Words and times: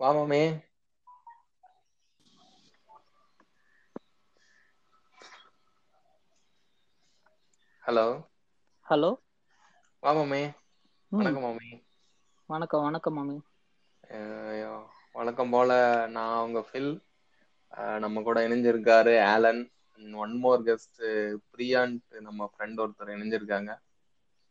வா 0.00 0.10
மாமே 0.16 0.42
hello 7.84 8.06
hello 8.86 9.10
வா 10.02 10.10
மாமே 10.16 10.40
ம் 11.12 11.18
வணக்கம் 11.18 11.44
மாமே 11.44 11.70
வணக்கம் 12.48 12.84
வணக்கம் 12.86 13.16
மாமி 13.16 13.36
அஹ் 14.10 14.82
வழக்கம் 15.14 15.50
போல 15.50 15.70
நான் 16.10 16.42
உங்க 16.42 16.60
ஃபில் 16.66 16.90
அஹ் 17.72 17.98
நம்ம 17.98 18.22
கூட 18.22 18.40
இணைஞ்சிருக்காரு 18.46 19.14
ஆலன் 19.26 19.62
ஒன் 20.18 20.34
மோர் 20.38 20.64
கெஸ்ட் 20.64 21.02
பிரியான்ட்டு 21.50 22.22
நம்ம 22.22 22.50
ஃப்ரெண்ட் 22.52 22.82
ஒருத்தர் 22.84 23.14
இணைஞ்சிருக்காங்க. 23.14 23.70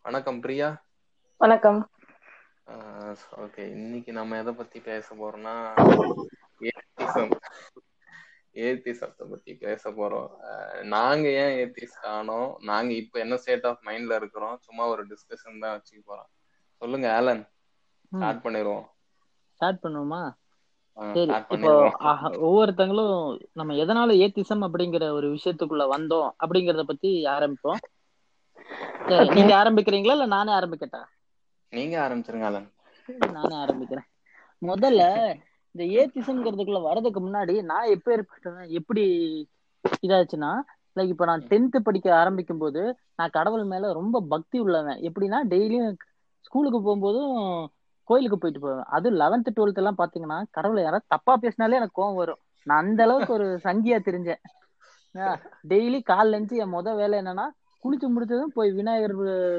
வணக்கம் 0.06 0.42
பிரியா 0.42 0.70
வணக்கம். 1.42 1.80
ஓகே. 3.44 3.64
இன்னைக்கு 3.76 4.12
நம்ம 4.12 4.38
எதை 4.38 4.54
பத்தி 4.54 4.80
பேச 4.80 5.08
போறோம்னா 5.16 5.54
ஏத்திசம். 6.70 7.34
ஏத்திசத்தை 8.56 9.24
பத்தி 9.30 9.52
பேச 9.56 9.92
போறோம். 9.92 10.30
நாங்க 10.94 11.26
ஏன் 11.44 11.56
ஏத்திஸ்ட் 11.62 12.06
ஆனோம்? 12.14 12.50
நாங்க 12.62 12.92
இப்ப 12.94 13.20
என்ன 13.20 13.38
ஸ்டேட் 13.38 13.66
ஆஃப் 13.66 13.86
மைண்ட்ல 13.86 14.16
இருக்கிறோம்? 14.16 14.56
சும்மா 14.60 14.86
ஒரு 14.86 15.04
டிஸ்கஷன் 15.06 15.62
தான் 15.64 15.76
வச்சுக்க 15.76 16.02
போறோம். 16.08 16.30
சொல்லுங்க 16.82 17.08
ஆலன். 17.16 17.44
ஸ்டார்ட் 18.12 18.44
பண்ணிடுவோம். 18.46 18.86
ஸ்டார்ட் 19.56 19.84
பண்ணுவோமா? 19.84 20.22
சரி 20.98 21.34
இப்போ 21.56 21.72
ஒவ்வொருத்தங்களும் 22.48 23.16
நம்ம 23.52 23.74
எதனால 23.84 24.16
ஏத்திசம் 24.18 24.64
அப்படிங்கிற 24.68 25.06
ஒரு 25.12 25.28
விஷயத்துக்குள்ள 25.30 25.86
வந்தோம் 25.96 26.30
அப்படிங்கறத 26.44 26.84
பத்தி 26.84 27.12
ஆரம்பிப்போம். 27.26 27.82
சரி 29.10 29.28
நீங்க 29.40 29.54
ஆரம்பிக்கிறீங்களா 29.62 30.16
இல்ல 30.18 30.26
நானே 30.36 30.52
ஆரம்பிக்கட்டா? 30.52 31.02
நீங்க 31.74 31.96
ஆரம்பிச்சிருங்க 32.06 32.48
ஆலன் 32.50 32.70
நானே 33.36 33.56
ஆரம்பிக்கிறேன். 33.64 34.08
முதல்ல 34.62 35.04
இந்த 35.76 35.84
ஏத்திசம்ங்கிறதுக்குள்ள 36.00 36.82
வர்றதுக்கு 36.82 37.20
முன்னாடி 37.26 37.56
நான் 37.72 37.92
எப்ப 37.96 38.08
ஏற்பட்டேன்? 38.16 38.70
எப்படி 38.80 39.04
இதாச்சுன்னா 40.08 40.52
லைக் 40.96 41.12
இப்ப 41.14 41.26
நான் 41.26 41.44
டென்த் 41.50 41.78
படிக்க 41.84 42.08
ஆரம்பிக்கும் 42.20 42.58
போது 42.58 42.82
நான் 43.16 43.36
கடவுள் 43.38 43.66
மேல 43.72 43.92
ரொம்ப 43.94 44.22
பக்தி 44.34 44.58
உள்ளவன். 44.60 45.02
எப்படின்னா 45.10 45.40
டெய்லியும் 45.54 45.96
ஸ்கூலுக்கு 46.46 46.80
போகும்போதும் 46.82 47.34
கோயிலுக்கு 48.10 48.38
போயிட்டு 48.38 48.62
போவேன். 48.66 48.88
அது 48.96 49.08
லெவன்த் 49.12 49.56
டுவெல்த் 49.56 49.82
எல்லாம் 49.82 50.00
பாத்தீங்கன்னா 50.02 50.38
கடவுளை 50.50 50.82
யாராவது 50.84 51.12
தப்பா 51.14 51.34
பேசினாலே 51.38 51.80
எனக்கு 51.80 52.00
கோவம் 52.00 52.20
வரும். 52.22 52.42
நான் 52.68 52.84
அந்த 52.86 53.02
அளவுக்கு 53.04 53.32
ஒரு 53.34 53.48
சங்கியா 53.64 53.98
தெரிஞ்சேன். 54.08 54.42
டெய்லி 55.72 56.00
காலைல 56.12 56.38
இருந்து 56.38 56.56
என் 56.64 56.74
முத 56.74 56.96
வேலை 56.96 57.16
என்னன்னா 57.20 57.46
குளிச்சு 57.86 58.08
முடிச்சதும் 58.14 58.54
போய் 58.54 58.70
விநாயகர் 58.72 59.16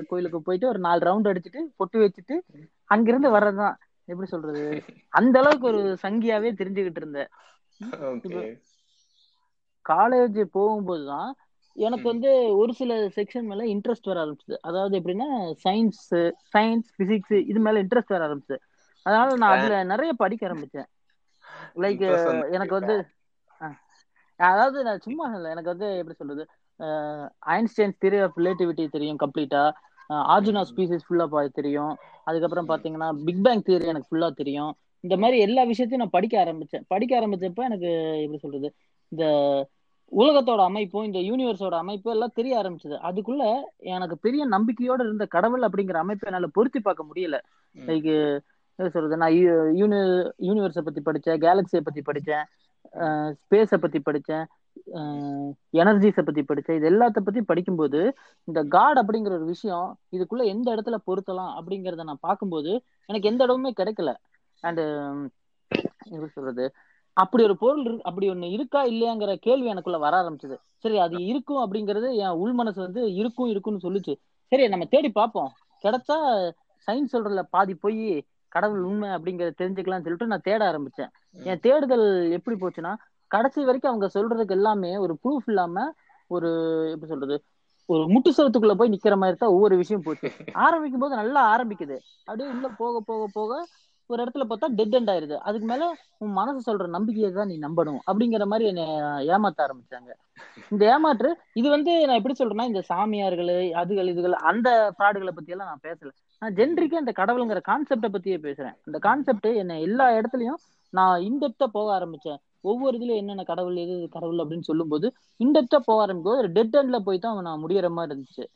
கோயிலுக்கு 0.06 0.40
போயிட்டு 0.42 0.68
ஒரு 0.68 0.80
நாலு 0.86 1.00
ரவுண்ட் 1.08 1.30
அடிச்சுட்டு 1.30 1.60
பொட்டு 1.76 1.98
வச்சுட்டு 1.98 2.36
அங்கிருந்து 2.90 3.28
வர்றதுதான். 3.30 3.76
எப்படி 4.08 4.28
சொல்றது? 4.28 4.62
அந்த 5.12 5.36
அளவுக்கு 5.38 5.66
ஒரு 5.66 5.82
சங்கியாவே 6.02 6.50
தெரிஞ்சுக்கிட்டு 6.60 7.02
இருந்தேன். 7.02 7.30
காலேஜ் 9.84 10.38
போகும்போதுதான் 10.56 11.30
எனக்கு 11.76 12.06
வந்து 12.08 12.30
ஒரு 12.56 12.72
சில 12.72 12.92
செக்ஷன் 13.16 13.48
மேல 13.50 13.64
இன்ட்ரெஸ்ட் 13.64 14.08
வர 14.10 14.18
ஆரம்பிச்சது. 14.24 14.56
அதாவது 14.60 14.94
எப்படின்னா 15.00 15.26
சயின்ஸ் 15.64 16.04
சயின்ஸ் 16.54 16.88
பிசிக்ஸ் 16.98 17.36
இது 17.50 17.60
மேல 17.60 17.82
இன்ட்ரெஸ்ட் 17.82 18.14
வர 18.14 18.22
ஆரம்பிச்சது. 18.28 18.60
அதனால 19.06 19.34
நான் 19.36 19.56
அதுல 19.56 19.82
நிறைய 19.84 20.12
படிக்க 20.22 20.42
ஆரம்பிச்சேன். 20.48 20.88
லைக் 21.76 22.04
எனக்கு 22.56 22.74
வந்து 22.78 22.96
அதாவது 24.40 24.78
நான் 24.84 25.04
சும்மா 25.04 25.26
இல்லை 25.34 25.50
எனக்கு 25.50 25.72
வந்து 25.74 25.88
எப்படி 25.96 26.16
சொல்றது? 26.16 26.44
ஐன்ஸ்டைன்ஸ் 27.54 27.98
தியரி 28.02 28.18
ஆஃப் 28.24 28.38
ரிலேட்டிவிட்டி 28.40 28.84
தெரியும் 28.96 29.20
கம்ப்ளீட்டா 29.22 29.62
ஆர்ஜுனா 30.34 30.62
ஸ்பீசிஸ் 30.70 31.06
ஃபுல்லா 31.06 31.44
தெரியும். 31.60 31.94
அதுக்கப்புறம் 32.28 32.68
பாத்தீங்கன்னா 32.68 33.08
பிக் 33.28 33.44
பேங் 33.46 33.64
தியரி 33.68 33.86
எனக்கு 33.92 34.10
ஃபுல்லா 34.10 34.28
தெரியும். 34.40 34.72
இந்த 35.04 35.16
மாதிரி 35.22 35.38
எல்லா 35.46 35.62
விஷயத்தையும் 35.70 36.04
நான் 36.04 36.16
படிக்க 36.16 36.34
ஆரம்பிச்சேன். 36.44 36.84
படிக்க 36.92 37.12
ஆரம்பிச்சப்ப 37.20 37.62
எனக்கு 37.68 37.90
எப்படி 38.22 38.38
சொல்றது 38.44 38.68
இந்த 39.12 39.24
உலகத்தோட 40.12 40.60
அமைப்பும் 40.70 41.06
இந்த 41.08 41.20
யூனிவர்ஸோட 41.28 41.74
அமைப்பும் 41.82 42.14
எல்லாம் 42.14 42.34
தெரிய 42.34 42.52
ஆரம்பிச்சது. 42.60 42.96
அதுக்குள்ள 43.08 43.44
எனக்கு 43.94 44.16
பெரிய 44.26 44.42
நம்பிக்கையோட 44.48 45.00
இருந்த 45.06 45.26
கடவுள் 45.34 45.66
அப்படிங்கிற 45.68 45.98
அமைப்பை 46.04 46.26
என்னால 46.30 46.48
பொருத்தி 46.58 46.80
பார்க்க 46.80 47.08
முடியல. 47.08 47.38
லைக் 47.74 48.10
என்ன 48.78 48.88
சொல்றது 48.94 49.16
நான் 49.22 49.36
யூனி 49.80 49.98
யூனிவர்ஸை 50.48 50.82
பத்தி 50.86 51.02
படிச்சேன் 51.08 51.42
கேலக்சியை 51.44 51.82
பத்தி 51.86 52.02
படிச்சேன் 52.08 52.44
ம் 53.06 53.30
ஸ்பேஸை 53.40 53.78
பத்தி 53.84 54.00
படிச்சேன். 54.08 54.44
எனர்ஜிஸை 55.80 56.22
பத்தி 56.24 56.42
படிச்சேன் 56.42 56.76
இது 56.78 56.86
எல்லாத்த 56.90 57.18
பத்தி 57.20 57.40
படிக்கும்போது 57.42 58.00
இந்த 58.48 58.60
காட் 58.74 58.98
அப்படிங்கிற 58.98 59.32
ஒரு 59.38 59.44
விஷயம் 59.44 59.88
இதுக்குள்ள 60.16 60.44
எந்த 60.44 60.66
இடத்துல 60.74 60.96
பொருத்தலாம் 61.08 61.52
அப்படிங்கறத 61.58 62.04
நான் 62.04 62.26
பார்க்கும்போது 62.28 62.72
எனக்கு 63.08 63.30
எந்த 63.32 63.46
இடமுமே 63.46 63.72
கிடைக்கல. 63.80 64.12
அண்ட் 64.64 64.82
எப்படி 66.14 66.30
சொல்றது? 66.34 66.66
அப்படி 67.16 67.42
ஒரு 67.44 67.56
பொருள் 67.56 68.00
அப்படி 68.02 68.26
ஒண்ணு 68.30 68.48
இருக்கா 68.50 68.80
இல்லையாங்கிற 68.84 69.32
கேள்வி 69.46 69.68
எனக்குள்ள 69.68 69.98
வர 69.98 70.14
ஆரம்பிச்சது. 70.22 70.56
சரி 70.76 70.98
அது 70.98 71.16
இருக்கும் 71.24 71.62
அப்படிங்கிறது 71.64 72.08
என் 72.24 72.38
உள் 72.42 72.52
மனசு 72.52 72.78
வந்து 72.80 73.02
இருக்கும் 73.14 73.50
இருக்கும்னு 73.52 73.84
சொல்லுச்சு. 73.86 74.14
சரி 74.52 74.64
நம்ம 74.68 74.86
தேடி 74.94 75.10
பார்ப்போம். 75.10 75.50
கிடைச்சா 75.84 76.16
சயின்ஸ் 76.88 77.14
சொல்றதுல 77.14 77.42
பாதி 77.50 77.74
போய் 77.74 78.24
கடவுள் 78.48 78.82
உண்மை 78.84 79.08
அப்படிங்கறத 79.08 79.54
தெரிஞ்சுக்கலாம்னு 79.58 80.06
சொல்லிட்டு 80.06 80.32
நான் 80.32 80.46
தேட 80.48 80.60
ஆரம்பிச்சேன். 80.72 81.10
என் 81.50 81.60
தேடுதல் 81.60 82.06
எப்படி 82.30 82.56
போச்சுன்னா 82.60 82.92
கடைசி 83.30 83.64
வரைக்கும் 83.64 83.92
அவங்க 83.92 84.08
சொல்றதுக்கு 84.14 84.56
எல்லாமே 84.58 84.96
ஒரு 84.96 85.18
ப்ரூஃப் 85.22 85.46
இல்லாம 85.46 85.84
ஒரு 86.26 86.48
எப்படி 86.92 87.10
சொல்றது 87.10 87.36
ஒரு 87.88 88.02
முட்டு 88.04 88.30
சரத்துக்குள்ள 88.36 88.74
போய் 88.74 88.92
நிக்கிற 88.94 89.16
மாதிரி 89.16 89.36
தான் 89.36 89.48
ஒவ்வொரு 89.48 89.76
விஷயம் 89.76 90.02
போச்சு. 90.02 90.28
ஆரம்பிக்கும் 90.52 91.00
போது 91.00 91.14
நல்லா 91.16 91.42
ஆரம்பிக்குது. 91.54 91.96
அப்படியே 92.24 92.48
உள்ள 92.50 92.68
போக 92.78 93.00
போக 93.00 93.26
போக 93.32 93.66
ஒரு 94.10 94.24
இடத்துல 94.24 94.44
பார்த்தா 94.50 94.66
டெட் 94.68 94.94
எண்ட் 94.94 95.10
ஆயிருது. 95.12 95.36
அதுக்கு 95.38 95.66
மேல 95.66 95.84
உன் 96.18 96.32
மனசு 96.32 96.60
சொல்ற 96.66 96.86
நம்பிக்கையை 96.86 97.32
தான் 97.32 97.46
நீ 97.46 97.56
நம்பணும் 97.58 98.00
அப்படிங்கிற 98.06 98.44
மாதிரி 98.44 98.66
என்னை 98.68 98.84
ஏமாத்த 99.34 99.64
ஆரம்பிச்சாங்க. 99.66 100.10
இந்த 100.70 100.82
ஏமாற்று 100.94 101.30
இது 101.52 101.68
வந்து 101.68 101.92
நான் 102.06 102.18
எப்படி 102.20 102.36
சொல்றேன்னா 102.38 102.64
இந்த 102.64 102.82
சாமியார்கள் 102.82 103.52
அதுகள் 103.82 104.12
இதுகள் 104.14 104.36
அந்த 104.50 104.94
ஃப்ராடுகளை 104.98 105.28
பத்தி 105.28 105.52
எல்லாம் 105.52 105.68
நான் 105.68 105.84
பேசல. 105.88 106.10
நான் 106.42 106.54
ஜென்ரிக்கா 106.54 107.02
இந்த 107.04 107.12
கடவுளுங்கிற 107.16 107.60
கான்செப்டை 107.70 108.10
பத்தியே 108.16 108.38
பேசுறேன். 108.46 108.76
இந்த 108.86 108.98
கான்செப்ட் 108.98 109.48
என்ன 109.62 109.78
எல்லா 109.80 110.08
இடத்துலயும் 110.10 110.60
நான் 110.92 111.20
இன்டெப்தா 111.20 111.66
போக 111.78 111.88
ஆரம்பிச்சேன். 111.98 112.40
ஒவ்வொரு 112.70 112.94
இதுல 112.98 113.16
என்னென்ன 113.20 113.44
கடவுள் 113.50 113.76
எது 113.84 113.94
கடவுள் 114.14 114.42
அப்படின்னு 114.42 114.68
சொல்லும்போது 114.70 115.06
இன்டெப்தா 115.40 115.78
போக 115.88 116.04
ஆரம்பிக்கும் 116.04 116.40
ஒரு 116.42 116.50
டெட் 116.56 116.78
எண்ட்ல 116.80 116.98
போய் 117.08 117.24
தான் 117.24 117.46
நான் 117.48 117.62
முடியற 117.64 117.88
மாதிரி 117.98 118.12
இருந்துச்சு. 118.12 118.46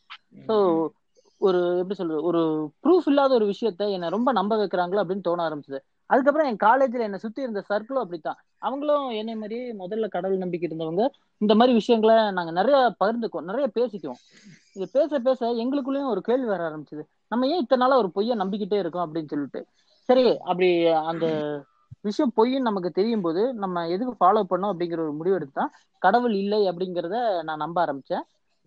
ஸோ 0.48 0.56
ஒரு 1.40 1.60
எப்படி 1.80 1.96
சொல்றது 1.98 2.26
ஒரு 2.30 2.40
ப்ரூஃப் 2.84 3.06
இல்லாத 3.10 3.32
ஒரு 3.38 3.46
விஷயத்த 3.50 3.86
என்னை 3.96 4.08
ரொம்ப 4.14 4.30
நம்ப 4.38 4.56
வைக்கிறாங்களோ 4.60 5.02
அப்படின்னு 5.02 5.26
தோண 5.28 5.42
ஆரம்பிச்சது. 5.48 5.78
அதுக்கப்புறம் 6.10 6.48
என் 6.50 6.62
காலேஜ்ல 6.64 7.06
என்னை 7.06 7.18
சுத்தி 7.24 7.40
இருந்த 7.44 7.60
சர்க்கிளும் 7.68 8.02
அப்படித்தான். 8.04 8.38
அவங்களும் 8.66 9.06
என்னை 9.20 9.34
மாதிரி 9.42 9.58
முதல்ல 9.82 10.06
கடவுள் 10.14 10.42
நம்பிக்கை 10.42 10.66
இருந்தவங்க. 10.68 11.04
இந்த 11.40 11.52
மாதிரி 11.58 11.72
விஷயங்களை 11.80 12.16
நாங்க 12.38 12.52
நிறைய 12.58 12.78
பகிர்ந்துக்குவோம் 13.02 13.48
நிறைய 13.50 13.66
பேசிக்குவோம். 13.78 14.20
இது 14.76 14.86
பேச 14.96 15.20
பேச 15.28 15.50
எங்களுக்குள்ளேயும் 15.62 16.12
ஒரு 16.14 16.22
கேள்வி 16.28 16.48
வர 16.52 16.62
ஆரம்பிச்சது. 16.70 17.04
நம்ம 17.32 17.48
ஏன் 17.52 17.62
இத்தனை 17.64 17.82
நாளா 17.84 18.00
ஒரு 18.02 18.10
பொய்யை 18.16 18.36
நம்பிக்கிட்டே 18.42 18.80
இருக்கோம் 18.82 19.04
அப்படின்னு 19.06 19.32
சொல்லிட்டு. 19.34 19.62
சரி 20.08 20.24
அப்படி 20.50 20.68
அந்த 21.10 21.26
விஷயம் 22.00 22.32
பொய்ன்னு 22.36 22.60
நமக்கு 22.60 22.90
தெரியும் 22.90 23.20
போது 23.20 23.54
நம்ம 23.54 23.88
எதுக்கு 23.88 24.24
ஃபாலோ 24.24 24.44
பண்ணோம் 24.50 24.72
அப்படிங்கிற 24.72 24.92
ஒரு 24.92 25.12
முடிவு 25.12 25.34
எடுத்து 25.34 25.62
கடவுள் 25.98 26.34
இல்லை 26.34 26.68
அப்படிங்கிறத 26.68 27.42
நான் 27.42 27.56
நம்ப 27.56 27.84
ஆரம்பிச்சேன். 27.86 28.22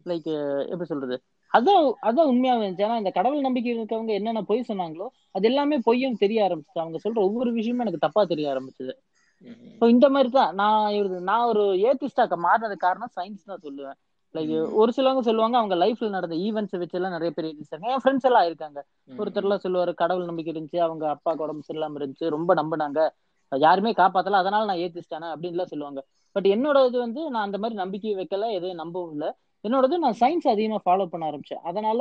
லைக் 0.06 0.64
எப்படி 0.64 0.86
சொல்றது? 0.86 1.22
அதான் 1.54 1.92
அதான் 2.02 2.30
உண்மையாவே 2.32 2.66
இருந்துச்சு. 2.66 2.84
ஏன்னா 2.84 2.98
இந்த 2.98 3.10
கடவுள் 3.10 3.40
நம்பிக்கை 3.40 3.80
இருக்கவங்க 3.80 4.08
என்னென்ன 4.08 4.42
பொய் 4.42 4.66
சொன்னாங்களோ 4.68 5.08
அது 5.32 5.48
எல்லாமே 5.48 5.78
பொய்யும் 5.78 6.16
தெரிய 6.16 6.44
ஆரம்பிச்சு 6.44 6.80
அவங்க 6.80 7.00
சொல்ற 7.10 7.14
ஒவ்வொரு 7.14 7.52
விஷயமும் 7.52 7.80
எனக்கு 7.80 8.00
தப்பா 8.00 8.24
தெரிய 8.24 8.54
ஆரம்பிச்சது. 8.54 8.92
ஸோ 9.80 9.88
இந்த 9.88 10.10
மாதிரி 10.10 10.32
தான். 10.32 10.54
நான் 10.54 10.92
இவரு- 10.92 11.20
நான் 11.20 11.48
ஒரு 11.48 11.64
ஏத்திஸ்டாக்க 11.64 12.38
மாறினது 12.44 12.76
காரணம் 12.76 13.10
சயின்ஸ் 13.16 13.46
தான் 13.46 13.60
சொல்லுவேன். 13.64 13.94
லைக் 14.34 14.74
ஒரு 14.74 14.94
சிலவங்க 14.96 15.20
சொல்லுவாங்க 15.20 15.58
அவங்க 15.58 15.76
லைஃப்ல 15.76 16.10
நடந்த 16.10 16.36
ஈவெண்ட்ஸ் 16.36 16.78
வச்சு 16.78 16.88
எல்லாம் 16.92 17.12
நிறைய 17.12 17.34
பேர் 17.36 17.46
இருந்துச்சாங்க 17.46 17.88
என் 17.88 18.00
ஃப்ரெண்ட்ஸ் 18.04 18.26
எல்லாம் 18.26 18.46
இருக்காங்க 18.46 18.86
ம் 19.06 19.22
ஒருத்தர்லாம் 19.22 19.60
சொல்லுவாரு 19.64 19.94
கடவுள் 19.94 20.26
நம்பிக்கை 20.26 20.54
இருந்துச்சு 20.54 20.78
அவங்க 20.78 21.10
அப்பாவுக்கு 21.10 21.46
உடம்பு 21.46 21.68
சரியில்லாம 21.68 22.02
இருந்துச்சு 22.02 22.30
ரொம்ப 22.30 22.54
நம்பினாங்க. 22.56 23.10
யாருமே 23.62 23.92
காப்பாத்தல 23.94 24.42
அதனால 24.42 24.64
நான் 24.66 24.82
ஏத்திஸ்டானே 24.84 25.28
அப்படின்லாம் 25.34 25.72
சொல்லுவாங்க. 25.72 26.02
பட் 26.36 26.48
என்னோட 26.54 26.78
இது 26.88 26.98
வந்து 27.00 27.22
நான் 27.32 27.46
அந்த 27.48 27.58
மாதிரி 27.58 27.76
நம்பிக்கை 27.82 28.14
வைக்கல 28.16 28.48
எதையும் 28.58 28.82
நம்பவும் 28.84 29.14
இல்லை. 29.16 29.30
என்னோடது 29.64 29.98
நான் 29.98 30.20
சயின்ஸ் 30.22 30.48
அதிகமா 30.48 30.80
ஃபாலோ 30.86 31.06
பண்ண 31.06 31.24
ஆரம்பிச்சேன். 31.30 31.64
அதனால 31.70 32.00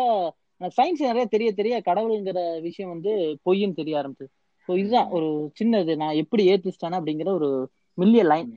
எனக்கு 0.61 0.79
சயின்ஸ் 0.79 1.03
நிறைய 1.03 1.27
தெரிய 1.27 1.49
தெரிய 1.53 1.75
கடவுளுங்கிற 1.89 2.39
விஷயம் 2.67 2.93
வந்து 2.95 3.13
பொய்ன்னு 3.47 3.79
தெரிய 3.81 3.95
ஆரம்பிச்சது. 4.01 4.33
ஸோ 4.69 4.73
இதுதான் 4.79 5.13
ஒரு 5.17 5.29
சின்னது. 5.61 5.93
நான் 6.03 6.19
எப்படி 6.23 6.43
ஏத்திஸ்டானே 6.53 6.99
அப்படிங்கிற 7.01 7.31
ஒரு 7.39 7.51
மில்லிய 7.99 8.25
லைன் 8.25 8.51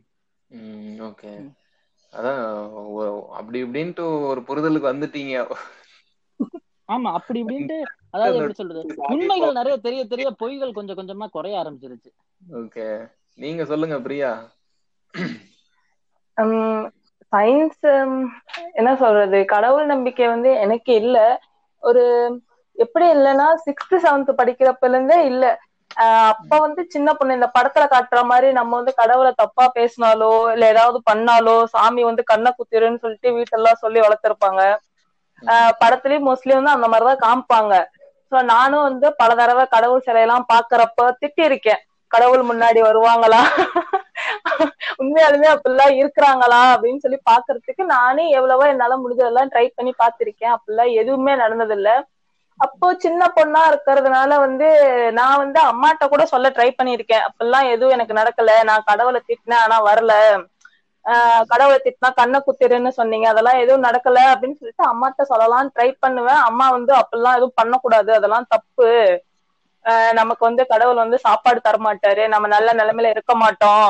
ஓகே 1.07 1.31
அதான் 2.13 2.41
அப்படி 3.39 3.57
இப்படின்ட்டு 3.63 4.03
ஒரு 4.29 4.41
புரிதலுக்கு 4.47 4.91
வந்துட்டீங்க. 4.91 5.35
ஆமா 6.89 7.09
அப்படி 7.17 7.39
இப்படின்ட்டு 7.43 7.77
அதாவது 8.11 8.37
எப்படி 8.39 8.55
சொல்றது? 8.55 8.81
உண்மைகள் 9.13 9.57
நிறைய 9.57 9.75
தெரிய 9.77 10.01
தெரிய 10.05 10.27
பொய்கள் 10.41 10.77
கொஞ்சம் 10.77 10.99
கொஞ்சமா 10.99 11.27
குறைய 11.29 11.55
ஆரம்பிச்சிருச்சு. 11.61 12.09
ஓகே 12.41 12.85
நீங்க 13.37 13.61
சொல்லுங்க 13.67 13.97
பிரியா. 14.03 14.31
Um, 16.37 16.51
சயின்ஸ் 17.31 17.79
um, 17.93 18.11
என்ன 18.75 18.89
சொல்றது? 18.97 19.37
கடவுள் 19.47 19.85
நம்பிக்கை 19.87 20.25
வந்து 20.29 20.49
எனக்கு 20.63 20.91
இல்ல. 21.01 21.17
ஒரு 21.83 22.03
எப்படி 22.77 23.05
இல்லைன்னா 23.11 23.47
சிக்ஸ்த் 23.65 23.95
செவன்த் 24.03 24.39
படிக்கிறப்பல 24.39 24.93
இருந்தே 24.93 25.19
இல்ல. 25.27 25.43
ஆஹ் 25.97 26.31
அப்ப 26.33 26.57
வந்து 26.59 26.81
சின்ன 26.87 27.09
பொண்ணு 27.13 27.37
இந்த 27.37 27.47
படத்துல 27.55 27.83
காட்டுற 27.87 28.21
மாதிரி 28.25 28.47
நம்ம 28.53 28.71
வந்து 28.75 28.93
கடவுளை 28.95 29.31
தப்பா 29.35 29.65
பேசினாலோ 29.75 30.31
இல்ல 30.53 30.65
ஏதாவது 30.73 30.99
பண்ணாலோ 31.05 31.55
சாமி 31.73 32.03
வந்து 32.03 32.23
கண்ணை 32.31 32.51
குத்திருன்னு 32.53 33.03
சொல்லிட்டு 33.03 33.29
வீட்டெல்லாம் 33.37 33.81
சொல்லி 33.83 33.99
வளர்த்திருப்பாங்க. 34.01 34.61
ஆஹ் 35.43 35.73
படத்துலயும் 35.81 36.27
மோஸ்ட்லி 36.27 36.53
வந்து 36.53 36.75
அந்த 36.75 36.87
மாதிரிதான் 36.87 37.23
காமிப்பாங்க. 37.25 37.73
சோ 38.31 38.37
நானும் 38.49 38.85
வந்து 38.87 39.07
பல 39.19 39.31
தடவை 39.35 39.65
கடவுள் 39.67 40.05
சிலையெல்லாம் 40.05 40.47
பாக்குறப்ப 40.51 41.09
திட்டி 41.21 41.43
இருக்கேன் 41.49 41.81
கடவுள் 42.11 42.43
முன்னாடி 42.43 42.79
வருவாங்களா? 42.81 43.41
உண்மையாலுமே 45.01 45.47
அப்படிலாம் 45.53 45.93
இருக்கிறாங்களா? 46.01 46.61
அப்படின்னு 46.73 46.97
சொல்லி 46.97 47.19
பாக்குறதுக்கு 47.25 47.83
நானே 47.89 48.25
எவ்வளவோ 48.31 48.65
என்னால 48.67 48.97
முடிஞ்சதெல்லாம் 48.97 49.51
ட்ரை 49.51 49.65
பண்ணி 49.73 49.93
பாத்திருக்கேன் 49.97 50.55
அப்படிலாம் 50.55 50.91
எதுவுமே 51.01 51.33
நடந்ததில்ல. 51.35 51.89
அப்போ 52.59 52.87
சின்ன 52.95 53.21
பொண்ணா 53.35 53.61
இருக்கிறதுனால 53.71 54.31
வந்து 54.39 54.67
நான் 55.13 55.37
வந்து 55.37 55.59
அம்மாட்ட 55.65 56.03
கூட 56.07 56.23
சொல்ல 56.25 56.49
ட்ரை 56.49 56.69
பண்ணியிருக்கேன். 56.71 57.25
அப்படிலாம் 57.27 57.71
எதுவும் 57.71 57.95
எனக்கு 57.95 58.13
நடக்கல. 58.13 58.51
நான் 58.63 58.87
கடவுளை 58.87 59.21
திட்டினேன் 59.23 59.63
ஆனா 59.63 59.77
வரல. 59.87 60.13
ஆஹ் 61.05 61.43
கடவுளை 61.47 61.77
திட்டினா 61.81 62.09
கண்ணை 62.15 62.39
குத்திருன்னு 62.41 62.91
சொன்னீங்க. 62.91 63.27
அதெல்லாம் 63.27 63.59
எதுவும் 63.59 63.85
நடக்கல 63.85 64.19
அப்படின்னு 64.31 64.59
சொல்லிட்டு 64.59 64.85
அம்மாட்ட 64.87 65.23
சொல்லலாம் 65.25 65.71
ட்ரை 65.75 65.89
பண்ணுவேன். 65.99 66.41
அம்மா 66.47 66.67
வந்து 66.69 66.93
அப்படிலாம் 66.95 67.37
எதுவும் 67.37 67.57
பண்ணக்கூடாது. 67.57 68.11
அதெல்லாம் 68.13 68.49
தப்பு. 68.49 68.89
நமக்கு 70.13 70.43
வந்து 70.45 70.63
கடவுள் 70.65 71.01
வந்து 71.01 71.17
சாப்பாடு 71.19 71.59
தரமாட்டாரு. 71.61 72.23
நம்ம 72.27 72.45
நல்ல 72.47 72.69
நிலைமையில 72.73 73.11
இருக்க 73.11 73.33
மாட்டோம். 73.35 73.89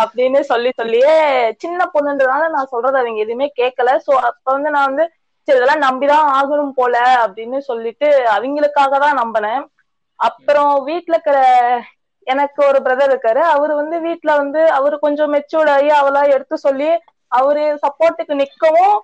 அப்படின்னு 0.00 0.40
சொல்லி 0.50 0.70
சொல்லியே 0.72 1.14
சின்ன 1.60 1.80
பொண்ணுன்றதால 1.94 2.48
நான் 2.48 2.72
சொல்றது 2.72 3.00
அவங்க 3.00 3.20
எதுவுமே 3.20 3.48
கேட்கல 3.56 3.92
சோ 4.06 4.12
அப்ப 4.30 4.46
வந்து 4.52 4.70
நான் 4.70 4.90
வந்து 4.90 5.06
சரி 5.48 5.58
இதெல்லாம் 5.58 5.86
நம்பிதான் 5.86 6.26
ஆகணும் 6.36 6.74
போல 6.76 6.94
அப்படின்னு 7.24 7.58
சொல்லிட்டு 7.68 8.08
அவங்களுக்காக 8.34 8.98
தான் 8.98 9.20
நம்பினேன். 9.20 9.62
அப்புறம் 10.20 10.72
வீட்டுல 10.88 11.14
இருக்கிற 11.14 11.38
எனக்கு 12.26 12.60
ஒரு 12.66 12.78
பிரதர் 12.86 13.12
இருக்காரு. 13.12 13.42
அவரு 13.52 13.72
வந்து 13.76 13.96
வீட்டுல 14.06 14.30
வந்து 14.36 14.60
அவரு 14.78 14.96
கொஞ்சம் 14.98 15.32
மெச்சூர்ட் 15.34 15.70
ஆகி 15.70 15.90
அவளா 16.00 16.22
எடுத்து 16.34 16.56
சொல்லி 16.58 16.90
அவரு 17.32 17.62
சப்போர்ட்டுக்கு 17.84 18.34
நிக்கவும் 18.42 18.96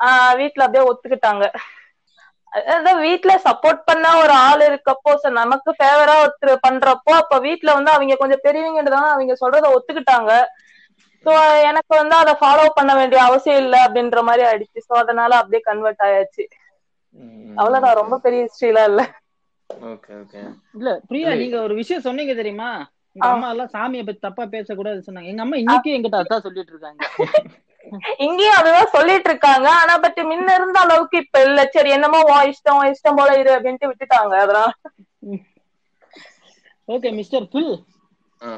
ஆஹ் 0.00 0.34
வீட்டுல 0.40 0.64
அப்படியே 0.66 0.86
ஒத்துக்கிட்டாங்க. 0.88 1.44
அதான் 2.72 3.00
வீட்டுல 3.04 3.32
சப்போர்ட் 3.44 3.80
பண்ண 3.84 4.06
ஒரு 4.18 4.34
ஆள் 4.42 4.62
இருக்கப்போ 4.66 5.12
சரி 5.16 5.36
நமக்கு 5.36 5.70
ஃபேவரா 5.78 6.14
ஒருத்தர் 6.22 6.64
பண்றப்போ 6.66 7.12
அப்ப 7.20 7.38
வீட்டுல 7.46 7.76
வந்து 7.78 7.94
அவங்க 7.94 8.16
கொஞ்சம் 8.16 8.44
பெரியவங்கன்றதால 8.44 9.12
அவங்க 9.14 9.36
சொல்றத 9.42 9.68
ஒத்துக்கிட்டாங்க. 9.76 10.32
சோ 11.26 11.32
எனக்கு 11.68 11.92
வந்து 11.96 12.14
அதை 12.16 12.32
ஃபாலோ 12.40 12.64
பண்ண 12.76 12.92
வேண்டிய 12.98 13.20
அவசியம் 13.26 13.60
இல்ல 13.62 13.76
அப்படின்ற 13.86 14.20
மாதிரி 14.28 14.44
ஆயிடுச்சு. 14.48 14.80
சோ 14.88 14.94
அதனால 15.02 15.38
அப்படியே 15.40 15.62
கன்வெர்ட் 15.68 16.04
ஆயாச்சு. 16.06 16.44
அவ்வளவுதான். 17.58 17.98
ரொம்ப 18.00 18.16
பெரிய 18.24 18.42
ஹிஸ்டரிலாம் 18.46 18.88
இல்ல. 18.90 19.02
Okay 19.88 20.12
okay. 20.18 20.42
இல்ல 20.76 20.90
பிரியா. 21.08 21.30
நீங்க 21.40 21.56
ஒரு 21.66 21.74
விஷயம் 21.80 22.06
சொன்னீங்க 22.06 22.34
தெரியுமா? 22.40 22.70
எங்க. 23.16 23.30
அம்மா 23.30 23.48
எல்லாம் 23.52 23.72
சாமியை 23.74 24.04
பத்தி 24.04 24.20
தப்பா 24.22 24.44
பேசக்கூடாது 24.54 25.06
சொன்னாங்க. 25.06 25.30
எங்க 25.32 25.44
அம்மா 25.44 25.58
இன்னைக்கும் 25.62 25.94
என்கிட்ட 25.96 26.22
அதான் 26.22 26.46
சொல்லிட்டு 26.46 26.74
இருக்காங்க. 26.74 27.02
இங்கேயும் 28.24 28.58
அதுதான் 28.58 28.92
சொல்லிட்டு 28.94 29.28
இருக்காங்க. 29.30 29.66
ஆனா 29.80 29.94
பட் 30.04 30.20
முன்ன 30.30 30.54
இருந்த 30.58 30.78
அளவுக்கு 30.80 31.16
இப்ப 31.24 31.42
இல்ல. 31.46 31.60
சரி 31.74 31.90
என்னமோ 31.90 32.20
உன் 32.30 32.50
இஷ்டம் 32.52 32.78
உன் 32.78 32.92
இஷ்டம் 32.92 33.18
போல 33.20 33.38
இரு 33.38 33.52
அப்படின்ட்டு 33.56 33.90
விட்டுட்டாங்க 33.90 34.34
அதெல்லாம் 34.42 34.74
ஓகே 36.88 37.10
மிஸ்டர் 37.18 37.46
பில். 37.52 37.72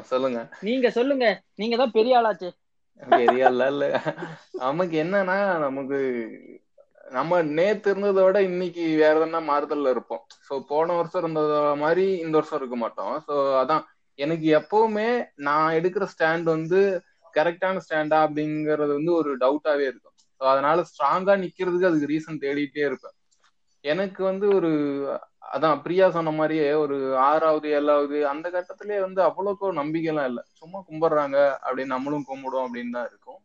சொல்லுங்க. 0.09 0.39
நீங்க 0.67 0.87
சொல்லுங்க. 0.91 1.25
நீங்க 1.55 1.75
தான் 1.77 1.95
பெரிய 1.97 2.19
ஆளாச்சு. 2.19 2.49
பெரிய 3.01 3.41
ஆளா 3.47 3.67
இல்ல. 3.73 3.85
நமக்கு 4.61 4.95
என்னன்னா 5.03 5.35
நமக்கு 5.65 5.97
நம்ம 7.11 7.39
நேத்து 7.51 7.87
இருந்ததை 7.91 8.21
விட 8.23 8.37
இன்னைக்கு 8.43 8.83
வேற 9.01 9.15
எதனா 9.19 9.41
மாறுதல்ல 9.49 9.91
இருப்போம். 9.95 10.23
சோ 10.47 10.53
போன 10.69 10.95
வருஷம் 10.95 11.21
இருந்தத 11.23 11.51
மாதிரி 11.83 12.05
இந்த 12.23 12.35
வருஷம் 12.39 12.59
இருக்க 12.61 12.77
மாட்டோம். 12.77 13.13
சோ 13.27 13.33
அதான். 13.61 13.83
எனக்கு 14.19 14.47
எப்பவுமே 14.59 15.07
நான் 15.45 15.75
எடுக்கிற 15.77 16.03
ஸ்டாண்ட் 16.13 16.47
வந்து 16.51 16.81
கரெக்டான 17.35 17.81
ஸ்டாண்டா 17.85 18.19
அப்படிங்கறது 18.25 18.93
வந்து 18.93 19.13
ஒரு 19.13 19.31
டவுட்டாவே 19.37 19.85
இருக்கும். 19.87 20.15
ஸோ 20.41 20.43
அதனால 20.43 20.77
ஸ்ட்ராங்கா 20.81 21.33
நிக்கிறதுக்கு 21.43 21.89
அதுக்கு 21.89 22.11
ரீசன் 22.13 22.41
தேடிட்டே 22.41 22.83
இருப்பேன். 22.85 23.15
எனக்கு 23.83 24.23
வந்து 24.23 24.45
ஒரு 24.53 24.71
அதான் 25.53 25.81
பிரியா 25.81 26.05
சொன்ன 26.09 26.31
மாதிரியே 26.31 26.73
ஒரு 26.73 26.95
ஆறாவது 27.23 27.67
ஏழாவது 27.69 28.27
அந்த 28.27 28.47
கட்டத்திலே 28.49 28.99
வந்து 28.99 29.21
அவ்வளோக்கோ 29.21 29.67
நம்பிக்கைலாம் 29.73 30.25
இல்லை. 30.25 30.43
சும்மா 30.53 30.79
கும்பிடுறாங்க 30.89 31.37
அப்படின்னு 31.65 31.95
நம்மளும் 31.95 32.27
கும்பிடுவோம் 32.27 32.67
அப்படின்னு 32.67 32.91
தான் 32.91 33.07
இருக்கும். 33.07 33.39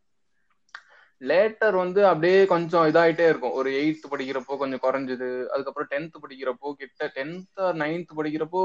லேட்டர் 1.23 1.77
வந்து 1.77 2.01
அப்படியே 2.07 2.47
கொஞ்சம் 2.47 2.87
இதாயிட்டே 2.87 3.27
இருக்கும். 3.29 3.53
ஒரு 3.53 3.71
எயித்து 3.71 4.07
படிக்கிறப்போ 4.11 4.57
கொஞ்சம் 4.57 4.83
குறைஞ்சது. 4.83 5.29
அதுக்கப்புறம் 5.49 5.91
டென்த் 5.91 6.17
படிக்கிறப்போ 6.23 6.69
கிட்ட 6.73 7.11
டென்த் 7.15 7.61
நைன்த் 7.83 8.17
படிக்கிறப்போ 8.17 8.63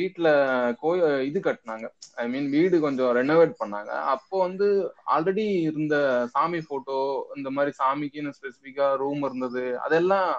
வீட்டுல 0.00 0.28
கோய 0.82 1.08
இது 1.28 1.38
கட்டினாங்க. 1.46 1.86
ஐ 2.22 2.24
மீன் 2.32 2.48
வீடு 2.54 2.76
கொஞ்சம் 2.86 3.12
ரெனோவேட் 3.18 3.54
பண்ணாங்க. 3.62 3.92
அப்போ 4.14 4.34
வந்து 4.46 4.66
ஆல்ரெடி 5.14 5.46
இருந்த 5.70 5.94
சாமி 6.34 6.60
போட்டோ 6.70 6.98
இந்த 7.38 7.50
மாதிரி 7.56 7.72
சாமிக்குன்னு 7.80 8.36
ஸ்பெசிஃபிக்கா 8.38 8.88
ரூம் 9.02 9.22
இருந்தது 9.28 9.64
அதெல்லாம் 9.86 10.30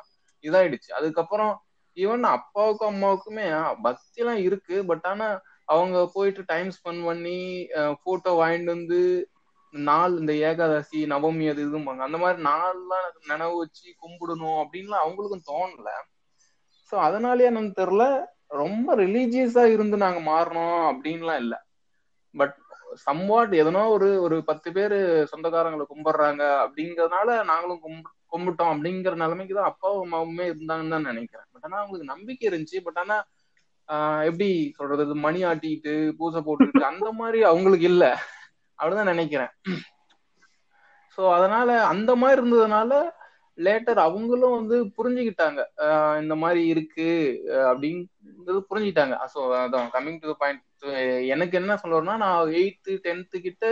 இதாயிடுச்சு. 0.43 0.89
அதுக்கப்புறம் 0.99 1.53
ஈவன் 1.97 2.25
அப்பாவுக்கும் 2.35 2.91
அம்மாவுக்குமே 2.93 3.45
பக்தி 3.87 4.21
எல்லாம் 4.23 4.41
இருக்கு. 4.47 4.75
பட் 4.91 5.07
ஆனா 5.11 5.27
அவங்க 5.73 5.97
போயிட்டு 6.13 6.41
டைம் 6.51 6.69
ஸ்பெண்ட் 6.77 7.03
பண்ணி 7.09 7.39
போட்டோ 8.05 8.31
வாங்கிட்டு 8.41 8.73
வந்து 8.77 8.99
நாள் 9.73 10.13
இந்த 10.19 10.33
ஏகாதசி 10.49 10.99
நவமி 11.11 11.45
அது 11.51 11.61
இதும்பாங்க. 11.67 12.01
அந்த 12.07 12.17
மாதிரி 12.21 12.39
நாள்லாம் 12.47 13.07
நினைவு 13.31 13.55
வச்சு 13.59 13.87
கும்பிடணும் 14.03 14.59
அப்படின்லாம் 14.61 15.03
அவங்களுக்கும் 15.03 15.47
தோணல. 15.51 15.89
ஸோ 16.91 16.95
அதனாலயே 17.07 17.49
என்னன்னு 17.49 17.73
தெரியல 17.81 18.05
ரொம்ப 18.51 18.95
ரிலீஜியஸா 18.95 19.63
இருந்து 19.65 19.97
நாங்க 19.97 20.19
மாறணும் 20.31 20.85
அப்படின்லாம் 20.89 21.37
இல்லை. 21.37 21.57
பட் 22.35 22.55
சம்வாட் 23.11 23.51
எதனோ 23.55 23.89
ஒரு 23.89 24.21
ஒரு 24.21 24.43
பத்து 24.43 24.71
பேர் 24.71 24.95
சொந்தக்காரங்களை 25.31 25.85
கும்பிடுறாங்க 25.89 26.43
அப்படிங்கறதுனால 26.63 27.43
நாங்களும் 27.43 27.79
கும்பி 27.79 28.09
கும்பிட்டோம் 28.31 28.71
அப்படிங்கிற 28.73 29.15
நிலைமைக்கு 29.15 29.53
தான் 29.55 29.65
அப்பாவும் 29.65 30.03
அம்மாவுமே 30.03 30.45
இருந்தாங்கன்னு 30.45 30.89
தான் 30.89 31.09
நினைக்கிறேன். 31.11 31.47
பட் 31.51 31.63
ஆனா 31.63 31.77
அவங்களுக்கு 31.77 32.13
நம்பிக்கை 32.15 32.49
இருந்துச்சு. 32.49 32.79
பட் 32.83 32.97
ஆனா 32.97 33.25
ஆஹ் 33.89 34.23
எப்படி 34.25 34.73
சொல்றது? 34.77 35.15
மணி 35.15 35.43
ஆட்டிட்டு 35.43 36.15
பூசை 36.17 36.41
போட்டுக்கிட்டு 36.41 36.79
அந்த 36.79 37.11
மாதிரி 37.11 37.43
அவங்களுக்கு 37.43 37.85
இல்ல. 37.85 38.05
அப்படிதான் 38.79 39.11
நினைக்கிறேன். 39.13 39.51
சோ 41.17 41.33
அதனால 41.33 41.85
அந்த 41.85 42.15
மாதிரி 42.15 42.41
இருந்ததுனால 42.41 42.91
லேட்டர் 43.65 43.99
அவங்களும் 44.07 44.55
வந்து 44.57 44.77
புரிஞ்சுக்கிட்டாங்க. 44.97 45.61
இந்த 46.23 46.35
மாதிரி 46.43 46.61
இருக்கு 46.73 47.09
அப்படிங்கிறது 47.69 48.59
புரிஞ்சுக்கிட்டாங்க. 48.69 49.15
ஸோ 49.33 49.39
அதான் 49.61 49.89
கம்மிங் 49.95 50.19
டு 50.25 50.35
பாயிண்ட் 50.41 50.65
எனக்கு 51.33 51.55
என்ன 51.61 51.73
சொல்றேன்னா 51.81 52.15
நான் 52.25 52.53
எயித்து 52.59 52.91
டென்த்து 53.07 53.39
கிட்ட 53.47 53.65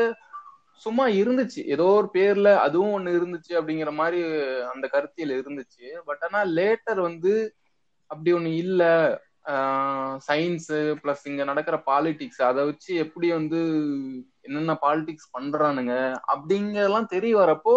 சும்மா 0.85 1.05
இருந்துச்சு. 1.19 1.61
ஏதோ 1.73 1.85
ஒரு 1.99 2.09
பேர்ல 2.15 2.49
அதுவும் 2.65 2.95
ஒண்ணு 2.97 3.11
இருந்துச்சு 3.19 3.53
அப்படிங்கிற 3.59 3.91
மாதிரி 4.01 4.19
அந்த 4.73 4.85
கருத்தியல் 4.95 5.33
இருந்துச்சு. 5.41 5.85
பட் 6.09 6.25
ஆனா 6.27 6.41
லேட்டர் 6.57 7.01
வந்து 7.09 7.33
அப்படி 8.11 8.31
ஒண்ணு 8.39 8.51
இல்ல. 8.65 8.83
சயின்ஸு 10.27 10.77
பிளஸ் 11.01 11.21
இங்க 11.29 11.43
நடக்கிற 11.49 11.75
பாலிடிக்ஸ் 11.85 12.41
அதை 12.47 12.61
வச்சு 12.69 12.91
எப்படி 13.03 13.27
வந்து 13.37 13.59
என்னென்ன 14.47 14.73
பாலிடிக்ஸ் 14.81 15.29
பண்றானுங்க 15.35 15.93
அப்படிங்கெல்லாம் 16.33 17.07
தெரிய 17.13 17.33
வரப்போ 17.37 17.75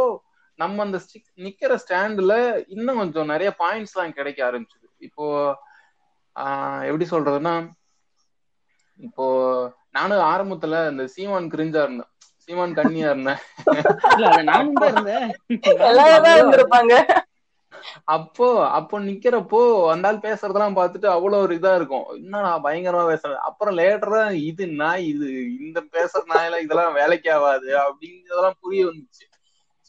நம்ம 0.63 0.83
அந்த 0.87 0.99
நிக்கிற 1.47 1.73
ஸ்டாண்ட்ல 1.83 2.35
இன்னும் 2.75 3.01
கொஞ்சம் 3.01 3.31
நிறைய 3.33 3.51
பாயிண்ட்ஸ் 3.63 3.95
எல்லாம் 3.97 4.17
கிடைக்க 4.19 4.41
ஆரம்பிச்சது. 4.49 4.87
இப்போ 5.09 5.27
எப்படி 6.89 7.07
சொல்றதுன்னா 7.13 7.55
இப்போ 8.99 9.27
நானும் 9.97 10.27
ஆரம்பத்துல 10.33 10.81
இந்த 10.91 11.05
சீமான் 11.15 11.53
கிரிஞ்சா 11.53 11.83
இருந்தேன். 11.87 12.11
சீமான் 12.45 12.77
கண்ணியா 12.79 13.09
இருந்தேன். 13.13 13.41
அப்போ 18.15 18.47
அப்போ 18.79 18.97
நிக்கிறப்போ 19.07 19.61
அந்த 19.93 20.09
ஆள் 20.09 20.25
பேசுறதெல்லாம் 20.27 20.77
பார்த்துட்டு 20.79 21.09
அவ்வளவு 21.15 21.45
ஒரு 21.45 21.53
இதா 21.59 21.73
இருக்கும். 21.79 22.07
என்னடா 22.21 22.51
பயங்கரமா 22.67 23.05
பேசுறேன் 23.13 23.43
அப்புறம் 23.49 23.77
லேட்டரா 23.81 24.23
இது 24.51 24.67
நாய் 24.83 25.05
இது 25.13 25.29
இந்த 25.67 25.81
பேசுற 25.97 26.23
நாயெல்லாம் 26.33 26.65
இதெல்லாம் 26.67 26.97
வேலைக்கு 27.01 27.31
ஆகாது 27.37 27.71
அப்படிங்கறதெல்லாம் 27.85 28.61
புரிய 28.65 28.85
வந்துச்சு. 28.91 29.25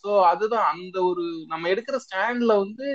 சோ 0.04 0.12
அதுதான். 0.32 0.68
அந்த 0.74 0.98
ஒரு 1.10 1.24
நம்ம 1.52 1.70
எடுக்கிற 1.74 1.98
ஸ்டாண்ட்ல 2.06 2.54
வந்து 2.64 2.88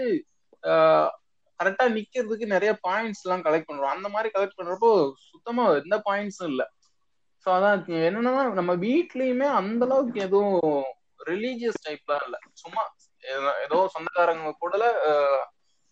கரெக்டா 1.60 1.84
நிக்கிறதுக்கு 1.96 2.46
நிறைய 2.54 2.70
பாயிண்ட்ஸ் 2.86 3.22
எல்லாம் 3.24 3.44
கலெக்ட் 3.44 3.68
பண்றோம் 3.68 3.94
அந்த 3.94 4.08
மாதிரி 4.14 4.28
கலெக்ட் 4.34 4.58
பண்றப்போ 4.58 4.90
சுத்தமா 5.28 5.64
எந்த 5.82 5.96
பாயிண்ட்ஸும் 6.08 6.50
இல்ல. 6.52 6.62
சோ 7.46 7.48
அதான் 7.56 7.78
என்னன்னா 8.08 8.32
நம்ம 8.58 8.72
வீட்லயுமே 8.84 9.48
அந்த 9.60 9.82
அளவுக்கு 9.88 10.20
எதுவும் 10.26 10.84
ரிலீஜியஸ் 11.30 11.84
டைப்லாம் 11.86 12.24
இல்ல. 12.26 12.36
சும்மா 12.62 12.82
ஏதோ 13.66 13.78
சொந்தக்காரங்க 13.94 14.52
கூட 14.64 14.74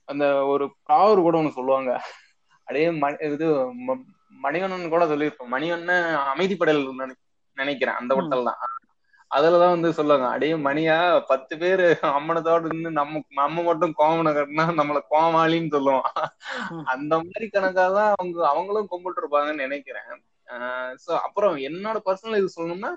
அந்த 0.08 0.24
ஒரு 0.52 0.64
ப்ராவர் 0.86 1.24
கூட 1.26 1.34
ஒண்ணு 1.40 1.56
சொல்லுவாங்க. 1.58 1.92
அப்படியே 2.58 2.86
இது 3.28 3.46
மணிவண்ணன் 4.44 4.92
கூட 4.94 5.04
சொல்லியிருப்போம். 5.12 5.52
மணிவண்ணன் 5.54 6.08
அமைதிப்படையில் 6.32 6.86
நினைக்கிறேன். 7.58 7.98
அந்த 8.00 8.12
ஹோட்டல் 8.18 8.48
தான். 8.48 8.60
அதுலதான் 9.34 9.74
வந்து 9.74 9.90
சொல்லுவாங்க 9.96 10.26
அடையே 10.30 10.56
மணியா 10.64 10.96
பத்து 11.28 11.54
பேரு 11.58 11.86
அம்மனத்தோட 12.10 12.64
இருந்து 12.64 12.90
நம்ம 12.92 13.22
நம்ம 13.34 13.62
மட்டும் 13.62 13.94
கோமனை 13.98 14.30
கட்டினா 14.32 14.64
நம்மள 14.78 14.98
கோமாளின்னு 15.10 15.74
சொல்லுவோம் 15.74 16.06
ம். 16.72 16.84
அந்த 16.92 17.12
மாதிரி 17.20 17.46
கணக்காதான் 17.48 18.10
அவங்க 18.14 18.38
அவங்களும் 18.50 18.88
கும்பிட்டு 18.88 19.22
இருப்பாங்கன்னு 19.22 19.64
நினைக்கிறேன் 19.64 20.10
சோ 21.04 21.10
அப்புறம் 21.26 21.54
என்னோட 21.68 21.98
பர்சனல் 22.06 22.40
இது 22.40 22.56
சொல்லணும்னா 22.56 22.92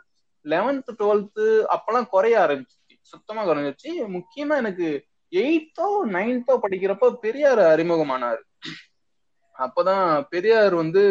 லெவன்த் 0.46 0.92
டுவெல்த் 1.00 1.44
அப்பெல்லாம் 1.74 2.10
குறைய 2.10 2.36
ஆரம்பிச்சிச்சு. 2.44 2.76
சுத்தமா 3.14 3.42
குறைஞ்சிருச்சு 3.44 3.90
முக்கியமா 4.16 4.56
எனக்கு 4.58 4.88
எயித்தோ 5.34 5.88
நைன்த்தோ 6.14 6.54
படிக்கிறப்ப 6.64 7.10
பெரியார் 7.24 7.62
அறிமுகமானாரு. 7.72 8.42
அப்பதான் 9.56 10.04
பெரியார் 10.30 10.76
வந்து 10.76 11.02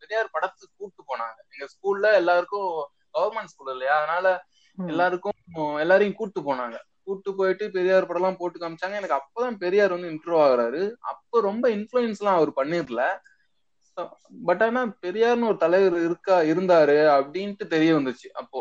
பெரியார் 0.00 0.32
படத்துக்கு 0.32 0.74
கூட்டு 0.76 1.02
போனாங்க. 1.02 1.38
எங்க 1.52 1.66
ஸ்கூல்ல 1.72 2.12
எல்லாருக்கும் 2.14 2.68
கவர்மெண்ட் 3.14 3.52
ஸ்கூல் 3.52 3.72
இல்லையா? 3.72 3.94
அதனால. 3.98 4.26
எல்லாருக்கும் 4.78 5.38
எல்லாரையும் 5.80 6.18
கூட்டு 6.20 6.40
போனாங்க. 6.40 6.76
கூட்டு 7.04 7.30
போயிட்டு 7.34 7.64
பெரியார் 7.70 8.06
படம் 8.06 8.22
எல்லாம் 8.22 8.38
போட்டு 8.40 8.58
காமிச்சாங்க. 8.58 9.00
எனக்கு 9.00 9.18
அப்பதான் 9.18 9.58
பெரியார் 9.64 9.94
வந்து 9.96 10.10
இன்ட்ரோ 10.12 10.38
ஆகுறாரு. 10.44 10.82
அப்ப 11.12 11.40
ரொம்ப 11.40 11.64
இன்ஃபுளுன்ஸ் 11.76 12.20
எல்லாம் 12.22 12.38
அவர் 12.38 12.52
பண்ணிருல. 12.60 13.02
பட் 14.48 14.62
ஆனா 14.62 14.80
பெரியார்னு 15.04 15.50
ஒரு 15.50 15.58
தலைவர் 15.64 15.94
இருக்கா 16.06 16.36
இருந்தாரு 16.52 16.96
அப்படின்ட்டு 17.16 17.66
தெரிய 17.74 17.90
வந்துச்சு 17.98 18.28
அப்போ. 18.40 18.60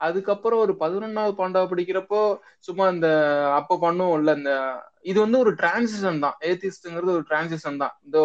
அதுக்கப்புறம் 0.00 0.60
ஒரு 0.64 0.72
பதினொன்னாவது 0.82 1.34
பாண்டா 1.40 1.60
படிக்கிறப்போ 1.70 2.20
சும்மா 2.66 2.84
இந்த 2.94 3.08
அப்ப 3.58 3.78
பண்ணுவோம்ல 3.84 4.34
இந்த 4.40 4.52
இது 5.02 5.18
வந்து 5.24 5.38
ஒரு 5.38 5.52
டிரான்சிஷன் 5.62 6.22
தான். 6.24 6.36
ஏத்திஸ்ட்ங்கிறது 6.48 7.16
ஒரு 7.18 7.24
டிரான்சிஷன் 7.30 7.80
தான். 7.82 7.94
இந்த 8.04 8.18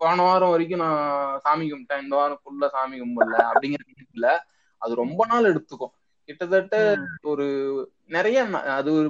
போன 0.00 0.16
வாரம் 0.28 0.52
வரைக்கும் 0.54 0.82
நான் 0.84 1.00
சாமி 1.44 1.64
கும்பிட்டேன். 1.70 2.02
இந்த 2.04 2.14
வாரம் 2.16 2.40
ஃபுல்லா 2.42 2.68
சாமி 2.76 2.96
கும்பிடல 3.00 3.38
அப்படிங்கிற 3.50 3.82
இல்ல 4.16 4.28
அது 4.82 4.94
ரொம்ப 4.94 5.26
நாள் 5.26 5.50
எடுத்துக்கும். 5.52 5.94
கிட்டத்தட்ட. 6.28 6.76
ஒரு 7.22 7.46
நிறைய 8.06 8.38
அது 8.78 8.90
ஒரு 8.94 9.08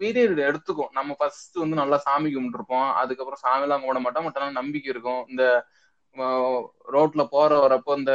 பீரியட் 0.00 0.40
எடுத்துக்கும். 0.48 0.90
நம்ம 0.90 1.14
ஃபர்ஸ்ட் 1.18 1.56
வந்து 1.56 1.76
நல்லா 1.76 1.96
சாமி 1.96 2.30
கும்பிட்டுருப்போம். 2.34 2.92
அதுக்கப்புறம் 2.92 3.42
சாமி 3.42 3.62
எல்லாம் 3.62 3.82
கும்பிட 3.82 4.00
மாட்டோம். 4.00 4.24
மற்ற 4.24 4.50
நம்பிக்கை 4.50 4.90
இருக்கும். 4.90 5.22
இந்த 5.28 5.44
ரோட்ல 6.92 7.22
போற 7.30 7.50
வரப்போ 7.62 7.96
இந்த 7.96 8.14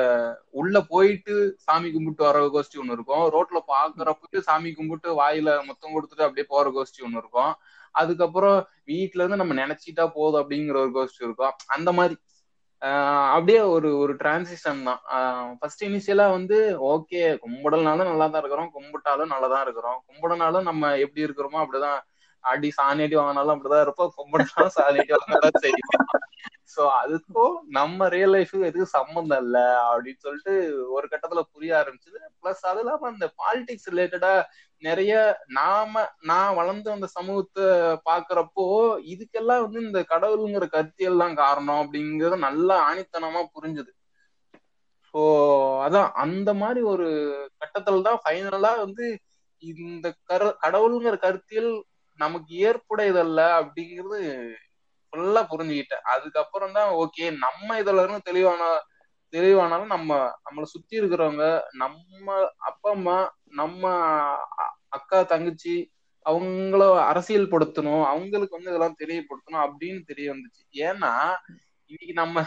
உள்ள 0.52 0.82
போயிட்டு 0.82 1.36
சாமி 1.58 1.92
கும்பிட்டு 1.92 2.24
வர 2.24 2.40
கோஷ்டி 2.46 2.78
ஒண்ணு 2.82 2.96
இருக்கும். 2.98 3.26
ரோட்ல 3.36 3.60
பாக்குறப்ப 3.68 4.40
சாமி 4.40 4.72
கும்பிட்டு 4.74 5.10
வாயில 5.22 5.66
மொத்தம் 5.66 5.94
கொடுத்துட்டு 5.94 6.26
அப்படியே 6.28 6.46
போற 6.48 6.70
கோஷ்டி 6.70 7.02
ஒண்ணு 7.06 7.18
இருக்கும். 7.24 7.54
அதுக்கப்புறம் 7.92 8.58
வீட்ல 8.86 9.24
இருந்து 9.24 9.46
நம்ம 9.46 9.54
நினைச்சிட்டா 9.64 10.12
போதும் 10.14 10.42
அப்படிங்கிற 10.44 10.78
ஒரு 10.86 10.92
கோஷ்டி 10.98 11.24
இருக்கும். 11.24 11.52
அந்த 11.68 11.92
மாதிரி. 11.92 12.16
அப்படியே 13.36 13.62
ஒரு 13.76 13.90
ஒரு 14.02 14.14
டிரான்சிஷன் 14.22 14.82
தான். 14.88 15.02
ஃபர்ஸ்ட் 15.60 15.84
இனிஷியலா 15.88 16.26
வந்து 16.36 16.58
ஓகே 16.94 17.22
கும்பிடலனாலும் 17.44 18.10
நல்லா 18.12 18.28
தான் 18.28 18.42
இருக்கிறோம் 18.44 18.70
கும்பிட்டாலும் 18.76 19.34
நல்லா 19.34 19.48
தான் 19.54 19.66
இருக்கிறோம். 19.68 20.00
கும்பிடனாலும் 20.08 20.68
நம்ம 20.70 20.92
எப்படி 21.06 21.26
இருக்கிறோமோ 21.28 21.62
அப்படிதான். 21.64 22.00
அடி 22.44 22.70
சாணி 22.78 23.02
அடி 23.06 23.16
வாங்கினாலும் 23.20 23.56
அப்படிதான் 23.56 23.86
இருப்போம். 23.86 24.12
கும்பிடனாலும் 24.18 24.76
சாணி 24.78 25.00
அடி 25.04 25.14
வாங்கினாலும் 25.18 25.62
செய்வோம் 25.66 26.04
சோ 26.78 26.84
அதுக்கும் 27.00 27.54
நம்ம 27.78 28.08
ரியல் 28.10 28.34
லைஃபுக்கு 28.34 28.68
எதுக்கும் 28.68 28.96
சம்மந்தம் 28.96 29.42
இல்ல 29.46 29.58
அப்படின்னு 29.86 30.24
சொல்லிட்டு 30.26 30.54
ஒரு 30.96 31.06
கட்டத்துல 31.08 31.42
புரிய 31.54 31.72
ஆரம்பிச்சது. 31.80 32.20
பிளஸ் 32.42 32.64
அது 32.64 32.82
இல்லாம 32.84 33.10
இந்த 33.14 33.28
பாலிடிக்ஸ் 33.40 33.90
ரிலேட்டடா 33.92 34.34
நிறைய 34.84 35.14
நாம 35.58 35.94
நான் 36.24 36.56
வளர்ந்து 36.56 36.90
அந்த 36.92 37.08
சமூகத்தை 37.16 37.68
பாக்குறப்போ 38.10 38.66
இதுக்கெல்லாம் 39.14 39.64
வந்து 39.66 39.80
இந்த 39.88 40.02
கடவுளுங்கிற 40.12 40.66
கருத்தியல் 40.76 41.22
தான் 41.24 41.40
காரணம் 41.42 41.82
அப்படிங்கறது 41.84 42.38
நல்லா 42.48 42.76
ஆணித்தனமா 42.90 43.42
புரிஞ்சுது. 43.56 43.92
ஸோ 45.14 45.22
அதான் 45.86 46.10
அந்த 46.24 46.50
மாதிரி 46.62 46.82
ஒரு 46.94 47.08
கட்டத்துல 47.62 48.06
தான் 48.08 48.22
ஃபைனலா 48.24 48.72
வந்து 48.84 49.06
இந்த 49.64 50.08
கரு 50.30 50.48
கடவுளுங்கிற 50.64 51.16
கருத்தியல் 51.20 51.72
நமக்கு 52.20 52.52
ஏற்புடையதல்ல 52.68 53.40
அப்படிங்கிறது 53.60 54.20
ஃபுல்லா 55.14 55.42
புரிஞ்சுக்கிட்டேன். 55.50 56.06
அதுக்கப்புறம் 56.14 56.72
தான் 56.72 56.90
ஓகே 56.98 57.26
நம்ம 57.38 57.78
இதுல 57.82 58.02
இருந்து 58.02 58.22
தெளிவான 58.24 58.64
தெளிவானாலும் 59.34 59.86
நம்ம 59.88 60.12
நம்மளை 60.46 60.68
சுத்தி 60.68 61.00
இருக்கிறவங்க 61.00 61.46
நம்ம 61.76 62.26
அப்பா 62.64 62.92
அம்மா 62.92 63.18
நம்ம 63.54 63.84
அக்கா 64.90 65.24
தங்கச்சி 65.26 65.74
அவங்கள 66.26 66.82
அரசியல் 67.06 67.52
படுத்தணும் 67.52 68.04
அவங்களுக்கு 68.06 68.58
வந்து 68.58 68.70
இதெல்லாம் 68.70 69.00
தெரியப்படுத்தணும் 69.00 69.66
அப்படின்னு 69.66 70.02
தெரிய 70.06 70.28
வந்துச்சு. 70.32 70.62
ஏன்னா 70.84 71.12
இன்னைக்கு 71.92 72.14
நம்ம 72.14 72.38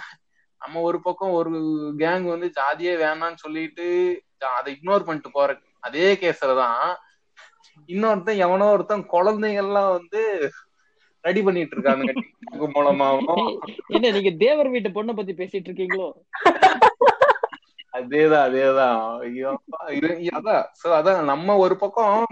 நம்ம 0.60 0.80
ஒரு 0.80 0.98
பக்கம் 1.00 1.32
ஒரு 1.32 1.50
கேங் 1.98 2.26
வந்து 2.26 2.48
ஜாதியே 2.56 2.94
வேணாம்னு 3.02 3.34
சொல்லிட்டு 3.36 3.86
ஜா- 4.40 4.56
அதை 4.56 4.74
இக்னோர் 4.74 5.06
பண்ணிட்டு 5.06 5.30
போற 5.30 5.50
அதே 5.80 6.08
கேஸ்ல 6.14 6.54
தான் 6.56 6.82
இன்னொருத்தன் 7.88 8.36
எவனோ 8.38 8.66
ஒருத்தன் 8.70 9.04
குழந்தைங்கள்லாம் 9.12 9.92
வந்து 9.92 10.22
ரெடி 11.24 11.40
பண்ணிட்டு 11.46 11.76
இருக்காங்க 11.76 12.04
மூலமாவும் 12.74 13.48
என்ன 13.90 14.12
நீங்க 14.16 14.30
தேவர் 14.42 14.72
வீட்டு 14.72 14.90
பொண்ணை 14.92 15.14
பத்தி 15.14 15.34
பேசிட்டு 15.40 15.68
இருக்கீங்களோ 15.68 16.08
அதேதான். 17.94 18.42
அதேதான் 18.44 18.98
அதான் 20.38 20.66
சோ 20.80 20.88
அதான் 20.98 21.20
நம்ம 21.30 21.56
ஒரு 21.62 21.74
பக்கம் 21.80 22.26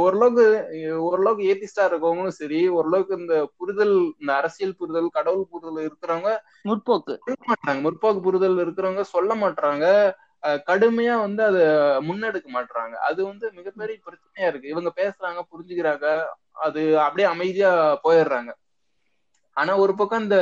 ஓரளவுக்கு 0.00 0.44
ஓரளவுக்கு 1.06 1.48
ஏத்திஸ்டா 1.50 1.84
இருக்கவங்களும் 1.86 2.38
சரி 2.38 2.60
ஓரளவுக்கு 2.76 3.14
இந்த 3.20 3.36
புரிதல் 3.58 3.94
இந்த 4.20 4.32
அரசியல் 4.40 4.76
புரிதல் 4.80 5.08
கடவுள் 5.18 5.46
புரிதல் 5.52 5.80
இருக்கிறவங்க 5.84 6.32
முற்போக்கு. 6.64 7.14
மாட்டாங்க. 7.46 7.78
முற்போக்கு 7.86 8.20
புரிதல் 8.26 8.62
இருக்கிறவங்க 8.64 9.04
சொல்ல 9.14 9.32
மாட்டாங்க. 9.42 9.84
கடுமையா 10.68 11.14
வந்து 11.20 11.42
அத 11.42 11.58
முன்னெடுக்க 12.08 12.48
மாட்டாங்க 12.56 12.94
அது 13.08 13.20
வந்து 13.30 13.46
மிகப்பெரிய 13.58 13.96
பிரச்சனையா 14.06 14.48
இருக்கு. 14.50 14.72
இவங்க 14.74 14.90
பேசுறாங்க 15.00 15.40
புரிஞ்சுக்கிறாங்க 15.52 16.06
அது 16.66 16.82
அப்படியே 17.06 17.28
அமைதியா 17.34 17.70
போயிடுறாங்க 18.04 18.50
ஆனா 19.56 19.72
ஒரு 19.76 19.92
பக்கம் 19.98 20.24
இந்த 20.24 20.38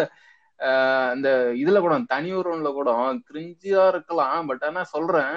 இந்த 1.17 1.29
இதுல 1.63 1.79
கூட 1.81 1.95
தனி 2.13 2.31
ஒருவன்ல 2.35 2.71
கூட 2.73 2.91
கிரிஞ்சியா 3.29 3.83
இருக்கலாம். 3.93 4.39
பட் 4.51 4.65
ஆனா 4.69 4.83
சொல்றேன் 4.95 5.35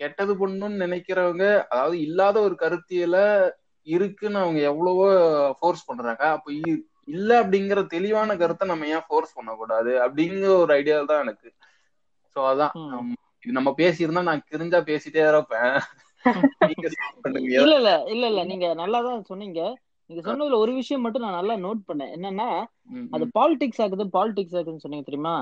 கெட்டது 0.00 0.32
பண்ணணும்னு 0.40 0.82
நினைக்கிறவங்க 0.84 1.44
அதாவது 1.72 1.96
இல்லாத 2.06 2.36
ஒரு 2.40 2.54
கருத்தியல 2.62 3.16
இருக்குன்னு 3.86 4.38
அவங்க 4.38 4.60
எவ்வளவோ 4.70 5.06
ஃபோர்ஸ் 5.58 5.86
பண்றாங்க. 5.88 6.24
அப்ப 6.36 6.48
இல்ல 7.08 7.30
அப்படிங்கிற 7.42 7.80
தெளிவான 7.94 8.36
கருத்தை 8.36 8.66
நம்ம 8.68 8.88
ஏன் 8.96 9.06
ஃபோர்ஸ் 9.08 9.36
பண்ணக்கூடாது? 9.38 9.92
அப்படிங்கிற 10.04 10.52
ஒரு 10.64 10.72
ஐடியா 10.78 10.98
தான் 11.10 11.22
எனக்கு. 11.24 11.48
சோ 12.36 12.40
அதான். 12.52 12.74
இது 13.44 13.52
நம்ம 13.52 13.70
பேசியிருந்தா 13.78 14.22
நான் 14.28 14.46
கிரிஞ்சா 14.50 14.80
பேசிட்டே 14.90 15.24
இருப்பேன். 15.28 15.74
இல்ல 17.56 17.72
இல்ல 17.76 17.90
இல்ல 18.12 18.24
இல்ல. 18.26 18.40
நீங்க 18.50 18.66
நல்லா 18.74 18.98
தான் 19.06 19.24
சொன்னீங்க. 19.30 19.60
நீங்க 20.10 20.22
சொன்னதுல 20.26 20.58
ஒரு 20.58 20.72
விஷயம் 20.72 21.02
மட்டும் 21.04 21.24
நான் 21.24 21.38
நல்லா 21.38 21.54
நோட் 21.64 21.80
பண்ணேன். 21.88 22.12
என்னன்னா 22.16 22.46
அது 23.12 23.24
பாலிடிக்ஸ் 23.36 23.82
ஆகுது 23.84 24.04
பாலிடிக்ஸ் 24.16 24.56
ஆகுதுன்னு 24.58 24.84
சொன்னீங்க 24.84 25.06
தெரியுமா? 25.08 25.34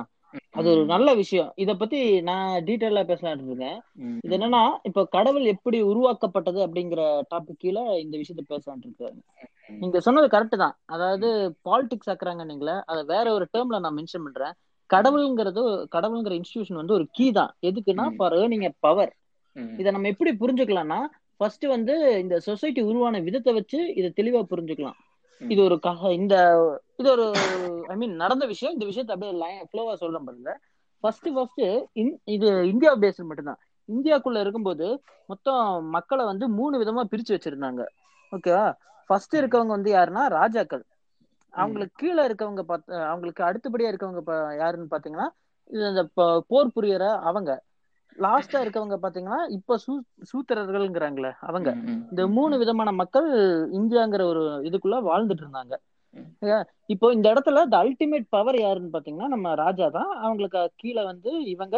அது 0.54 0.66
ஒரு 0.74 0.82
நல்ல 0.86 1.08
விஷயம். 1.14 1.50
இத 1.56 1.70
பத்தி 1.76 1.98
நான் 2.28 2.48
டீட்டெயிலா 2.68 3.02
பேசலாம்னு 3.08 3.46
இருக்கேன் 3.46 3.78
இது 4.24 4.34
என்னன்னா 4.36 4.62
இப்ப 4.88 5.04
கடவுள் 5.14 5.46
எப்படி 5.54 5.78
உருவாக்கப்பட்டது 5.90 6.60
அப்படிங்கிற 6.66 7.02
டாபிக் 7.32 7.60
கீழே 7.62 7.82
இந்த 8.04 8.14
விஷயத்த 8.22 8.44
பேசலாம்னு 8.52 8.86
இருக்காரு 8.88 9.16
நீங்க 9.74 9.98
சொன்னது 10.00 10.28
கரெக்ட் 10.28 10.62
தான். 10.62 10.76
அதாவது 10.86 11.28
பாலிடிக்ஸ் 11.68 12.10
ஆக்குறாங்க 12.12 12.44
நீங்களே 12.44 12.76
அதை 12.86 13.02
வேற 13.12 13.26
ஒரு 13.32 13.46
டேர்ம்ல 13.54 13.80
நான் 13.84 13.98
மென்ஷன் 13.98 14.26
பண்றேன். 14.26 14.54
கடவுளுங்கிறது 14.94 15.86
கடவுளுங்கிற 15.96 16.40
இன்ஸ்டிடியூஷன் 16.40 16.74
வந்து 16.74 16.94
ஒரு 16.94 17.06
கீ 17.10 17.32
தான். 17.32 17.54
எதுக்குன்னா. 17.62 18.10
ஃபார் 18.16 18.32
ஏர்னிங் 18.32 18.68
பவர் 18.78 19.14
ம், 19.52 19.78
இதை 19.78 19.92
நம்ம 19.92 20.08
எப்படி 20.08 20.36
புரிஞ்சுக்கலாம்னா 20.40 20.98
ஃபர்ஸ்ட் 21.36 21.64
வந்து 21.64 22.20
இந்த 22.20 22.38
சொசைட்டி 22.38 22.80
உருவான 22.80 23.18
விதத்தை 23.18 23.52
வச்சு 23.52 23.94
இதை 23.94 24.12
தெளிவா 24.16 24.44
புரிஞ்சுக்கலாம். 24.50 24.98
இது 25.48 25.64
ஒரு 25.64 25.78
க- 25.78 26.12
இந்த 26.12 26.34
இது 26.96 27.10
ஒரு 27.10 27.32
ஐ 27.86 27.96
மீன் 27.96 28.14
நடந்த 28.14 28.46
விஷயம். 28.46 28.72
இந்த 28.72 28.84
விஷயத்தை 28.84 29.16
அப்படியே 29.16 29.62
ஃப்ளோவா 29.62 29.94
சொல்றேன் 29.94 30.24
பாருங்க. 30.24 30.58
ஃபர்ஸ்ட் 31.00 31.28
ஃபர்ஸ்ட் 31.34 31.60
இது 32.24 32.68
இந்தியா 32.68 32.96
பேஸ்ட் 32.96 33.24
மட்டும்தான். 33.24 33.58
இந்தியாக்குள்ள 33.94 34.40
இருக்கும்போது 34.40 35.02
மொத்தம் 35.26 35.86
மக்களை 35.86 36.24
வந்து 36.24 36.48
மூணு 36.48 36.82
விதமா 36.82 37.06
பிரிச்சு 37.10 37.28
வச்சிருந்தாங்க. 37.28 37.84
ஓகேவா 38.36 38.72
ஃபர்ஸ்ட் 39.06 39.36
இருக்கவங்க 39.36 39.66
வந்து 39.66 39.94
யாருன்னா 39.94 40.26
ராஜாக்கள். 40.26 40.84
அவங்களுக்கு 41.54 41.94
கீழே 42.02 42.22
இருக்கவங்க 42.28 42.62
பார்த்து 42.70 42.92
அவங்களுக்கு 43.10 43.42
அடுத்தபடியா 43.48 43.90
இருக்கவங்க 43.92 44.22
யாருன்னு 44.62 44.92
பாத்தீங்கன்னா 44.94 45.28
இந்த 45.88 46.02
போர் 46.50 46.74
புரியற 46.76 47.04
அவங்க. 47.30 47.50
லாஸ்டா 48.18 48.58
இருக்கவங்க 48.64 48.96
பாத்தீங்கன்னா 49.02 49.40
இப்ப 49.56 49.76
சூ 49.84 49.92
சூத்திரர்கள்ங்கிறாங்களே 50.30 51.30
அவங்க. 51.48 51.70
இந்த 52.10 52.22
மூணு 52.36 52.54
விதமான 52.62 52.90
மக்கள் 53.02 53.28
இந்தியாங்கிற 53.80 54.22
ஒரு 54.32 54.42
இதுக்குள்ள 54.68 54.98
வாழ்ந்துட்டு 55.10 55.44
இருந்தாங்க 55.46 55.76
இப்போ 56.92 57.06
இந்த 57.16 57.26
இடத்துல 57.32 57.58
த 57.72 57.76
அல்டிமேட் 57.84 58.24
பவர் 58.34 58.56
யாருன்னு 58.60 58.94
பாத்தீங்கன்னா 58.94 59.28
நம்ம 59.34 59.52
ராஜா 59.62 59.86
தான். 59.98 60.10
அவங்களுக்கு 60.24 60.60
கீழே 60.82 61.02
வந்து 61.10 61.30
இவங்க 61.54 61.76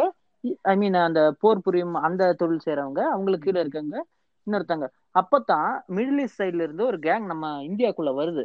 ஐ 0.71 0.73
மீன் 0.81 0.97
அந்த 1.07 1.21
போர் 1.41 1.63
புரியும் 1.65 1.95
அந்த 2.07 2.31
தொழில் 2.39 2.63
செய்யறவங்க 2.65 3.01
அவங்களுக்கு 3.15 3.47
கீழே 3.47 3.61
இருக்கவங்க 3.63 3.99
இன்னொருத்தங்க. 4.47 4.87
அப்பதான் 5.21 5.69
மிடில் 5.97 6.21
ஈஸ்ட் 6.23 6.41
சைடுல 6.41 6.65
இருந்து 6.67 6.83
ஒரு 6.91 6.97
கேங் 7.05 7.25
நம்ம 7.31 7.51
இந்தியாக்குள்ள 7.69 8.11
வருது. 8.21 8.43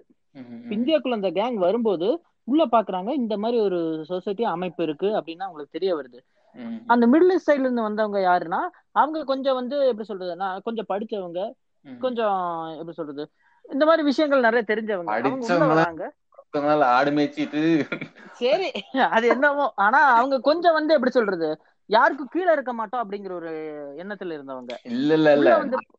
இந்தியாக்குள்ள 0.70 1.12
அந்த 1.12 1.30
கேங் 1.30 1.54
வரும்போது 1.54 2.08
உள்ள 2.44 2.66
பாக்குறாங்க 2.66 3.10
இந்த 3.12 3.36
மாதிரி 3.36 3.58
ஒரு 3.60 3.78
சொசைட்டி 4.08 4.44
அமைப்பு 4.44 4.82
இருக்கு 4.82 5.06
அப்படின்னு 5.06 5.46
அவங்களுக்கு 5.46 5.76
தெரிய 5.78 5.90
வருது. 5.96 6.18
அந்த 6.86 7.04
மிடில் 7.06 7.32
ஈஸ்ட் 7.32 7.50
சைடுல 7.50 7.66
இருந்து 7.66 7.82
வந்தவங்க 7.82 8.18
யாருன்னா 8.18 8.60
அவங்க 8.92 9.24
கொஞ்சம் 9.24 9.54
வந்து 9.54 9.76
எப்படி 9.86 10.06
சொல்றது 10.06 10.36
நான் 10.36 10.62
கொஞ்சம் 10.64 10.88
படிச்சவங்க. 10.88 11.42
கொஞ்சம் 12.00 12.38
எப்படி 12.70 12.92
சொல்றது 12.92 13.24
இந்த 13.64 13.84
மாதிரி 13.84 14.02
விஷயங்கள் 14.02 14.40
நிறைய 14.40 14.64
தெரிஞ்சவங்க. 14.68 15.10
ஆடு 16.96 17.10
மேய்ச்சிட்டு. 17.10 17.62
சரி 18.32 18.68
அது 19.10 19.28
என்னவோ 19.28 19.72
ஆனா 19.76 20.00
அவங்க 20.14 20.40
கொஞ்சம் 20.40 20.72
வந்து 20.72 20.94
எப்படி 20.94 21.10
சொல்றது 21.10 21.48
யாருக்கும் 21.90 22.30
கீழே 22.30 22.52
இருக்க 22.52 22.72
மாட்டோம் 22.72 23.02
அப்படிங்கிற 23.02 23.32
ஒரு 23.32 23.50
எண்ணத்துல 23.96 24.36
இருந்தவங்க. 24.38 24.72
இல்ல 24.82 25.14
இல்ல 25.14 25.32
இல்ல. 25.32 25.50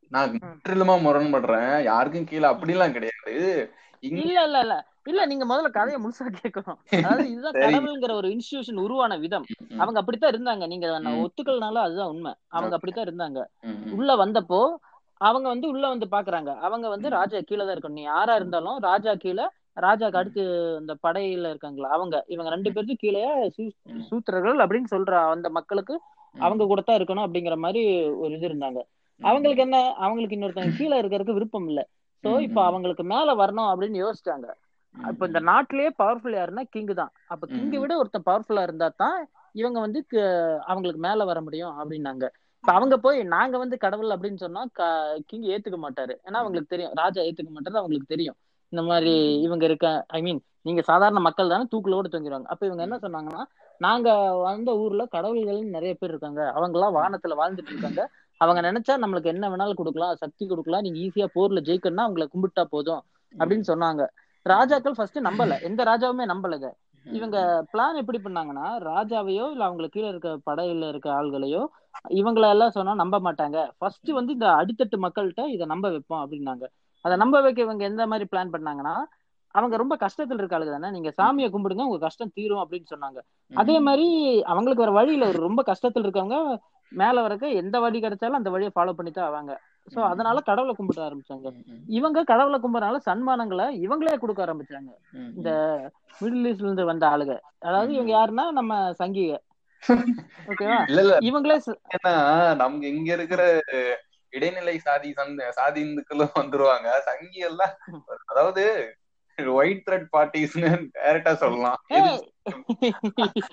நான் 0.08 0.32
முற்றிலுமா 0.32 0.94
முரண்படுறேன். 1.06 1.82
யாருக்கும் 1.82 2.24
கீழே 2.24 2.46
அப்படிலாம் 2.48 2.92
கிடையாது. 2.92 3.36
இல்ல 4.02 4.42
இல்ல 4.42 4.60
இல்ல. 4.60 4.74
இல்ல 5.04 5.26
நீங்க 5.26 5.44
முதல்ல 5.46 5.68
கதையை 5.70 5.98
முழுசா 6.02 6.24
கேட்கணும் 6.38 6.78
அதாவது 6.98 7.30
இதுதான். 7.30 7.54
கடவுள்ங்கிற 7.54 8.12
ஒரு 8.12 8.28
இன்ஸ்டிடியூஷன் 8.28 8.80
உருவான 8.80 9.16
விதம். 9.16 9.46
அவங்க 9.78 9.98
அப்படித்தான் 9.98 10.32
இருந்தாங்க. 10.32 10.66
நீங்க. 10.66 10.86
ஒத்துக்கல்னால 11.22 11.78
அதுதான் 11.80 12.08
உண்மை. 12.08 12.32
அவங்க. 12.48 12.74
அப்படித்தான் 12.74 13.06
இருந்தாங்க. 13.06 13.40
உள்ள 13.92 14.16
வந்தப்போ 14.16 14.60
அவங்க 15.20 15.48
வந்து 15.48 15.68
உள்ள 15.68 15.88
வந்து 15.88 16.06
பாக்குறாங்க. 16.06 16.56
அவங்க 16.58 16.88
வந்து 16.88 17.08
ராஜா 17.10 17.40
கீழே 17.40 17.64
தான் 17.64 17.74
இருக்கணும். 17.76 17.92
நீ 17.92 18.02
யாரா 18.02 18.34
இருந்தாலும் 18.34 18.78
ராஜா 18.80 19.14
கீழே 19.14 19.46
ராஜாக்கு 19.76 20.16
அடுத்து 20.16 20.42
இந்த 20.80 20.96
படையில 21.02 21.48
இருக்காங்களா? 21.48 21.88
அவங்க. 21.88 22.24
இவங்க 22.26 22.50
ரெண்டு 22.50 22.72
பேருக்கு 22.72 22.96
கீழே. 22.96 23.22
சூத்திரர்கள் 24.08 24.58
அப்படின்னு 24.64 24.90
சொல்ற 24.90 25.12
அந்த 25.30 25.50
மக்களுக்கு 25.50 25.94
அவங்க 26.36 26.66
கூட 26.66 26.80
தான் 26.80 26.98
இருக்கணும் 26.98 27.26
அப்படிங்கிற 27.26 27.56
மாதிரி 27.56 27.82
ஒரு 28.14 28.32
இது 28.34 28.48
இருந்தாங்க. 28.48 28.80
அவங்களுக்கு 29.20 29.62
என்ன? 29.62 29.78
அவங்களுக்கு 29.98 30.36
இன்னொருத்தவங்க 30.36 30.76
கீழே 30.76 31.00
இருக்கிறதுக்கு 31.00 31.32
விருப்பம் 31.32 31.68
இல்ல. 31.68 31.80
சோ 32.24 32.30
இப்ப. 32.46 32.58
அவங்களுக்கு 32.64 33.04
மேல 33.12 33.34
வரணும் 33.40 33.70
அப்படின்னு 33.70 33.98
யோசிச்சாங்க. 34.02 34.48
இப்ப 34.94 35.26
இந்த 35.26 35.40
நாட்டிலேயே 35.48 35.90
பவர்ஃபுல் 35.98 36.38
யாருன்னா 36.38 36.62
கிங் 36.74 36.92
தான். 37.00 37.12
அப்ப 37.26 37.44
கிங்க. 37.48 37.74
விட 37.82 37.92
ஒருத்தன் 38.00 38.26
பவர்ஃபுல்லா 38.28 38.62
இருந்தா 38.62 38.88
தான் 39.02 39.18
இவங்க 39.54 39.78
வந்து 39.80 40.00
அவங்களுக்கு 40.70 41.00
மேல 41.00 41.24
வர 41.24 41.38
முடியும் 41.40 41.74
அப்படின்னாங்க. 41.80 42.24
இப்ப 42.64 42.72
அவங்க 42.72 42.94
போய் 42.98 43.18
நாங்க 43.34 43.56
வந்து 43.58 43.76
கடவுள் 43.78 44.14
அப்படின்னு 44.14 44.42
சொன்னா 44.42 44.62
கிங் 45.30 45.46
ஏத்துக்க 45.54 45.78
மாட்டாரு. 45.78 46.14
ஏன்னா 46.26 46.40
அவங்களுக்கு 46.42 46.72
தெரியும். 46.74 46.94
ராஜா 46.94 47.20
ஏத்துக்க 47.22 47.50
மாட்டாரு 47.50 47.80
அவங்களுக்கு 47.82 48.12
தெரியும். 48.14 48.36
இந்த 48.72 48.82
மாதிரி 48.82 49.12
இவங்க 49.46 49.64
இருக்க 49.64 49.86
ஐ 50.08 50.20
மீன் 50.22 50.38
நீங்க 50.62 50.82
சாதாரண 50.82 51.20
மக்கள் 51.20 51.52
தானே 51.52 51.64
தூக்குலோட 51.72 52.08
தொங்கிடுவாங்க 52.10 52.48
அப்ப 52.52 52.62
இவங்க 52.66 52.82
என்ன 52.82 52.96
சொன்னாங்கன்னா 53.04 53.42
நாங்க 53.80 54.08
வந்த 54.42 54.70
ஊர்ல 54.82 55.02
கடவுள்கள் 55.14 55.60
நிறைய 55.76 55.92
பேர் 55.94 56.10
இருக்காங்க. 56.10 56.42
அவங்க 56.56 56.76
எல்லாம் 56.78 56.96
வானத்துல 56.98 57.36
வாழ்ந்துட்டு 57.40 57.72
இருக்காங்க. 57.72 58.02
அவங்க 58.40 58.60
நினைச்சா 58.68 58.94
நம்மளுக்கு 59.02 59.32
என்ன 59.32 59.48
வேணாலும் 59.50 59.78
கொடுக்கலாம் 59.80 60.14
சக்தி 60.22 60.44
கொடுக்கலாம். 60.46 60.84
நீங்க 60.86 60.98
ஈஸியா 61.06 61.26
போர்ல 61.36 61.60
ஜெயிக்கணும்னா 61.68 62.06
அவங்கள 62.08 62.26
கும்பிட்டா 62.34 62.62
போதும் 62.74 63.02
அப்படின்னு 63.34 63.66
சொன்னாங்க. 63.72 64.02
ராஜாக்கள் 64.46 64.96
ஃபர்ஸ்ட் 64.98 65.18
நம்பல. 65.28 65.56
எந்த 65.68 65.84
ராஜாவுமே 65.84 66.26
நம்பல 66.32 66.58
இத 66.60 66.68
இவங்க 67.06 67.38
பிளான் 67.72 67.98
எப்படி 68.00 68.18
பண்ணாங்கன்னா 68.24 68.66
ராஜாவையோ 68.90 69.44
இல்ல 69.52 69.62
அவங்களுக்கு 69.64 69.96
கீழே 69.96 70.08
இருக்க 70.08 70.30
படையில 70.48 70.88
இருக்க 70.88 71.08
ஆள்களையோ 71.18 71.62
இவங்கள 72.20 72.44
எல்லாம் 72.54 72.74
சொன்னா 72.76 72.92
நம்ப 72.94 73.16
மாட்டாங்க. 73.18 73.58
ஃபர்ஸ்ட் 73.78 74.10
வந்து 74.18 74.32
இந்த 74.32 74.48
அடித்தட்டு 74.60 74.96
மக்கள்கிட்ட 75.04 75.44
இதை 75.54 75.64
நம்ப 75.66 75.86
வைப்போம் 75.94 76.22
அப்படின்னாங்க. 76.24 76.64
அதை 77.04 77.14
நம்ப 77.16 77.36
வைக்க 77.40 77.60
இவங்க 77.62 77.84
எந்த 77.84 78.06
மாதிரி 78.06 78.26
பிளான் 78.32 78.52
பண்ணாங்கன்னா 78.54 78.94
அவங்க 79.54 79.74
ரொம்ப 79.76 79.94
கஷ்டத்துல 80.00 80.40
இருக்காளுங்க 80.42 80.72
தானே. 80.76 80.90
நீங்க 80.90 81.10
சாமியை 81.20 81.48
கும்பிடுங்க 81.54 81.86
உங்க 81.88 82.00
கஷ்டம் 82.06 82.34
தீரும் 82.34 82.62
அப்படின்னு 82.64 82.90
சொன்னாங்க. 82.94 83.20
அதே 83.52 83.76
மாதிரி 83.86 84.08
அவங்களுக்கு 84.52 84.84
ஒரு 85.30 85.40
ரொம்ப 85.48 85.62
கஷ்டத்துல 85.70 86.06
இருக்கவங்க 86.06 86.38
மேல 86.92 87.22
வரக்க 87.22 87.48
எந்த 87.60 87.76
வழி 87.80 87.98
கிடைச்சாலும் 88.00 88.38
அந்த 88.38 88.50
வழியை 88.50 88.70
ஃபாலோ 88.74 88.92
பண்ணி 88.92 89.10
தான் 89.10 89.28
ஆவாங்க 89.28 89.52
சோ 89.88 90.00
அதனால 90.08 90.38
கடவுளை 90.40 90.72
கும்பிட 90.74 91.00
ஆரம்பிச்சாங்க. 91.06 91.48
இவங்க 91.88 92.24
கடவுளை 92.24 92.58
கும்பிடறனால 92.60 92.98
சன்மானங்களை 93.06 93.66
இவங்களே 93.84 94.16
கொடுக்க 94.18 94.40
ஆரம்பிச்சாங்க. 94.46 94.90
இந்த 95.36 95.50
மிடில் 96.20 96.48
ஈஸ்ட்ல 96.50 96.68
இருந்து 96.68 96.90
வந்த 96.90 97.04
ஆளுங்க. 97.08 97.36
அதாவது 97.60 97.90
இவங்க 97.96 98.12
யாருன்னா 98.12 98.44
நம்ம 98.58 98.74
சங்கிக. 99.00 99.38
ஓகேவா? 100.52 100.78
இவங்களே 101.28 101.56
நமக்கு 102.62 102.86
இங்க 102.94 103.10
இருக்கிற 103.12 103.42
இடைநிலை 104.32 104.74
சாதி 104.78 105.08
சந்த 105.12 105.50
சாதி 105.50 105.80
இந்துக்களும் 105.80 106.36
வந்துருவாங்க. 106.40 106.88
சங்கி 107.08 107.40
எல்லாம் 107.48 107.74
அதாவது 108.32 108.64
ஒயிட் 109.46 109.86
த்ரெட் 109.86 110.06
பார்ட்டிஸ்னு 110.12 110.70
டைரக்டா 110.98 111.32
சொல்லலாம். 111.34 111.78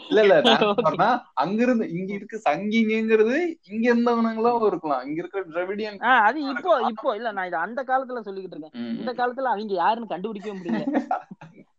இல்ல 0.09 0.21
இல்ல. 0.21 0.35
சொல்றேன்னா, 0.41 1.07
அங்கிருந்து 1.33 1.89
இங்க 1.89 2.13
இருக்கு 2.13 2.41
சங்கிங்கிறது 2.49 3.37
இங்க 3.63 3.93
இருந்தவனுங்களும் 3.93 4.65
இருக்கலாம். 4.65 5.01
இங்க 5.01 5.23
இருக்கிற 5.23 5.43
டிரவிடியன் 5.43 5.99
அது 5.99 6.41
இப்போ 6.49 6.81
இப்போ. 6.89 7.15
இல்ல 7.15 7.31
நான் 7.31 7.45
இது 7.45 7.57
அந்த 7.57 7.83
காலத்துல 7.83 8.21
சொல்லிக்கிட்டு 8.21 8.57
இருக்கேன். 8.57 8.97
இந்த 8.97 9.13
காலத்துல 9.13 9.43
அவங்க 9.43 9.73
யாருன்னு 9.73 10.13
கண்டுபிடிக்கவே 10.15 10.57
முடியல. 10.59 10.85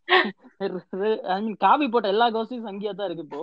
காபி 1.64 1.86
போட்ட 1.92 2.06
எல்லா 2.12 2.26
கோஷ்டியும் 2.34 2.64
சங்கியா 2.68 2.92
தான் 2.92 3.08
இருக்கு 3.08 3.24
இப்போ. 3.26 3.40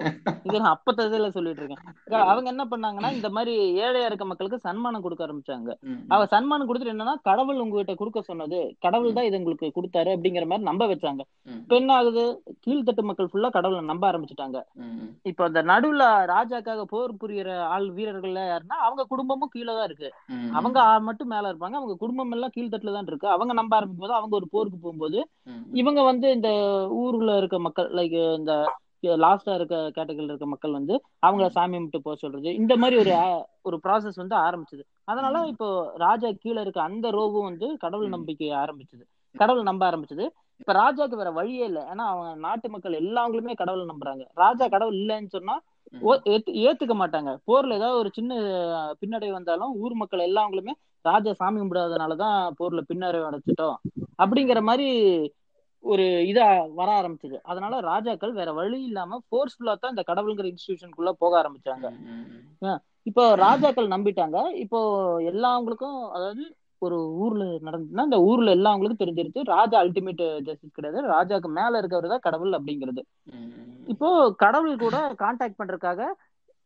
இது 0.47 0.55
நான் 0.63 0.73
அப்பத்ததுல 0.75 1.27
சொல்லிட்டு 1.35 1.61
இருக்கேன். 1.61 1.83
அவங்க 2.31 2.47
என்ன 2.53 2.63
பண்ணாங்கன்னா 2.71 3.09
இந்த 3.17 3.29
மாதிரி 3.35 3.53
ஏழையா 3.85 4.07
இருக்க 4.09 4.25
மக்களுக்கு 4.31 4.57
சன்மானம் 4.65 5.03
கொடுக்க 5.05 5.25
ஆரம்பிச்சாங்க. 5.25 5.71
அவ 6.15 6.25
சன்மானம் 6.33 6.67
கொடுத்துட்டு 6.69 6.93
என்னன்னா 6.95 7.15
கடவுள் 7.29 7.61
உங்ககிட்ட 7.65 7.93
கொடுக்க 8.01 8.21
சொன்னது 8.29 8.59
கடவுள் 8.85 9.15
தான் 9.17 9.27
இது 9.29 9.39
உங்களுக்கு 9.41 9.69
கொடுத்தாரு 9.77 10.11
அப்படிங்கிற 10.15 10.47
மாதிரி 10.51 10.69
நம்ப 10.69 10.87
வச்சாங்க. 10.91 11.23
இப்ப 11.61 11.75
என்ன 11.81 11.93
ஆகுது 11.99 12.25
கீழ்த்தட்டு 12.65 13.07
மக்கள் 13.09 13.31
ஃபுல்லா 13.31 13.51
கடவுளை 13.57 13.83
நம்ப 13.91 14.05
ஆரம்பிச்சுட்டாங்க. 14.11 14.59
இப்ப 15.31 15.43
அந்த 15.49 15.63
நடுவுல 15.71 16.03
ராஜாக்காக 16.33 16.85
போர் 16.93 17.17
புரியுற 17.23 17.49
ஆள் 17.75 17.89
வீரர்கள் 17.99 18.41
யாருன்னா 18.51 18.79
அவங்க 18.89 19.07
குடும்பமும் 19.13 19.53
கீழே 19.55 19.71
தான் 19.71 19.87
இருக்கு. 19.89 20.11
அவங்க 20.59 20.79
மட்டும் 21.07 21.33
மேல 21.35 21.49
இருப்பாங்க. 21.53 21.77
அவங்க 21.81 21.97
குடும்பம் 22.03 22.35
எல்லாம் 22.37 22.55
கீழ்த்தட்டுல 22.57 22.95
தான் 22.97 23.09
இருக்கு. 23.13 23.29
அவங்க 23.37 23.53
நம்ப 23.61 23.73
ஆரம்பிக்கும் 23.79 24.05
போது 24.05 24.19
அவங்க 24.19 24.35
ஒரு 24.41 24.49
போருக்கு 24.53 24.79
போகும்போது 24.85 25.19
இவங்க 25.81 26.01
வந்து 26.11 26.27
இந்த 26.35 26.49
ஊர்ல 27.05 27.37
இருக்க 27.37 27.59
மக்கள் 27.59 27.89
லைக் 27.91 28.35
இந்த 28.35 28.53
லாஸ்டா 29.21 29.53
இருக்க 29.55 29.75
கேட்டகரியில 29.95 30.31
இருக்க 30.31 30.45
மக்கள் 30.45 30.71
வந்து 30.71 30.93
அவங்கள 31.25 31.47
சாமி 31.47 31.73
கும்பிட்டு 31.73 32.01
போக 32.01 32.15
சொல்றது. 32.15 32.55
இந்த 32.55 32.73
மாதிரி 32.75 32.97
ஒரு 33.01 33.13
ஒரு 33.61 33.79
ப்ராசஸ் 33.83 34.15
வந்து 34.15 34.35
ஆரம்பிச்சது. 34.37 34.83
அதனால. 35.03 35.45
இப்போ 35.47 35.67
ராஜா 35.97 36.31
கீழே 36.39 36.61
இருக்க 36.61 36.81
அந்த 36.81 37.11
ரோவும் 37.11 37.43
வந்து 37.43 37.77
கடவுள். 37.77 38.09
நம்பிக்கை 38.09 38.49
ஆரம்பிச்சது. 38.55 39.03
கடவுள் 39.35 39.63
நம்ப 39.63 39.89
ஆரம்பிச்சது. 39.89 40.25
இப்ப 40.61 40.73
ராஜாக்கு 40.73 41.15
வேற 41.15 41.31
வழியே 41.31 41.65
இல்லை. 41.65 41.81
ஏன்னா 41.83 42.05
அவன் 42.07 42.39
நாட்டு 42.39 42.69
மக்கள் 42.69 42.99
எல்லாங்களுமே 42.99 43.53
கடவுளை 43.55 43.85
நம்புறாங்க. 43.85 44.23
ராஜா 44.35 44.67
கடவுள் 44.67 44.95
இல்லைன்னு 44.95 45.27
சொன்னா 45.27 45.55
ஏத்துக்க 46.63 46.93
மாட்டாங்க. 46.95 47.31
போர்ல 47.47 47.73
ஏதாவது 47.73 47.97
ஒரு 47.97 48.09
சின்ன 48.13 48.31
அஹ், 48.73 48.93
பின்னடைவு 49.01 49.31
வந்தாலும் 49.31 49.73
ஊர் 49.75 49.93
மக்கள் 49.93 50.27
எல்லாங்களுமே 50.27 50.73
ராஜா 51.05 51.33
சாமி 51.33 51.59
கும்பிடாதனாலதான் 51.59 52.37
போர்ல 52.59 52.81
பின்னடைவு 52.89 53.27
அடைச்சிட்டோம் 53.29 53.77
அப்படிங்கிற 54.23 54.61
மாதிரி 54.61 54.87
ஒரு 55.91 56.05
இதா 56.31 56.45
வர 56.79 56.89
ஆரம்பிச்சது. 56.99 57.37
அதனால 57.51 57.79
ராஜாக்கள் 57.91 58.37
வேற 58.39 58.49
வழி 58.59 58.79
இல்லாம 58.89 59.19
ஃபோர்ஸ்ஃபுல்லா 59.27 59.73
தான் 59.81 59.93
இந்த 59.95 60.03
கடவுளுங்கிற 60.09 60.49
இன்ஸ்டிடியூஷனுக்குள்ள 60.51 61.13
போக 61.23 61.33
ஆரம்பிச்சாங்க. 61.41 61.87
இப்போ 63.09 63.23
ராஜாக்கள் 63.45 63.93
நம்பிட்டாங்க. 63.95 64.37
இப்போ 64.65 64.79
எல்லாவங்களுக்கும் 65.31 65.97
அதாவது 66.17 66.45
ஒரு 66.85 66.97
ஊர்ல 67.23 67.43
நடந்ததுன்னா 67.67 68.07
இந்த 68.09 68.19
ஊர்ல 68.29 68.55
எல்லாவங்களுக்கும் 68.57 69.03
தெரிஞ்சிருச்சு. 69.03 69.41
ராஜா 69.55 69.77
அல்டிமேட் 69.83 70.23
ஜஸ்டிஸ் 70.47 70.77
கிடையாது. 70.77 71.01
ராஜாக்கு 71.15 71.49
மேல 71.59 71.79
இருக்கிறவர் 71.81 72.13
தான் 72.13 72.25
கடவுள் 72.27 72.57
அப்படிங்கிறது. 72.59 73.03
இப்போ 73.93 74.09
கடவுள் 74.43 74.83
கூட 74.85 74.97
கான்டாக்ட் 75.23 75.59
பண்றதுக்காக 75.59 76.09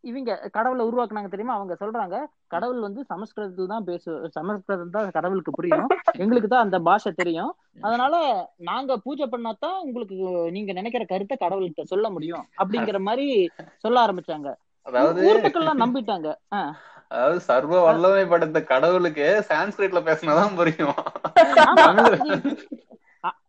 இவங்க 0.03 0.32
கடவுளை 0.55 0.84
உருவாக்குனாங்க 0.89 1.29
தெரியுமா? 1.32 1.55
அவங்க 1.58 1.73
சொல்றாங்க 1.82 2.17
கடவுள் 2.53 2.79
வந்து 2.86 3.01
சமஸ்கிருதத்துல 3.10 3.71
தான் 3.71 3.88
பேசு 3.89 4.12
சமஸ்கிருதம் 4.38 4.93
தான் 4.95 5.10
கடவுளுக்கு 5.17 5.51
புரியும். 5.58 5.89
எங்களுக்கு 6.23 6.49
தான் 6.53 6.65
அந்த 6.65 6.77
பாஷை 6.88 7.12
தெரியும். 7.21 7.51
அதனால 7.82 8.15
நாங்க 8.58 8.98
பூஜை 8.98 9.28
பண்ணாதான் 9.32 9.80
உங்களுக்கு 9.82 10.15
நீங்க 10.52 10.74
நினைக்கிற 10.74 11.06
கருத்தை 11.06 11.38
கடவுள்கிட்ட 11.39 11.84
சொல்ல 11.84 12.10
முடியும் 12.10 12.46
அப்படிங்கிற 12.58 13.00
மாதிரி 13.10 13.50
சொல்ல 13.78 14.06
ஆரம்பிச்சாங்க. 14.06 14.50
அதாவது 14.82 15.22
நம்பிட்டாங்க. 15.78 16.36
அதாவது 17.08 17.39
சர்வ 17.39 17.82
வல்லமை 17.82 18.26
படைத்த 18.26 18.63
கடவுளுக்கு 18.63 19.46
சான்ஸ்கிரிட்ல 19.48 20.02
பேசினாதான் 20.02 20.56
புரியும். 20.56 20.98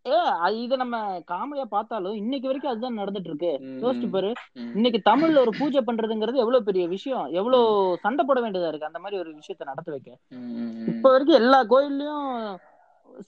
இது- 0.05 0.77
நம்ம 0.77 1.19
காமெடியா 1.31 1.63
பார்த்தாலும் 1.63 2.15
இன்னைக்கு 2.15 2.47
வரைக்கும் 2.47 2.71
அதுதான் 2.71 2.99
நடந்துட்டு 2.99 3.23
இருக்கு 3.23 3.51
யோசிச்சு 3.81 4.09
பாரு. 4.09 4.33
இன்னைக்கு 4.53 5.01
தமிழ்ல 5.09 5.37
ஒரு 5.37 5.51
பூஜை 5.59 5.81
பண்றதுங்கிறது 5.87 6.35
எவ்வளவு 6.35 6.63
பெரிய 6.63 6.87
விஷயம்? 6.87 7.25
எவ்வளவு 7.31 7.97
சண்டை 8.01 8.25
போட 8.25 8.41
வேண்டியதா 8.41 8.67
இருக்கு? 8.67 8.85
அந்த 8.85 8.99
மாதிரி 8.99 9.19
ஒரு 9.19 9.31
விஷயத்த 9.31 9.63
நடத்த 9.63 9.91
வைக்க. 9.91 10.17
இப்ப 10.87 11.11
வரைக்கும் 11.11 11.35
எல்லா 11.35 11.63
கோயில்லயும் 11.63 12.57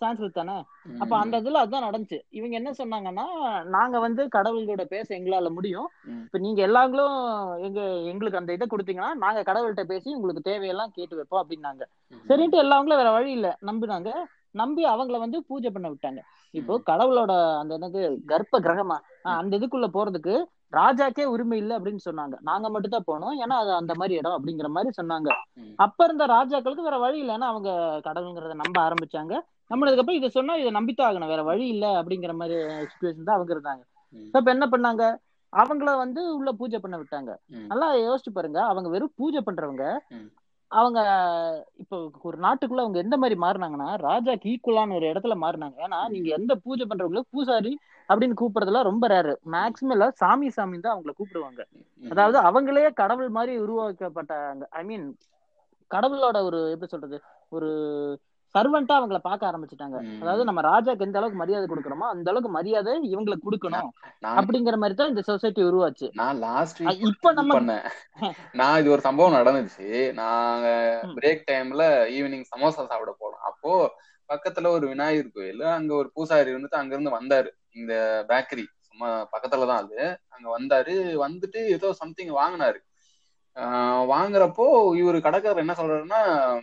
சான்ஸ்கிரிட் 0.02 0.40
தானே. 0.40 0.56
அப்ப 1.00 1.14
அந்த 1.18 1.42
இதுல 1.42 1.64
அதான் 1.64 1.86
நடந்துச்சு. 1.86 2.20
இவங்க 2.30 2.56
என்ன 2.56 2.72
சொன்னாங்கன்னா 2.72 3.26
நாங்க 3.64 4.00
வந்து 4.00 4.24
கடவுள்களோட 4.28 4.84
பேச 4.86 5.08
எங்களால 5.18 5.50
முடியும். 5.50 5.88
இப்ப 6.26 6.38
நீங்க 6.38 6.62
எல்லாங்களும் 6.62 7.18
எங்க 7.60 7.82
எங்களுக்கு 8.12 8.42
அந்த 8.42 8.54
இதை 8.54 8.68
கொடுத்தீங்கன்னா 8.68 9.14
நாங்க 9.16 9.42
கடவுள்கிட்ட 9.42 9.84
பேசி 9.84 10.16
உங்களுக்கு 10.16 10.48
தேவையெல்லாம் 10.50 10.94
கேட்டு 10.94 11.16
வைப்போம் 11.16 11.44
அப்படின்னாங்க. 11.44 11.84
சரின்ட்டு 12.26 12.64
எல்லாவங்களும் 12.64 12.98
வேற 12.98 13.12
வழி 13.12 13.32
இல்ல. 13.32 13.58
நம்பினாங்க. 13.62 14.12
நம்பி 14.52 14.84
அவங்கள 14.86 15.18
வந்து 15.20 15.38
பூஜை 15.48 15.70
பண்ண 15.72 15.88
விட்டாங்க. 15.90 16.22
இப்போ 16.54 16.74
கடவுளோட 16.90 17.32
அந்த 17.60 17.78
என்னது 17.78 18.02
கர்ப்ப 18.26 18.60
கிரகமா 18.60 18.98
அந்த 19.38 19.58
இதுக்குள்ள 19.58 19.88
போறதுக்கு 19.94 20.34
ராஜாக்கே 20.72 21.24
உரிமை 21.24 21.58
இல்லை 21.58 21.74
அப்படின்னு 21.78 22.04
சொன்னாங்க. 22.06 22.36
நாங்க 22.42 22.70
மட்டும் 22.70 22.94
தான் 22.96 23.08
போனோம். 23.08 23.34
ஏன்னா 23.44 23.56
அது 23.64 23.72
அந்த 23.74 23.94
மாதிரி 23.94 24.14
இடம் 24.16 24.36
அப்படிங்கிற 24.38 24.68
மாதிரி 24.68 24.90
சொன்னாங்க. 25.02 25.30
அப்ப 25.76 26.04
இருந்த 26.04 26.26
ராஜாக்களுக்கு 26.26 26.82
வேற 26.82 26.98
வழி 26.98 27.18
இல்லைன்னா 27.24 27.48
அவங்க 27.52 27.70
கடவுளுங்கிறத 28.06 28.54
நம்ப 28.54 28.78
ஆரம்பிச்சாங்க. 28.82 29.34
நம்மளதுக்கு 29.72 30.04
அப்புறம் 30.04 30.20
இதை 30.20 30.30
சொன்னா 30.30 30.54
இதை 30.56 30.72
நம்பித்தான் 30.72 31.10
ஆகணும். 31.10 31.32
வேற 31.34 31.44
வழி 31.44 31.66
இல்ல 31.68 31.86
அப்படிங்கிற 32.02 32.34
மாதிரி 32.42 32.56
சுச்சுவேஷன் 32.92 33.28
தான் 33.30 33.38
அவங்க 33.38 33.52
இருந்தாங்க. 33.56 33.84
இப்ப 34.40 34.50
என்ன 34.52 34.66
பண்ணாங்க? 34.74 35.04
அவங்கள 35.54 35.90
வந்து 35.98 36.22
உள்ள 36.38 36.50
பூஜை 36.52 36.80
பண்ண 36.80 36.96
விட்டாங்க. 36.98 37.32
நல்லா 37.72 37.88
யோசிச்சு 38.06 38.32
பாருங்க. 38.34 38.60
அவங்க 38.72 38.88
வெறும் 38.90 39.16
பூஜை 39.16 39.42
பண்றவங்க. 39.42 39.86
அவங்க 40.72 41.00
இப்போ 41.82 41.96
ஒரு 42.22 42.38
நாட்டுக்குள்ள 42.38 42.84
அவங்க 42.84 43.00
எந்த 43.00 43.16
மாதிரி 43.18 43.36
மாறினாங்கன்னா 43.42 43.90
ராஜாக்கு 44.06 44.52
ஈக்குவலான 44.54 44.96
ஒரு 44.96 45.06
இடத்துல 45.12 45.36
மாறினாங்க. 45.44 45.76
ஏன்னா 45.86 46.00
நீங்க 46.14 46.30
எந்த 46.38 46.54
பூஜை 46.64 46.86
பண்றவங்களும் 46.86 47.30
பூசாரி 47.32 47.74
அப்படின்னு 48.10 48.40
கூப்பிடுறதுலாம் 48.40 48.90
ரொம்ப 48.90 49.08
ரேரு 49.08 49.34
மேக்சிமம் 49.56 49.96
எல்லாம் 49.96 50.16
சாமி 50.22 50.50
சாமி 50.50 50.80
தான் 50.80 50.96
அவங்கள 50.96 51.14
கூப்பிடுவாங்க. 51.20 51.62
அதாவது 52.04 52.38
அவங்களே 52.50 52.90
கடவுள் 53.02 53.30
மாதிரி 53.30 53.54
உருவாக்கப்பட்டாங்க. 53.66 54.64
ஐ 54.80 54.84
மீன் 54.84 55.06
கடவுளோட 55.92 56.38
ஒரு 56.44 56.60
எப்படி 56.72 56.92
சொல்றது? 56.92 57.18
ஒரு 57.50 57.70
சர்வெண்டா 58.56 58.96
அவங்கள 59.00 59.20
பார்க்க 59.28 59.50
ஆரம்பிச்சுட்டாங்க. 59.50 59.98
அதாவது 60.22 60.44
நம்ம 60.50 60.62
ராஜாக்கு 60.70 61.06
எந்த 61.08 61.20
அளவுக்கு 61.20 61.42
மரியாதை 61.42 61.68
கொடுக்கறோமோ 61.70 62.08
அந்த 62.14 62.28
அளவுக்கு 62.32 62.52
மரியாதை 62.58 62.94
இவங்களுக்கு 63.14 63.48
கொடுக்கணும். 63.48 63.90
அப்படிங்கிற 64.40 64.78
மாதிரி 64.82 64.98
தான் 65.00 65.12
இந்த 65.14 65.24
சொசைட்டி 65.30 65.64
உருவாச்சு. 65.70 66.10
நான் 66.22 66.40
லாஸ்ட் 66.46 66.82
வீக் 66.82 67.04
இப்ப 67.10 67.34
நம்ம 67.40 67.80
நான் 68.62 68.80
இது 68.82 68.94
ஒரு 68.96 69.04
சம்பவம் 69.08 69.38
நடந்துச்சு. 69.40 69.88
நாங்க. 70.22 70.68
பிரேக் 71.18 71.44
டைம்ல 71.52 71.84
ஈவினிங் 72.18 72.48
சமோசா 72.54 72.84
சாப்பிட 72.92 73.14
போனோம். 73.24 73.44
அப்போ 73.52 73.74
பக்கத்துல 74.30 74.70
ஒரு 74.76 74.86
விநாயகர் 74.94 75.36
கோயில் 75.38 75.64
அங்க 75.78 75.92
ஒரு 76.02 76.10
பூசாரி 76.16 76.52
இருந்துட்டு 76.54 76.82
அங்க 76.82 76.94
இருந்து 76.96 77.18
வந்தாரு. 77.20 77.50
இந்த 77.80 77.94
பேக்கரி 78.30 78.66
சும்மா 78.88 79.10
பக்கத்துல 79.34 79.68
தான் 79.72 79.84
அது. 79.84 80.00
அங்க 80.36 80.48
வந்தாரு. 80.58 80.96
வந்துட்டு 81.26 81.62
ஏதோ 81.78 81.88
சம்திங் 82.02 82.34
வாங்கினாரு. 82.42 82.80
வாங்குறப்போ 84.12 84.66
இவரு 85.00 85.18
கடைக்காரர் 85.26 85.64
என்ன 85.64 85.74
சொல்றாருன்னா 85.80 86.20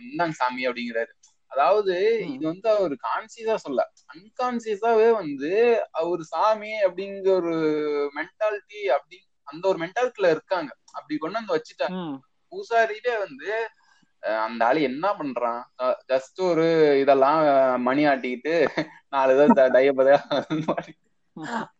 இந்தாங்க 0.09 0.35
சாமி 0.39 0.63
அப்படிங்கிறாரு. 0.69 1.11
அதாவது. 1.51 1.95
இது 2.33 2.43
வந்து 2.47 2.69
அவர் 2.69 2.93
கான்சியஸா 3.05 3.55
சொல்ல. 3.55 3.81
அன்கான்சியஸாவே 4.13 5.09
வந்து 5.13 5.51
அவர் 5.91 6.23
சாமி 6.25 6.73
அப்படிங்கிற 6.81 7.33
ஒரு 7.35 7.55
மென்டாலிட்டி 8.15 8.81
அப்படி 8.89 9.17
அந்த 9.47 9.67
ஒரு 9.67 9.79
மென்டாலிட்டில 9.79 10.29
இருக்காங்க. 10.29 10.71
அப்படி 10.93 11.17
கொண்டு 11.17 11.39
வந்து 11.39 11.55
வச்சுட்டாங்க. 11.55 11.97
ம், 12.01 12.17
பூசாரிட்டே 12.51 13.15
வந்து 13.19 13.51
அந்த 14.39 14.65
ஆளு 14.65 14.81
என்ன 14.81 15.05
பண்றான்? 15.13 15.61
ஜஸ்ட் 16.07 16.39
ஒரு 16.41 16.65
இதெல்லாம் 16.99 17.39
மணி 17.81 18.07
ஆட்டிக்கிட்டு 18.07 18.55
நாலு 19.09 19.33
இதை 19.35 19.45
டையபதையா 19.69 20.19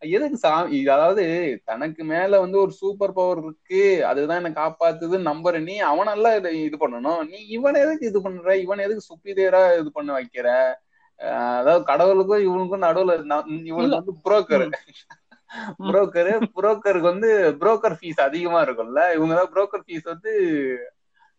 எதுக்கு 0.09 0.37
சாமி 0.37 0.79
அதாவது 0.87 1.23
தனக்கு 1.65 2.03
மேல 2.03 2.39
வந்து 2.39 2.57
ஒரு 2.61 2.73
சூப்பர் 2.79 3.13
பவர் 3.13 3.41
இருக்கு 3.43 3.81
அதுதான் 4.09 4.39
என்ன 4.41 4.51
காப்பாத்துதுன்னு 4.57 5.29
நம்புற 5.29 5.59
நீ 5.67 5.75
அவனெல்லாம் 5.91 6.37
இது 6.39 6.51
இது 6.67 6.77
பண்ணணும். 6.83 7.21
நீ 7.31 7.39
இவன் 7.57 7.81
எதுக்கு 7.83 8.09
இது 8.11 8.21
பண்ற? 8.21 8.55
இவன் 8.65 8.85
எதுக்கு 8.85 9.09
சுப்பீரியரா 9.09 9.63
இது 9.81 9.91
பண்ண 9.91 10.11
வைக்கிற? 10.19 10.47
அதாவது 11.59 11.83
கடவுளுக்கும் 11.89 12.45
இவனுக்கும் 12.47 12.85
நடுவுல 12.87 13.15
இவனுக்கு 13.71 13.99
வந்து 13.99 14.15
புரோக்கர் 14.25 14.65
புரோக்கரு 15.87 16.33
புரோக்கருக்கு 16.55 17.11
வந்து 17.11 17.29
புரோக்கர் 17.61 17.97
ஃபீஸ் 17.99 18.19
அதிகமா 18.27 18.59
இருக்கும்ல. 18.65 19.01
இவங்க 19.17 19.33
தான் 19.39 19.51
புரோக்கர் 19.53 19.85
ஃபீஸ் 19.85 20.05
வந்து 20.13 20.33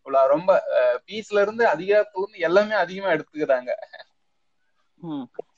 இவ்வளவு 0.05 0.31
ரொம்ப 0.33 0.51
ஃபீஸ்ல 1.03 1.43
இருந்து 1.45 1.63
அதிகத்துல 1.73 2.21
இருந்து 2.21 2.45
எல்லாமே 2.47 2.75
அதிகமா 2.83 3.09
எடுத்துக்கிறாங்க. 3.15 3.71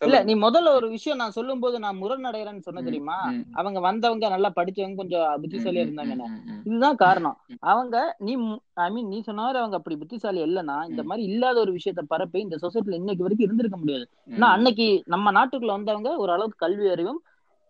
இல்ல 0.01 0.23
நீ 0.23 0.35
முதல்ல 0.35 0.67
ஒரு 0.73 0.89
விஷயம் 0.89 1.17
நான் 1.17 1.31
சொல்லும் 1.31 1.59
போது 1.59 1.79
நான் 1.79 2.01
முரண்நடைகிறேன்னு 2.01 2.59
சொன்ன 2.59 2.81
ம், 2.81 2.83
தெரியுமா? 2.83 3.17
அவங்க 3.51 3.79
வந்தவங்க 3.79 4.29
நல்லா 4.29 4.51
படிச்சவங்க 4.55 4.95
கொஞ்சம் 4.95 5.41
புத்திசாலியா 5.41 5.83
இருந்தாங்கன்னு. 5.85 6.27
இதுதான் 6.63 6.95
காரணம். 6.95 7.37
அவங்க 7.59 8.15
நீ 8.17 8.33
ஐ 8.73 8.91
மீன் 8.91 9.07
நீ 9.07 9.21
சொன்ன 9.21 9.47
அவங்க 9.53 9.75
அப்படி 9.75 9.95
புத்திசாலி 9.95 10.43
இல்லைன்னா 10.43 10.85
இந்த. 10.87 11.03
மாதிரி 11.03 11.27
இல்லாத 11.27 11.59
ஒரு 11.59 11.71
விஷயத்த 11.73 12.01
பரப்பி 12.07 12.39
இந்த 12.39 12.55
சொசைட்டில 12.61 12.93
இன்னைக்கு 12.93 13.23
வரைக்கும் 13.23 13.45
இருந்திருக்க 13.45 13.77
முடியாது. 13.77 14.09
ஏன்னா 14.27 14.47
அன்னைக்கு 14.49 15.03
நம்ம 15.05 15.31
நாட்டுக்குள்ள 15.31 15.71
வந்தவங்க 15.71 16.17
ஒரு 16.17 16.31
அளவுக்கு 16.31 16.57
கல்வி 16.57 16.89
அறிவும் 16.89 17.21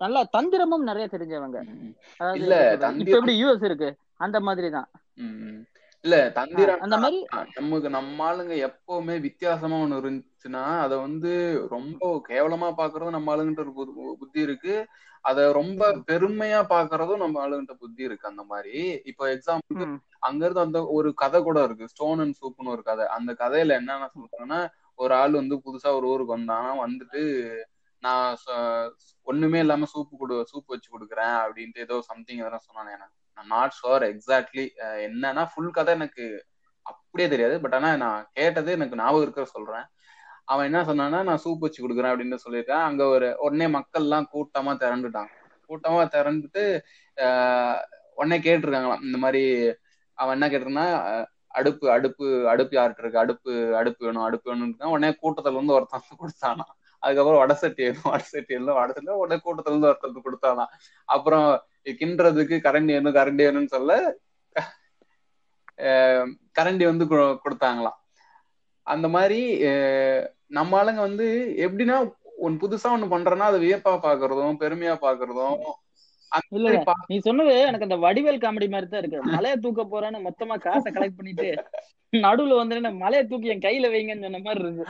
நல்ல 0.01 0.29
தந்திரமும் 0.38 0.83
நிறைய 0.83 1.07
தெரிஞ்சவங்க. 1.11 1.57
அதாவது 2.19 2.45
இப்ப 3.01 3.17
எப்படி 3.17 3.43
யூஎஸ் 3.43 3.63
இருக்கு? 3.63 3.95
அந்த 4.15 4.39
மாதிரி 4.39 4.69
தான். 4.69 4.88
ம், 5.15 5.35
ம். 5.41 5.61
இல்ல 6.05 6.29
தந்திரம் 6.29 6.79
அந்த 6.79 6.97
மாதிரி 6.97 7.27
நமக்கு 7.55 7.89
நம்ம 7.89 8.17
ஆளுங்க 8.31 8.55
எப்பவுமே 8.65 9.19
வித்தியாசமா 9.21 9.75
ஒண்ணு 9.75 9.99
இருந்துச்சுன்னா 9.99 10.79
அத 10.79 10.97
வந்து 10.97 11.31
ரொம்ப 11.69 12.21
கேவலமா 12.29 12.73
பாக்குறதும் 12.77 13.09
நம்ம 13.09 13.35
ஆளுங்கிட்ட 13.35 13.73
ஒரு 13.73 14.17
புத்தி- 14.21 14.37
இருக்கு. 14.37 14.87
அத 15.21 15.51
ரொம்ப 15.51 15.95
பெருமையா 15.95 16.59
பாக்குறதும் 16.69 17.17
நம்ம 17.17 17.47
ஆளுங்கிட்ட 17.47 17.73
புத்தி 17.73 18.03
இருக்கு 18.03 18.27
அந்த 18.27 18.43
மாதிரி. 18.43 19.01
இப்போ 19.05 19.27
எக்ஸாம்பிள் 19.27 19.97
அங்க 20.19 20.43
இருந்து 20.43 20.59
அந்த 20.59 20.85
ஒரு 20.87 21.13
கதை 21.13 21.41
கூட 21.41 21.63
இருக்கு. 21.63 21.87
ஸ்டோன் 21.87 22.19
அண்ட் 22.19 22.35
சூப்னு 22.41 22.67
ஒரு 22.67 22.83
கதை. 22.83 23.05
அந்த 23.07 23.35
கதையில 23.39 23.71
என்னென்ன 23.71 24.11
சொல்றாங்கன்னா 24.15 24.69
ஒரு 24.95 25.13
ஆள் 25.13 25.31
வந்து 25.31 25.55
புதுசா 25.55 25.95
ஒரு 25.95 26.07
ஊருக்கு 26.07 26.37
வந்தானா 26.37 26.71
வந்துட்டு 26.85 27.53
நான் 27.99 28.37
ஒண்ணுமே 29.23 29.59
இல்லாம 29.59 29.85
சூப்பு 29.93 30.17
கொடு 30.17 30.45
சூப் 30.53 30.67
வச்சு 30.67 30.99
கொடுக்குறேன் 30.99 31.37
அப்படின்ட்டு 31.45 31.77
ஏதோ 31.77 32.01
சம்திங் 32.01 32.39
எதனா 32.39 32.59
சொன்னானே 32.67 32.91
எனக்கு. 32.97 33.23
நாட் 33.43 33.73
ஷுவர் 33.83 34.05
எக்ஸாக்ட்லி 34.11 34.65
என்னன்னா 35.07 35.47
ஃபுல் 35.53 35.71
கதை 35.71 35.93
எனக்கு 35.93 36.45
அப்படியே 36.81 37.29
தெரியாது. 37.29 37.61
பட் 37.61 37.73
ஆனா 37.73 37.95
நான் 37.95 38.29
கேட்டது 38.33 38.71
எனக்கு 38.71 38.95
ஞாபகம் 38.95 39.21
இருக்கிற 39.21 39.45
சொல்றேன். 39.45 39.85
அவன் 40.45 40.65
என்ன 40.65 40.83
சொன்னான்னா 40.83 41.23
நான் 41.23 41.41
சூப் 41.43 41.59
வச்சு 41.59 41.89
கொடுக்குறேன் 41.89 42.13
அப்படின்னு 42.13 42.37
சொல்லியிருக்கேன். 42.49 42.83
அங்க 42.89 43.05
ஒரு 43.05 43.35
உடனே 43.37 43.67
மக்கள் 43.67 44.01
எல்லாம் 44.01 44.29
கூட்டமா 44.33 44.71
திரண்டுட்டாங்க. 44.81 45.33
கூட்டமா 45.69 46.03
திரண்டுட்டு 46.13 46.79
ஆஹ் 47.15 47.79
உடனே 48.15 48.37
கேட்டிருக்காங்களாம். 48.39 49.03
இந்த 49.03 49.17
மாதிரி 49.17 49.73
அவன் 50.13 50.41
என்ன 50.41 50.57
கேட்டிருந்தா 50.57 51.25
அடுப்பு 51.47 51.91
அடுப்பு 51.91 52.47
அடுப்பு 52.49 52.79
யார்கிட்ட 52.79 52.99
இருக்கு? 52.99 53.19
அடுப்பு 53.19 53.75
அடுப்பு 53.75 54.05
வேணும் 54.05 54.21
அடுப்பு 54.21 54.55
வேணும்னு 54.55 54.83
உடனே 54.83 55.17
கூட்டத்துல 55.21 55.51
இருந்து 55.51 55.73
ஒருத்தன் 55.73 56.19
கொடுத்தானா 56.19 56.65
அதுக்கப்புறம் 57.05 57.41
வடசட்டி 57.41 57.81
வேணும் 57.83 58.09
வடசட்டி 58.11 58.53
உடனே 59.15 59.37
கூட்டத்துல 59.45 59.73
இருந்து 59.73 59.89
ஒருத்தருக்கு 59.89 60.27
கொடுத்தானா 60.27 60.65
அப்புறம் 61.09 61.47
கிண்டுறதுக்கு 61.99 62.57
கரண்டி 62.67 62.93
வேணும் 62.93 63.15
கரண்டி 63.15 63.43
வேணும்னு 63.45 63.73
சொல்ல 63.75 63.95
கரண்டி 66.55 66.85
வந்து 66.85 67.05
கு- 67.05 67.39
கொடுத்தாங்களாம். 67.43 67.97
அந்த 68.87 69.07
மாதிரி 69.07 69.39
நம்ம 70.47 70.77
ஆளுங்க 70.79 71.01
வந்து 71.01 71.25
எப்படின்னா 71.57 71.95
ஒன்னு 72.37 72.61
புதுசா 72.61 72.89
ஒண்ணு 72.95 73.13
பண்றேன்னா 73.13 73.47
அதை 73.49 73.59
வியப்பா 73.63 73.93
பாக்குறதும் 74.05 74.61
பெருமையா 74.61 74.95
பாக்குறதும் 75.01 75.57
நீ 77.09 77.17
சொன்னது 77.19 77.53
எனக்கு 77.67 77.87
அந்த 77.87 77.97
வடிவேல் 78.05 78.43
காமெடி 78.43 78.67
மாதிரி 78.69 78.87
தான் 78.87 79.01
இருக்கு. 79.01 79.19
மலையை 79.35 79.57
தூக்க 79.57 79.83
போறேன்னு 79.85 80.19
மொத்தமா 80.27 80.55
காசை 80.65 80.89
கலெக்ட் 80.91 81.19
பண்ணிட்டு 81.19 81.49
நடுவுல 82.13 82.57
வந்து 82.59 82.75
மலையை 83.03 83.23
தூக்கி 83.27 83.53
என் 83.53 83.65
கையில 83.65 83.85
வைங்கன்னு 83.93 84.25
சொன்ன 84.25 84.41
மாதிரி 84.45 84.63
இருக்கு? 84.65 84.83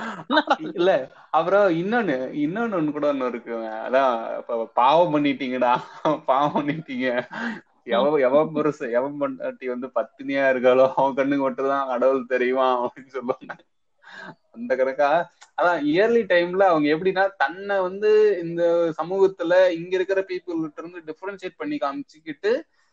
இல்ல 0.80 0.92
அப்புறம் 1.32 1.68
இன்னொன்னு 1.82 2.16
இன்னொன்னு 2.44 2.78
ஒண்ணு 2.80 2.96
கூட 2.98 3.08
ஒண்ணு 3.14 3.30
இருக்கு. 3.32 3.54
அதான் 3.86 4.12
இப்ப 4.40 4.70
பாவம் 4.82 5.14
பண்ணிட்டீங்கடா. 5.16 5.74
பாவம் 6.30 6.56
பண்ணிட்டீங்க. 6.58 7.08
எவ 7.96 8.12
எவ 8.28 8.38
புருஷ 8.54 8.80
எவன் 9.00 9.18
பொண்டாட்டி 9.22 9.66
வந்து 9.72 9.88
பத்தினியா 9.98 10.44
இருக்காளோ 10.54 10.86
அவன் 11.00 11.18
கண்ணுக்கு 11.20 11.44
மட்டும் 11.44 11.72
தான் 11.74 11.90
கடவுள் 11.92 12.32
தெரியுமா 12.34 12.68
அப்படின்னு 12.84 13.12
சொல்லுவாங்க. 13.18 13.52
அந்த 14.56 14.72
கணக்கா 14.80 15.10
அதான் 15.58 15.82
இயர்லி 15.86 16.22
டைம்ல 16.26 16.64
அவங்க 16.64 16.88
எப்படின்னா 16.96 17.24
தன்னை 17.38 17.80
வந்து 17.80 18.10
இந்த 18.44 18.62
சமூகத்துல 18.98 19.54
இங்க 19.72 19.94
இருக்கிற 19.96 20.22
பீப்புள் 20.22 20.64
கிட்ட 20.64 20.82
இருந்து 20.82 21.02
டிஃபரன்ஷியேட் 21.10 21.58
பண்ணி 21.58 21.78
காமிச்சுக்கிட்டு 21.78 22.52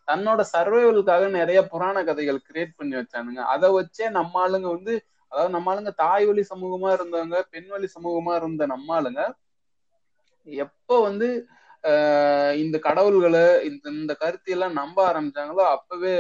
தன்னோட 0.09 0.40
சர்வைவலுக்காக 0.53 1.31
நிறைய 1.31 1.59
புராண 1.66 1.96
கதைகள் 2.05 2.46
கிரியேட் 2.46 2.77
பண்ணி 2.77 2.94
வச்சானுங்க. 2.96 3.40
அதை 3.46 3.68
வச்சே 3.70 4.07
நம்ம 4.11 4.33
ஆளுங்க 4.44 4.68
வந்து 4.70 4.94
அதாவது 5.33 5.53
நம்ம 5.53 5.70
ஆளுங்க 5.75 5.92
தாய் 5.94 6.25
வழி 6.27 6.42
சமூகமா 6.51 6.88
இருந்தவங்க 6.92 7.37
பெண் 7.51 7.68
வழி 7.68 7.88
சமூகமா 7.94 8.33
இருந்த 8.37 8.66
நம்ம 8.66 9.01
ஆளுங்க 9.01 9.22
எப்ப 10.46 11.01
வந்து 11.03 11.29
ஆஹ் 11.85 12.55
இந்த 12.57 12.77
கடவுள்களை 12.79 13.44
இந்த 13.64 13.87
இந்த 13.92 14.12
கருத்தியெல்லாம் 14.20 14.72
நம்ப 14.72 14.98
ஆரம்பிச்சாங்களோ 15.11 15.64
அப்பவே 15.68 16.14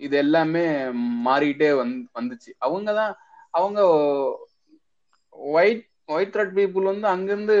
இது 0.00 0.16
எல்லாமே 0.16 0.64
மாறிட்டே 1.26 1.70
வந்து 1.76 1.98
வந்துச்சு. 2.14 2.50
அவங்கதான் 2.60 3.12
அவங்க 3.54 3.80
ஒயிட் 5.34 5.82
ஒயிட் 6.06 6.36
த்ரெட் 6.36 6.56
பீப்புள் 6.56 6.82
வந்து 6.82 7.06
அங்கிருந்து 7.06 7.56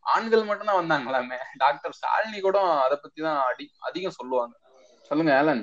ஆண்கள் 0.00 0.44
மட்டும்தான் 0.44 0.80
வந்தாங்களாமே. 0.80 1.38
டாக்டர் 1.56 1.92
ஸ்டாலினி 1.92 2.40
கூட 2.40 2.58
அதை 2.76 2.98
பத்தி 3.02 3.22
தான் 3.22 3.42
அடி 3.44 3.70
அதிகம் 3.78 4.10
சொல்லுவாங்க. 4.10 4.54
சொல்லுங்க 5.02 5.38
ஆலன் 5.38 5.62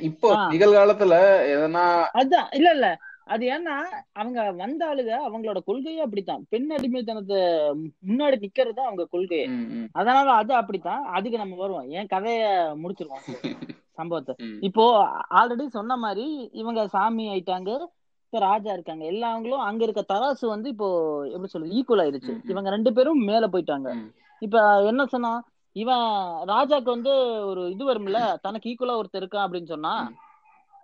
இப்போ. 0.00 0.28
நிகழ்காலத்துல 0.50 1.14
எதனா 1.54 1.84
அதான் 2.14 2.48
இல்ல 2.54 2.70
இல்ல. 2.70 2.88
அது 3.24 3.44
ஏன்னா 3.46 3.76
அவங்க 4.12 4.52
வந்த 4.52 4.86
ஆளுங்க 4.86 5.12
அவங்களோட 5.28 5.58
கொள்கையே 5.64 6.00
அப்படித்தான். 6.00 6.46
பெண் 6.48 6.70
அடிமைத்தனத்தை 6.70 7.38
முன்னாடி 8.08 8.36
நிக்கிறது 8.36 8.80
அவங்க 8.80 9.06
கொள்கையே. 9.06 9.46
அதனால 9.92 10.30
அது 10.32 10.54
அப்படித்தான். 10.54 11.04
அதுக்கு 11.06 11.38
நம்ம 11.38 11.56
வருவோம். 11.56 11.90
என் 11.90 12.06
கதைய 12.06 12.44
முடிச்சிருவோம். 12.82 13.24
சம்பவத்தை. 13.98 14.34
இப்போ 14.60 14.84
ஆல்ரெடி 15.30 15.66
சொன்ன 15.68 15.96
மாதிரி 15.96 16.50
இவங்க 16.52 16.88
சாமி 16.88 17.28
ஆயிட்டாங்க. 17.28 17.70
இப்ப 18.26 18.38
ராஜா 18.46 18.70
இருக்காங்க 18.72 19.04
எல்லாவங்களும் 19.10 19.64
அங்க 19.66 19.82
இருக்க 19.84 20.02
தராசு 20.12 20.44
வந்து 20.52 20.68
இப்போ 20.74 20.86
எப்படி 21.32 21.50
சொல்றது 21.50 21.76
ஈக்குவல் 21.78 22.02
ஆயிருச்சு. 22.04 22.32
இவங்க 22.52 22.68
ரெண்டு 22.74 22.90
பேரும் 22.96 23.20
மேல 23.28 23.44
போயிட்டாங்க. 23.52 23.88
இப்ப 24.42 24.56
என்ன 24.90 25.02
சொன்னா 25.12 25.32
இவன் 25.76 26.04
ராஜாக்கு 26.50 26.90
வந்து 26.94 27.12
ஒரு 27.50 27.62
இது 27.74 27.84
வரும்ல 27.88 28.20
தனக்கு 28.44 28.70
ஈக்குவலா 28.70 28.98
ஒருத்தர் 29.00 29.22
இருக்கான் 29.22 29.46
அப்படின்னு 29.46 29.72
சொன்னா. 29.74 29.92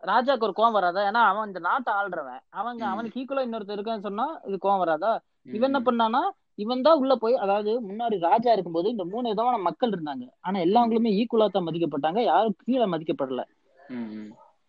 ராஜாக்கு 0.02 0.46
ஒரு 0.46 0.54
கோவம் 0.58 0.76
வராதா 0.76 1.00
ஏன்னா 1.08 1.22
அவன் 1.30 1.48
இந்த 1.50 1.60
நாட்டை 1.66 1.90
ஆள்றவன் 1.98 2.40
அவங்க. 2.60 2.82
அவனுக்கு 2.92 3.20
ஈக்குவலா 3.20 3.44
இன்னொருத்தர் 3.46 3.78
இருக்கான்னு 3.78 4.06
சொன்னா 4.08 4.26
இது 4.48 4.56
கோவம் 4.64 4.82
வராதா 4.84 5.12
இவன் 5.56 5.68
என்ன 5.70 5.80
பண்ணானா 5.88 6.22
இவன் 6.62 6.84
தான் 6.86 7.00
உள்ள 7.02 7.14
போய் 7.16 7.34
அதாவது 7.44 7.72
முன்னாடி 7.88 8.16
ராஜா 8.28 8.50
இருக்கும்போது 8.52 8.88
இந்த 8.94 9.04
மூணு 9.12 9.26
விதமான 9.28 9.58
மக்கள் 9.68 9.94
இருந்தாங்க 9.94 10.24
ஆனா 10.40 10.58
எல்லாங்களுமே 10.66 11.12
ஈக்குவலா 11.20 11.48
தான் 11.48 11.68
மதிக்கப்பட்டாங்க 11.68 12.22
யாரும் 12.30 12.58
கீழே 12.64 12.86
மதிக்கப்படல. 12.94 13.42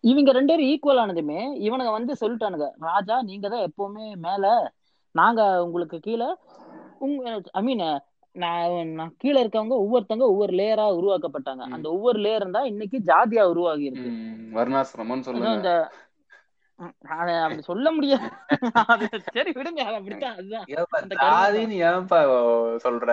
இவங்க 0.04 0.32
ரெண்டு 0.32 0.52
பேரும் 0.52 0.70
ஈக்குவல் 0.70 1.02
ஆனதுமே 1.02 1.40
இவனுங்க 1.66 1.92
வந்து 1.92 2.14
சொல்லிட்டானுங்க 2.20 2.66
ராஜா 2.88 3.16
நீங்க 3.22 3.46
தான் 3.48 3.66
எப்பவுமே 3.68 4.06
மேல 4.18 4.44
நாங்க 5.14 5.40
உங்களுக்கு 5.64 5.98
கீழே 6.00 6.28
உங்க 6.98 7.22
ஐ 7.52 7.62
மீன் 7.62 7.84
நான் 8.36 9.12
கீழே 9.16 9.38
இருக்கவங்க 9.42 9.74
ஒவ்வொருத்தவங்க 9.74 10.26
ஒவ்வொரு 10.28 10.52
லேயரா 10.52 10.86
உருவாக்கப்பட்டாங்க. 10.98 11.62
அந்த 11.70 11.86
ஒவ்வொரு 11.90 12.18
லேயர் 12.18 12.46
தான் 12.50 12.64
இன்னைக்கு 12.64 12.98
ஜாதியா 13.10 13.42
உருவாகி 13.44 13.84
இருக்கு. 13.84 14.08
ம், 14.12 14.54
வர்ணாசிரமம்னு 14.54 15.24
அதுவும் 15.24 15.26
சொல்லுங்க. 15.28 15.72
அப்படி 16.78 17.62
சொல்ல 17.62 17.86
முடியாது. 17.92 18.28
சரி 19.32 19.50
விடுங்க 19.50 19.82
அப்படித்தான் 19.98 20.36
அதுதான். 20.38 20.66
ஏன்பா 21.90 22.18
சொல்ற? 22.86 23.08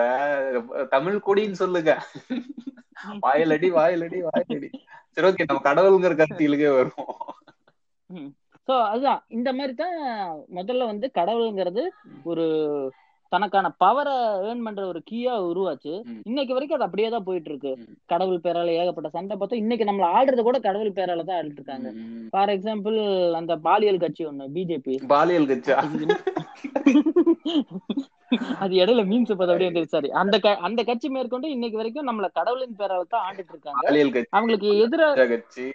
தமிழ் 0.94 1.18
குடின்னு 1.26 1.60
சொல்லுங்க. 1.62 1.92
வாயிலடி 3.26 3.68
வாயிலடி 3.78 4.18
வாயிலடி. 4.28 4.70
சரி 5.14 5.28
ஓகே 5.28 5.46
நம்ம 5.46 5.64
கடவுளுங்கிற 5.68 6.14
கருத்திலுக்கே 6.20 6.70
வருவோம். 6.76 7.14
சோ 8.68 8.74
அதுதான். 8.88 9.22
இந்த 9.28 9.52
மாதிரி 9.52 9.74
தான் 9.74 9.96
முதல்ல 10.58 10.86
வந்து 10.86 11.10
கடவுளுங்கிறது 11.14 11.84
ஒரு 12.24 12.46
தனக்கான 13.32 13.66
பவரை 13.82 14.14
ஏர்ன் 14.48 14.64
பண்ற 14.66 14.82
ஒரு 14.92 15.00
கீயா 15.10 15.34
உருவாச்சு. 15.50 15.92
இன்னைக்கு 16.30 16.56
வரைக்கும் 16.56 16.78
அது 16.78 16.86
அப்படியே 16.88 17.08
தான் 17.14 17.26
போயிட்டு 17.28 17.50
இருக்கு. 17.52 17.72
கடவுள் 18.12 18.42
பேரால 18.46 18.74
ஏகப்பட்ட 18.80 19.10
சண்டை 19.16 19.36
பார்த்தா 19.36 19.60
இன்னைக்கு 19.62 19.88
நம்மள 19.88 20.08
ஆடுறது 20.18 20.42
கூட 20.48 20.58
கடவுள் 20.66 20.96
பேரால 20.98 21.24
தான் 21.28 21.38
ஆடிட்டு 21.40 21.60
இருக்காங்க. 21.60 21.90
ஃபார் 22.32 22.52
எக்ஸாம்பிள் 22.56 22.98
அந்த 23.40 23.56
பாலியல் 23.68 24.02
கட்சி 24.04 24.24
ஒண்ணு 24.30 24.50
பிஜேபி 24.56 24.96
பாலியல் 25.14 25.50
கட்சா 25.52 25.78
அது 28.62 28.74
இடையில 28.80 29.02
மீன்ஸ் 29.08 29.30
இப்ப 29.32 29.44
அப்படியே 29.46 29.68
வந்துருச்சு. 29.68 29.94
சாரி 29.94 30.10
அந்த 30.20 30.36
அந்த 30.66 30.80
கட்சி 30.90 31.08
மேற்கொண்டு 31.14 31.46
இன்னைக்கு 31.54 31.80
வரைக்கும் 31.80 32.06
நம்மள 32.08 32.26
கடவுளின் 32.38 32.78
பேரால 32.78 33.02
தான் 33.14 33.24
ஆண்டுட்டு 33.26 33.52
இருக்காங்க. 33.54 33.82
அவங்களுக்கு 34.36 34.68
எதிர 34.84 35.02
கட்சி. 35.32 35.66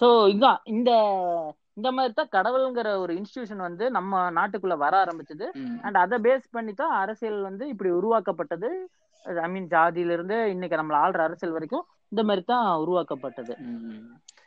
சோ 0.00 0.08
இதுதான் 0.32 0.58
இந்த 0.72 0.90
இந்த 1.82 1.90
மாதிரி 1.98 2.12
தான் 2.18 2.32
கடவுளுங்கிற 2.34 2.88
ஒரு 3.04 3.12
இன்ஸ்டிடியூஷன் 3.18 3.62
வந்து 3.68 3.84
நம்ம 3.96 4.18
நாட்டுக்குள்ள 4.36 4.74
வர 4.82 4.94
ஆரம்பிச்சது. 5.04 5.46
அண்ட் 5.84 5.96
அதை 6.02 6.16
பேஸ் 6.26 6.44
பண்ணி 6.56 6.72
தான் 6.80 6.92
அரசியல் 7.02 7.40
வந்து 7.48 7.64
இப்படி 7.72 7.90
உருவாக்கப்பட்டது 8.00 8.68
ஐ 9.44 9.48
மீன் 9.54 9.66
ஜாதியில 9.72 10.14
இருந்து 10.16 10.36
இன்னைக்கு 10.52 10.78
நம்மள 10.80 10.96
ஆள்ற 11.04 11.20
அரசியல் 11.28 11.56
வரைக்கும் 11.56 11.84
இந்த 12.12 12.22
மாதிரி 12.28 12.42
தான் 12.52 12.66
உருவாக்கப்பட்டது. 12.82 13.54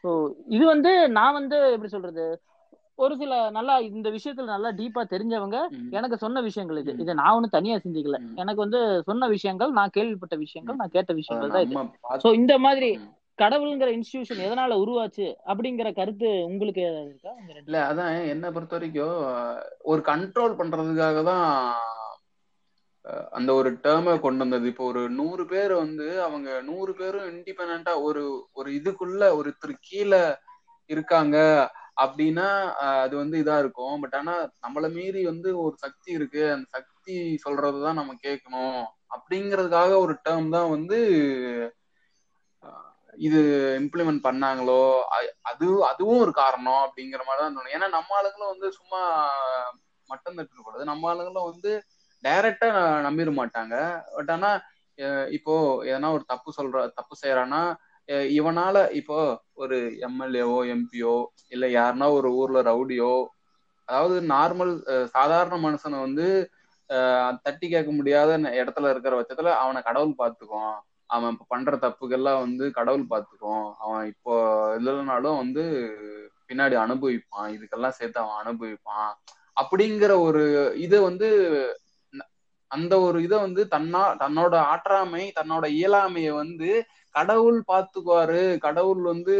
ஸோ 0.03 0.09
இது 0.55 0.63
வந்து 0.73 0.91
நான் 1.17 1.37
வந்து 1.39 1.57
எப்படி 1.75 1.91
சொல்றது 1.95 2.25
ஒரு 3.03 3.13
சில 3.21 3.33
நல்லா 3.57 3.75
இந்த 3.89 4.09
விஷயத்துல 4.15 4.49
நல்லா 4.53 4.69
டீப்பா 4.79 5.01
தெரிஞ்சவங்க. 5.13 5.57
எனக்கு 5.97 6.17
சொன்ன 6.23 6.41
விஷயங்கள் 6.47 6.81
இது. 6.83 6.93
இதை 7.03 7.13
நான் 7.21 7.33
ஒன்னும் 7.37 7.55
தனியா 7.57 7.77
சிந்திக்கல. 7.85 8.19
எனக்கு 8.41 8.63
வந்து 8.65 8.81
சொன்ன 9.09 9.27
விஷயங்கள் 9.35 9.77
நான் 9.79 9.95
கேள்விப்பட்ட 9.97 10.37
விஷயங்கள் 10.45 10.79
நான் 10.81 10.95
கேட்ட 10.95 11.13
விஷயங்கள் 11.21 11.53
தான் 11.55 11.65
இது 11.67 11.75
சோ 12.25 12.31
இந்த 12.41 12.55
மாதிரி. 12.67 12.91
கடவுள்ங்கிற 13.39 13.89
இன்ஸ்டிடியூஷன் 13.95 14.43
எதனால 14.45 14.73
உருவாச்சு 14.83 15.25
அப்படிங்கிற 15.45 15.87
கருத்து 15.93 16.29
உங்களுக்கு 16.45 16.81
ஏதாவது 16.81 17.11
இருக்கா? 17.11 17.33
இல்ல 17.67 17.77
அதான் 17.89 18.13
என்ன 18.27 18.51
பொறுத்த 18.51 18.75
வரைக்கும் 18.77 19.19
ஒரு 19.83 20.01
கண்ட்ரோல் 20.01 20.57
பண்றதுக்காக 20.59 21.23
தான் 21.23 21.47
அந்த 23.31 23.49
ஒரு 23.53 23.69
டேர்மை 23.83 24.13
கொண்டு 24.19 24.43
வந்தது. 24.43 24.65
இப்போ 24.67 24.83
ஒரு 24.83 25.01
நூறு 25.09 25.43
பேர் 25.45 25.73
வந்து 25.75 26.07
அவங்க 26.21 26.49
நூறு 26.61 26.93
பேரும் 26.93 27.27
இண்டிபெண்டா 27.33 27.93
ஒரு 28.01 28.23
ஒரு 28.53 28.69
இதுக்குள்ள 28.71 29.23
ஒருத்தர் 29.39 29.73
கீழே 29.79 30.23
இருக்காங்க 30.89 31.37
அப்படின்னா 32.01 32.47
அது 33.03 33.13
வந்து 33.17 33.35
இதா 33.43 33.57
இருக்கும். 33.59 33.99
பட் 34.01 34.15
ஆனா 34.15 34.33
நம்மள 34.65 34.85
மீறி 34.93 35.21
வந்து 35.25 35.49
ஒரு 35.57 35.75
சக்தி 35.77 36.09
இருக்கு. 36.11 36.43
அந்த 36.51 36.67
சக்தி 36.71 37.15
சொல்றதுதான் 37.45 37.99
நம்ம 38.01 38.15
கேட்கணும். 38.27 38.81
அப்படிங்கிறதுக்காக 39.15 39.91
ஒரு 39.97 40.13
டேர்ம் 40.25 40.49
தான் 40.49 40.69
வந்து 40.69 40.99
இது 43.19 43.39
இம்ப்ளிமெண்ட் 43.79 44.25
பண்ணாங்களோ 44.25 44.81
அது 45.49 45.67
அதுவும் 45.89 46.21
ஒரு 46.21 46.33
காரணம் 46.39 46.81
அப்படிங்கிற 46.85 47.21
மாதிரி 47.25 47.41
தான் 47.41 47.55
தோணும். 47.55 47.75
ஏன்னா 47.75 47.87
நம்ம 47.89 48.15
ஆளுங்களும் 48.17 48.53
வந்து 48.53 48.67
சும்மா 48.77 49.01
மட்டம் 50.09 50.37
தட்டு 50.37 50.63
கூடாது. 50.63 50.83
நம்ம 50.85 51.09
ஆளுங்களும் 51.11 51.49
வந்து 51.51 51.71
டைரக்டா 52.23 52.67
நம்பிட 53.07 53.31
மாட்டாங்க. 53.39 53.75
பட் 54.15 54.31
ஆனா 54.31 54.51
இப்போ 55.37 55.53
எதனா 55.85 56.09
ஒரு 56.11 56.23
தப்பு 56.27 56.49
சொல்ற 56.57 56.83
தப்பு 56.95 57.15
செய்யறான்னா 57.21 57.61
இவனால 58.33 58.75
இப்போ 58.91 59.17
ஒரு 59.55 59.77
எம்எல்ஏவோ 60.07 60.59
எம்பியோ 60.73 61.15
இல்ல 61.49 61.65
யாருன்னா 61.75 62.07
ஒரு 62.17 62.29
ஊர்ல 62.33 62.59
ரவுடியோ 62.63 63.13
அதாவது 63.87 64.15
நார்மல் 64.31 64.73
சாதாரண 65.13 65.55
மனுஷனை 65.65 65.97
வந்து 65.99 66.27
தட்டி 67.43 67.67
கேட்க 67.69 67.91
முடியாத 67.91 68.37
ந- 68.37 68.53
இடத்துல 68.59 68.89
இருக்கிற 68.89 69.13
பட்சத்துல 69.15 69.53
அவனை 69.61 69.81
கடவுள் 69.81 70.19
பார்த்துக்கும் 70.19 70.73
அவன் 71.15 71.31
இப்ப 71.31 71.45
பண்ற 71.47 71.71
தப்புக்கெல்லாம் 71.77 72.39
வந்து 72.39 72.65
கடவுள் 72.71 73.05
பார்த்துக்கும் 73.09 73.71
அவன் 73.79 74.05
இப்போ 74.07 74.33
இல்லைனாலும் 74.79 75.37
வந்து 75.37 75.63
பின்னாடி 76.47 76.75
அனுபவிப்பான். 76.75 77.49
இதுக்கெல்லாம் 77.55 77.97
சேர்த்து 77.99 78.19
அவன் 78.19 78.39
அனுபவிப்பான். 78.43 79.11
அப்படிங்கிற 79.57 80.13
ஒரு 80.21 80.43
இது 80.77 80.97
வந்து 81.01 81.29
அந்த 82.71 82.93
ஒரு 82.99 83.17
இதை 83.23 83.37
வந்து 83.39 83.61
தன்னா 83.71 84.01
தன்னோட 84.23 84.53
ஆற்றாமை 84.73 85.23
தன்னோட 85.39 85.65
இயலாமைய 85.75 86.29
வந்து 86.33 86.69
கடவுள் 87.15 87.59
பார்த்துக்குவாரு 87.67 88.57
கடவுள் 88.57 89.01
வந்து 89.01 89.35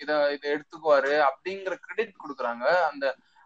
இத 0.00 0.10
இதை 0.32 0.46
எடுத்துக்குவாரு 0.52 1.12
அப்படிங்கிற 1.26 1.74
கிரெடிட் 1.84 2.20
கொடுக்குறாங்க. 2.22 2.64
அந்த 2.90 3.04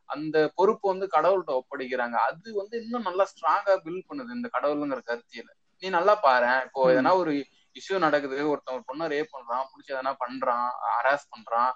அந்த 0.09 0.37
பொறுப்பு 0.55 0.87
வந்து 0.88 1.07
கடவுள்கிட்ட 1.12 1.53
ஒப்படைக்கிறாங்க. 1.55 2.16
அது 2.29 2.55
வந்து 2.55 2.83
இன்னும் 2.83 3.03
நல்லா 3.03 3.25
ஸ்ட்ராங்கா 3.25 3.73
பில்ட் 3.85 4.09
பண்ணுது 4.09 4.35
இந்த 4.35 4.49
கடவுளுங்கிற 4.53 5.01
கருத்தியல. 5.07 5.51
நீ 5.83 5.88
நல்லா 5.88 6.14
பாரேன். 6.23 6.64
இப்போ. 6.64 6.83
எதனா 6.92 7.12
ஒரு 7.16 7.33
இஷ்யூ 7.77 7.97
நடக்குது. 8.07 8.39
ஒருத்தன் 8.53 8.77
ஒரு 8.79 8.85
பொண்ணை 8.91 9.07
ரேப் 9.15 9.35
பண்றான் 9.37 9.69
பிடிச்சி 9.71 9.93
எதனா 9.95 10.13
பண்றான் 10.25 10.67
ஹராஸ் 10.97 11.33
பண்றான் 11.35 11.73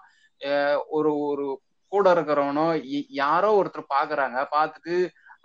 ஒரு 0.96 1.12
ஒரு 1.28 1.46
கூட 1.92 2.06
இருக்கிறவனோ 2.16 2.66
யாரோ 3.22 3.50
ஒருத்தர் 3.60 3.92
பாக்குறாங்க 3.96 4.38
பார்த்துட்டு 4.56 4.96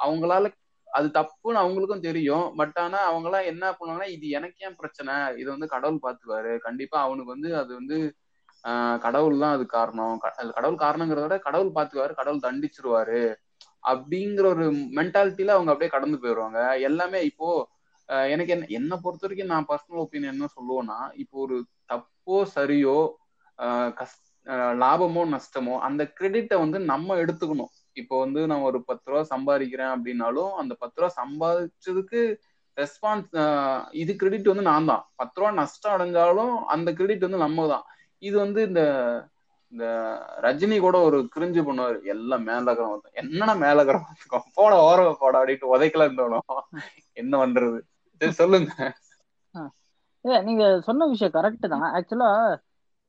அவங்களால 0.05 0.51
அது 0.87 1.07
தப்புன்னு 1.17 1.61
அவங்களுக்கும் 1.61 2.07
தெரியும். 2.07 2.47
பட் 2.59 2.75
ஆனா 2.81 2.99
அவங்க 3.11 3.27
எல்லாம் 3.29 3.47
என்ன 3.51 3.65
பண்ணுவாங்கன்னா 3.77 4.09
இது 4.15 4.25
எனக்கு 4.37 4.65
ஏன் 4.65 4.77
பிரச்சனை? 4.81 5.13
இது 5.41 5.47
வந்து 5.53 5.67
கடவுள் 5.75 6.03
பார்த்துக்குவாரு 6.03 6.51
கண்டிப்பா 6.67 6.97
அவனுக்கு 7.05 7.33
வந்து 7.35 7.49
அது 7.61 7.71
வந்து 7.79 7.97
கடவுள் 9.05 9.41
தான் 9.43 9.55
அது 9.55 9.65
காரணம். 9.77 10.13
அது 10.41 10.49
கடவுள் 10.57 10.83
காரணங்கிறத 10.83 11.25
விட 11.27 11.37
கடவுள் 11.47 11.73
பார்த்துக்குவாரு 11.77 12.13
கடவுள் 12.19 12.45
தண்டிச்சிருவாரு. 12.45 13.23
அப்படிங்கிற 13.91 14.45
ஒரு 14.55 14.65
மென்டாலிட்டியில 14.99 15.55
அவங்க 15.55 15.71
அப்படியே 15.73 15.93
கடந்து 15.95 16.17
போயிடுவாங்க 16.23 16.59
எல்லாமே 16.89 17.21
இப்போ 17.31 17.49
எனக்கு 18.33 18.53
என்ன 18.55 18.69
என்னை 18.77 18.95
பொறுத்த 19.03 19.25
வரைக்கும் 19.25 19.51
நான் 19.53 19.67
பர்சனல் 19.71 20.03
ஒப்பீனியன் 20.03 20.33
என்ன 20.35 20.47
சொல்லுவேன்னா 20.57 20.97
இப்போ 21.23 21.37
ஒரு 21.45 21.57
தப்போ 21.91 22.37
சரியோ 22.55 22.97
கஷ் 23.99 24.19
லாபமோ 24.81 25.21
நஷ்டமோ 25.33 25.75
அந்த 25.87 26.03
கிரெடிட்டை 26.17 26.55
வந்து 26.63 26.77
நம்ம 26.91 27.15
எடுத்துக்கணும். 27.23 27.71
இப்போ 28.01 28.15
வந்து 28.23 28.41
நான் 28.51 28.65
ஒரு 28.69 28.79
பத்து 28.89 29.07
ரூபா 29.11 29.21
சம்பாதிக்கிறேன் 29.33 29.91
அப்படின்னாலும் 29.95 30.51
அந்த 30.61 30.73
பத்து 30.81 30.97
ரூபா 31.01 31.09
சம்பாதிச்சதுக்கு 31.21 32.21
ரெஸ்பான்ஸ் 32.77 33.29
இது 34.01 34.11
கிரெடிட் 34.21 34.51
வந்து 34.51 34.65
நான் 34.71 34.89
தான். 34.91 35.03
பத்து 35.21 35.37
ரூபா 35.39 35.51
நஷ்டம் 35.61 35.95
அடைஞ்சாலும் 35.95 36.53
அந்த 36.75 36.89
கிரெடிட் 36.99 37.25
வந்து 37.27 37.45
நம்ம 37.45 37.67
தான். 37.73 37.85
இது 38.27 38.35
வந்து 38.45 38.59
இந்த 38.69 38.81
இந்த 39.73 39.85
ரஜினி 40.45 40.77
கூட 40.85 40.97
ஒரு 41.07 41.19
கிரிஞ்சு 41.35 41.61
பண்ணுவாரு. 41.67 41.97
எல்லாம் 42.13 42.43
மேலகரம் 42.49 43.07
என்னன்னா 43.21 43.53
மேலகரம் 43.65 44.05
போட 44.57 44.73
ஓரவ 44.89 45.13
போட 45.23 45.33
அப்படின்ட்டு 45.39 45.71
உதைக்கலாம் 45.75 46.19
தோணும் 46.19 46.49
என்ன 47.21 47.33
பண்றது? 47.43 47.79
சொல்லுங்க. 48.31 48.93
இல்ல 50.21 50.41
நீங்க 50.41 50.81
சொன்ன 50.81 51.05
விஷயம் 51.05 51.33
கரெக்ட் 51.33 51.67
தான். 51.67 51.81
ஆக்சுவலா 51.93 52.57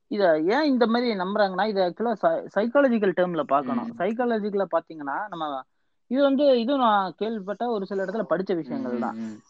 இத 0.07 0.39
ஏன் 0.39 0.63
இந்த 0.63 0.87
மாதிரி 0.87 1.13
நம்புறாங்கன்னா 1.13 1.67
இது 1.67 1.81
ஆக்சுவலா 1.81 2.13
சைக்காலஜிக்கல் 2.55 3.13
டேர்ம்ல 3.17 3.41
பார்க்கணும். 3.41 3.87
ம். 3.87 4.01
சைக்காலஜிக்கல 4.01 4.65
பாத்தீங்கன்னா 4.71 5.27
நம்ம 5.27 5.61
இது 6.07 6.21
வந்து 6.21 6.59
இதுவும் 6.59 6.81
நான் 6.81 7.13
கேள்விப்பட்ட 7.17 7.67
ஒரு 7.67 7.85
சில 7.85 8.05
இடத்துல 8.05 8.25
படிச்ச 8.29 8.55
விஷயங்கள் 8.55 8.99
தான். 8.99 9.41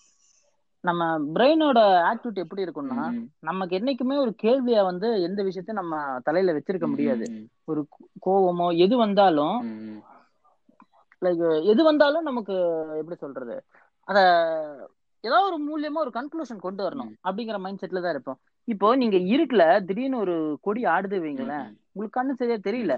நம்ம 0.81 1.19
பிரெயினோட 1.19 1.79
ஆக்டிவிட்டி 2.11 2.35
எப்படி 2.35 2.63
இருக்கும்னா 2.63 3.27
நமக்கு 3.39 3.77
என்னைக்குமே 3.77 4.17
ஒரு 4.17 4.35
கேள்வியா 4.43 4.83
வந்து 4.83 5.21
எந்த 5.21 5.43
விஷயத்தையும் 5.43 5.89
நம்ம 5.89 6.19
தலையில 6.23 6.57
வச்சிருக்க 6.57 6.87
முடியாது. 6.87 7.25
ஒரு 7.63 7.87
கோ- 7.93 8.29
கோவமோ 8.29 8.77
எது 8.77 8.97
வந்தாலும் 8.97 9.57
லைக் 11.21 11.63
எது 11.63 11.83
வந்தாலும் 11.83 12.23
நமக்கு 12.23 12.53
எப்படி 12.97 13.15
சொல்றது? 13.15 13.65
அத 14.03 14.19
ஏதாவது 15.25 15.47
ஒரு 15.51 15.57
மூலியமா 15.67 15.99
ஒரு 16.05 16.11
கன்க்ளூஷன் 16.19 16.65
கொண்டு 16.65 16.81
வரணும். 16.85 17.11
அப்படிங்கிற 17.27 17.57
மைண்ட் 17.59 17.81
செட்ல 17.83 18.01
தான் 18.01 18.15
இருப்போம். 18.15 18.39
இப்போ 18.67 18.95
நீங்க 18.95 19.17
இருக்குல 19.33 19.63
திடீர்னு 19.87 20.17
ஒரு 20.17 20.35
கொடி 20.61 20.81
ஆடுது 20.85 21.17
வைங்களேன். 21.25 21.67
உங்களுக்கு 21.93 22.17
கண்ணு 22.19 22.39
சரியா 22.41 22.57
தெரியல. 22.67 22.95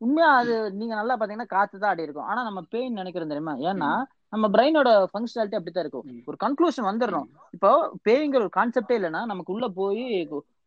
உண்மையா 0.00 0.28
அது 0.40 0.54
நீங்க 0.70 0.94
நல்லா 0.94 1.14
பாத்தீங்கன்னா 1.16 1.54
காத்து 1.56 1.78
தான் 1.78 1.90
ஆடி 1.90 2.06
இருக்கும். 2.06 2.28
ஆனா 2.30 2.40
நம்ம 2.42 2.60
பெயின் 2.74 2.92
நினைக்கிறோம் 2.92 3.32
தெரியுமா? 3.32 3.54
ஏன்னா. 3.70 3.90
நம்ம 4.30 4.46
பிரெயினோட 4.48 4.88
ஃபங்க்ஷனாலிட்டி 5.10 5.58
அப்படித்தான் 5.58 5.84
இருக்கும். 5.84 6.06
ஒரு 6.24 6.36
கன்க்ளூஷன் 6.44 6.88
வந்துடணும் 6.90 7.28
இப்போ 7.54 7.70
பேய்ங்கிற 8.08 8.40
ஒரு 8.46 8.52
கான்செப்டே 8.56 8.96
இல்லைன்னா 8.98 9.22
நமக்கு 9.24 9.52
உள்ள 9.52 9.66
போய் 9.68 10.04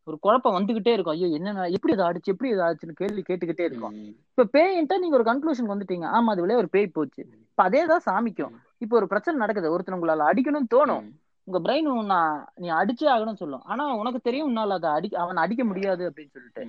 ஒரு 0.07 0.17
குழப்பம் 0.19 0.55
வந்துகிட்டே 0.57 0.93
இருக்கும். 0.93 1.15
ஐயோ 1.15 1.27
என்ன 1.37 1.67
எப்படி 1.67 1.93
இது 1.93 2.03
ஆடிச்சு? 2.07 2.31
எப்படி 2.33 2.49
இது 2.49 2.63
ஆச்சுன்னு 2.67 2.99
கேள்வி 3.01 3.21
கேட்டுக்கிட்டே 3.27 3.65
இருக்கும். 3.69 3.95
இப்ப 4.31 4.45
பேயின்ட்டா 4.57 4.97
நீங்க 4.97 5.17
ஒரு 5.19 5.27
கன்க்ளூஷன் 5.31 5.71
வந்துட்டீங்க. 5.73 6.07
ஆமா 6.17 6.31
அது 6.33 6.43
விளைய 6.45 6.61
ஒரு 6.63 6.69
பேய் 6.69 6.95
போச்சு. 6.97 7.21
இப்ப 7.51 7.63
அதேதான் 7.69 8.05
சாமிக்கும். 8.05 8.55
இப்ப 8.81 8.95
ஒரு 8.95 9.07
பிரச்சனை 9.07 9.39
நடக்குது. 9.39 9.71
ஒருத்தர் 9.73 9.97
உங்களால 9.97 10.27
அடிக்கணும்னு 10.31 10.73
தோணும். 10.75 11.05
உங்க 11.47 11.59
பிரெயின் 11.59 12.05
நான் 12.05 12.47
நீ 12.55 12.67
அடிச்சே 12.71 13.07
ஆகணும்னு 13.13 13.41
சொல்லும். 13.43 13.63
ஆனா 13.63 13.83
உனக்கு 13.95 14.19
தெரியும் 14.19 14.49
உன்னால 14.49 14.69
அதை 14.69 14.89
அடி 14.89 15.09
அவன் 15.15 15.35
அடிக்க 15.35 15.63
முடியாது 15.63 16.03
அப்படின்னு 16.09 16.33
சொல்லிட்டு. 16.33 16.63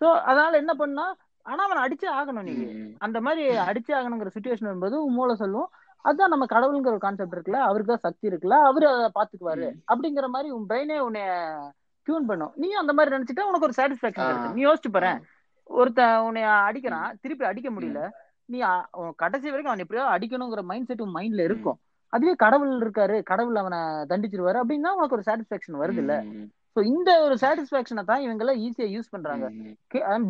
சோ 0.00 0.06
அதனால 0.20 0.56
என்ன 0.56 0.74
பண்ணா 0.74 1.06
ஆனா 1.42 1.62
அவன் 1.64 1.82
அடிச்சே 1.84 2.08
ஆகணும் 2.20 2.42
நீங்க 2.42 2.64
அந்த 2.98 3.20
மாதிரி 3.20 3.56
அடிச்சே 3.56 3.92
ஆகணுங்கிற 3.98 4.30
சுச்சுவேஷன் 4.34 4.70
வரும்போது 4.70 5.04
உன் 5.04 5.12
மூளை 5.12 5.34
சொல்லும். 5.34 5.68
அதுதான் 6.04 6.28
நம்ம 6.28 6.46
கடவுளுங்கிற 6.50 6.92
ஒரு 6.94 6.98
கான்செப்ட் 6.98 7.34
இருக்குல்ல. 7.36 7.60
அவருக்கு 7.68 7.92
தான் 7.92 8.06
சக்தி 8.06 8.28
இருக்குல்ல. 8.28 8.56
அவரு 8.70 8.86
அதை 8.88 9.08
பாத்துக்குவாரு. 9.14 9.68
அப்படிங்கிற 9.92 10.26
மாதிரி 10.26 10.50
உன் 10.50 10.66
பிரெயினே 10.68 10.98
உன்னை 10.98 11.22
டியூன் 12.02 12.26
பண்ணும். 12.26 12.52
நீ 12.54 12.68
அந்த 12.72 12.92
மாதிரி 12.92 13.16
நினைச்சிட்டா 13.16 13.48
உனக்கு 13.50 13.68
ஒரு 13.68 13.76
சாட்டிஸ்பாக்சன். 13.76 14.18
கிடைக்கும். 14.18 14.54
நீ 14.54 14.62
யோசிச்சு 14.64 14.90
பாரு. 14.90 15.12
ஒருத்தன் 15.64 16.18
உன்னை 16.18 16.42
அடிக்கிறான். 16.42 17.10
திருப்பி 17.20 17.44
அடிக்க 17.44 17.70
முடியல. 17.70 18.02
நீ 18.48 18.58
கடைசி 19.22 19.46
வரைக்கும் 19.50 19.72
அவன் 19.72 19.84
எப்படியோ 19.84 20.04
அடிக்கணுங்கிற 20.14 20.62
மைண்ட் 20.70 20.88
செட் 20.90 21.02
மைண்ட்ல 21.16 21.44
இருக்கும். 21.48 21.78
அதுவே 22.12 22.32
கடவுள் 22.42 22.70
இருக்காரு 22.82 23.16
கடவுள் 23.30 23.60
அவனை 23.62 23.80
தண்டிச்சிருவாரு 24.10 24.58
அப்படின்னா 24.62 24.90
உனக்கு 24.98 25.16
ஒரு 25.16 25.26
சாட்டிஸ்பாக்சன் 25.26 25.82
வருது 25.82 26.00
இல்ல 26.04 26.14
சோ 26.76 26.82
இந்த 26.92 27.10
ஒரு 27.26 27.34
சாட்டிஸ்பாக்சனை 27.42 28.02
தான் 28.10 28.22
இவங்க 28.24 28.42
எல்லாம் 28.44 28.60
ஈஸியா 28.66 28.86
யூஸ் 28.94 29.12
பண்றாங்க 29.14 29.46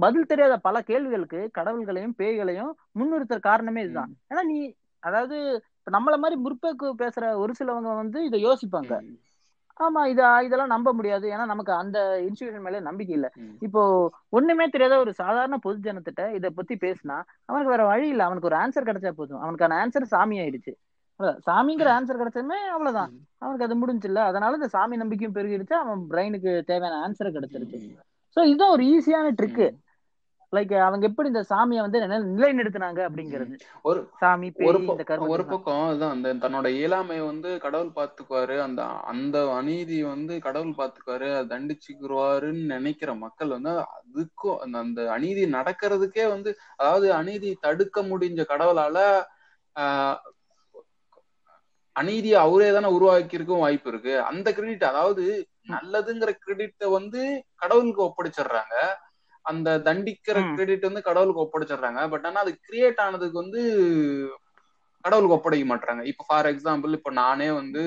பதில் 0.05 0.29
தெரியாத 0.31 0.55
பல 0.67 0.81
கேள்விகளுக்கு 0.91 1.41
கடவுள்களையும் 1.59 2.15
பேய்களையும் 2.21 2.73
முன்னிறுத்துற 2.99 3.41
காரணமே 3.49 3.83
இதுதான். 3.87 4.13
ஏன்னா 4.31 4.43
நீ 4.51 4.59
அதாவது 5.03 5.37
இப்ப 5.79 5.91
நம்மள 5.97 6.15
மாதிரி 6.23 6.37
முற்போக்கு 6.45 6.89
பேசுற 7.03 7.25
ஒரு 7.43 7.53
சிலவங்க 7.59 7.93
வந்து 8.03 8.21
இதை 8.29 8.39
யோசிப்பாங்க. 8.47 8.93
ஆமா 9.81 10.01
இத 10.07 10.21
இதெல்லாம் 10.47 10.73
நம்ப 10.75 10.93
முடியாது. 10.93 11.27
ஏன்னா 11.29 11.45
நமக்கு 11.47 11.73
அந்த 11.75 11.99
இன்ஸ்டிடியூஷன் 12.27 12.67
மேல 12.67 12.81
நம்பிக்கை 12.81 13.15
இல்ல. 13.15 13.29
இப்போ 13.63 13.83
ஒண்ணுமே 14.31 14.67
தெரியாத 14.69 14.97
ஒரு 14.99 15.13
சாதாரண 15.15 15.57
பொது 15.59 15.79
ஜனத்திட்ட 15.81 16.25
இத 16.35 16.51
பத்தி 16.51 16.75
பேசினா 16.85 17.17
அவனுக்கு 17.49 17.73
வேற 17.75 17.85
வழி 17.85 18.07
இல்ல. 18.09 18.23
அவனுக்கு 18.25 18.51
ஒரு 18.51 18.59
ஆன்சர் 18.59 18.89
கிடைச்சா 18.91 19.13
போதும். 19.13 19.41
அவனுக்கான 19.41 19.79
ஆன்சர் 19.83 20.13
சாமி 20.15 20.39
ஆயிடுச்சு. 20.41 20.75
சாமிங்கிற 21.47 21.89
ஆன்சர் 21.95 22.21
கிடைச்சதுமே 22.21 22.59
அவ்வளவுதான். 22.75 23.13
அவனுக்கு 23.41 23.67
அது 23.67 23.77
முடிஞ்சுல 23.77 24.21
அதனால 24.25 24.55
இந்த 24.55 24.69
சாமி 24.69 24.97
நம்பிக்கையும் 24.97 25.37
பெருகிடுச்சு. 25.37 25.75
அவன் 25.77 26.03
பிரெயினுக்கு 26.11 26.53
தேவையான 26.71 27.01
ஆன்சர் 27.07 27.37
கிடைச்சிருச்சு. 27.37 27.79
சோ 28.37 28.41
இதுதான் 28.45 28.75
ஒரு 28.77 28.85
ஈஸியான 28.95 29.29
ட்ரிக்கு 29.39 29.67
லைக் 30.57 30.79
அவங்க 30.79 31.07
எப்படி 31.07 31.29
இந்த 31.29 31.45
சாமியை 31.51 31.81
வந்து 31.81 32.01
நிலை- 32.01 32.37
நிலைநிறுத்தினாங்க 32.37 33.09
அப்படிங்கிறது. 33.09 33.59
ஒரு 33.83 34.11
சாமி 34.19 34.53
ஒரு 35.29 35.45
பக்கம் 35.45 35.89
அதுதான் 35.89 36.11
அந்த 36.11 36.35
தன்னோட 36.35 36.71
இயலாமையை 36.73 37.27
வந்து 37.27 37.59
கடவுள் 37.59 37.93
பாத்துக்குவாரு 37.97 38.61
அந்த 38.61 38.83
அந்த 38.85 39.53
அநீதி 39.53 40.03
வந்து 40.03 40.41
கடவுள் 40.41 40.71
பாத்துக்குவாரு 40.71 41.37
அதை 41.37 41.49
தண்டிச்சுக்குவாருன்னு 41.49 42.65
நினைக்கிற 42.67 43.15
மக்கள் 43.15 43.49
வந்து 43.49 43.71
அதுக்கும் 43.71 44.57
அந்த 44.59 44.79
அந்த 44.79 45.13
அநீதி 45.13 45.45
நடக்கிறதுக்கே 45.53 46.29
வந்து 46.29 46.57
அதாவது 46.77 47.13
அநீதி 47.13 47.57
தடுக்க 47.61 48.03
முடிஞ்ச 48.03 48.45
கடவுளால 48.49 49.23
ஆஹ் 49.81 50.17
அநீதியை 51.93 52.41
அவரே 52.41 52.73
தானே 52.73 52.89
உருவாக்கியிருக்கவும் 52.91 53.59
வாய்ப்பு 53.59 53.89
இருக்கு. 53.89 54.21
அந்த 54.21 54.53
கிரெடிட் 54.53 54.85
அதாவது 54.85 55.49
நல்லதுங்கிற 55.69 56.31
கிரெடிட்டை 56.31 56.89
வந்து 56.89 57.45
கடவுளுக்கு 57.55 58.03
ஒப்படைச்சிடுறாங்க. 58.03 58.75
அந்த 59.49 59.69
தண்டிக்கிற. 59.87 60.39
கிரெடிட் 60.51 60.89
வந்து 60.89 61.03
கடவுளுக்கு 61.03 61.45
ஒப்படைச்சிடுறாங்க. 61.45 62.01
பட் 62.11 62.27
ஆனா 62.27 62.41
அது 62.41 62.53
கிரியேட் 62.67 63.03
ஆனதுக்கு 63.05 63.37
வந்து 63.39 63.61
கடவுளுக்கு 65.05 65.37
ஒப்படைக்க 65.37 65.67
மாட்டாங்க 65.69 66.03
இப்ப 66.11 66.25
ஃபார் 66.29 66.49
எக்ஸாம்பிள் 66.53 66.97
இப்ப 66.97 67.11
நானே 67.21 67.49
வந்து 67.53 67.83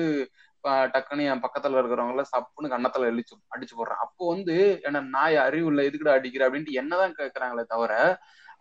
டக்குன்னு 0.88 1.22
என் 1.30 1.42
பக்கத்துல 1.44 1.80
இருக்கிறவங்கள 1.80 2.22
சப்புன்னு 2.32 2.72
கன்னத்துல 2.72 3.08
அடிச்சு 3.10 3.34
அடிச்சு 3.54 3.74
போடுறேன். 3.74 4.02
அப்போ 4.04 4.22
வந்து 4.34 4.56
என்ன 4.82 5.02
நாய் 5.14 5.36
அறிவு 5.44 5.70
இல்ல 5.70 5.82
எதுக்குடா 5.88 6.16
அடிக்கிற 6.18 6.44
அப்படின்ட்டு 6.48 6.78
என்னதான் 6.82 7.16
கேக்குறாங்களே 7.18 7.64
தவிர 7.66 7.92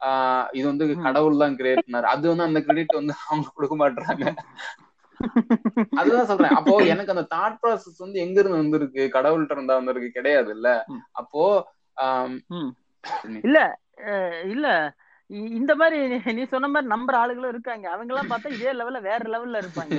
ஆஹ் 0.01 0.47
இது 0.51 0.65
வந்து. 0.67 0.85
கடவுள் 1.05 1.41
தான் 1.41 1.57
கிரியேட் 1.57 1.83
பண்ணாரு. 1.85 2.07
அது 2.13 2.25
வந்து 2.31 2.47
அந்த 2.47 2.59
கிரெடிட் 2.65 2.99
வந்து 2.99 3.13
அவங்க 3.25 3.49
கொடுக்க 3.55 3.75
மாட்டாங்க 3.77 4.25
அதுதான் 5.93 6.29
சொல்றேன். 6.29 6.55
அப்போ 6.59 6.75
எனக்கு 6.91 7.13
அந்த 7.13 7.25
தாட் 7.33 7.57
ப்ராசஸ் 7.61 7.97
வந்து 7.97 8.17
எங்க 8.19 8.37
இருந்து 8.39 8.61
வந்திருக்கு? 8.61 9.03
கடவுள்கிட்ட 9.15 9.55
இருந்தா 9.57 9.75
வந்திருக்கு. 9.79 10.09
கிடையாது 10.11 10.51
இல்ல. 10.51 10.67
அப்போ. 11.13 11.43
இல்ல 13.43 13.59
இல்ல. 14.49 14.67
இந்த 15.55 15.75
மாதிரி 15.75 15.97
நீ- 16.29 16.47
சொன்ன 16.47 16.67
மாதிரி 16.67 16.91
நம்புற 16.91 17.15
ஆளுகளும் 17.17 17.47
இருக்காங்க. 17.47 17.89
அவங்க 17.89 18.13
எல்லாம் 18.13 18.31
பார்த்தா 18.31 18.51
இதே 18.51 18.73
லெவல்ல 18.73 19.01
வேற 19.01 19.21
லெவல்ல 19.29 19.61
இருப்பாங்க. 19.61 19.97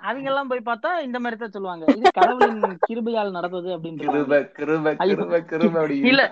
அவங்க 0.00 0.28
எல்லாம் 0.28 0.48
போய் 0.48 0.60
பார்த்தா 0.66 1.00
இந்த 1.00 1.18
மாதிரி 1.20 1.40
தான் 1.40 1.50
சொல்லுவாங்க. 1.50 1.84
இது 1.92 2.12
கடவுளின் 2.12 2.60
கிருபையால் 2.86 3.30
நடந்தது 3.30 3.68
அப்படின்னு 3.74 4.04
இல்ல 6.02 6.22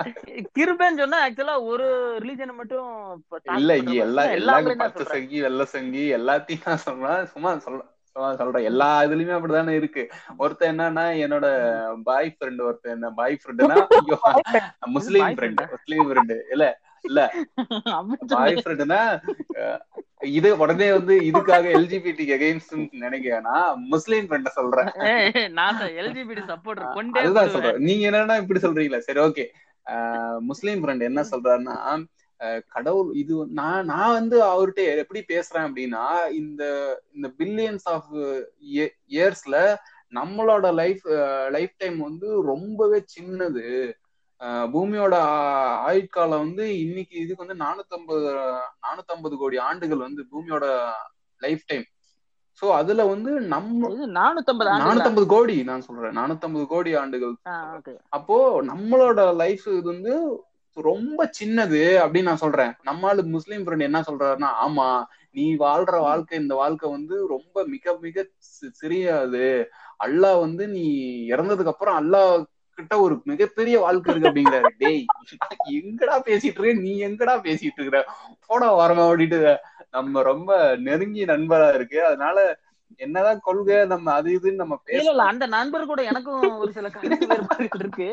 கிருபைன்னு 0.58 0.98
சொன்னா 0.98 1.18
ஆக்சுவலா 1.26 1.64
ஒரு 1.64 1.86
ரிலீஜனை 2.20 2.54
மட்டும் 2.54 2.88
இல்ல 3.56 3.74
எல்லா 4.00 4.24
எல்லா 4.32 4.56
பச்சை 4.78 5.06
சங்கி 5.06 5.40
வெள்ளை 5.42 5.64
சங்கி 5.66 6.04
எல்லாத்தையும் 6.16 6.66
நான் 6.66 6.84
சொல்றேன் 6.84 7.26
சும்மா 7.26 7.52
சொல்ல 7.58 7.82
சும்மா 7.82 7.86
சொல்றேன். 8.40 8.66
எல்லா 8.70 8.88
இதுலயுமே 9.06 9.34
அப்படிதானே 9.36 9.74
இருக்கு. 9.80 10.02
ஒருத்தன் 10.42 10.72
என்னன்னா 10.72 11.04
என்னோட 11.24 11.46
பாய் 12.08 12.34
ஃப்ரெண்ட் 12.36 12.60
ஒருத்தன் 12.68 12.94
என்ன 12.96 13.10
பாய் 13.20 13.38
ஃப்ரெண்டுனா 13.42 13.76
முஸ்லீம் 14.96 15.32
ஃப்ரெண்ட்? 15.38 15.62
முஸ்லீம் 15.76 16.06
ஃப்ரெண்டு 16.10 16.36
இல்ல 16.54 16.66
இல்ல. 17.08 17.20
பாய். 18.34 18.56
ஃப்ரெண்டுனா 18.64 19.00
இது 20.36 20.48
உடனே 20.62 20.86
வந்து 20.96 21.14
இதுக்காக 21.30 21.66
எல்ஜிபிடி 21.76 22.24
அகைன்ஸ்ட் 22.36 22.74
நினைக்கிறேன்னா 23.04 23.56
முஸ்லீம் 23.92 24.28
ஃப்ரெண்ட 24.28 24.50
சொல்றேன். 24.58 24.90
நான் 25.58 25.80
எல்ஜிபிடி 26.02 26.42
சப்போர்ட்டர் 26.52 26.94
கொண்டே 26.98 27.20
அதுதான். 27.22 27.52
சொல்றேன். 27.54 27.80
நீங்க 27.88 28.04
என்னன்னா 28.10 28.36
இப்படி 28.42 28.62
சொல்றீங்களா. 28.66 29.00
சரி 29.08 29.22
ஓகே 29.26 29.46
முஸ்லீம் 30.50 30.80
ஃப்ரெண்ட் 30.82 31.08
என்ன 31.10 31.20
சொல்றாருன்னா 31.32 31.76
கடவுள் 32.74 33.08
இது 33.14 33.34
நான் 33.58 33.86
நான் 33.86 34.16
வந்து 34.18 34.36
அவர்கிட்ட 34.48 34.82
எப்படி 35.02 35.20
பேசுறேன் 35.30 35.66
அப்படின்னா 35.68 36.04
இந்த 36.40 36.62
இந்த 37.16 37.28
பில்லியன்ஸ் 37.38 37.86
ஆஃப் 37.94 38.10
இயர்ஸ்ல 39.10 39.56
நம்மளோட 40.12 40.66
லைஃப் 40.74 41.06
லைஃப் 41.50 41.74
டைம் 41.78 41.98
வந்து 42.00 42.28
ரொம்பவே 42.52 43.00
சின்னது 43.14 43.64
பூமியோட 44.72 45.14
ஆயுட்காலம் 45.88 46.42
வந்து 46.44 46.64
இன்னைக்கு 46.84 47.14
இதுக்கு 47.22 47.44
வந்து 47.44 47.62
நானூத்தம்பது 47.62 48.26
நானூத்தம்பது 48.84 49.36
கோடி 49.36 49.56
ஆண்டுகள் 49.68 50.06
வந்து 50.06 50.24
பூமியோட 50.32 50.66
லைஃப் 51.42 51.64
டைம் 51.66 51.86
சோ 52.62 52.66
அதுல 52.78 53.02
வந்து 53.10 53.32
நம்ம 53.52 53.88
நானூத்தம்பது? 54.20 54.78
நானூத்தம்பது 54.84 55.26
கோடி 55.32 55.56
நான் 55.68 55.84
சொல்றேன் 55.86 56.16
நானூத்தம்பது 56.18 56.64
கோடி 56.72 56.90
ஆண்டுகள். 57.02 57.34
அப்போ 58.16 58.36
நம்மளோட 58.70 59.20
லைஃப் 59.42 59.66
இது 59.70 59.86
வந்து 59.92 60.14
ரொம்ப 60.76 61.20
சின்னது 61.38 61.80
அப்படின்னு 62.02 62.22
நான் 62.22 62.44
சொல்றேன். 62.44 62.72
நம்மால 62.84 63.24
முஸ்லீம் 63.28 63.64
ஃப்ரெண்ட் 63.64 63.86
என்ன 63.86 64.00
சொல்றாருன்னா 64.08 64.50
ஆமா 64.64 64.88
நீ 65.36 65.44
வாழ்ற 65.56 65.94
வாழ்க்கை 66.00 66.38
இந்த 66.38 66.54
வாழ்க்கை 66.54 66.86
வந்து 66.90 67.16
ரொம்ப 67.26 67.64
மிக 67.66 67.94
மிக 67.98 68.24
சிறியது 68.78 69.48
அல்லாஹ் 70.00 70.38
வந்து 70.40 70.64
நீ 70.68 70.84
இறந்ததுக்கு 71.28 71.72
அப்புறம் 71.74 71.98
அல்லாஹ் 72.00 72.32
கிட்ட 72.78 72.94
ஒரு 73.00 73.14
மிகப்பெரிய 73.24 73.76
வாழ்க்கை 73.80 74.12
இருக்கு 74.12 74.28
அப்படிங்கிறாரு. 74.28 74.70
டேய் 74.78 75.04
எங்கடா 75.78 76.16
பேசிட்டு 76.26 76.58
இருக்க? 76.58 76.84
நீ 76.84 76.92
எங்கடா 77.06 77.34
பேசிட்டு 77.46 77.80
இருக்கிற 77.80 78.00
போடா 78.46 78.68
வரமா 78.74 79.04
அப்படின்ட்டு 79.08 79.40
நம்ம 79.90 80.22
ரொம்ப 80.22 80.50
நெருங்கிய 80.86 81.26
நண்பரா 81.26 81.68
இருக்கு. 81.74 81.98
அதனால 82.08 82.38
என்னதான் 83.00 83.40
கொள்கை 83.40 83.78
நம்ம 83.86 84.12
அது 84.12 84.28
இதுன்னு 84.36 84.62
நம்ம 84.62 84.76
பேசலாம் 84.86 85.32
அந்த 85.32 85.46
நண்பர் 85.56 85.90
கூட 85.90 86.02
எனக்கும் 86.04 86.44
ஒரு 86.62 86.70
சில 86.72 86.88
கருத்து 86.90 87.26
வேறுபாடுகள் 87.26 87.82
இருக்கு. 87.82 88.08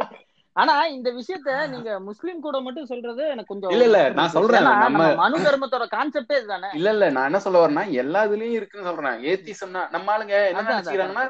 ஆனா 0.56 0.86
இந்த 0.88 1.12
விஷயத்த 1.12 1.68
நீங்க 1.68 2.00
முஸ்லீம் 2.00 2.42
கூட 2.42 2.60
மட்டும் 2.60 2.86
சொல்றது 2.86 3.24
எனக்கு 3.26 3.46
கொஞ்சம் 3.48 3.72
இல்ல, 3.72 3.84
இல்ல, 3.84 4.10
நான் 4.10 4.30
சொல்றேன், 4.30 4.64
நம்ம- 4.64 5.16
மனு 5.16 5.38
தர்மத்தோட 5.40 5.86
கான்செப்டே 5.96 6.38
இதுதானே? 6.38 6.70
இல்ல 6.74 6.90
இல்ல 6.90 7.10
நான் 7.10 7.24
என்ன 7.24 7.40
சொல்ல 7.40 7.60
வரேன்னா 7.60 7.92
எல்லா 7.94 8.26
இதுலயும் 8.26 8.52
இருக்குன்னு 8.52 8.88
சொல்றேன். 8.88 9.20
ஏத்திசம்னா 9.24 9.90
நம்ம 9.90 10.18
ஆளுங்க 10.18 10.36
என்ன 10.48 10.62
நினைச்சுக்கிறாங்கன்னா 10.70 11.26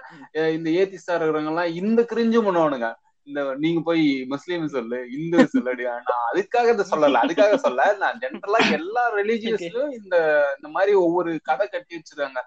இந்த 0.53 0.69
ஏத்திஸ்டா 0.71 1.15
இருக்கிறவங்க 1.15 1.47
எல்லாம் 1.47 1.73
இந்த 1.73 2.01
கிரிஞ்சும் 2.13 2.47
பண்ணுவானுங்க. 2.47 2.89
இந்த 3.27 3.55
நீங்க 3.57 3.81
போய் 3.83 4.25
முஸ்லீம் 4.27 4.67
சொல்லு 4.67 4.97
இந்து 5.11 5.47
சொல்லு. 5.47 5.73
நான் 6.01 6.25
அதுக்காக 6.29 6.73
இதை 6.73 6.85
சொல்லல 6.91 7.21
அதுக்காக 7.23 7.55
சொல்ல 7.55 7.95
நான் 7.99 8.19
ஜென்ரலா 8.19 8.71
எல்லா 8.71 9.13
ரிலீஜியஸ்லயும் 9.15 9.93
இந்த 9.99 10.15
இந்த 10.55 10.67
மாதிரி 10.67 10.93
ஒவ்வொரு 10.97 11.39
கதை 11.43 11.67
கட்டி 11.67 11.95
வச்சிருக்காங்க. 11.95 12.41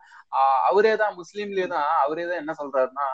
அவரே 0.64 0.96
தான் 0.96 1.16
முஸ்லீம்லயே 1.16 1.66
தான் 1.66 1.86
அவரே 2.04 2.26
தான் 2.26 2.36
என்ன 2.36 2.54
சொல்றாருன்னா 2.58 3.08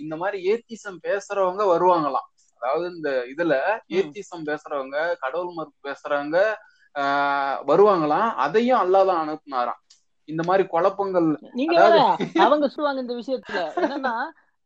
இந்த 0.00 0.16
மாதிரி 0.16 0.38
ஏத்திசம் 0.52 0.98
பேசுறவங்க 1.02 1.62
வருவாங்களாம். 1.68 2.28
அதாவது 2.64 2.86
இந்த 2.96 3.10
இதுல 3.32 3.54
ஏத்திசம் 3.98 4.46
பேசுறவங்க 4.50 4.98
கடவுள் 5.24 5.56
மறுப்பு 5.58 5.80
பேசுறவங்க 5.88 6.38
வருவாங்களாம். 7.70 8.28
அதையும் 8.44 8.82
அல்லாதான் 8.82 9.22
அனுப்புனாராம். 9.24 9.80
இந்த 10.28 10.42
மாதிரி 10.48 10.64
குழப்பங்கள் 10.72 11.26
நீங்க 11.60 11.78
அவங்க 12.44 12.66
சொல்லுவாங்க 12.74 13.00
இந்த 13.04 13.14
விஷயத்துல. 13.20 13.60
என்னன்னா 13.84 14.14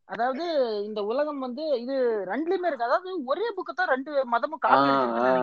அதாவது 0.09 0.44
இந்த 0.88 1.01
உலகம் 1.11 1.40
வந்து 1.44 1.64
இது 1.80 1.94
ரெண்டுலயுமே 2.30 2.68
இருக்கு. 2.68 2.86
அதாவது 2.88 3.09
ஒரே 3.30 3.46
புக்கு 3.57 3.72
தான் 3.72 3.90
ரெண்டு 3.92 4.12
மதமும் 4.34 4.62
காப்பி 4.64 4.92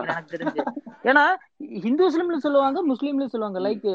எனக்கு 0.06 0.32
தெரிஞ்சு. 0.34 0.62
ஏன்னா 1.10 1.24
ஹிந்துஸ்லிம்ல 1.84 2.38
சொல்லுவாங்க 2.46 2.78
முஸ்லீம்லயும் 2.92 3.34
சொல்லுவாங்க. 3.34 3.60
லைக் 3.68 3.90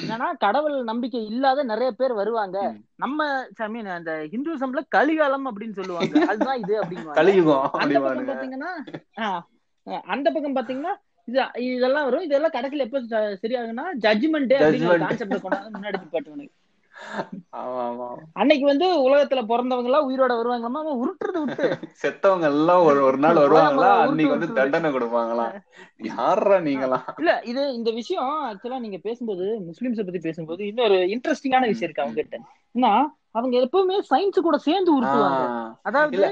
என்னன்னா 0.00 0.36
கடவுள் 0.38 0.82
நம்பிக்கை 0.82 1.26
இல்லாத 1.26 1.62
நிறைய 1.62 1.90
பேர் 1.92 2.12
வருவாங்க. 2.12 2.74
நம்ம 2.96 3.46
ஐ 3.56 3.68
மீன் 3.68 3.86
அந்த 3.86 4.26
ஹிந்துசம்ல 4.30 4.80
கலிகாலம் 4.96 5.46
அப்படின்னு 5.46 5.72
சொல்லுவாங்க. 5.72 6.26
அதுதான் 6.26 6.58
இது 6.58 6.82
அப்படிங்குவாங்க. 6.82 7.14
பாத்தீங்கன்னா 8.26 9.40
அந்த 10.04 10.30
பக்கம் 10.30 10.56
பாத்தீங்கன்னா 10.56 10.94
இது 11.24 11.44
இதெல்லாம் 11.54 12.04
வரும். 12.04 12.20
இதெல்லாம் 12.20 12.50
கடைசியில 12.50 12.76
எப்ப 12.76 13.00
ச- 13.00 13.36
சரியாகும்னா 13.42 13.82
ஜட்ஜ்மெண்ட் 14.00 14.52
அப்படிங்கிற 14.54 14.86
Judgment. 14.86 14.98
கான்செப்ட் 14.98 15.34
கொண்டாந்து 15.34 15.80
முன்னாடி 15.80 15.94
ஆமா 16.00 16.64
அன்னைக்கு 18.40 18.64
வந்து 18.66 18.86
உலகத்துல 19.06 19.40
பிறந்தவங்க 19.50 19.90
எல்லாம் 19.90 20.06
உயிரோட 20.08 20.32
வருவாங்களாமா 20.38 20.80
அவன் 20.82 21.00
உருட்டுறது 21.02 21.40
விட்டு. 21.42 21.66
செத்தவங்க 22.02 22.44
எல்லாம் 22.44 22.82
ஒரு 22.82 23.00
ஒரு 23.02 23.18
நாள் 23.18 23.40
வருவாங்களா? 23.42 23.90
அன்னைக்கு 24.04 24.34
வந்து 24.34 24.48
தண்டனை 24.52 24.90
கொடுப்பாங்களாம் 24.92 25.54
யாரா 26.10 26.58
நீங்களாம்? 26.58 27.08
இல்ல 27.18 27.34
இது 27.44 27.74
இந்த 27.74 27.90
விஷயம் 27.90 28.30
ஆக்சுவலா 28.48 28.78
நீங்க 28.78 28.98
பேசும்போது 28.98 29.46
முஸ்லிம்ஸ 29.60 30.04
பத்தி 30.04 30.18
பேசும்போது 30.18 30.66
இன்னொரு 30.66 30.98
இன்ட்ரெஸ்டிங்கான 31.14 31.66
விஷயம் 31.66 31.88
இருக்கு 31.88 32.04
அவங்க 32.04 32.20
கிட்ட 32.22 32.38
ஏன்னா 32.74 32.92
அவங்க 33.30 33.56
எப்பவுமே 33.58 33.96
சயின்ஸ் 34.10 34.46
கூட 34.46 34.58
சேர்ந்து 34.58 34.90
உருட்டுவாங்க. 34.96 35.42
அதாவது 35.82 36.22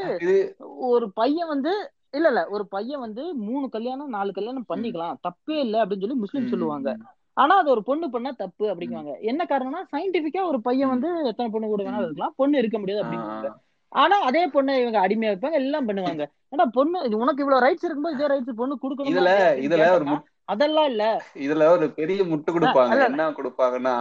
ஒரு 0.93 1.07
பையன் 1.13 1.49
வந்து 1.49 1.73
இல்ல 2.11 2.29
இல்ல 2.29 2.43
ஒரு 2.49 2.65
பையன் 2.67 3.01
வந்து 3.01 3.23
மூணு 3.49 3.67
கல்யாணம் 3.69 4.09
நாலு 4.09 4.33
கல்யாணம் 4.33 4.71
பண்ணிக்கலாம். 4.73 5.17
தப்பே 5.29 5.57
இல்ல 5.59 5.77
அப்படின்னு 5.85 6.05
சொல்லி 6.05 6.23
முஸ்லீம் 6.25 6.49
சொல்லுவாங்க. 6.49 6.91
ஆனா 7.37 7.55
அது 7.57 7.71
ஒரு 7.71 7.83
பொண்ணு 7.83 8.07
பண்ணா 8.11 8.31
தப்பு 8.31 8.65
அப்படிங்குவாங்க. 8.71 9.13
என்ன 9.21 9.43
காரணம்னா 9.51 9.83
சயின்டிபிக்கா 9.93 10.43
ஒரு 10.47 10.59
பையன் 10.61 10.89
வந்து 10.89 11.09
எத்தனை 11.27 11.49
பொண்ணு 11.51 11.69
கூட 11.69 11.83
வேணாலும் 11.83 12.09
இருக்கலாம் 12.09 12.35
பொண்ணு 12.37 12.59
இருக்க 12.59 12.79
முடியாது 12.79 13.03
அப்படிங்குவாங்க. 13.03 13.51
ஆனா 13.93 14.17
அதே 14.21 14.43
பொண்ணை 14.47 14.73
இவங்க 14.81 14.99
அடிமையா 15.07 15.33
வைப்பாங்க 15.33 15.59
எல்லாம் 15.63 15.89
பண்ணுவாங்க. 15.89 16.23
ஏன்னா 16.53 16.65
பொண்ணு 16.77 17.03
இது 17.05 17.17
உனக்கு 17.17 17.43
இவ்வளவு 17.45 17.65
ரைட்ஸ் 17.67 17.87
இருக்கும்போது 17.87 18.17
இதே 18.19 18.31
ரைட்ஸ் 18.33 18.61
பொண்ணு 18.61 18.77
கொடுக்கணும் 18.83 19.13
இதுல 19.13 19.33
இதுல 19.67 19.91
ஒரு 19.91 20.07
அதெல்லாம் 20.53 20.89
இல்ல. 20.93 21.05
இதுல 21.45 21.67
ஒரு 21.75 21.87
பெரிய 21.99 22.23
முட்டு 22.31 22.51
கொடுப்பாங்க. 22.55 22.97
என்ன 23.11 23.29
கொடுப்பாங்கன்னா 23.39 23.95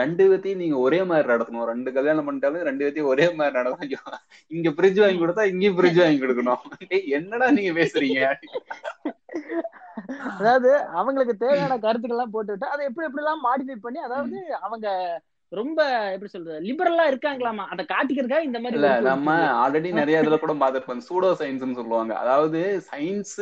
ரெண்டு 0.00 0.24
பேத்தையும் 0.30 0.62
நீங்க 0.62 0.76
ஒரே 0.86 1.00
மாதிரி 1.10 1.30
நடத்தணும். 1.32 1.68
ரெண்டு 1.72 1.90
கல்யாணம் 1.96 2.26
பண்ணிட்டாலும் 2.28 2.66
ரெண்டு 2.68 2.84
பேத்தையும் 2.84 3.10
ஒரே 3.12 3.26
மாதிரி 3.38 3.56
நடத்தணும் 3.58 4.18
இங்க 4.56 4.70
ஃப்ரிட்ஜ் 4.76 5.02
வாங்கி 5.04 5.20
கொடுத்தா 5.22 5.44
இங்கேயும் 5.52 5.76
ஃப்ரிட்ஜ் 5.78 6.02
வாங்கி 6.04 6.22
கொடுக்கணும். 6.24 6.64
என்னடா 7.18 7.48
நீங்க 7.58 7.72
பேசுறீங்க? 7.80 8.20
அதாவது 10.38 10.70
அவங்களுக்கு 11.00 11.34
தேவையான 11.42 11.74
கருத்துக்கள் 11.84 12.16
எல்லாம் 12.16 12.34
போட்டு 12.34 12.52
விட்டு 12.52 12.72
அதை 12.74 12.82
எப்படி 12.88 13.06
எப்படி 13.08 13.22
எல்லாம் 13.24 13.44
மாடிஃபை 13.46 13.76
பண்ணி 13.84 14.00
அதாவது 14.08 14.38
அவங்க 14.66 14.88
ரொம்ப 15.52 15.80
எப்படி 16.12 16.30
சொல்றது 16.30 16.58
லிபரலா 16.66 17.04
இருக்காங்களாமா? 17.10 17.64
அதை 17.72 17.82
காட்டிக்கிறதுக்காக 17.92 18.48
இந்த 18.48 18.58
மாதிரி 18.60 18.76
இல்ல 18.78 18.90
நம்ம 19.00 19.34
ஆல்ரெடி 19.62 19.88
நிறைய 19.92 20.22
இதுல 20.22 20.36
கூட 20.38 20.54
பாத்துருப்போம் 20.62 21.02
சூடோ 21.08 21.30
சயின்ஸ்னு 21.40 21.78
சொல்லுவாங்க. 21.80 22.12
அதாவது 22.16 22.60
சயின்ஸ். 22.90 23.34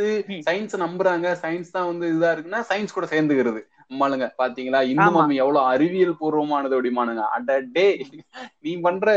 சயின்ஸ் 0.48 0.74
நம்புறாங்க. 0.84 1.26
சயின்ஸ் 1.42 1.74
தான் 1.76 1.90
வந்து 1.90 2.06
இதா 2.14 2.30
இருக்குன்னா 2.34 2.62
சயின்ஸ் 2.70 2.96
கூட 2.96 3.08
சேர்ந்துக்கிறது. 3.12 3.60
அம்மாளுங்க 3.92 4.26
பாத்தீங்களா? 4.42 4.80
இந்து. 4.92 5.10
மம்மி 5.16 5.36
எவ்வளவு 5.42 5.68
அறிவியல் 5.74 6.18
பூர்வமானது 6.20 6.76
அப்படிமானுங்க 6.78 7.24
அட 7.36 7.60
டே 7.76 7.86
நீ 8.60 8.72
பண்ற 8.80 9.08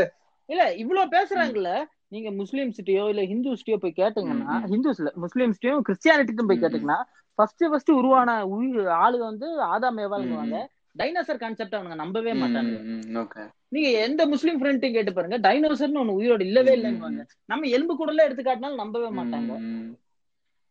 இல்ல 0.48 0.62
இவ்வளவு 0.74 1.12
பேசுறாங்கல்ல 1.16 1.72
நீங்க 2.08 2.30
முஸ்லிம்ஸ்கிட்டயோ 2.40 3.04
இல்ல 3.12 3.22
ஹிந்துஸ்கிட்டயோ 3.30 3.78
போய் 3.84 3.98
கேட்டீங்கன்னா. 4.00 4.56
ஹிந்துஸ்ல 4.72 5.10
முஸ்லிம்ஸ்கிட்டயும் 5.24 5.84
கிறிஸ்டியானிட்டியும் 5.88 6.50
போய். 6.50 6.62
கேட்டீங்கன்னா 6.64 6.98
ஃபர்ஸ்ட் 7.38 7.64
ஃபர்ஸ்ட் 7.70 7.90
உருவான 7.90 8.30
உயிர் 8.54 8.80
ஆளுங்க 9.04 9.24
வந்து 9.30 9.48
ஆதாம் 9.72 10.00
ஏவாளுங்குவாங்க. 10.04 10.58
டைனோசர் 10.94 11.42
கான்செப்ட் 11.42 11.76
அவங்க 11.78 11.96
நம்பவே 12.02 12.34
மாட்டாங்க 12.40 12.74
ஓகே 13.20 13.44
நீங்க 13.74 13.88
எந்த 14.04 14.22
முஸ்லீம் 14.32 14.58
ஃப்ரெண்ட்டையும் 14.60 14.96
கேட்டு 14.96 15.12
பாருங்க. 15.12 15.38
டைனோசர்னு 15.46 16.00
ஒண்ணு 16.02 16.18
உயிரோடு 16.18 16.44
இல்லவே 16.48 16.72
இல்லைங்குவாங்க. 16.76 17.22
நம்ம 17.48 17.68
எலும்பு 17.76 17.94
கூடல 17.96 18.26
எடுத்து 18.26 18.44
காட்டினாலும் 18.44 18.82
நம்பவே 18.82 19.10
மாட்டாங்க. 19.16 19.52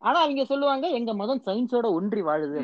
ஆனா 0.02 0.18
அவங்க 0.24 0.42
சொல்லுவாங்க 0.50 0.86
எங்க 0.98 1.12
மதம் 1.20 1.44
சயின்ஸோட 1.46 1.86
ஒன்றி 1.98 2.22
வாழுது 2.24 2.60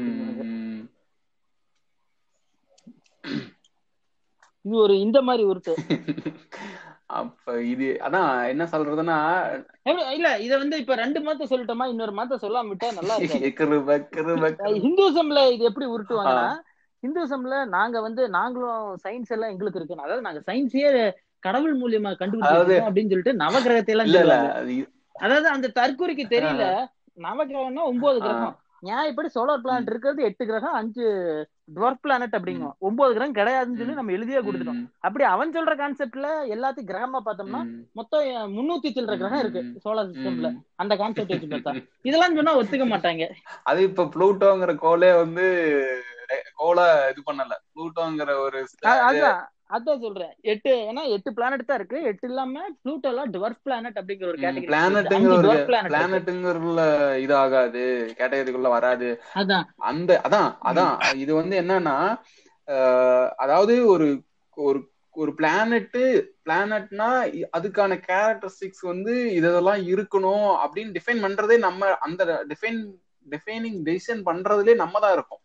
இது 4.65 4.77
ஒரு 4.81 4.95
இந்த 5.05 5.19
மாதிரி 5.27 5.45
உருட்டு. 5.51 5.75
அப்ப 7.13 7.55
இது 7.71 7.87
அதான் 8.07 8.31
என்ன 8.51 8.65
சொல்றதுன்னா 8.73 9.19
இல்ல 10.13 10.29
இத 10.45 10.53
வந்து 10.59 10.77
இப்ப 10.83 10.95
ரெண்டு 10.97 11.21
மாத்த 11.23 11.49
சொல்லிட்டோமா 11.51 11.87
இன்னொரு 11.93 12.13
மாத்த 12.15 12.41
சொல்லாம 12.43 12.71
விட்டா 12.71 12.91
நல்லா 12.99 13.17
கிருப 13.59 13.89
ஹிந்துசம்ல 14.85 15.41
இது 15.55 15.65
எப்படி 15.69 15.87
உருட்டுவாங்கன்னா 15.93 16.47
ஹிந்துசம்ல 17.03 17.59
நாங்க 17.77 17.97
வந்து 18.07 18.23
நாங்களும் 18.39 18.87
சயின்ஸ் 19.05 19.35
எல்லாம் 19.35 19.53
எங்களுக்கு 19.55 19.79
இருக்கு. 19.81 20.07
அதாவது 20.07 20.27
நாங்க 20.29 20.41
சயின்ஸே 20.49 21.13
கடவுள் 21.47 21.77
மூலியமா 21.83 22.11
கண்டுபிடிச்சிருக்கோம் 22.21 22.89
அப்படின்னு 22.89 23.13
சொல்லிட்டு 23.13 23.41
நவகிரகத்தை 23.45 23.93
எல்லாம் 23.95 24.89
அதாவது 25.15 25.49
அந்த 25.49 25.71
தற்கூரிக்கு 25.79 26.25
தெரியல. 26.35 26.67
நவகிரகம்னா 27.19 27.85
ஒன்பது 27.93 28.19
கிரகம். 28.21 28.57
நியாயப்படி 28.83 29.29
சோலார் 29.35 29.63
பிளானட் 29.63 29.91
இருக்கிறது 29.91 30.21
எட்டு 30.29 30.45
கிரகம் 30.47 30.77
அஞ்சு 30.79 31.07
டுவர்க் 31.75 32.03
பிளானட் 32.05 32.37
அப்படிங்கும் 32.37 32.77
ஒன்பது 32.79 33.11
கிரகம் 33.17 33.37
கிடையாதுன்னு 33.39 33.81
சொல்லி 33.81 33.97
நம்ம 33.99 34.13
எழுதியே 34.13 34.41
கொடுத்துட்டோம். 34.47 34.81
அப்படி 35.07 35.25
அவன் 35.33 35.53
சொல்ற 35.57 35.73
கான்செப்ட்ல 35.81 36.29
எல்லாத்தையும் 36.55 36.91
கிரகமா 36.93 37.21
பார்த்தோம்னா 37.27 37.61
மொத்தம் 37.99 38.25
முன்னூத்தி 38.57 38.91
சில்லற 38.97 39.17
கிரகம் 39.23 39.43
இருக்கு. 39.45 39.63
சோலார் 39.85 40.11
சிஸ்டம்ல. 40.13 40.51
அந்த 40.83 40.97
கான்செப்ட் 41.03 41.35
வச்சு 41.35 41.51
பார்த்தா. 41.55 41.75
இதெல்லாம் 42.03 42.37
சொன்னா 42.39 42.55
ஒத்துக்க 42.61 42.87
மாட்டாங்க. 42.95 43.27
அது 43.63 43.83
இப்ப 43.91 44.09
ப்ளூட்டோங்கிற 44.17 44.75
கோலே 44.87 45.13
வந்து 45.23 45.47
கோலை 46.57 46.87
இது 47.11 47.23
பண்ணல. 47.27 47.55
ப்ளூட்டோங்கிற 47.73 48.31
ஒரு 48.45 48.61
அதான் 49.73 50.01
சொல்றேன். 50.03 50.33
எட்டு 50.53 50.71
ஏன்னா 50.87 51.03
எட்டு 51.15 51.31
பிளானட் 51.35 51.67
தான் 51.67 51.79
இருக்கு. 51.79 51.99
எட்டு 52.11 52.27
இல்லாம 52.29 52.63
ப்ளூட்டோ 52.83 53.09
எல்லாம் 53.13 53.33
டுவர்க் 53.35 53.65
பிளானட் 53.67 53.99
அப்படிங்கிற 54.01 54.29
ஒரு 54.31 54.39
கேட்டகரி 54.39 54.69
பிளானட் 54.71 55.11
பிளானட்டுங்கிறதுல 55.91 56.85
இது 57.25 57.35
ஆகாது 57.37 57.83
கேட்டகரிக்குள்ள 58.19 58.71
வராது. 58.75 59.09
அதான். 59.41 59.67
அந்த 59.91 60.11
அதான் 60.27 60.51
அதான். 60.71 60.95
இது 61.23 61.35
வந்து 61.35 61.57
என்னன்னா 61.63 61.97
அதாவது 63.39 63.75
ஒரு 63.87 64.09
ஒரு 64.57 64.81
ஒரு 65.17 65.31
பிளானட்டு 65.39 66.03
பிளானட்னா 66.45 67.09
அதுக்கான 67.57 67.93
கேரக்டரிஸ்டிக்ஸ் 68.09 68.85
வந்து 68.91 69.15
இதெல்லாம் 69.39 69.81
இருக்கணும் 69.93 70.49
அப்படின்னு 70.63 70.95
டிஃபைன் 70.97 71.25
பண்றதே 71.25 71.57
நம்ம 71.59 71.91
அந்த 72.01 72.23
டிஃபைன் 72.51 72.81
டிஃபைனிங் 73.27 73.79
டெசிஷன் 73.87 74.23
பண்றதுலயே 74.29 74.77
நம்ம 74.77 75.01
தான் 75.01 75.15
இருக்கோம். 75.17 75.40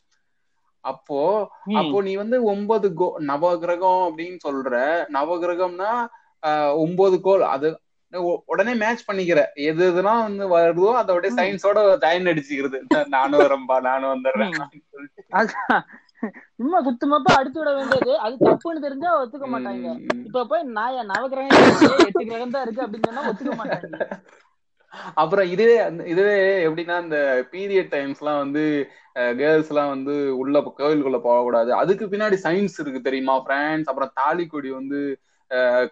அப்போ. 0.86 1.20
அப்போ 1.82 1.98
நீ 2.02 2.12
வந்து 2.16 2.38
ஒன்பது 2.52 2.88
கோ 2.94 3.08
நவகிரகம் 3.32 4.04
அப்படின்னு 4.08 4.40
சொல்ற 4.46 4.74
நவகிரகம்னா 5.16 5.92
ஒன்பது 6.84 7.18
கோல். 7.22 7.44
அது 7.56 7.68
உடனே 8.48 8.74
மேட்ச் 8.82 9.08
பண்ணிக்கிற. 9.08 9.40
எது 9.68 9.84
எதுலாம் 9.92 10.22
வந்து 10.26 10.46
வருதோ 10.52 10.90
அதோட. 11.02 11.30
சயின்ஸோட 11.38 11.80
ஜாயின் 12.04 12.32
அடிச்சுக்கிறது. 12.32 12.80
நானும் 13.16 13.44
வரம்பா 13.44 13.78
நானும் 13.90 14.14
வந்துடுறேன். 14.14 14.54
சும்மா 16.54 16.78
குத்துமப்பா 16.86 17.32
அடிச்சு 17.38 17.60
விட 17.62 17.72
வேண்டியது. 17.78 18.12
அது 18.26 18.36
தப்புன்னு 18.48 18.86
தெரிஞ்சா 18.86 19.10
ஒத்துக்க 19.22 19.48
மாட்டாங்க. 19.54 19.88
இப்ப 20.28 20.46
போய் 20.52 20.64
நாய 20.78 21.04
நவகிரகம் 21.12 21.60
எட்டு 22.04 22.24
கிரகம் 22.24 22.54
தான் 22.56 22.66
இருக்கு 22.66 22.86
அப்படின்னு 22.86 23.10
சொன்னா 23.10 23.28
ஒத்துக்க 23.30 23.54
மாட்டாங்க. 23.62 23.92
அப்புறம் 25.22 25.48
இதுவே 25.54 25.76
இதுவே 26.14 26.38
எப்படின்னா 26.68 26.98
இந்த 27.06 27.20
பீரியட் 27.54 27.90
டைம்ஸ் 27.96 28.22
எல்லாம் 28.24 28.42
வந்து 28.44 28.64
கேர்ள்ஸ் 29.42 29.70
எல்லாம் 29.72 29.92
வந்து 29.94 30.16
உள்ள 30.42 30.56
கோயிலுக்குள்ள 30.80 31.20
போகக்கூடாது. 31.28 31.72
அதுக்கு 31.82 32.06
பின்னாடி 32.14 32.38
சயின்ஸ் 32.46 32.80
இருக்கு 32.84 33.02
தெரியுமா 33.08 33.36
பிரான்ஸ் 33.48 33.90
அப்புறம் 33.92 34.12
தாலி 34.22 34.48
கொடி 34.48 34.72
வந்து 34.80 35.00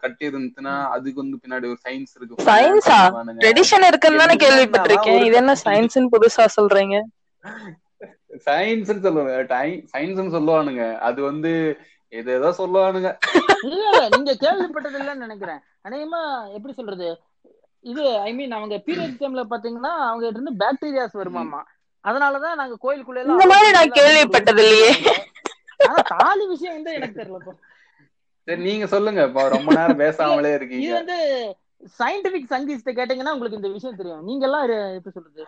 கட்டி 0.04 0.24
இருந்துச்சுன்னா 0.30 0.76
அதுக்கு 0.96 1.24
வந்து 1.24 1.40
பின்னாடி 1.44 1.66
ஒரு 1.72 1.80
சயின்ஸ் 1.88 2.14
இருக்கு. 2.18 2.46
சயின்ஸா. 2.50 3.00
ட்ரெடிஷன் 3.44 3.88
இருக்குன்னு 3.90 4.22
தானே 4.24 4.36
கேள்விப்பட்டிருக்கேன். 4.44 5.24
இது 5.28 5.40
என்ன 5.42 5.56
சயின்ஸ்னு 5.66 6.14
புதுசா 6.16 6.46
சொல்றீங்க? 6.58 6.98
சயின்ஸ் 8.48 8.92
சொல்லுவாங்க. 9.08 9.34
சயின்ஸ் 9.94 10.38
சொல்லுவானுங்க. 10.38 10.86
அது 11.10 11.20
வந்து 11.30 11.52
எது 12.20 12.32
ஏதோ 12.40 12.50
சொல்லுவானுங்க 12.58 13.12
நீங்க 14.16 14.34
கேள்விப்பட்டது 14.42 14.98
இல்லைன்னு 15.00 15.26
நினைக்கிறேன். 15.26 15.62
அநேகமா 15.88 16.20
எப்படி 16.58 16.74
சொல்றது? 16.80 17.08
இது 17.92 18.04
ஐ 18.28 18.32
மீன் 18.38 18.58
அவங்க 18.58 18.76
பீரியட் 18.88 19.20
டைம்ல 19.22 19.44
பாத்தீங்கன்னா 19.54 19.94
அவங்க 20.10 20.24
கிட்ட 20.26 20.40
இருந்து 20.40 20.62
பாக்டீரியாஸ் 20.64 21.20
வருமாமா 21.22 21.62
அதனாலதான் 22.06 22.60
நாங்க 22.62 22.76
கோயிலுக்குள்ள 22.86 23.22
எல்லாம் 23.22 23.38
இந்த 23.38 23.48
மாதிரி 23.52 23.70
நான் 23.78 23.96
கேள்விப்பட்டது 24.00 24.64
இல்லையே. 24.66 24.92
ஆனா 25.88 26.02
தாலி 26.14 26.46
விஷயம் 26.54 26.76
வந்து 26.78 26.94
எனக்கு 26.98 27.20
தெரியல 27.20 27.54
சரி 28.48 28.62
நீங்க 28.70 28.86
சொல்லுங்க. 28.94 29.22
இப்போ 29.30 29.42
ரொம்ப 29.56 29.70
நேரம் 29.78 30.02
பேசாமலே 30.04 30.50
இது 30.52 30.58
இருக்கீங்க. 30.60 30.90
வந்து 31.00 31.18
சயின்டிபிக் 32.00 32.50
சயின்டிஸ்ட 32.52 32.92
கேட்டீங்கன்னா 32.98 33.34
உங்களுக்கு 33.36 33.60
இந்த 33.60 33.70
விஷயம் 33.76 34.00
தெரியும். 34.00 34.26
நீங்க 34.30 34.44
எல்லாம் 34.48 34.66
இது 34.68 34.76
எப்படி 34.98 35.16
சொல்றது? 35.18 35.46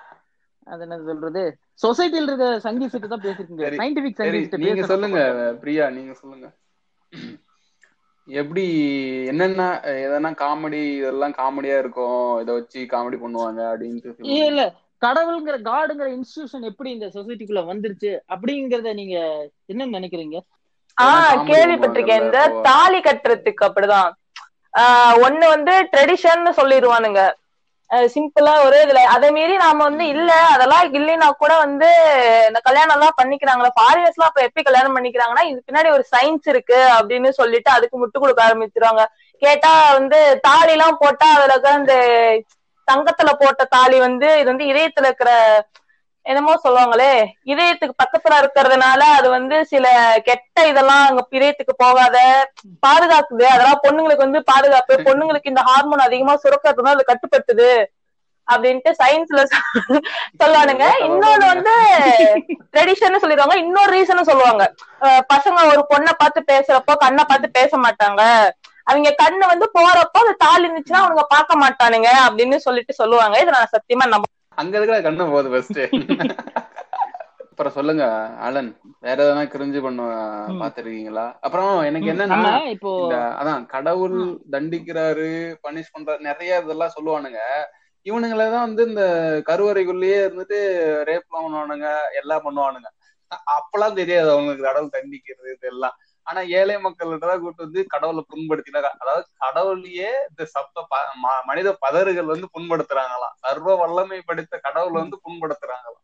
அது 0.68 0.84
என்ன 0.86 0.98
சொல்றது? 1.10 1.44
சொசைட்டில 1.84 2.30
இருக்க 2.30 2.48
சயின்டிஸ்ட் 2.66 3.12
தான் 3.14 3.26
பேசிருக்கீங்க. 3.26 3.66
சரி, 3.66 3.80
சயின்டிபிக் 3.82 4.20
சயின்டிஸ்ட் 4.20 4.64
நீங்க 4.66 4.86
சொல்லுங்க 4.94 5.20
பிரியா 5.64 5.88
நீங்க 5.98 6.14
சொல்லுங்க. 6.22 6.48
எப்படி 8.28 8.66
என்னென்ன 9.26 9.80
எதனா 9.84 10.34
காமெடி 10.34 10.98
இதெல்லாம் 10.98 11.34
காமெடியா 11.34 11.80
இருக்கும்? 11.80 12.40
இத 12.42 12.54
வச்சு 12.54 12.80
காமெடி 12.80 13.18
பண்ணுவாங்க 13.18 13.74
அப்படின்ட்டு. 13.74 14.14
இல்ல 14.20 14.74
கடவுள்ங்கிற 15.06 15.58
காடுங்கிற 15.62 16.20
இன்ஸ்டிடியூஷன் 16.20 16.62
எப்படி 16.62 16.92
இந்த 16.92 17.06
சொசைட்டிக்குள்ள 17.06 17.66
வந்துருச்சு? 17.74 18.20
அப்படிங்கறத 18.30 18.94
நீங்க 18.94 19.48
என்ன 19.66 20.00
நினைக்கிறீங்க? 20.00 20.40
ஆஹ் 21.02 21.04
comedy 21.04 21.48
கேள்விப்பட்டிருக்கேன். 21.48 22.24
இந்த 22.24 22.60
தாலி 22.64 23.00
கட்டுறதுக்கு 23.00 23.66
அப்படிதான். 23.66 24.12
ஆஹ் 24.78 25.14
ஒண்ணு 25.14 25.48
வந்து 25.48 25.72
ட்ரெடிஷன் 25.72 26.50
சொல்லிடுவானுங்க 26.58 27.34
சிம்பிளா 28.10 28.54
ஒரு 28.64 28.78
இதுல. 28.84 29.02
அதை 29.14 29.28
மீறி 29.32 29.56
நாம 29.58 29.84
வந்து 29.84 30.06
இல்ல 30.14 30.32
அதெல்லாம் 30.54 30.86
இல்லைன்னா 30.98 31.28
கூட 31.36 31.54
வந்து 31.64 31.90
இந்த 32.48 32.60
கல்யாணம் 32.68 32.96
எல்லாம் 32.96 33.18
பண்ணிக்கிறாங்களா 33.20 33.70
ஃபாரினர்ஸ் 33.78 34.18
எல்லாம் 34.18 34.32
அப்ப 34.32 34.46
எப்படி 34.48 34.64
கல்யாணம் 34.64 34.96
பண்ணிக்கிறாங்கன்னா 34.98 35.44
இது 35.50 35.60
பின்னாடி 35.64 35.90
ஒரு 35.92 36.06
சயின்ஸ் 36.14 36.48
இருக்கு 36.54 36.80
அப்படின்னு 36.96 37.32
சொல்லிட்டு 37.40 37.72
அதுக்கு 37.76 38.00
முட்டு 38.02 38.24
கொடுக்க 38.24 38.42
ஆரம்பிச்சிருவாங்க. 38.46 39.04
கேட்டா 39.42 39.70
வந்து 39.98 40.20
தாலி 40.48 40.74
எல்லாம் 40.76 41.00
போட்டா 41.02 41.28
அதுல 41.36 41.54
அந்த 41.74 41.94
தங்கத்துல 42.88 43.30
போட்ட 43.38 43.64
தாலி 43.70 43.98
வந்து 44.02 44.28
இது 44.40 44.50
வந்து 44.52 44.68
இதயத்துல 44.72 45.10
இருக்கிற 45.10 45.32
என்னமோ 46.26 46.54
சொல்லுவாங்களே 46.64 47.12
இதயத்துக்கு 47.52 47.96
பக்கத்துல 48.02 48.38
இருக்கிறதுனால 48.42 49.02
அது 49.18 49.28
வந்து 49.36 49.58
சில 49.72 49.86
கெட்ட 50.28 50.68
இதெல்லாம் 50.72 51.04
அங்க 51.08 51.22
இதயத்துக்கு 51.38 51.74
போகாத 51.84 52.18
பாதுகாக்குது. 52.86 53.46
அதெல்லாம் 53.54 53.84
பொண்ணுங்களுக்கு 53.86 54.26
வந்து 54.28 54.42
பாதுகாப்பு 54.52 54.96
பொண்ணுங்களுக்கு 55.10 55.52
இந்த 55.54 55.64
ஹார்மோன் 55.70 56.08
அதிகமா 56.08 56.36
சுரக்கிறதுனால 56.44 56.98
அது 56.98 57.10
கட்டுப்படுத்துது 57.12 57.70
அப்படின்ட்டு 58.48 58.92
சயின்ஸ்ல 59.02 59.44
சொல்லுவானுங்க. 60.42 60.88
இன்னொன்னு 61.06 61.46
வந்து 61.54 61.74
ட்ரெடிஷன் 62.74 63.22
சொல்லிடுவாங்க. 63.24 63.56
இன்னொரு 63.66 63.92
ரீசனும் 63.96 64.30
சொல்லுவாங்க. 64.32 64.66
பசங்க 65.34 65.64
ஒரு 65.74 65.84
பொண்ணை 65.92 66.14
பார்த்து 66.22 66.42
பேசுறப்போ 66.52 66.96
கண்ணை 67.06 67.24
பார்த்து 67.32 67.58
பேச 67.60 67.78
மாட்டாங்க. 67.86 68.22
அவங்க 68.90 69.12
கண்ணு 69.24 69.46
வந்து 69.52 69.68
போறப்போ 69.78 70.20
அது 70.24 70.34
தாள் 70.46 70.64
இருந்துச்சுன்னா 70.66 71.02
அவனுங்க 71.04 71.26
பார்க்க 71.36 71.62
மாட்டானுங்க 71.64 72.10
அப்படின்னு 72.26 72.58
சொல்லிட்டு 72.66 72.94
சொல்லுவாங்க. 73.02 73.36
இதை 73.44 73.52
நான் 73.58 73.74
சத்தியமா 73.76 74.08
நம்ப 74.14 74.32
அங்க 74.62 74.74
இருக்கிற 74.80 74.98
கண்ணு 75.06 75.32
போகுது 75.34 75.52
ஃபர்ஸ்ட் 75.54 75.82
அப்புறம் 77.52 77.76
சொல்லுங்க 77.76 78.06
அலன். 78.46 78.70
வேற 79.06 79.18
எதனா 79.26 79.44
கிரிஞ்சு 79.52 79.80
பண்ண. 79.84 80.02
பாத்திருக்கீங்களா 80.62 81.26
அப்புறம் 81.46 81.72
எனக்கு 81.90 82.10
என்னன்னா 82.14 82.52
இப்போ 82.74 82.92
அதான் 83.40 83.62
கடவுள் 83.74 84.18
தண்டிக்கிறாரு 84.54 85.30
பனிஷ் 85.66 85.94
பண்றாரு 85.96 86.28
நிறைய 86.30 86.60
இதெல்லாம் 86.64 86.96
சொல்லுவானுங்க. 86.96 87.42
இவனுங்களே 88.06 88.48
தான் 88.56 88.66
வந்து 88.68 88.84
இந்த 88.90 89.04
கருவறைக்குள்ளேயே 89.50 90.18
இருந்துட்டு 90.26 90.60
ரேப் 91.10 91.32
பண்ணுவானுங்க 91.36 91.88
எல்லாம் 92.22 92.46
பண்ணுவானுங்க. 92.48 92.90
அப்பெல்லாம் 93.58 93.98
தெரியாது 94.02 94.30
அவங்களுக்கு 94.34 94.68
கடவுள் 94.68 94.96
தண்டிக்கிறது 94.98 95.50
இதெல்லாம். 95.58 95.96
ஆனா 96.26 96.42
ஏழை 96.58 96.76
மக்கள்கிட்ட 96.76 97.26
தான் 97.30 97.40
கூட்டு 97.40 97.64
வந்து 97.64 97.82
கடவுளை 97.88 98.22
புண்படுத்தினாங்க 98.30 98.90
அதாவது 99.04 99.26
கடவுளையே 99.38 100.10
இந்த 100.30 100.46
சப்த 100.46 100.86
ப- 100.90 101.10
ம- 101.24 101.44
மனித 101.46 101.74
பதறுகள் 101.80 102.26
வந்து 102.26 102.48
புண்படுத்துறாங்களாம். 102.54 103.36
சர்வ 103.36 103.76
வல்லமை 103.76 104.22
படைத்த 104.22 104.58
கடவுளை 104.58 104.98
வந்து 105.02 105.20
புண்படுத்துறாங்களாம். 105.26 106.02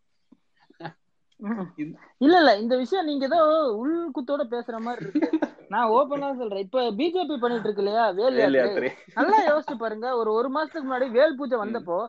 இல்ல 2.17 2.37
இல்ல 2.37 2.51
இந்த 2.57 2.77
விஷயம் 2.77 3.05
நீங்க 3.05 3.25
ஏதோ 3.25 3.39
உள்குத்தோட 3.77 4.41
பேசுற 4.53 4.77
மாதிரி 4.77 5.05
இருக்கு. 5.05 5.39
நான் 5.69 5.89
ஓபனா 5.89 6.37
சொல்றேன். 6.37 6.63
இப்ப 6.63 6.81
பிஜேபி 6.91 7.37
பண்ணிட்டு 7.37 7.67
இருக்கு 7.67 7.83
இல்லையா 7.83 8.09
வேல் 8.09 8.37
யாத்திரை? 8.37 8.63
யாத்திரை. 8.63 8.91
நல்லா 9.13 9.39
யோசிச்சு 9.47 9.75
பாருங்க. 9.77 10.15
ஒரு 10.15 10.33
ஒரு 10.33 10.49
மாசத்துக்கு 10.49 10.89
முன்னாடி 10.91 11.09
வேல் 11.11 11.35
பூஜை 11.35 11.57
வந்தப்போ 11.57 11.99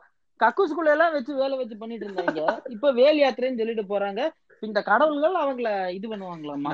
கக்கூசுக்குள்ள 0.41 0.91
எல்லாம் 0.91 1.13
வச்சு 1.13 1.35
வேலை 1.35 1.57
வச்சு 1.59 1.77
பண்ணிட்டு 1.77 2.07
இருந்தாங்க. 2.09 2.41
இப்ப 2.69 2.93
வேல் 2.93 3.21
யாத்திரைன்னு 3.21 3.57
சொல்லிட்டு 3.57 3.85
போறாங்க. 3.93 4.31
இந்த 4.61 4.83
கடவுள்கள் 4.83 5.35
அவங்கள 5.35 5.89
இது 5.89 6.09
பண்ணுவாங்களாமா 6.09 6.73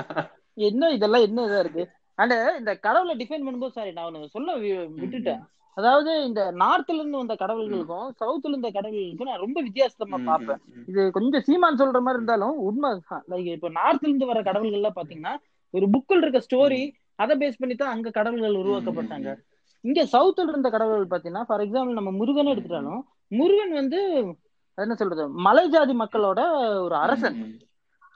என்ன 0.57 0.91
இதெல்லாம் 0.97 1.25
என்ன 1.27 1.45
இதா 1.47 1.59
இருக்கு? 1.63 1.83
அண்ட் 2.17 2.33
இந்த 2.59 2.71
கடவுளை 2.85 3.13
டிஃபைன் 3.21 3.45
பண்ணும்போது 3.45 3.75
சாரி 3.77 3.91
நான் 3.97 4.07
ஒண்ணு 4.09 4.35
சொல்ல 4.35 4.55
விட்டுட்டேன். 5.01 5.41
அதாவது 5.77 6.11
இந்த 6.27 6.41
நார்த்ல 6.61 6.97
இருந்து 6.99 7.21
வந்த 7.21 7.35
கடவுள்களுக்கும் 7.41 8.07
சவுத்ல 8.21 8.51
இருந்த 8.53 8.69
கடவுள்களுக்கும் 8.77 9.29
நான் 9.31 9.43
ரொம்ப 9.43 9.59
வித்தியாசமா 9.67 10.17
பார்ப்பேன். 10.29 10.59
இது 10.89 11.01
கொஞ்சம் 11.17 11.45
சீமான் 11.47 11.79
சொல்ற 11.81 11.99
மாதிரி 12.05 12.19
இருந்தாலும் 12.19 12.57
உண்மை 12.69 12.89
லைக் 13.33 13.47
இப்ப 13.57 13.69
நார்த்ல 13.77 14.09
இருந்து 14.09 14.29
வர 14.31 14.41
கடவுள்கள் 14.49 14.79
எல்லாம் 14.79 14.97
பாத்தீங்கன்னா 14.97 15.35
ஒரு 15.73 15.87
புக்கில் 15.93 16.23
இருக்க 16.23 16.41
ஸ்டோரி 16.47 16.81
அதை 17.15 17.33
பேஸ் 17.41 17.61
பண்ணி 17.61 17.75
தான் 17.75 17.93
அங்க 17.93 18.09
கடவுள்கள் 18.17 18.59
உருவாக்கப்பட்டாங்க. 18.63 19.29
இங்க 19.83 20.01
சவுத்துல 20.13 20.51
இருந்த 20.53 20.69
கடவுள்கள் 20.69 21.11
பாத்தீங்கன்னா 21.13 21.45
ஃபார் 21.47 21.63
எக்ஸாம்பிள் 21.65 21.99
நம்ம 21.99 22.11
முருகனை 22.11 22.51
எடுத்துட்டாலும் 22.53 23.01
முருகன் 23.39 23.73
வந்து 23.79 23.99
என்ன 24.77 24.95
சொல்றது 24.95 25.23
மலை 25.47 25.63
ஜாதி 25.69 25.93
மக்களோட 26.01 26.41
ஒரு 26.85 26.95
அரசன். 26.95 27.37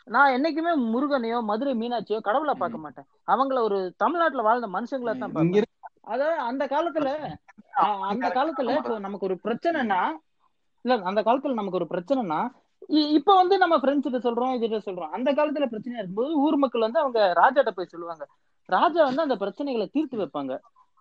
நான் 0.08 0.34
என்னைக்குமே 0.36 0.72
முருகனையோ 0.94 1.38
மதுரை 1.50 1.74
மீனாட்சியோ 1.74 2.20
கடவுளை 2.22 2.54
பார்க்க 2.54 2.78
மாட்டேன். 2.78 3.08
அவங்கள 3.28 3.58
ஒரு 3.68 3.78
தமிழ்நாட்டுல 3.98 4.44
வாழ்ந்த 4.48 4.68
மனுஷங்களா 4.76 5.14
தான் 5.18 5.38
அதாவது 6.06 6.38
அந்த 6.48 6.64
காலத்துல 6.66 7.10
அந்த 8.10 8.28
காலத்துல 8.30 8.74
இப்போ 8.80 8.96
நமக்கு 9.00 9.28
ஒரு 9.30 9.38
பிரச்சனைனா 9.46 10.02
இல்ல 10.86 10.96
அந்த 11.10 11.22
காலத்துல 11.24 11.58
நமக்கு 11.60 11.80
ஒரு 11.82 11.88
பிரச்சனைனா 11.94 12.40
இப்ப 13.18 13.36
வந்து 13.36 13.56
நம்ம 13.58 13.76
ஃப்ரெண்ட்ஸ் 13.82 14.06
கிட்ட 14.06 14.20
சொல்றோம் 14.26 14.54
இதுகிட்ட 14.56 14.80
சொல்றோம். 14.88 15.12
அந்த 15.18 15.30
காலத்துல 15.32 15.66
பிரச்சனையா 15.72 16.00
இருக்கும்போது 16.00 16.32
ஊர் 16.46 16.58
மக்கள் 16.64 16.86
வந்து 16.86 17.00
அவங்க 17.00 17.20
ராஜாட்ட 17.34 17.72
போய் 17.76 17.92
சொல்லுவாங்க. 17.94 18.24
ராஜா 18.70 19.02
வந்து 19.10 19.24
அந்த 19.26 19.36
பிரச்சனைகளை 19.36 19.88
தீர்த்து 19.90 20.18
வைப்பாங்க. 20.22 20.54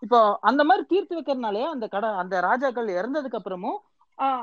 இப்போ 0.02 0.18
அந்த 0.40 0.62
மாதிரி 0.64 0.84
தீர்த்து 0.86 1.16
வைக்கிறதுனாலே 1.18 1.64
அந்த 1.72 1.86
கட 1.88 2.06
அந்த 2.22 2.34
ராஜாக்கள் 2.40 2.88
இறந்ததுக்கு 2.98 3.38
அப்புறமும் 3.40 3.78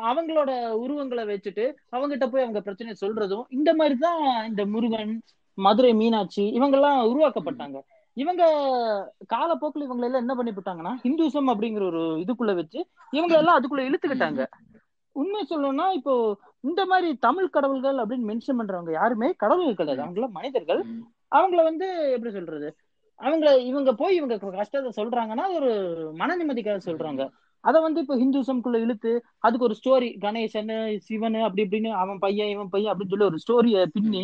அவங்களோட 0.09 0.51
உருவங்களை 0.83 1.23
வச்சுட்டு 1.31 1.65
அவங்ககிட்ட 1.95 2.27
போய் 2.29 2.45
அவங்க 2.45 2.61
பிரச்சனையை 2.61 2.95
சொல்றதும் 3.01 3.45
இந்த 3.49 3.73
மாதிரி 3.73 3.97
தான் 3.97 4.21
இந்த 4.49 4.65
முருகன் 4.65 5.13
மதுரை 5.57 5.93
மீனாட்சி 5.93 6.43
இவங்கெல்லாம் 6.57 6.99
உருவாக்கப்பட்டாங்க. 7.11 7.79
இவங்க 8.17 8.43
காலப்போக்கில் 9.33 9.85
இவங்க 9.87 10.05
எல்லாம் 10.05 10.23
என்ன 10.23 10.35
பண்ணி 10.35 10.51
போட்டாங்கன்னா 10.51 10.93
ஹிந்துசம் 11.05 11.51
அப்படிங்கிற 11.53 11.83
ஒரு 11.91 12.01
இதுக்குள்ள 12.23 12.53
வச்சு 12.55 12.79
இவங்க 13.17 13.33
எல்லாம் 13.41 13.57
அதுக்குள்ள 13.59 13.83
இழுத்துக்கிட்டாங்க. 13.87 14.43
உண்மை 15.15 15.41
சொல்லணும்னா 15.49 15.85
இப்போ 15.99 16.13
இந்த 16.69 16.81
மாதிரி 16.85 17.09
தமிழ் 17.27 17.53
கடவுள்கள் 17.55 17.97
அப்படின்னு 18.01 18.29
மென்ஷன் 18.29 18.59
பண்றவங்க 18.59 18.91
யாருமே 18.91 19.29
கடவுள்கள் 19.43 19.79
கிடையாது. 19.79 20.03
அவங்கள 20.05 20.27
மனிதர்கள். 20.37 20.81
அவங்கள 21.37 21.61
வந்து 21.63 21.87
எப்படி 22.15 22.31
சொல்றது? 22.31 22.69
அவங்க 23.19 23.45
இவங்க 23.71 23.91
போய் 23.93 24.15
இவங்க 24.15 24.35
கஷ்டத்தை 24.59 24.91
சொல்றாங்கன்னா 24.99 25.45
ஒரு 25.57 25.71
மன 26.15 26.35
நிம்மதிக்காக 26.35 26.81
சொல்றாங்க. 26.89 27.23
அத 27.63 27.75
வந்து 27.85 28.01
இப்போ 28.03 28.15
ஹிந்துசம்குள்ள 28.21 28.77
இழுத்து 28.85 29.11
அதுக்கு 29.45 29.67
ஒரு 29.67 29.75
ஸ்டோரி 29.79 30.09
கணேசன் 30.23 30.71
சிவன் 31.07 31.37
அப்படி 31.45 31.63
இப்படின்னு 31.65 31.89
அவன் 32.03 32.21
பையன் 32.25 32.51
இவன் 32.53 32.71
பையன் 32.73 32.91
அப்படின்னு 32.91 33.13
சொல்லி 33.13 33.29
ஒரு 33.31 33.41
ஸ்டோரிய 33.43 33.85
பின்னி 33.95 34.23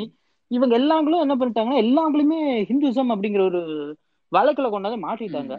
இவங்க 0.52 0.74
எல்லாங்களும் 0.80 1.24
என்ன 1.26 1.36
பண்ணிட்டாங்கன்னா 1.36 1.82
எல்லாங்களுமே 1.86 2.40
ஹிந்துசம் 2.70 3.14
அப்படிங்கிற 3.14 3.44
ஒரு 3.52 3.62
வழக்குல 4.32 4.70
கொண்டாந்து 4.74 5.06
மாட்டிட்டாங்க. 5.06 5.56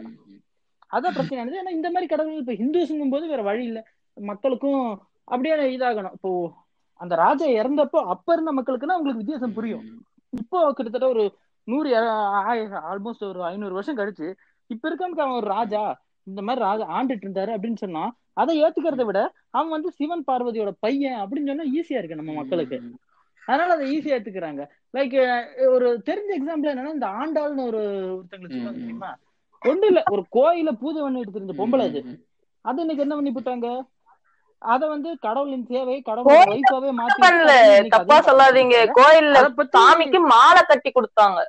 அதான் 0.91 1.15
பிரச்சனை. 1.15 1.39
ஆனது 1.41 1.59
ஏன்னா 1.61 1.73
இந்த 1.77 1.87
மாதிரி 1.93 2.07
கடவுள் 2.11 2.41
இப்ப 2.43 2.53
ஹிந்துஸுங்கும் 2.61 3.13
போது 3.13 3.25
வேற 3.31 3.41
வழி 3.49 3.63
இல்ல. 3.69 3.79
மக்களுக்கும் 4.17 4.83
அப்படியே 5.27 5.55
இதாகணும். 5.75 6.15
இப்போ 6.17 6.31
அந்த 6.99 7.13
ராஜா 7.23 7.47
இறந்தப்போ 7.59 7.99
அப்ப 8.13 8.27
இருந்த 8.33 8.51
மக்களுக்குன்னா 8.57 8.95
அவங்களுக்கு 8.97 9.23
வித்தியாசம் 9.23 9.55
புரியும். 9.57 9.83
இப்போ 10.33 10.59
கிட்டத்தட்ட 10.77 11.07
ஒரு 11.15 11.23
நூறு 11.67 11.89
ஆல்மோஸ்ட் 12.91 13.25
ஒரு 13.31 13.41
ஐநூறு 13.51 13.77
வருஷம் 13.77 13.99
கழிச்சு 13.99 14.27
இப்ப 14.69 14.83
இருக்கவனுக்கு 14.89 15.25
அவன் 15.25 15.39
ஒரு 15.41 15.47
ராஜா 15.57 15.81
இந்த 16.29 16.41
மாதிரி 16.45 16.65
ராஜா 16.67 16.85
ஆண்டுட்டு 16.97 17.25
இருந்தாரு 17.25 17.51
அப்படின்னு 17.55 17.83
சொன்னா 17.83 18.03
அதை 18.41 18.53
ஏத்துக்கிறத 18.63 19.03
விட 19.05 19.19
அவன் 19.57 19.75
வந்து 19.75 19.89
சிவன் 19.97 20.25
பார்வதியோட 20.31 20.71
பையன் 20.85 21.19
அப்படின்னு 21.21 21.51
சொன்னா 21.51 21.67
ஈஸியா 21.77 21.99
இருக்கு 21.99 22.19
நம்ம 22.21 22.33
மக்களுக்கு. 22.33 22.77
அதனால 23.47 23.73
அதை 23.75 23.85
ஈஸியா 23.93 24.15
ஏத்துக்கிறாங்க. 24.17 24.63
லைக் 24.95 25.15
ஒரு 25.75 25.87
தெரிஞ்ச 26.09 26.31
எக்ஸாம்பிள் 26.39 26.71
என்னன்னா 26.71 26.95
இந்த 26.97 27.09
ஆண்டாள்னு 27.21 27.67
ஒரு 27.71 27.81
ஒருத்தங்களுக்கு 28.15 28.79
தெரியுமா? 28.79 29.11
ஒண்ணு 29.61 29.85
இல்ல 29.91 30.01
ஒரு 30.13 30.23
கோயில 30.37 30.71
பூஜை 30.81 30.99
பண்ணிட்டு 31.01 31.35
தெரிஞ்ச 31.37 31.53
பொம்பளை 31.61 31.85
அது. 31.89 32.01
அது 32.65 32.81
இன்னைக்கு 32.81 33.05
என்ன 33.05 33.15
பண்ணி 33.15 33.31
போட்டாங்க? 33.35 33.69
அத 34.73 34.81
வந்து 34.93 35.09
கடவுளின் 35.25 35.65
சேவை 35.71 35.95
கடவுள் 36.01 36.49
வைஃபாவே 36.51 36.91
மாத்தி 36.99 37.89
தப்பா 37.95 38.17
சொல்லாதீங்க. 38.27 38.77
கோயில்ல 38.99 39.41
சாமிக்கு 39.75 40.19
மாலை 40.33 40.61
கட்டி 40.63 40.91
கொடுத்தாங்க. 40.91 41.39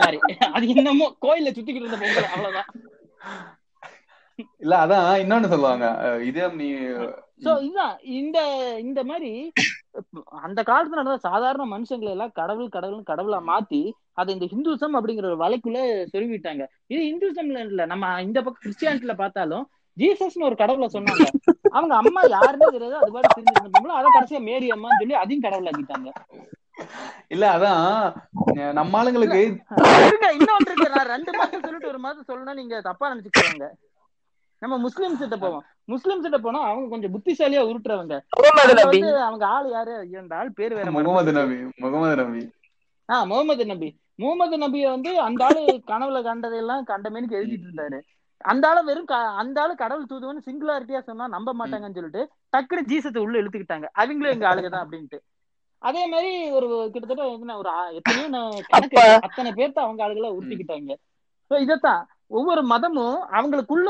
சாரி 0.00 0.18
அது 0.56 0.64
என்னமோ 0.74 1.08
கோயில 1.26 1.52
சுத்திக்கிட்டு 1.56 1.86
இருந்த 1.86 2.00
பொங்கல் 2.02 2.30
அவ்வளவுதான். 2.34 2.70
இல்ல 4.62 4.74
அதான் 4.84 5.08
இன்னொன்னு 5.22 5.52
சொல்லுவாங்க. 5.52 5.86
இதே 6.28 6.46
நீ 6.60 6.68
சோ 7.44 7.52
இதுதான். 7.66 7.94
இந்த 8.18 8.38
இந்த 8.86 9.00
மாதிரி 9.10 9.30
அந்த 10.46 10.60
காலத்துல 10.68 10.98
நடந்த 11.00 11.18
சாதாரண 11.28 11.64
மனுஷங்களை 11.72 12.10
எல்லாம் 12.14 12.34
கடவுள் 12.40 12.68
கடவுள் 12.76 13.08
கடவுளா 13.10 13.38
மாத்தி 13.50 13.80
அதை 14.20 14.30
இந்த 14.36 14.46
ஹிந்துசம் 14.52 14.96
அப்படிங்கிற 14.98 15.28
ஒரு 15.30 15.42
வலைக்குள்ள 15.42 15.80
சொருவிட்டாங்க 16.12 16.64
இது 16.92 17.00
ஹிந்துசம்ல 17.10 17.64
இல்ல. 17.70 17.86
நம்ம 17.92 18.12
இந்த 18.28 18.38
பக்கம் 18.42 18.64
கிறிஸ்டியானிட்டில 18.64 19.14
பார்த்தாலும் 19.22 19.64
ஜீசஸ்னு 19.96 20.48
ஒரு 20.48 20.56
கடவுளை 20.60 20.88
சொன்னாங்க. 20.92 21.24
அவங்க 21.76 21.94
அம்மா 22.02 22.20
யாருன்னே 22.36 22.68
தெரியாது. 22.74 22.96
அது 23.00 23.14
பாட்டு 23.16 23.36
தெரிஞ்சிருந்த 23.38 23.98
அதை 24.00 24.08
கடைசியா 24.16 24.40
மேரி 24.50 24.68
அம்மான்னு 24.76 25.00
சொல்லி 25.02 25.16
அதையும் 25.22 25.44
கடவுளாக்கிட்டாங்க. 25.46 26.10
இல்ல 27.28 27.44
அதான் 27.56 28.72
நம்ம 28.72 28.98
ஆளுங்களுக்கு 28.98 29.42
இன்னொன்று 30.32 30.72
இருக்கு 30.72 31.02
ரெண்டு 31.02 31.32
மாசம் 31.32 31.60
சொல்லிட்டு 31.60 31.88
ஒரு 31.88 31.98
மாசம் 31.98 32.28
சொல்லணும் 32.28 32.54
நீங்க 32.54 32.80
தப்பா 32.80 33.14
நினைச்சுக்குவாங்க 33.14 33.70
நம்ம 34.58 34.88
முஸ்லிம்ஸ் 34.88 35.18
கிட்ட 35.18 35.36
போவோம். 35.36 35.64
முஸ்லிம்ஸ் 35.88 36.24
கிட்ட 36.24 36.38
போனா 36.38 36.60
அவங்க 36.60 36.88
கொஞ்சம் 36.88 37.14
புத்திசாலியா 37.14 37.60
உருட்டுறவங்க. 37.60 38.20
வந்து 38.84 39.20
அவங்க 39.20 39.46
ஆள் 39.46 39.70
யாரு? 39.70 39.94
அந்த 40.20 40.36
ஆள் 40.36 40.52
பேர் 40.52 40.74
வேற 40.74 40.90
முகமது 40.90 41.32
நபி 41.32 41.56
முகமது 41.76 42.16
நபி. 42.22 42.42
ஆஹ் 43.12 43.26
முகமது 43.26 43.66
நபி. 43.66 43.88
முகமது 44.14 44.56
நபிய 44.58 44.90
வந்து 44.90 45.20
அந்த 45.20 45.44
ஆளு 45.44 45.60
கனவுல 45.86 46.22
கண்டதையெல்லாம் 46.22 46.84
கண்டமேனுக்கு 46.84 47.36
எழுதிட்டு 47.40 47.68
இருந்தாரு. 47.70 47.98
அந்த 48.44 48.68
ஆளு 48.68 48.84
வெறும் 48.84 49.06
அந்த 49.42 49.62
ஆளு 49.62 49.74
கடவுள் 49.74 50.06
தூதுவன்னு 50.12 50.48
சிங்குலாரிட்டியா 50.48 51.00
சொன்னா 51.00 51.28
நம்ப 51.28 51.54
மாட்டாங்கன்னு 51.54 51.94
சொல்லிட்டு 51.94 52.22
டக்குனு 52.56 52.88
ஜீசத்தை 52.88 53.18
உள்ள 53.18 53.42
இழுத்துக்கிட்டாங்க. 53.42 53.86
அவங்களும் 53.92 54.32
எங்க 54.32 54.46
ஆளுகதான் 54.54 54.84
அப்படின்ட்டு. 54.84 55.18
அதே 55.82 56.02
மாதிரி 56.06 56.30
ஒரு 56.56 56.66
கிட்டத்தட்ட 56.92 57.24
என்ன 57.36 57.56
ஒரு 57.60 57.70
எத்தனையோ 57.98 58.28
கணக்கு 58.72 58.98
அத்தனை 59.26 59.50
பேர்த்த 59.58 59.78
அவங்க 59.84 60.00
ஆளுகளை 60.06 60.30
உருட்டிக்கிட்டாங்க. 60.36 60.92
ஸோ 61.50 61.54
இதைத்தான். 61.60 62.02
ஒவ்வொரு 62.30 62.62
மதமும் 62.62 63.16
அவங்களுக்குள்ள 63.36 63.88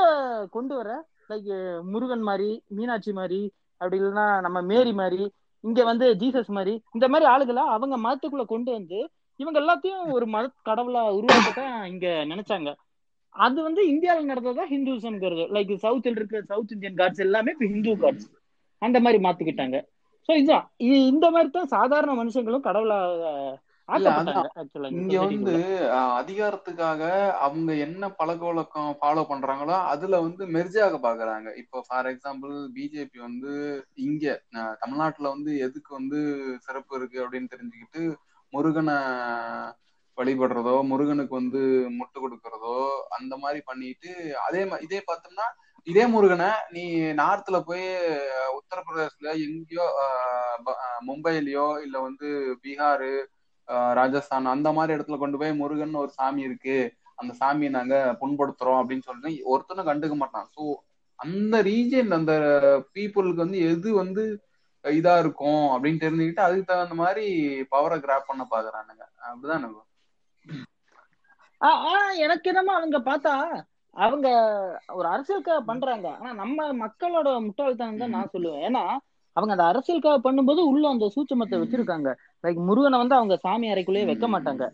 கொண்டு 0.51 0.75
வர 0.77 0.91
லைக் 1.31 1.51
முருகன் 1.93 2.25
மாதிரி 2.29 2.49
மீனாட்சி 2.69 3.13
மாதிரி 3.13 3.41
அப்படி 3.81 3.99
இல்லைன்னா 4.01 4.27
நம்ம 4.41 4.59
மேரி 4.71 4.93
மாதிரி 4.93 5.25
இங்க 5.65 5.81
வந்து 5.85 6.07
ஜீசஸ் 6.21 6.51
மாதிரி 6.57 6.75
இந்த 6.95 7.07
மாதிரி 7.09 7.27
ஆளுகளை 7.33 7.65
அவங்க 7.75 7.97
மதத்துக்குள்ள 8.07 8.45
கொண்டு 8.45 8.71
வந்து 8.73 8.99
இவங்க 9.41 9.59
எல்லாத்தையும் 9.61 10.03
ஒரு 10.17 10.27
மத 10.27 10.51
கடவுளா 10.69 11.03
உருவாக்கத்தான் 11.19 11.77
இங்க 11.93 12.07
நினைச்சாங்க. 12.33 12.71
அது 13.37 13.59
வந்து 13.63 13.83
இந்தியாவில் 13.93 14.31
நடந்ததா 14.31 14.65
ஹிந்துசம்ங்கிறது 14.73 15.45
லைக் 15.57 15.73
சவுத்தில் 15.85 16.19
இருக்க 16.19 16.43
சவுத் 16.51 16.75
இந்தியன் 16.77 16.99
காட்ஸ் 17.01 17.25
எல்லாமே 17.27 17.53
இப்ப 17.55 17.67
ஹிந்து 17.67 17.95
காட்ஸ் 18.03 18.27
அந்த 18.83 18.99
மாதிரி 19.01 19.19
மாத்திக்கிட்டாங்க. 19.27 19.79
சோ 20.29 20.33
இதுதான் 20.39 20.67
இந்த 21.07 21.27
மாதிரி 21.31 21.51
தான் 21.51 21.73
சாதாரண 21.75 22.15
மனுஷங்களும் 22.15 22.67
கடவுளா 22.67 22.99
இங்க 24.97 25.17
வந்து 25.23 25.55
அதிகாரத்துக்காக 26.17 27.03
அவங்க 27.47 27.71
என்ன 27.87 28.11
பழக்க 28.19 28.43
வழக்கம் 28.47 28.91
ஃபாலோ 29.01 29.23
பண்றாங்களோ 29.31 29.77
அதுல 29.93 30.21
வந்து 30.23 30.45
மெர்ஜாக 30.55 30.99
பாக்குறாங்க. 31.05 31.49
இப்போ 31.63 31.79
ஃபார் 31.87 32.09
எக்ஸாம்பிள் 32.13 32.55
பிஜேபி 32.77 33.19
வந்து 33.21 33.53
இங்க 34.05 34.25
தமிழ்நாட்டுல 34.83 35.33
வந்து 35.35 35.53
எதுக்கு 35.67 35.91
வந்து 35.99 36.21
சிறப்பு 36.67 36.95
இருக்கு 36.99 37.19
அப்படின்னு 37.25 37.53
தெரிஞ்சுக்கிட்டு 37.55 38.05
முருகனை 38.53 38.97
வழிபடுறதோ 40.19 40.77
முருகனுக்கு 40.89 41.35
வந்து 41.35 41.61
முட்டு 41.99 42.19
கொடுக்கறதோ 42.21 42.77
அந்த 43.19 43.35
மாதிரி 43.37 43.61
பண்ணிட்டு 43.67 44.11
அதே 44.47 44.63
இதே 44.87 45.01
பார்த்தோம்னா 45.09 45.47
இதே 45.87 46.05
முருகனை 46.07 46.49
நீ 46.71 46.83
நார்த்ல 47.21 47.57
போய் 47.69 47.87
உத்தரப்பிரதேசல 48.59 49.31
எங்கேயோ 49.47 49.87
மும்பைலயோ 51.09 51.67
இல்ல 51.85 51.97
வந்து 52.01 52.29
பீகாரு 52.65 53.13
ராஜஸ்தான் 53.99 54.47
அந்த 54.55 54.69
மாதிரி 54.73 54.97
இடத்துல 54.97 55.19
கொண்டு 55.19 55.39
போய் 55.39 55.53
முருகன் 55.55 56.01
ஒரு 56.03 56.11
சாமி 56.11 56.43
இருக்கு. 56.43 56.77
அந்த 57.15 57.33
சாமியை 57.41 57.71
நாங்க 57.71 57.97
புண்படுத்துறோம் 58.21 58.81
அப்படின்னு 58.81 59.09
சொல்லி 59.11 59.33
ஒருத்தனும் 59.53 59.89
கண்டுக்க 59.91 60.15
மாட்டான். 60.15 60.49
சோ 60.57 60.63
அந்த 61.19 61.55
ரீஜன் 61.63 62.11
அந்த 62.19 62.33
பீப்புளுக்கு 62.95 63.45
வந்து 63.45 63.59
எது 63.71 63.89
வந்து 63.95 64.23
இதா 64.85 65.15
இருக்கும் 65.19 65.65
அப்படின்னு 65.75 66.03
தெரிஞ்சுக்கிட்டு 66.05 66.47
அதுக்கு 66.47 66.65
தகுந்த 66.65 66.97
மாதிரி 67.03 67.27
பவரை 67.73 67.99
கிராப் 68.05 68.29
பண்ண 68.31 68.45
பாக்குறானுங்க. 68.51 69.05
அப்படிதான் 69.29 69.61
எனக்கு. 69.61 69.83
எனக்கு 72.25 72.49
என்னமோ 72.51 72.73
அவங்க 72.75 72.99
பார்த்தா 73.11 73.35
அவங்க 73.95 74.29
ஒரு 74.93 75.09
அரசியலுக்காக 75.09 75.59
பண்றாங்க. 75.59 76.15
ஆனா 76.15 76.33
நம்ம 76.33 76.87
மக்களோட 76.87 77.49
முட்டாள்தான் 77.49 77.97
தான் 77.97 78.11
நான் 78.11 78.29
சொல்லுவேன். 78.33 78.69
ஏன்னா 78.69 78.97
அவங்க 79.33 79.63
அந்த 79.63 79.65
அரசியலுக்காக 79.65 80.19
பண்ணும்போது 80.25 80.61
உள்ள 80.61 80.89
அந்த 80.89 81.13
சூட்சமத்தை 81.17 81.53
வச்சிருக்காங்க. 81.53 82.15
லைக் 82.43 82.65
முருகனை 82.65 82.99
வந்து 82.99 83.15
அவங்க 83.15 83.37
சாமி 83.37 83.69
அறைக்குள்ளேயே 83.69 84.05
வைக்க 84.05 84.29
மாட்டாங்க. 84.29 84.71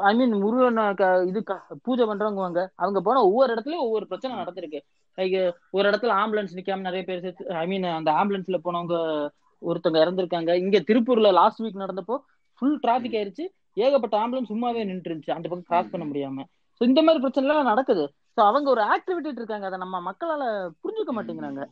ஐ 0.00 0.14
மீன் 0.14 0.32
முருகனை 0.32 0.94
க- 0.94 1.24
இது 1.26 1.44
பூஜை 1.82 2.06
பண்றவங்க 2.06 2.66
அவங்க 2.74 3.00
போன 3.00 3.22
ஒவ்வொரு 3.22 3.54
இடத்துலயும் 3.54 3.76
ஒவ்வொரு 3.76 4.06
பிரச்சனை 4.06 4.36
நடந்திருக்கு. 4.36 4.80
லைக் 5.16 5.52
ஒரு 5.70 5.90
இடத்துல 5.90 6.10
ஆம்புலன்ஸ் 6.10 6.48
நிக்காம 6.52 6.80
நிறைய 6.80 7.04
பேர் 7.04 7.34
ஐ 7.48 7.66
மீன் 7.66 7.84
அந்த 7.84 8.10
ஆம்புலன்ஸ்ல 8.10 8.58
போனவங்க 8.64 9.28
ஒருத்தவங்க 9.66 10.00
இறந்திருக்காங்க. 10.00 10.54
இங்க 10.54 10.78
திருப்பூர்ல 10.78 11.32
லாஸ்ட் 11.32 11.60
வீக் 11.60 11.88
நடந்தப்போ 11.88 12.18
ஃபுல் 12.58 12.78
டிராபிக் 12.78 13.12
ஆயிருச்சு. 13.12 13.48
ஏகப்பட்ட 13.74 14.18
ஆம்புலன்ஸ் 14.18 14.48
சும்மாவே 14.48 14.84
நின்று 14.84 15.14
இருந்துச்சு 15.14 15.30
அந்த 15.30 15.48
பக்கம் 15.48 15.62
கிராஸ் 15.62 15.90
பண்ண 15.90 16.06
முடியாம. 16.06 16.44
சோ 16.80 16.84
இந்த 16.88 17.00
மாதிரி 17.06 17.22
பிரச்சனை 17.22 17.46
எல்லாம் 17.46 17.70
நடக்குது. 17.70 18.04
சோ 18.36 18.40
அவங்க 18.50 18.68
ஒரு 18.74 18.82
ஆக்டிவிட்டி 18.92 19.40
இருக்காங்க. 19.40 19.66
அதை 19.70 19.78
நம்ம 19.82 19.96
மக்களால 20.06 20.42
புரிஞ்சுக்க 20.82 21.12
மாட்டேங்கிறாங்க. 21.16 21.62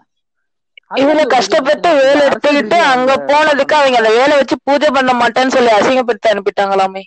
பெரிய 0.90 1.24
கஷ்டப்பட்டு 1.32 1.88
வேலை 2.00 2.20
எடுத்துக்கிட்டு 2.26 2.78
அங்க 2.92 3.12
போனதுக்கு 3.30 3.74
அவங்க 3.78 3.98
அந்த 4.00 4.12
வேலை 4.18 4.34
வச்சு 4.40 4.56
பூஜை 4.68 4.90
பண்ண 4.96 5.12
மாட்டேன்னு 5.20 5.54
சொல்லி 5.56 5.72
அசிங்கப்படுத்தி 5.78 6.30
அனுப்பிட்டாங்களாமே. 6.32 7.02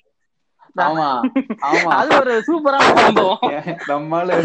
ஆமா 0.84 1.08
ஆமா. 1.70 1.90
அது 2.00 2.12
ஒரு 2.20 2.34
சூப்பரான 2.48 2.92
சம்பவம். 3.00 3.42
நம்மால 3.92 4.38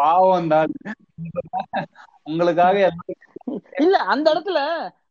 பாவம் 0.00 0.50
தான். 0.54 0.72
உங்களுக்காக 2.22 2.76
இல்ல 3.84 3.96
அந்த 4.14 4.26
இடத்துல 4.32 4.58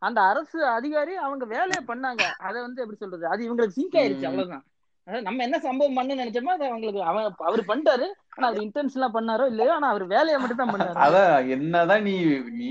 அந்த 0.08 0.20
அரசு 0.32 0.60
அதிகாரி 0.78 1.14
அவங்க 1.26 1.46
வேலையை 1.56 1.82
பண்ணாங்க. 1.88 2.24
அத 2.48 2.56
வந்து 2.62 2.82
எப்படி 2.84 3.00
சொல்றது? 3.00 3.26
அது 3.28 3.42
இவங்களுக்கு 3.48 3.78
சிங்க் 3.80 3.98
ஆயிருச்சு 4.02 4.28
அவ்வளவுதான். 4.30 4.66
நம்ம 5.08 5.44
என்ன 5.46 5.58
சம்பவம் 5.66 5.98
பண்ண 5.98 6.16
நினைச்சோமோ 6.16 6.52
அது 6.56 6.66
அவங்களுக்கு 6.70 7.02
அவன் 7.10 7.26
அவர் 7.50 7.70
பண்ணிட்டாரு. 7.70 8.08
ஆனா 8.36 8.48
அவர் 8.50 8.64
இன்டென்ஷனா 8.66 9.08
பண்ணாரோ 9.16 9.46
இல்லையோ 9.52 9.72
ஆனா 9.78 9.88
அவர் 9.94 10.06
வேலையை 10.16 10.38
மட்டும் 10.40 10.62
தான் 10.62 10.74
பண்ணாரு. 10.74 10.98
அதான் 11.06 11.48
என்னதான் 11.56 12.06
நீ 12.10 12.16
நீ 12.60 12.70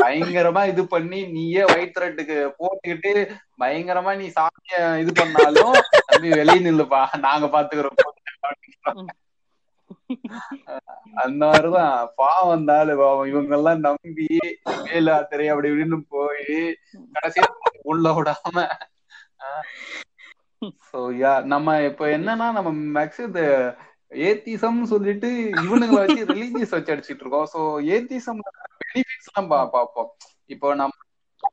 பயங்கரமா 0.00 0.62
இது 0.70 0.82
பண்ணி 0.94 1.18
நீயே 1.36 1.62
வயிற்றுட்டுக்கு 1.70 2.36
போட்டுக்கிட்டு 2.58 3.12
பயங்கரமா 3.62 4.12
நீ 4.20 4.26
சாமிய 4.38 4.80
இது 5.02 5.12
பண்ணாலும் 5.20 5.76
தம்பி 6.10 6.30
வெளியே 6.40 6.60
நில்லுப்பா. 6.66 7.00
நாங்க 7.26 7.46
பாத்துக்கிறோம். 7.54 7.98
அந்த 11.22 11.42
மாதிரிதான். 11.50 11.94
பாவம் 12.20 12.66
தாலு 12.70 12.94
பாவம். 13.02 13.30
இவங்க 13.32 13.54
எல்லாம் 13.58 13.84
நம்பி 13.88 14.28
வேலாத்திரை 14.86 15.46
அப்படி 15.52 15.70
இப்படின்னு 15.70 15.98
போய் 16.14 16.54
கடைசியா 17.14 17.48
உள்ள 17.92 18.08
விடாம 18.18 18.66
சோ 20.64 20.96
யா 20.96 21.42
நம்ம 21.42 21.84
இப்ப 21.84 22.06
என்னன்னா 22.06 22.52
நம்ம 22.52 23.00
மேக்ஸ் 23.00 23.26
இந்த 23.26 23.74
ஏத்திசம் 24.10 24.82
சொல்லிட்டு 24.82 25.28
இவனுங்களை 25.52 25.94
வச்சு 25.94 26.24
ரிலீஜியஸ் 26.24 26.70
வச்சு 26.70 26.94
அடிச்சிட்டு 26.94 27.20
இருக்கோம். 27.20 27.46
சோ 27.54 27.82
ஏத்திசம் 27.84 28.38
பெனிஃபிட்ஸ் 28.80 29.28
எல்லாம் 29.34 29.50
பா- 29.50 29.68
பார்ப்போம். 29.70 30.16
இப்போ 30.46 30.74
நம்ம 30.74 30.92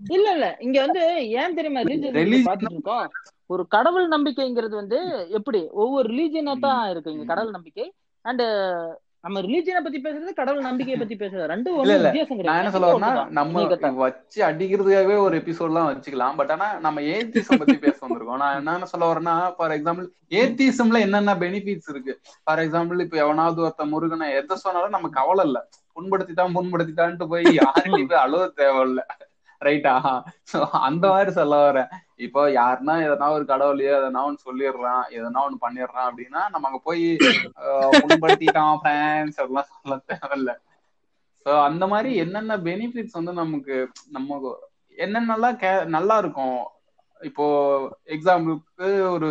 இல்ல 0.10 0.32
இல்ல. 0.32 0.58
இங்க 0.60 0.80
வந்து 0.80 1.30
ஏன் 1.30 1.53
தெரியுமா 1.53 1.80
ரிலீஜியன் 1.80 2.53
பாத்துட்டு 2.53 2.72
இருக்கோம் 2.72 3.10
ஒரு 3.45 3.68
கடவுள் 3.68 4.10
நம்பிக்கைங்கிறது 4.10 4.70
வந்து 4.70 5.28
எப்படி? 5.30 5.68
ஒவ்வொரு 5.72 6.14
ரிலீஜியனா 6.14 6.60
தான் 6.60 6.89
இருக்கு. 6.89 7.12
இங்க 7.12 7.24
கடவுள் 7.26 7.51
நம்பிக்கை. 7.51 7.93
அண்ட் 8.22 8.41
நம்ம 9.28 9.41
ரிலீஜியனை 9.41 9.80
பத்தி 9.84 9.99
பேசுறது 10.03 10.34
கடவுள் 10.34 10.61
நம்பிக்கையை 10.61 10.97
பத்தி 10.99 11.15
பேசுறது. 11.15 11.47
ரெண்டும் 11.53 11.80
இல்ல 11.80 11.95
இல்ல. 11.95 12.09
வித்தியாசம் 12.09 12.38
நான் 12.38 12.59
என்ன 12.59 12.71
கிடையாது 12.71 12.75
சொல்ல 12.75 12.91
வரேன்னா 12.91 13.09
ஒண்ணுதான். 13.09 13.30
நம்ம 13.30 13.95
வச்சு 14.03 14.39
அடிக்கிறதுக்காகவே 14.43 15.17
ஒரு 15.17 15.36
எபிசோட் 15.38 15.69
எல்லாம் 15.71 15.89
வச்சுக்கலாம். 15.89 16.36
பட் 16.36 16.51
ஆனா 16.51 16.67
நம்ம 16.80 17.01
ஏத்திசம் 17.01 17.57
பத்தி 17.57 17.78
பேச 17.78 17.97
வந்திருக்கோம். 18.05 18.41
நான் 18.43 18.55
என்ன 18.55 18.86
சொல்ல 18.86 19.09
வரேன்னா 19.11 19.36
ஃபார் 19.57 19.71
எக்ஸாம்பிள் 19.71 20.07
ஏத்திசம்ல 20.30 20.99
என்னென்ன 20.99 21.36
பெனிஃபிட்ஸ் 21.36 21.89
இருக்கு? 21.89 22.15
ஃபார் 22.43 22.59
எக்ஸாம்பிள் 22.59 23.01
இப்ப 23.01 23.17
எவனாவது 23.17 23.61
ஒருத்த 23.65 23.86
முருகனை 23.86 24.30
எதை 24.34 24.57
சொன்னாலும் 24.57 24.89
நமக்கு 24.89 25.19
கவலை 25.21 25.45
இல்ல. 25.45 25.59
புண்படுத்திட்டான் 25.95 26.57
புண்படுத்திட்டான்ட்டு 26.57 27.28
போய் 27.28 27.47
யாருக்கும் 27.61 28.07
போய் 28.07 28.23
அழுவ 28.25 28.51
தேவையில்ல. 28.57 29.03
ரைட்டா 29.61 30.23
சோ 30.53 30.57
அந்த 30.69 31.05
மாதிரி 31.07 31.32
சொல்ல 31.32 31.55
வரேன். 31.67 31.89
இப்போ 32.20 32.41
யாருன்னா 32.53 32.93
எதனா 33.05 33.28
ஒரு 33.34 33.45
கடவுளையோ 33.45 33.91
எதனா 33.97 34.22
ஒன்று 34.28 34.45
சொல்லிடுறான் 34.45 35.03
எதனா 35.18 35.41
ஒன்று 35.43 35.63
பண்ணிடுறான் 35.65 36.07
அப்படின்னா 36.09 36.41
நம்ம 36.49 36.68
அங்க 36.70 36.80
போய் 36.84 37.03
ஆஹ், 37.63 37.91
புண்படுத்திட்டான் 38.01 38.80
ஃப்ரான்ஸ் 38.82 39.38
அதெல்லாம் 39.39 39.70
சொல்ல 39.72 39.97
தேவையில்ல. 40.11 40.53
சோ 41.45 41.51
அந்த 41.63 41.84
மாதிரி 41.88 42.09
என்னென்ன 42.15 42.57
பெனிஃபிட்ஸ் 42.63 43.18
வந்து 43.20 43.34
நமக்கு 43.34 43.76
நம்ம 44.09 44.39
என்னென்னலாம் 44.97 45.59
கே 45.59 45.72
நல்லா 45.95 46.15
இருக்கும்? 46.18 46.57
இப்போ 47.22 47.45
எக்ஸாம்பிளுக்கு 48.15 48.88
ஒரு 49.11 49.30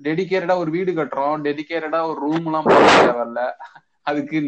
டெடிகேட்டடா 0.00 0.56
ஒரு 0.56 0.70
வீடு 0.70 0.92
கட்டுறோம் 0.92 1.44
டெடிகேட்டடா 1.44 2.00
ஒரு 2.10 2.18
ரூம் 2.20 2.46
எல்லாம் 2.46 2.66
பண்ண 2.66 2.86
தேவையில்ல. 3.00 3.42
அதுக்கு 4.06 4.38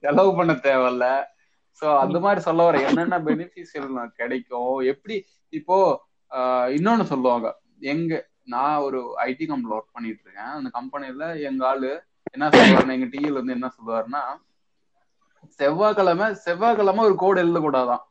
செலவு 0.00 0.30
பண்ண 0.36 0.52
தேவையில்ல. 0.66 1.06
சோ 1.82 1.86
அந்த 1.98 2.18
மாதிரி 2.18 2.40
சொல்ல 2.40 2.62
வர 2.62 2.78
என்னென்ன 2.88 3.18
பெனிஃபிட்ஸ் 3.26 3.74
கிடைக்கும்? 4.20 4.72
எப்படி 4.92 5.16
இப்போ 5.52 5.76
இன்னொன்னு 6.76 7.04
சொல்லுவாங்க. 7.12 7.48
எங்க 7.92 8.12
நான் 8.54 8.82
ஒரு 8.86 8.98
ஐடி 9.26 9.44
கம்பெனில 9.46 9.76
ஒர்க் 9.76 9.96
பண்ணிட்டு 9.96 10.22
இருக்கேன் 10.24 10.52
அந்த 10.58 10.68
கம்பெனில 10.70 11.26
எங்க 11.48 11.62
ஆளு 11.66 11.90
என்ன 12.34 12.48
சொல்லுவாருன்னா 12.48 12.96
எங்க 12.98 13.08
டீல 13.14 13.34
வந்து 13.40 13.56
என்ன 13.58 13.68
சொல்லுவாருன்னா 13.76 14.22
செவ்வாய்க்கிழமை 15.58 16.26
செவ்வாய்க்கிழமை 16.44 17.02
ஒரு 17.04 17.16
கோடு 17.16 17.42
எழுதக்கூடாதான் 17.44 18.02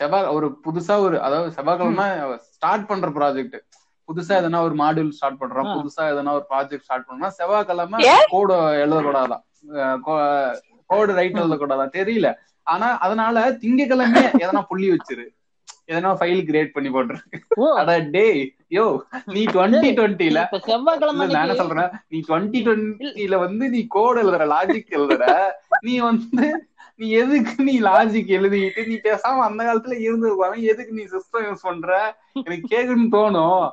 செவ்வாய் 0.00 0.32
ஒரு 0.36 0.46
புதுசா 0.64 0.94
ஒரு 1.06 1.16
அதாவது 1.20 1.50
செவ்வாய்க்கிழமை 1.56 2.06
ஸ்டார்ட் 2.50 2.88
பண்ற 2.88 3.08
ப்ராஜெக்ட் 3.18 3.56
புதுசா 4.08 4.32
எதனா 4.40 4.58
ஒரு 4.66 4.74
மாடியூல் 4.74 5.12
ஸ்டார்ட் 5.18 5.38
பண்றோம். 5.42 5.68
புதுசா 5.76 6.02
எதனா 6.12 6.32
ஒரு 6.38 6.46
ப்ராஜெக்ட் 6.50 6.84
ஸ்டார்ட் 6.86 7.06
பண்றோம் 7.08 7.36
செவ்வாய்க்கிழமை? 7.38 7.98
கோடு 8.32 8.54
எழுதக்கூடாதான் 8.84 9.42
கோடு 10.90 11.12
ரைட் 11.18 11.40
எழுதக்கூடாதான் 11.42 11.94
தெரியல. 11.98 12.30
ஆனா 12.66 12.88
அதனால 13.06 13.36
திங்கக்கிழமை 13.62 14.22
எதனா 14.42 14.62
புள்ளி 14.70 14.88
வச்சிரு. 14.90 15.24
எதனா 15.88 16.10
ஃபைல் 16.14 16.42
கிரியேட் 16.46 16.72
பண்ணி 16.72 16.90
போட்டுரு 16.90 17.20
ஓ. 17.56 17.66
அட 17.74 17.94
டே 18.10 18.26
யோ 18.72 18.84
நீ 19.34 19.42
டுவெண்ட்டி 19.46 19.90
டுவெண்ட்டில 19.96 20.40
இப்ப 20.44 20.60
செவ்வாய்க்கிழமை 20.66 21.24
இல்ல, 21.26 21.40
நான் 21.40 21.60
சொல்றேன் 21.62 21.90
நீ 22.08 22.18
டுவெண்ட்டி 22.28 22.60
டுவெண்ட்டில 22.66 23.38
வந்து 23.38 23.64
நீ 23.68 23.80
கோட் 23.88 24.20
எழுதுற 24.22 24.46
லாஜிக் 24.54 24.96
எழுதுற. 24.98 25.24
நீ 25.80 25.94
வந்து 26.00 26.46
நீ 27.00 27.06
எதுக்கு 27.20 27.54
நீ 27.62 27.74
லாஜிக் 27.82 28.28
எழுதிட்டு 28.36 28.82
நீ 28.86 28.96
பேசாம 29.04 29.44
அந்த 29.46 29.60
காலத்துல 29.64 29.96
இருந்திருப்பாங்க 30.04 30.58
எதுக்கு 30.72 30.92
நீ 30.92 31.04
சிஸ்டம் 31.14 31.46
யூஸ் 31.46 31.62
பண்ற? 31.62 31.90
எனக்கு 32.40 32.66
கேக்குன்னு 32.74 33.08
தோணும். 33.14 33.64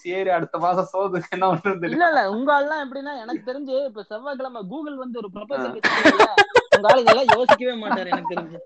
சரி 0.00 0.30
அடுத்த 0.30 0.56
மாசம் 0.58 0.88
சோதுக்கு 0.90 1.28
என்ன 1.30 1.46
பண்றது 1.50 1.86
இல்ல 1.88 2.06
இல்ல 2.08 2.22
உங்க 2.30 2.50
ஆள்லாம் 2.56 2.82
எப்படின்னா 2.84 3.12
எனக்கு 3.22 3.42
தெரிஞ்சு 3.46 3.76
இப்ப 3.86 4.02
செவ்வாய்க்கிழமை 4.10 4.60
கூகுள் 4.68 4.96
வந்து 4.96 5.20
ஒரு 5.22 5.30
ப்ரொபோசல் 5.36 5.76
உங்க 6.72 6.88
ஆளு 6.88 7.02
இதெல்லாம் 7.02 7.32
யோசிக்கவே 7.32 7.74
மாட்டாரு 7.82 8.12
எனக்கு 8.14 8.32
தெரிஞ்சு. 8.34 8.58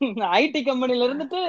ஐடி 0.38 0.60
கம்பெனில 0.62 1.06
இருந்துட்டு 1.06 1.40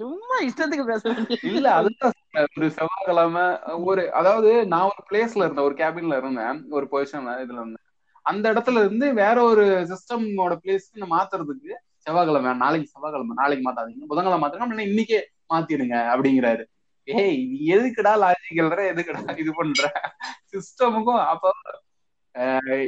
சும்மா 0.00 0.36
இஷ்டத்துக்கு 0.46 0.84
பேசுறேன் 0.84 1.24
இல்ல 1.50 1.68
அதுதான் 1.78 2.14
ஒரு 2.56 2.68
செவ்வாய்க்கிழமை 2.76 3.44
ஒரு 3.84 4.02
அதாவது 4.12 4.50
நான் 4.66 4.90
ஒரு 4.90 5.02
பிளேஸ்ல 5.08 5.44
இருந்தேன் 5.44 5.68
ஒரு 5.68 5.74
கேபின்ல 5.74 6.16
இருந்தேன் 6.16 6.60
ஒரு 6.70 6.86
பொசிஷன்ல 6.92 7.34
இதுல 7.44 7.60
இருந்தேன். 7.60 7.84
அந்த 8.26 8.44
இடத்துல 8.52 8.80
இருந்து 8.80 9.06
வேற 9.14 9.36
ஒரு 9.44 9.64
சிஸ்டமோட 9.90 10.54
பிளேஸ்க்கு 10.62 11.08
மாத்துறதுக்கு 11.14 11.72
செவ்வாய்க்கிழமை 12.06 12.52
நாளைக்கு 12.56 12.88
செவ்வாய்க்கிழமை 12.88 13.36
நாளைக்கு 13.36 13.64
மாத்தாதீங்க. 13.68 14.06
புதன்கிழமை 14.06 14.40
மாத்துறோம் 14.42 14.86
இன்னைக்கே 14.88 15.20
மாத்திடுங்க 15.50 15.96
அப்படிங்கிறாரு. 16.12 16.64
ஏய் 17.08 17.36
நீ 17.46 17.58
எதுக்குடா 17.74 18.12
லாஜிக்கல்ற 18.22 18.80
எதுக்குடா 18.92 19.22
இது 19.38 19.50
பண்ற? 19.54 19.82
சிஸ்டமுக்கும் 20.52 21.22
அப்ப 21.26 21.44
அஹ் 22.34 22.86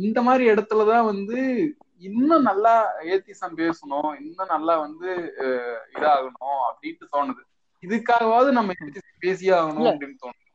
இந்த 0.00 0.20
மாதிரி 0.22 0.44
இடத்துலதான் 0.52 1.08
வந்து 1.10 1.38
இன்னும் 2.02 2.42
நல்லா 2.42 2.72
ஏத்திசம் 3.06 3.56
பேசணும் 3.56 4.10
இன்னும் 4.20 4.52
நல்லா 4.54 4.74
வந்து 4.76 5.08
இதாகணும் 5.94 6.60
அப்படின்ட்டு 6.68 7.06
தோணுது. 7.12 7.42
இதுக்காகவாவது 7.82 8.50
நம்ம 8.50 8.72
பேசியே 9.18 9.52
ஆகணும். 9.52 9.88
அப்படின்னு 9.90 10.16
தோணுது. 10.22 10.48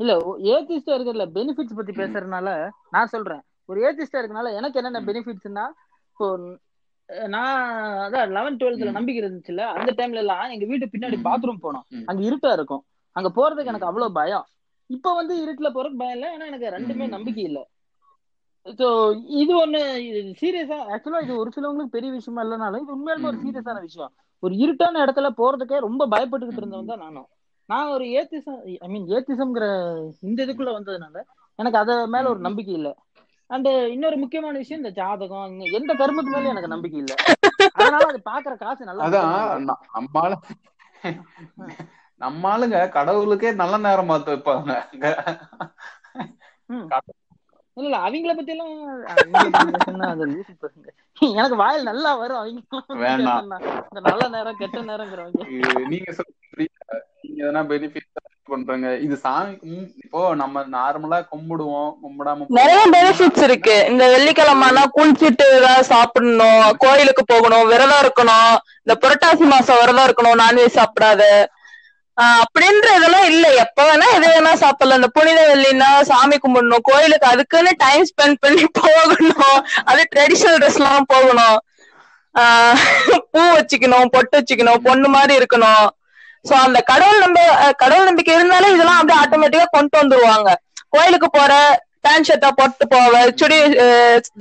இல்ல 0.00 0.12
ஏத்திஸ்டா 0.52 0.94
இருக்கிறதுல 0.94 1.26
பெனிஃபிட்ஸ் 1.34 1.76
பத்தி 1.76 1.92
பேசுறதுனால 1.92 2.48
நான் 2.90 3.06
சொல்றேன். 3.06 3.42
ஒரு 3.68 3.78
ஏத்திஸ்டா 3.86 4.20
இருக்கனால 4.20 4.52
எனக்கு 4.54 4.78
என்னென்ன 4.80 5.00
பெனிஃபிட்ஸ்னா 5.08 5.64
இப்போ 6.10 6.26
நான் 7.28 7.56
அதான் 8.04 8.34
லெவன்த் 8.36 8.60
டுவெல்த்ல. 8.60 8.90
நம்பிக்கை 8.90 9.20
இருந்துச்சுல்ல 9.22 9.64
அந்த 9.74 9.90
டைம்ல 9.98 10.20
எல்லாம் 10.22 10.50
எங்க 10.50 10.66
வீட்டு 10.66 10.86
பின்னாடி. 10.86 11.16
பாத்ரூம் 11.28 11.62
போனோம். 11.62 11.86
அங்க 12.04 12.20
இருட்டா 12.22 12.52
இருக்கும். 12.52 12.82
அங்க 13.16 13.28
போறதுக்கு 13.30 13.72
எனக்கு 13.72 13.86
அவ்வளவு 13.86 14.12
பயம். 14.12 14.46
இப்ப 14.90 15.14
வந்து 15.14 15.34
இருட்டுல 15.44 15.68
போறதுக்கு 15.74 16.02
பயம் 16.02 16.16
இல்ல 16.16 16.26
ஏன்னா 16.34 16.46
எனக்கு 16.46 16.72
ரெண்டுமே. 16.76 17.06
நம்பிக்கை 17.08 17.44
இல்ல. 17.44 17.60
சோ 18.66 18.86
இது 19.36 19.52
ஒண்ணு 19.58 19.80
சீரியஸா 20.40 20.76
ஆக்சுவலா 20.90 21.22
இது 21.22 21.38
ஒரு 21.38 21.50
சிலவங்களுக்கு 21.54 21.96
பெரிய 21.96 22.10
விஷயமா 22.12 22.42
இல்லைனாலும் 22.44 22.82
இது 22.82 22.94
உண்மையாலுமே 22.96 23.28
ஒரு. 23.28 23.40
சீரியஸான 23.42 23.80
விஷயம் 23.80 24.12
ஒரு 24.42 24.54
இருட்டான 24.56 25.02
இடத்துல 25.04 25.28
போறதுக்கே 25.36 25.78
ரொம்ப 25.80 26.06
பயப்பட்டுக்கிட்டு 26.06 26.62
இருந்தவன் 26.62 26.86
தான் 26.86 26.98
நானும் 26.98 27.28
நான் 27.68 27.88
ஒரு 27.88 28.04
ஏத்திசம் 28.14 28.58
ஐ 28.80 28.88
மீன் 28.88 29.06
ஏத்திசம்ங்கிற 29.08 29.66
இந்த 30.22 30.38
இதுக்குள்ள 30.44 30.72
வந்ததுனால 30.74 31.18
எனக்கு 31.58 31.78
அத 31.78 32.06
மேல 32.06 32.28
ஒரு. 32.28 32.40
நம்பிக்கை 32.40 32.74
இல்ல 32.74 32.90
அண்ட் 33.50 33.68
இன்னொரு 33.90 34.16
முக்கியமான 34.16 34.54
விஷயம் 34.56 34.80
இந்த 34.80 34.92
ஜாதகம் 34.92 35.56
எந்த 35.72 35.92
கர்மத்து 35.94 36.32
மேலயும் 36.34 36.54
எனக்கு 36.54 36.68
நம்பிக்கை 36.68 37.00
இல்ல 37.00 37.14
அதனால 37.74 38.02
அது 38.06 38.20
பாக்குற 38.24 38.54
காசு 38.56 38.84
நல்லா 38.84 39.04
அதான் 39.04 39.26
மிச்சமாகுது. 39.26 39.66
ந- 39.66 39.80
நம்ம 39.94 40.20
ஆளு 40.22 40.36
நம்ம 42.20 42.48
ஆளுங்க 42.50 42.78
கடவுளுக்கே 42.90 43.52
நல்ல 43.54 43.76
நேரம் 43.78 44.06
பார்த்து 44.06 44.32
வைப்பாங்க. 44.32 44.72
இல்ல 47.76 47.86
இல்ல 47.86 47.96
அவங்கள 48.06 48.32
பத்தி 48.34 48.52
எல்லாம். 48.54 48.72
எனக்கு 51.32 51.56
வாயில் 51.56 51.88
நல்லா 51.88 52.10
வரும் 52.20 52.40
அவங்க. 52.40 52.60
இந்த 53.90 54.00
நல்ல 54.06 54.22
நேரம் 54.34 54.60
கெட்ட 54.60 54.78
நேரங்கிறவங்க. 54.90 55.42
இது 55.56 55.82
நீங்க 55.92 56.10
சொல்றீங்க 56.18 56.78
நீங்க 57.22 57.38
எதனா 57.44 57.62
பெனிஃபிட் 57.72 58.08
பண்றாங்க? 58.48 58.88
இது 59.04 59.14
சாமி 59.22 59.52
இப்போ 60.04 60.20
நம்ம 60.40 60.64
நார்மலா 60.74 61.18
கும்பிடுவோம் 61.30 61.90
கும்பிடாம 62.02 62.48
நிறைய 62.58 62.82
பெனிஃபிட்ஸ் 62.94 63.44
இருக்கு. 63.48 63.76
இந்த 63.90 64.04
வெள்ளிக்கிழமைனா 64.14 64.84
குளிச்சுட்டு 64.96 65.46
ஏதாவது 65.58 65.90
சாப்பிடணும் 65.92 66.64
கோயிலுக்கு 66.84 67.24
போகணும் 67.24 67.68
விரதம் 67.72 68.02
இருக்கணும். 68.04 68.52
இந்த 68.84 68.96
புரட்டாசி 69.04 69.46
மாசம் 69.54 69.80
விரதம் 69.82 70.06
இருக்கணும் 70.08 70.40
நான்வெஜ் 70.42 70.78
சாப்பிடாத. 70.78 71.22
அப்படின்ற 72.16 72.88
இதெல்லாம் 72.96 73.26
இல்ல. 73.30 73.46
எப்ப 73.64 73.84
வேணா 73.88 74.06
எது 74.16 74.26
வேணா 74.32 74.52
சாப்பிடலாம். 74.54 75.00
இந்த 75.00 75.10
புனித 75.16 75.40
வெள்ளினா 75.50 75.88
சாமி 76.10 76.36
கும்பிடணும். 76.36 76.84
கோயிலுக்கு 76.90 77.26
அதுக்குன்னு 77.32 77.72
டைம் 77.84 78.08
ஸ்பெண்ட் 78.10 78.40
பண்ணி 78.44 78.64
போகணும். 78.78 79.58
அது 79.84 80.02
ட்ரெடிஷனல் 80.12 80.60
ட்ரெஸ் 80.62 80.80
எல்லாம் 80.80 81.10
போகணும். 81.14 81.58
பூ 83.32 83.40
வச்சுக்கணும் 83.56 84.12
பொட்டு 84.14 84.34
வச்சுக்கணும் 84.38 84.84
பொண்ணு 84.86 85.08
மாதிரி 85.16 85.34
இருக்கணும். 85.40 85.84
சோ 86.44 86.54
அந்த 86.66 86.78
கடவுள் 86.90 87.24
நம்ப 87.24 87.40
கடவுள் 87.82 88.08
நம்பிக்கை 88.08 88.34
இருந்தாலே 88.36 88.68
இதெல்லாம் 88.74 88.98
அப்படியே 89.00 89.20
ஆட்டோமேட்டிக்கா 89.22 89.68
கொண்டு 89.76 89.96
வந்துருவாங்க. 90.00 90.48
கோயிலுக்கு 90.90 91.28
போற 91.30 91.52
பேண்ட் 92.04 92.28
ஷர்ட்டா 92.28 92.50
போட்டு 92.54 92.84
போவ 92.88 93.12
சுடி 93.40 93.58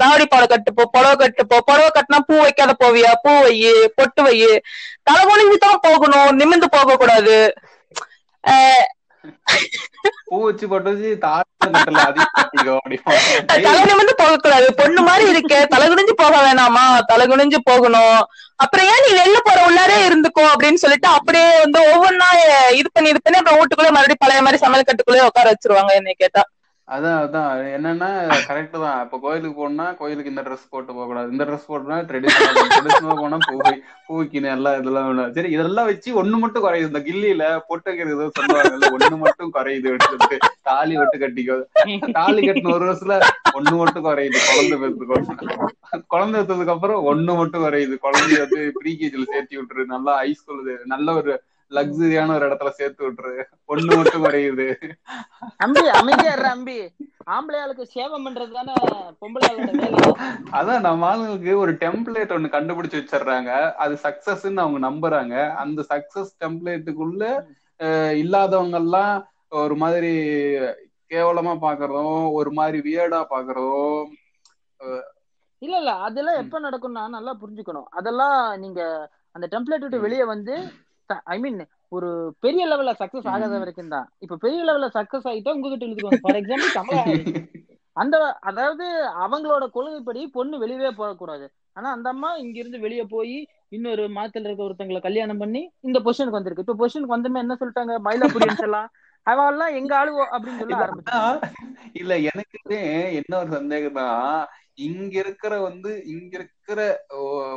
தாவடி 0.01 0.25
பாலை 0.27 0.47
கட்டுப்போ 0.47 0.85
புடவை 0.93 1.13
கட்டுப்போ 1.17 1.59
புடவை 1.67 1.89
கட்டினா 1.91 2.19
பூ 2.27 2.35
வைக்காத 2.41 2.73
போவியா? 2.79 3.11
பூ 3.23 3.33
வை 3.39 3.53
பொட்டு 3.97 4.23
வை. 4.25 4.35
தலை 5.07 5.21
குனிஞ்சு 5.25 5.57
தான் 5.61 5.83
போகணும் 5.85 6.37
நிமிந்து 6.41 6.67
போக 6.75 6.95
கூடாது 6.95 7.37
அஹ் 8.43 8.85
பூ 10.27 10.37
வச்சு 10.41 10.65
போட்டு 10.71 10.89
வச்சு 10.91 11.09
தாழ 11.21 11.41
கட்டல 11.65 11.99
அதிகம் 12.05 12.33
கட்டிக்கோ 12.37 12.73
தலை 13.49 13.67
அப்படி 13.67 13.91
நிமிந்து 13.91 14.13
போக 14.21 14.33
கூடாது 14.37 14.67
பொண்ணு 14.79 15.01
மாதிரி 15.07 15.25
இருக்க. 15.33 15.53
தலை 15.73 15.85
குனிஞ்சு 15.87 16.15
போக 16.21 16.33
வேணாமா? 16.45 16.81
தலை 17.11 17.25
குனிஞ்சு 17.27 17.59
போகணும். 17.69 18.17
அப்புறம் 18.59 18.87
ஏன் 18.89 19.03
நீ 19.05 19.11
வெளில 19.19 19.37
போற 19.45 19.59
உள்ளாரே 19.67 19.97
இருந்துக்கோ 20.07 20.43
அப்படின்னு 20.51 20.81
சொல்லிட்டு 20.83 21.09
அப்படியே 21.13 21.47
வந்து 21.63 21.79
ஒவ்வொன்னா 21.91 22.27
இது 22.79 22.89
பண்ணி 22.91 23.11
இது 23.11 23.21
பண்ணி 23.21 23.39
அப்புறம் 23.39 23.59
வீட்டுக்குள்ள 23.59 23.91
மறுபடியும் 23.95 24.23
பழைய 24.23 24.41
மாதிரி 24.45 24.63
சமையல் 24.63 24.87
கட்டுக்குள்ளே 24.89 25.27
உட்கார 25.29 25.47
வச்சிருவாங்க 25.51 25.93
என்னை 25.99 26.13
கேட்டா. 26.15 26.43
அதான் 26.93 27.19
அதான். 27.23 27.51
என்னன்னா 27.75 28.07
கரெக்ட் 28.47 28.75
தான். 28.83 28.97
இப்ப 29.05 29.17
கோயிலுக்கு 29.25 29.57
போனா 29.59 29.85
கோயிலுக்கு 29.99 30.31
இந்த 30.33 30.43
ட்ரெஸ் 30.47 30.65
போட்டு 30.73 30.91
போக 30.95 31.05
கூடாது 31.09 31.33
இந்த 31.35 31.45
ட்ரெஸ் 31.49 31.67
போட்டுனா 31.69 31.97
ட்ரெடிஷனல் 32.09 32.57
ட்ரெடிஷனல் 32.73 33.21
போனா 33.21 33.37
பூ 33.47 33.55
பூக்கின்னு 34.07 34.49
எல்லாம் 34.55 34.77
இதெல்லாம் 34.79 35.05
வேணும். 35.09 35.31
சரி 35.35 35.49
இதெல்லாம் 35.55 35.87
வச்சு 35.91 36.09
ஒண்ணு 36.21 36.39
மட்டும் 36.43 36.65
குறையுது. 36.65 36.89
இந்த 36.91 37.01
கில்லியில 37.07 37.45
பொட்டுக்கிறது 37.69 38.15
ஏதோ 38.17 38.27
சொல்லுவாங்கல்ல 38.39 38.89
ஒண்ணு 38.97 39.17
மட்டும் 39.25 39.53
குறையுது 39.57 39.91
எடுத்துட்டு 39.93 40.37
தாலி 40.69 40.95
விட்டு 40.99 41.17
கட்டிக்கோ. 41.23 41.57
தாலி 42.19 42.41
கட்டின 42.49 42.73
ஒரு 42.77 42.85
வருஷத்துல 42.89 43.17
ஒண்ணு 43.59 43.73
மட்டும் 43.81 44.05
குறையுது. 44.09 44.39
குழந்தை 44.49 44.77
பெற்றுக்கோ. 44.83 45.17
குழந்தை 46.13 46.35
எடுத்ததுக்கு 46.39 46.75
அப்புறம் 46.75 47.07
ஒண்ணு 47.13 47.31
மட்டும் 47.41 47.65
குறையுது. 47.65 47.97
குழந்தைய 48.05 48.43
வந்து 48.45 48.61
ப்ரீகேஜில 48.81 49.25
சேர்த்து 49.33 49.59
விட்டுரு. 49.59 49.85
நல்லா 49.95 50.13
ஹைஸ்கூல் 50.21 50.61
நல்ல 50.93 51.07
ஒரு 51.21 51.33
லக்ஸரியான 51.73 52.35
ஒரு 52.37 52.47
இடத்துல 52.49 52.71
சேர்த்து 52.79 53.01
விட்டுரு. 53.05 53.33
ஒண்ணு 53.69 53.91
மட்டும் 53.99 54.23
குறையுது. 54.25 54.67
அம்பி 55.63 55.81
அமைதியா 55.99 56.33
அம்பி. 56.53 56.77
ஆம்பளை 57.33 57.59
ஆளுக்கு 57.63 57.83
சேவை 57.95 58.17
பண்றது 58.25 58.53
தானே 58.57 58.75
பொம்பளை 59.21 59.49
அதான் 60.57 60.85
நம்ம 60.85 61.05
ஆளுங்களுக்கு 61.09 61.53
ஒரு 61.63 61.73
டெம்ப்ளேட் 61.83 62.33
ஒண்ணு 62.35 62.49
கண்டுபிடிச்சு 62.55 62.99
வச்சிடுறாங்க. 62.99 63.51
அது 63.83 63.93
சக்சஸ்ன்னு 64.05 64.63
அவங்க 64.63 64.79
நம்புறாங்க. 64.87 65.35
அந்த 65.63 65.81
சக்சஸ் 65.91 66.31
டெம்ப்ளேட்டுக்குள்ள 66.43 67.23
இல்லாதவங்க 68.21 68.77
எல்லாம் 68.83 69.13
ஒரு 69.61 69.75
மாதிரி 69.75 70.11
கேவலமா 71.11 71.53
பாக்குறதும் 71.65 72.19
ஒரு 72.39 72.51
மாதிரி 72.59 72.77
வியர்டா 72.87 73.19
பாக்குறதும் 73.33 74.03
இல்ல 75.61 75.75
இல்ல. 75.81 75.91
அதெல்லாம் 76.07 76.39
எப்ப 76.43 76.59
நடக்கும்னா 76.59 77.03
நல்லா 77.15 77.33
புரிஞ்சுக்கணும். 77.41 77.87
அதெல்லாம் 77.99 78.33
நீங்க 78.63 78.81
அந்த 79.35 79.45
டெம்ப்ளேட் 79.53 79.85
விட்டு 79.85 80.05
வெளியே 80.05 80.25
வந்து 80.31 80.55
ஐ 81.33 81.37
மீன் 81.39 81.59
ஒரு 81.89 82.09
பெரிய 82.39 82.63
லெவல்ல 82.67 82.91
சக்சஸ் 83.01 83.27
ஆகாத 83.31 83.57
வரைக்கும் 83.63 83.93
தான். 83.95 84.07
இப்ப 84.19 84.37
பெரிய 84.43 84.61
லெவல்ல 84.63 84.87
சக்சஸ் 84.97 85.27
ஆகிட்டா 85.31 85.53
உங்ககிட்ட 85.55 85.87
இழுத்துக்குவாங்க 85.87 86.23
ஃபார் 86.25 86.39
எக்ஸாம்பிள் 86.41 86.71
கமலஹாசன் 86.77 87.49
அந்த 87.97 88.15
அதாவது 88.41 88.85
அவங்களோட 89.25 89.63
கொள்கைப்படி 89.73 90.21
பொண்ணு 90.37 90.61
வெளியவே 90.63 90.91
போகக்கூடாது. 90.99 91.45
ஆனா 91.73 91.87
அந்த 91.91 92.07
அம்மா 92.09 92.29
இங்க 92.35 92.57
இருந்து 92.59 92.79
வெளியே 92.79 93.03
போய் 93.11 93.35
இன்னொரு 93.69 94.03
மாத்துல 94.17 94.47
இருக்க 94.47 94.67
ஒருத்தங்களை 94.67 95.01
கல்யாணம் 95.01 95.41
பண்ணி 95.43 95.61
இந்த 95.81 95.99
பொசிஷனுக்கு 95.99 96.39
வந்திருக்கு. 96.39 96.65
இப்ப 96.65 96.77
பொசிஷனுக்கு 96.81 97.15
வந்தமே 97.15 97.43
என்ன 97.43 97.57
சொல்லிட்டாங்க? 97.61 97.95
மயிலாபுரியன்ஸ் 98.07 98.65
எல்லாம் 98.67 98.89
அவெல்லாம் 99.27 99.75
எங்க 99.79 99.91
ஆளுவோ 99.99 100.23
அப்படின்னு 100.35 100.61
சொல்ல 100.61 100.79
ஆரம்பிச்சாங்க 100.85 101.51
இல்ல 101.93 102.13
எனக்கு 102.31 102.79
என்ன 103.19 103.37
ஒரு 103.41 103.49
சந்தேகம்னா 103.57 104.07
இங்க 104.77 105.13
இருக்கிற 105.19 105.53
வந்து 105.61 105.91
இங்க 106.05 106.31
இருக்கிற 106.39 106.79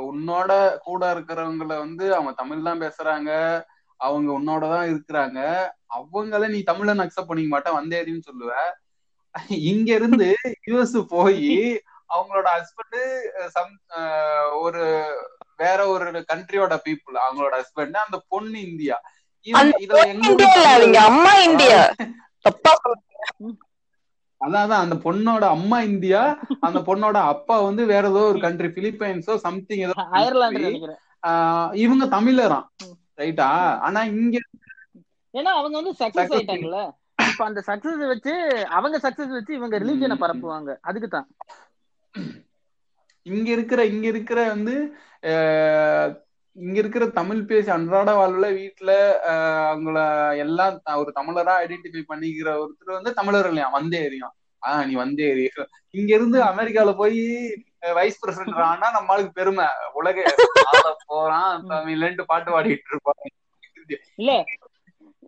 உன்னோட 0.08 0.50
கூட 0.84 1.02
இருக்கிறவங்கள 1.14 1.72
வந்து 1.78 2.04
அவங்க 2.14 2.32
தமிழ் 2.36 2.66
தான் 2.68 2.82
பேசுறாங்க. 2.84 3.30
அவங்க 4.00 4.28
உன்னோட 4.38 4.64
தான் 4.68 4.88
இருக்கிறாங்க. 4.90 5.38
அவங்கள 5.96 6.48
நீ 6.48 6.58
தமிழன் 6.62 7.02
அக்செப்ட் 7.04 7.30
பண்ணிக்க 7.30 7.50
மாட்டேன் 7.52 7.78
வந்தேரின்னு 7.78 8.28
சொல்லுவ. 8.28 8.52
இங்க 9.70 9.88
இருந்து 9.94 10.28
யூஎஸ் 10.68 10.96
போய் 11.14 11.50
அவங்களோட 12.10 12.48
ஹஸ்பண்ட் 12.56 12.98
சம் 13.54 13.72
ஒரு 14.60 14.82
வேற 15.56 15.78
ஒரு 15.88 16.06
கண்ட்ரியோட 16.30 16.74
பீப்புள் 16.86 17.16
அவங்களோட 17.24 17.54
ஹஸ்பண்ட் 17.60 18.04
அந்த 18.04 18.18
பொண்ணு 18.28 18.58
இந்தியா. 18.68 18.96
இதுல 19.46 20.02
எங்க 20.82 20.98
அம்மா 21.06 21.32
இந்தியா. 21.48 21.80
அதான் 24.40 24.72
அந்த 24.78 24.96
பொண்ணோட 25.04 25.44
அம்மா 25.50 25.78
இந்தியா 25.88 26.22
அந்த 26.60 26.78
பொண்ணோட 26.88 27.18
அப்பா 27.32 27.56
வந்து 27.60 27.82
வேற 27.86 28.04
ஏதோ 28.08 28.22
ஒரு 28.28 28.38
கண்ட்ரி 28.38 28.68
பிலிப்பைன்ஸோ 28.76 29.34
சம்திங் 29.44 29.84
ஏதோ 29.86 29.94
அயர்லாந்து 30.16 30.70
இவங்க 31.82 32.04
தமிழராம் 32.12 32.66
ரைட்டா 33.18 33.48
ஆனா 33.86 34.00
இங்க 34.14 34.36
ஏன்னா 35.34 35.50
அவங்க 35.58 35.76
வந்து 35.76 35.92
சக்சஸ். 36.00 36.32
ஆயிட்டாங்கல்ல? 36.32 36.78
இப்ப 37.26 37.44
அந்த 37.44 37.60
சக்சஸ் 37.66 38.02
வச்சு 38.12 38.34
அவங்க 38.76 38.96
சக்சஸ் 39.02 39.36
வச்சு 39.36 39.52
இவங்க 39.54 39.76
ரிலீஜனை 39.78 40.16
ம். 40.16 40.22
பரப்புவாங்க. 40.22 40.70
அதுக்கு 40.82 41.08
தான். 41.08 41.28
இங்க 43.26 43.48
இருக்கிற 43.50 43.80
இங்க 43.86 44.06
இருக்கிற 44.06 44.40
வந்து 44.48 44.74
இங்க 46.56 46.76
இருக்கிற 46.78 47.04
தமிழ் 47.16 47.40
பேசி 47.44 47.70
அன்றாட 47.70 48.10
வாழ்வுல 48.18 48.46
வீட்டுல 48.56 48.90
ஆஹ் 49.30 49.66
அவங்கள 49.66 49.98
எல்லாம் 50.44 50.74
ஒரு 50.96 51.10
தமிழரா 51.18 51.54
ஐடென்டிஃபை 51.62 52.02
பண்ணிக்கிற 52.08 52.50
ஒருத்தர் 52.62 52.98
வந்து 52.98 53.12
தமிழர் 53.14 53.48
இல்லையா? 53.50 53.68
வந்தே 53.74 54.00
எரியும் 54.06 54.34
ஆஹ் 54.62 54.84
நீ 54.86 54.94
வந்தே 54.96 55.26
எரியும் 55.32 55.68
இங்க 55.94 56.10
இருந்து 56.14 56.38
அமெரிக்கால 56.48 56.92
போய் 56.96 57.20
வைஸ் 57.96 58.20
பிரசிடென்ட் 58.22 58.62
ஆனா 58.68 58.86
நம்மளுக்கு 58.96 59.32
பெருமை. 59.32 59.66
உலக 59.94 60.24
போறான் 61.06 61.66
தமிழ்லன்ட்டு 61.70 62.24
பாட்டு 62.26 62.50
பாடிட்டு 62.50 62.92
இருப்பாங்க 62.92 63.24
இல்ல 64.18 64.32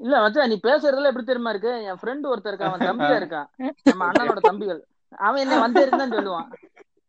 இல்ல 0.01 0.17
மச்சான் 0.23 0.51
நீ 0.51 0.57
பேசுறதுல 0.65 1.11
எப்படி 1.11 1.27
தெரியுமா 1.27 1.53
இருக்கு? 1.53 1.73
என் 1.89 2.01
ஃப்ரெண்ட் 2.01 2.29
ஒருத்தர் 2.31 2.53
இருக்கான் 2.53 2.71
அவன் 2.71 2.89
தம்பியா 2.91 3.17
இருக்கான். 3.21 3.49
நம்ம 3.85 4.03
அண்ணனோட 4.11 4.41
தம்பிகள். 4.45 4.81
அவன் 5.19 5.43
என்ன 5.45 5.57
வந்தே 5.59 5.83
இருந்தான்னு 5.85 6.17
சொல்லுவான். 6.19 6.49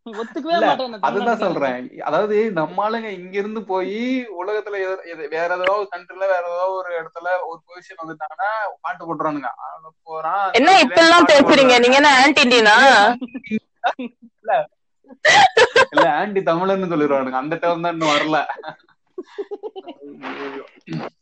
இல்ல, 0.05 0.67
அதுதான். 1.07 1.41
சொல்றேன். 1.41 1.77
அதாவது 2.01 2.35
நம்ம 2.51 2.83
ஆளுங்க 2.83 3.09
இங்க 3.15 3.35
இருந்து 3.37 3.61
போய் 3.63 3.97
உலகத்துல 4.37 4.79
எத- 4.83 5.05
எத- 5.11 5.27
வேற 5.29 5.49
ஏதாவது 5.57 5.89
கண்ட்ரில 5.91 6.23
வேற 6.27 6.43
ஏதாவது 6.47 6.75
ஒரு 6.75 6.89
இடத்துல 6.95 7.27
ஒரு 7.45 7.59
பொசிஷன் 7.67 8.01
வந்துட்டாங்கன்னா 8.01 8.49
பாட்டு 8.81 9.05
போட்டுறானுங்க 9.05 9.49
போறான் 10.05 10.45
என்ன 10.53 10.77
இப்ப 10.81 10.99
எல்லாம் 11.01 11.29
பேசுறீங்க? 11.31 11.75
நீங்க 11.79 11.97
என்ன 11.97 12.13
ஆன்டி 12.19 12.43
இண்டியனா 12.45 12.75
இல்ல. 14.37 14.53
ஆன்டி 16.15 16.41
தமிழன்னு 16.43 16.91
சொல்லிடுவானுங்க 16.91 17.41
அந்த 17.41 17.55
டேர்ம் 17.55 17.81
தான் 17.81 17.93
இன்னும் 17.93 18.13
வரல. 18.13 18.39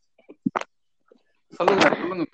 சொல்லுங்க. 1.53 1.85
சொல்லுங்க. 1.99 2.25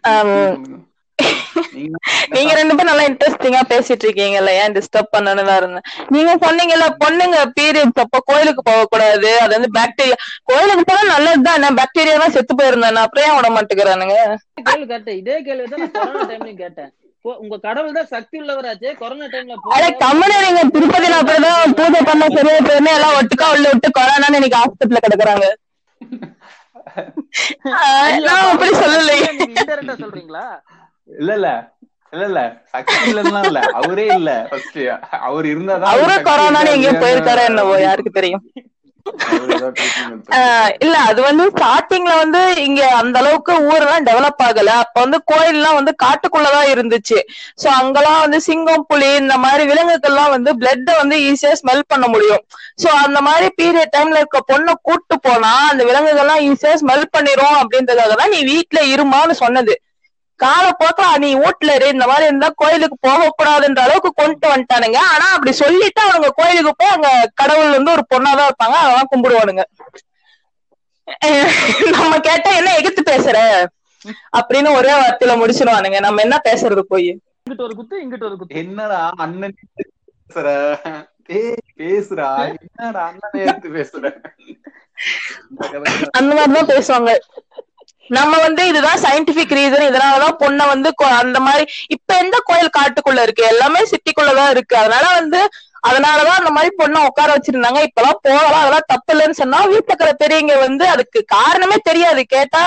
நீங்க 2.34 2.52
ரெண்டு 2.58 2.74
பேரும் 2.74 2.90
நல்லா 2.90 3.06
இன்ட்ரெஸ்டிங்கா 3.10 3.62
பேசிட்டு 3.72 4.06
இருக்கீங்கல்ல 4.06 4.54
ஏன் 4.62 4.76
டிஸ்டர்ப் 4.78 5.14
பண்ணணும் 5.16 5.52
இருந்தேன் 5.56 5.86
நீங்க 6.14 6.32
சொன்னீங்கல்ல 6.44 6.88
பொண்ணுங்க 7.02 7.38
பீரியட்ஸ் 7.58 8.04
அப்ப 8.04 8.22
கோயிலுக்கு 8.30 8.64
போக 8.70 8.88
கூடாது 8.88 9.32
அது 9.44 9.54
வந்து 9.58 9.72
பாக்டீரியா 9.78 10.18
கோயிலுக்கு 10.50 10.86
போனா 10.90 11.04
நல்லதுதான் 11.14 11.80
பாக்டீரியா 11.80 12.18
தான் 12.24 12.36
செத்து 12.36 12.56
போயிருந்தேன் 12.60 12.82
அப்புறம் 13.04 13.26
ஏன் 13.28 13.38
விட 13.38 13.50
மாட்டேங்கிறானுங்க? 13.56 14.18
கேள்வி 14.68 14.86
கேட்டேன் 14.88 15.18
இதே 15.22 15.38
கேள்வி 15.48 15.66
தான் 15.68 15.90
டைம்லயும் 16.30 16.62
கேட்டேன். 16.62 16.92
உங்க 17.26 17.56
கடவுள் 17.66 17.98
தான் 17.98 18.10
சக்தி 18.12 18.36
உள்ளவராச்சே 18.40 18.90
கொரோனா 19.02 19.28
டைம்ல 19.34 19.56
அட 19.76 19.86
கம்மனு 20.02 20.38
நீங்க 20.46 20.64
திருப்பதியில 20.74 21.20
அப்படிதான் 21.20 21.76
பூஜை 21.78 22.02
பண்ண 22.10 22.24
சரியா 22.36 22.58
போயிருந்தேன் 22.62 22.98
எல்லாம் 22.98 23.18
ஒட்டுக்கா 23.20 23.48
உள்ள 23.54 23.68
விட்டு 23.72 23.90
கொரோனான்னு 23.98 24.40
இன்னைக்கு 24.40 24.60
ஹாஸ்பிட்டல்ல 24.62 25.02
கிடக்குறாங்க. 25.06 25.46
அப்படி 28.46 28.72
சொல்லலையே. 28.82 29.30
சொல்றீங்களா? 30.02 30.46
இல்ல 31.10 31.32
இல்ல. 31.36 31.50
இல்ல 32.14 32.26
இல்ல. 32.30 32.42
சக்தி 32.74 32.98
இல்லன்னா 33.08 33.42
இல்ல. 33.46 33.60
அவரே 33.80 34.06
இல்ல. 34.18 34.32
ஃபர்ஸ்ட் 34.52 34.80
அவர் 35.28 35.46
இருந்தாதான் 35.54 35.92
அவரும் 35.94 36.14
சக்தி 36.14 36.28
கொரோனான்னு 36.30 36.60
இல்ல, 36.62 36.76
எங்கேயோ 36.76 36.92
இல்லையா? 36.92 37.04
போயிருக்காரோ 37.04 37.44
என்னவோ 37.50 37.76
யாருக்கு 37.82 38.18
தெரியும். 38.20 38.44
அவரு 39.30 39.56
இல்ல 40.84 40.96
அது 41.08 41.20
வந்து 41.22 41.46
ஸ்டார்டிங்ல 41.54 42.14
வந்து 42.22 42.42
இங்க 42.66 42.82
அந்த 43.00 43.18
அளவுக்கு 43.22 43.54
ஊரெல்லாம் 43.70 44.06
டெவலப் 44.08 44.44
ஆகல. 44.46 44.76
அப்ப 44.84 44.96
வந்து 45.04 45.20
கோயில்லாம் 45.32 45.78
வந்து 45.80 45.94
காட்டுக்குள்ளதான் 46.04 46.70
இருந்துச்சு. 46.74 47.18
சோ 47.62 47.68
அங்கெல்லாம் 47.80 48.22
வந்து 48.22 48.40
சிங்கம் 48.48 48.88
புலி 48.92 49.10
இந்த 49.22 49.38
மாதிரி 49.44 49.64
விலங்குகள்லாம் 49.72 50.34
வந்து 50.36 50.54
பிளட்ட 50.62 50.96
வந்து 51.02 51.18
ஈஸியா 51.30 51.54
ஸ்மெல் 51.62 51.84
பண்ண 51.88 52.08
முடியும். 52.08 52.44
சோ 52.84 52.90
அந்த 53.06 53.22
மாதிரி 53.22 53.50
பீரியட் 53.60 53.94
டைம்ல 53.96 54.22
இருக்க 54.24 54.42
பொண்ணை 54.52 54.76
கூட்டு 54.90 55.18
போனா 55.28 55.54
அந்த 55.72 55.84
விலங்குகள்லாம் 55.90 56.46
ஈஸியா 56.50 56.76
ஸ்மெல் 56.84 57.08
பண்ணிரும் 57.16 57.58
அப்படின்றதுக்காக 57.62 58.16
தான் 58.16 58.34
நீ 58.36 58.42
வீட்டுல 58.54 58.82
இருமான்னு 58.96 59.36
சொன்னது. 59.44 59.76
காலப்போக்கில் 60.36 61.18
நீ 61.18 61.36
வீட்டுல 61.36 61.76
இரு 61.76 61.88
இந்த 61.88 62.06
மாதிரி 62.06 62.26
இருந்தா 62.26 62.52
கோயிலுக்கு 62.56 62.98
போக 63.00 63.36
கூடாதுன்ற 63.38 63.80
அளவுக்கு 63.80 64.14
கொண்டு 64.14 64.48
வந்துட்டானுங்க. 64.48 64.96
ஆனா 64.96 65.26
அப்படி 65.32 65.52
சொல்லிட்டு 65.52 66.02
அவங்க 66.02 66.30
கோயிலுக்கு 66.36 66.74
போய் 66.76 66.90
அங்க 66.90 67.32
கடவுள் 67.34 67.72
வந்து 67.72 67.92
ஒரு 67.92 68.06
பொண்ணாதான் 68.10 68.48
இருப்பாங்க. 68.48 68.78
அதெல்லாம் 68.82 69.12
கும்பிடுவானுங்க. 69.16 69.64
நம்ம 71.92 72.20
கேட்டா 72.20 72.52
என்ன 72.52 72.76
எதிர்த்து 72.76 73.14
பேசுற? 73.14 73.66
அப்படின்னு 74.38 74.76
ஒரே 74.76 74.92
வார்த்தையில 74.92 75.36
முடிச்சிருவானுங்க. 75.42 76.00
நம்ம 76.00 76.22
என்ன 76.22 76.42
பேசுறது 76.44 76.80
போய்? 76.80 77.22
இங்கிட்டு 77.50 77.62
ஒரு 77.62 77.76
குத்து 77.76 78.06
இங்கிட்டு 78.06 78.24
ஒரு 78.24 78.38
குத்து. 78.38 78.56
என்னடா 78.56 79.12
அண்ணன் 79.16 79.56
பேசுற? 79.76 80.76
பேசுறா 81.78 82.30
என்னடா 82.76 83.06
அண்ணன் 83.06 83.48
எடுத்து 83.48 83.70
பேசுற? 83.70 84.22
அந்த 86.12 86.36
மாதிரிதான் 86.36 86.68
பேசுவாங்க. 86.68 87.16
நம்ம 88.10 88.38
வந்து 88.38 88.68
இதுதான் 88.68 89.02
சயின்டிபிக் 89.02 89.54
ரீசன் 89.54 89.88
இதனாலதான் 89.90 90.40
பொண்ணை 90.40 90.66
வந்து 90.68 90.90
அந்த 91.18 91.40
மாதிரி 91.40 91.64
இப்ப 91.88 92.18
எந்த 92.18 92.38
கோயில் 92.44 92.76
காட்டுக்குள்ள 92.78 93.22
இருக்கு? 93.22 93.44
எல்லாமே 93.46 93.82
சிட்டிக்குள்ளதான் 93.84 94.50
இருக்கு. 94.50 94.78
அதனால 94.78 95.06
வந்து 95.20 95.40
அதனாலதான் 95.88 96.40
அந்த 96.40 96.52
மாதிரி 96.52 96.72
பொண்ணை 96.78 97.00
உட்கார 97.06 97.30
வச்சிருந்தாங்க. 97.36 97.80
இப்பெல்லாம் 97.88 98.22
போகலாம் 98.22 98.62
அதெல்லாம் 98.62 98.88
தப்பு 98.88 99.12
இல்லைன்னு 99.14 99.40
சொன்னா 99.42 99.60
வீட்டுக்கிற 99.66 100.10
பெரியவங்க 100.14 100.56
வந்து 100.58 100.88
அதுக்கு 100.88 101.26
காரணமே 101.28 101.78
தெரியாது. 101.84 102.24
கேட்டா 102.26 102.62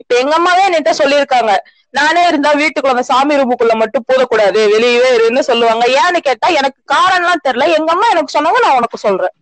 இப்ப 0.00 0.14
எங்க 0.16 0.34
அம்மாவே 0.34 0.62
என்கிட்ட 0.68 0.92
சொல்லியிருக்காங்க. 0.98 1.52
நானே 1.94 2.26
இருந்தா 2.26 2.52
வீட்டுக்குள்ள 2.52 2.94
அந்த 2.94 3.02
சாமி 3.02 3.34
ரூமுக்குள்ள 3.36 3.74
மட்டும் 3.74 4.06
போடக்கூடாது. 4.08 4.60
வெளியவே 4.74 5.10
இருன்னு 5.16 5.40
சொல்லுவாங்க. 5.40 5.84
ஏன்னு 6.00 6.20
கேட்டா 6.20 6.48
எனக்கு 6.60 6.80
காரணம்லாம் 6.94 7.44
தெரியல. 7.48 7.68
எங்க 7.78 7.90
அம்மா 7.92 8.08
எனக்கு 8.08 8.34
சொன்னாங்க 8.36 8.60
நான் 8.62 8.76
உனக்கு 8.76 8.98
சொல்றேன். 8.98 9.34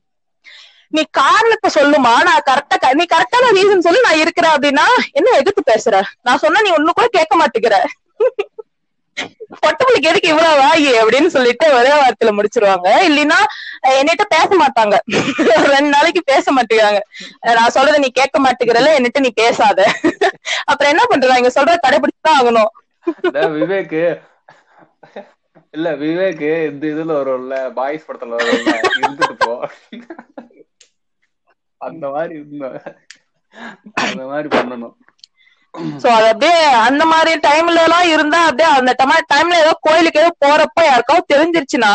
நீ 0.92 1.02
காரணத்தை 1.12 1.68
சொல்லுமா? 1.74 2.12
நான் 2.24 2.46
கரெக்டா 2.46 2.88
நீ 2.92 3.04
கரெக்டான 3.12 3.50
ரீசன் 3.52 3.86
சொல்லி 3.86 4.00
நான் 4.00 4.18
இருக்கிறேன் 4.18 4.54
அப்படின்னா 4.54 4.86
என்ன 5.12 5.34
எதிர்த்து 5.36 5.62
பேசுற? 5.70 5.94
நான் 6.20 6.38
சொன்னா 6.38 6.60
நீ 6.60 6.70
ஒண்ணு 6.70 6.90
கூட 6.90 7.08
கேட்க 7.10 7.34
மாட்டேங்கிற. 7.36 7.76
பொட்டவளுக்கு 9.62 10.08
எதுக்கு 10.08 10.28
இவ்வளவு 10.28 10.60
வாயி 10.60 10.90
அப்படின்னு 11.00 11.26
சொல்லிட்டு 11.26 11.66
ஒரே 11.74 11.92
வார்த்தையில 11.94 12.30
முடிச்சிருவாங்க. 12.36 12.88
இல்லைன்னா 13.08 13.38
அஹ், 13.86 13.96
என்னிட்ட 14.00 14.24
பேச 14.28 14.48
மாட்டாங்க. 14.56 14.94
ரெண்டு 15.72 15.90
நாளைக்கு 15.90 16.22
பேச 16.24 16.52
மாட்டேங்கிறாங்க. 16.52 17.00
நான் 17.54 17.74
சொல்றத 17.74 17.98
நீ 17.98 18.10
கேட்க 18.10 18.38
மாட்டேங்கிறல 18.40 18.92
என்னிட்ட 18.98 19.20
நீ 19.20 19.30
பேசாத. 19.34 19.80
அப்புறம் 20.64 20.92
என்ன 20.92 21.04
பண்றாங்க 21.04 21.42
இங்க 21.42 21.54
சொல்ற 21.54 21.76
கடைபிடிச்சுதான் 21.86 22.38
ஆகணும். 22.38 22.70
விவேக் 23.56 23.96
இல்ல 25.74 25.88
விவேக் 25.96 26.40
இந்த 26.68 26.84
இதுல 26.86 27.12
வரும்ல 27.18 27.56
பாய்ஸ் 27.72 28.06
படத்துல 28.06 28.38
வரும்ல 28.38 28.72
இருந்துட்டு 28.96 29.36
போ. 29.38 29.52
அந்த 31.80 32.04
மாதிரி 32.10 32.34
இருந்தோம் 32.38 32.78
அந்த 34.04 34.22
மாதிரி 34.30 34.48
பண்ணணும். 34.56 34.96
சோ 36.02 36.08
அது 36.16 36.26
அப்படியே 36.30 36.54
அந்த 36.86 37.02
மாதிரி 37.10 37.32
டைம்ல 37.46 37.82
எல்லாம் 37.86 38.06
இருந்தா 38.14 38.38
அப்படியே 38.46 38.68
அந்த 38.78 38.92
டைம்ல 39.32 39.58
ஏதோ 39.64 39.72
கோயிலுக்கு 39.86 40.20
ஏதோ 40.22 40.30
போறப்ப 40.44 40.84
யாருக்காவது 40.84 41.32
தெரிஞ்சிருச்சுன்னா 41.32 41.92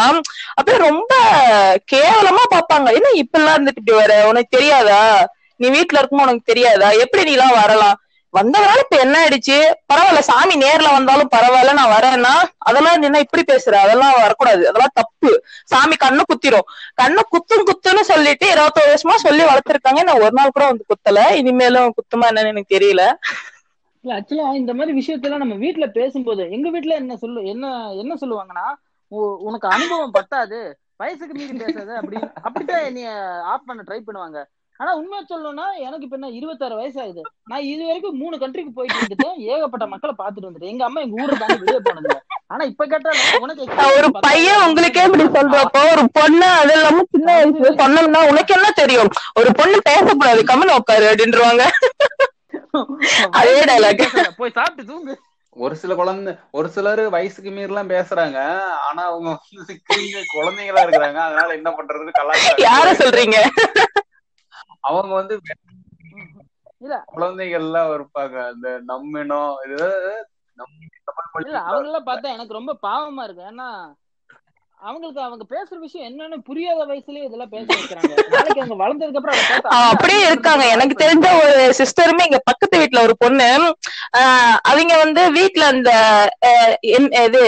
அப்படியே 0.58 0.78
ரொம்ப 0.88 1.14
கேவலமா 1.94 2.44
பாப்பாங்க 2.54 2.94
என்ன 2.98 3.12
இப்ப 3.24 3.40
எல்லாம் 3.40 3.56
இருந்துட்டு 3.58 3.82
இப்படி 3.82 3.98
வர? 4.00 4.14
உனக்கு 4.32 4.56
தெரியாதா? 4.58 5.02
நீ 5.60 5.68
வீட்டுல 5.70 6.00
இருக்கும் 6.02 6.24
உனக்கு 6.24 6.50
தெரியாதா? 6.52 6.88
எப்படி 7.04 7.24
நீ 7.24 7.34
எல்லாம் 7.34 7.60
வரலாம்? 7.62 7.98
வந்தவனால 8.36 8.78
இப்ப 8.78 8.98
என்ன 8.98 9.16
ஆயிடுச்சு? 9.24 9.58
பரவாயில்ல 9.90 10.20
சாமி 10.22 10.56
நேர்ல 10.56 10.92
வந்தாலும் 10.92 11.30
பரவாயில்ல 11.36 11.74
நான் 11.74 11.94
வரேன்னா 11.94 12.34
அதெல்லாம் 12.62 12.98
நீ 12.98 13.06
என்ன 13.06 13.20
இப்படி 13.20 13.44
பேசுற 13.48 13.74
அதெல்லாம் 13.76 14.22
வரக்கூடாது. 14.22 14.64
அதெல்லாம் 14.68 14.94
தப்பு. 14.94 15.32
சாமி 15.64 15.96
கண்ணு 16.04 16.22
குத்திரும். 16.24 16.68
கண்ணு 17.02 17.22
குத்தும் 17.30 17.66
குத்துன்னு 17.66 18.00
சொல்லிட்டு 18.04 18.48
இருபத்தோரு 18.54 18.90
வருஷமா 18.90 19.16
சொல்லி 19.18 19.44
வளர்த்திருக்காங்க. 19.44 20.04
நான் 20.04 20.20
ஒரு 20.20 20.32
நாள் 20.32 20.54
கூட 20.54 20.66
வந்து 20.66 20.86
குத்தல. 20.86 21.32
இனிமேலும் 21.34 21.94
குத்துமா 21.98 22.28
என்னன்னு 22.30 22.48
எனக்கு 22.48 22.76
தெரியல. 22.78 23.04
இல்ல 24.04 24.18
ஆக்சுவலா 24.18 24.56
இந்த 24.56 24.74
மாதிரி 24.74 24.94
விஷயத்தெல்லாம் 25.00 25.38
நம்ம 25.38 25.56
வீட்ல 25.56 25.86
பேசும்போது 25.90 26.52
எங்க 26.52 26.70
வீட்ல 26.70 26.96
என்ன 26.96 27.16
சொல்லு 27.16 27.46
என்ன 27.46 27.68
என்ன 27.94 28.14
சொல்லுவாங்கன்னா 28.22 28.66
உ- 29.12 29.38
உனக்கு 29.40 29.68
அனுபவம் 29.68 30.12
பத்தாது. 30.12 30.60
வயசுக்கு 30.96 31.34
மீறி 31.34 31.54
பேசாத 31.54 31.96
அப்படி 31.96 32.18
அப்படித்தான் 32.42 32.94
நீ 32.94 33.04
ஆஃப் 33.46 33.66
பண்ண 33.66 33.84
ட்ரை 33.88 34.00
பண்ணுவாங்க. 34.08 34.40
ஆனா 34.80 34.92
உண்மையா 34.96 35.22
சொல்லணும்னா 35.24 35.66
எனக்கு 35.86 36.06
இப்ப 36.06 36.18
என்ன 36.20 36.30
இருபத்தாறு 36.38 36.76
வயசு 36.76 36.98
ஆகுது 37.02 37.22
நான் 37.44 37.68
இது 37.72 37.84
வரைக்கும் 37.88 38.18
மூணு 38.18 38.36
கண்ட்ரிக்கு 38.38 38.72
போயிட்டு 38.76 39.02
வந்துட்டேன் 39.02 39.36
ஏகப்பட்ட 39.52 39.86
மக்களை 39.94 40.14
பார்த்துட்டு 40.18 40.48
வந்துட்டேன். 40.48 40.72
எங்க 40.74 40.84
அம்மா 40.86 41.02
எங்க 41.02 41.22
ஊரை 41.24 41.36
தாண்டி 41.36 41.58
வெளியே 41.62 41.80
போனது 41.80 42.08
இல்ல. 42.08 42.18
ஆனா 42.54 42.64
இப்ப 42.72 42.86
கேட்டாலும் 42.86 43.44
உனக்கு 43.44 43.64
ஒரு 43.98 44.08
பையன் 44.26 44.64
உங்களுக்கே 44.66 45.06
இப்படி 45.08 45.26
சொல்றப்போ 45.38 45.82
ஒரு 45.94 46.04
பொண்ணு 46.18 46.48
அது 46.62 46.74
இல்லாம 46.76 47.06
சின்ன 47.14 47.30
வயசுல 47.38 47.72
சொன்னோம்னா 47.82 48.22
உனக்கு 48.32 48.56
என்ன 48.58 48.70
தெரியும்? 48.82 49.12
ஒரு 49.40 49.52
பொண்ணு 49.60 49.78
பேசக்கூடாது. 49.90 50.42
கம்மன் 50.52 50.76
உட்காரு 50.80 51.08
அப்படின்றவாங்க. 51.12 51.64
அதே 53.40 53.54
மீறி. 53.62 53.96
பேசாத. 54.02 54.30
போய் 54.40 54.56
சாப்பிட்டு 54.58 54.90
தூங்கு. 54.92 55.14
ஒரு 55.56 55.76
சில 55.82 55.92
குழந்தை 55.96 56.32
ஒரு 56.52 56.68
சிலர் 56.70 57.02
வயசுக்கு 57.14 57.52
மீறலாம் 57.52 57.92
பேசுறாங்க. 57.94 58.38
ஆனா 58.88 59.02
அவங்க 59.12 59.30
குழந்தைங்களா 60.34 60.84
இருக்கிறாங்க. 60.86 61.20
அதனால 61.28 61.50
என்ன 61.60 61.70
பண்றது? 61.78 62.10
யார 62.10 62.20
கலாச்சாரம் 62.20 63.00
சொல்றீங்க? 63.02 63.38
அவங்க 64.86 65.14
வந்து 65.16 65.36
இல்ல. 66.82 66.96
குழந்தைகள்லாம் 67.12 67.92
இருப்பாங்க. 67.96 68.36
அந்த 68.52 68.68
நம்மினம் 68.88 69.54
இல்ல 71.42 71.58
அவங்க 71.68 71.88
எல்லாம் 71.88 72.08
பார்த்தா 72.08 72.34
எனக்கு 72.34 72.54
ரொம்ப 72.54 72.74
பாவமா 72.82 73.24
இருக்கு. 73.24 73.44
ஏன்னா 73.46 73.70
அவங்களுக்கு 74.80 75.22
அவங்க 75.22 75.44
பேசுற 75.50 75.78
விஷயம் 75.80 76.08
என்னன்னு 76.10 76.38
புரியாத 76.48 76.86
வயசுலயே 76.86 77.28
இதெல்லாம் 77.28 77.54
பேச 77.54 77.68
வைக்கிறாங்க. 77.74 78.14
நாளைக்கு 78.30 78.62
அவங்க 78.62 78.78
வளர்ந்ததுக்கு 78.78 79.22
அப்புறம் 79.22 79.42
அப்படியே 79.88 80.22
இருக்காங்க. 80.28 80.64
எனக்கு 80.72 80.96
தெரிஞ்ச 81.00 81.28
ஒரு 81.42 81.54
சிஸ்டருமே 81.80 82.26
இங்க 82.26 82.40
பக்கத்து 82.44 82.76
வீட்ல 82.78 83.00
ஒரு 83.02 83.16
பொண்ணு. 83.18 83.48
ஆஹ் 84.18 84.58
அவங்க 84.64 84.94
வந்து 84.98 85.22
வீட்ல 85.32 85.64
அந்த 85.66 85.92
இது 87.24 87.42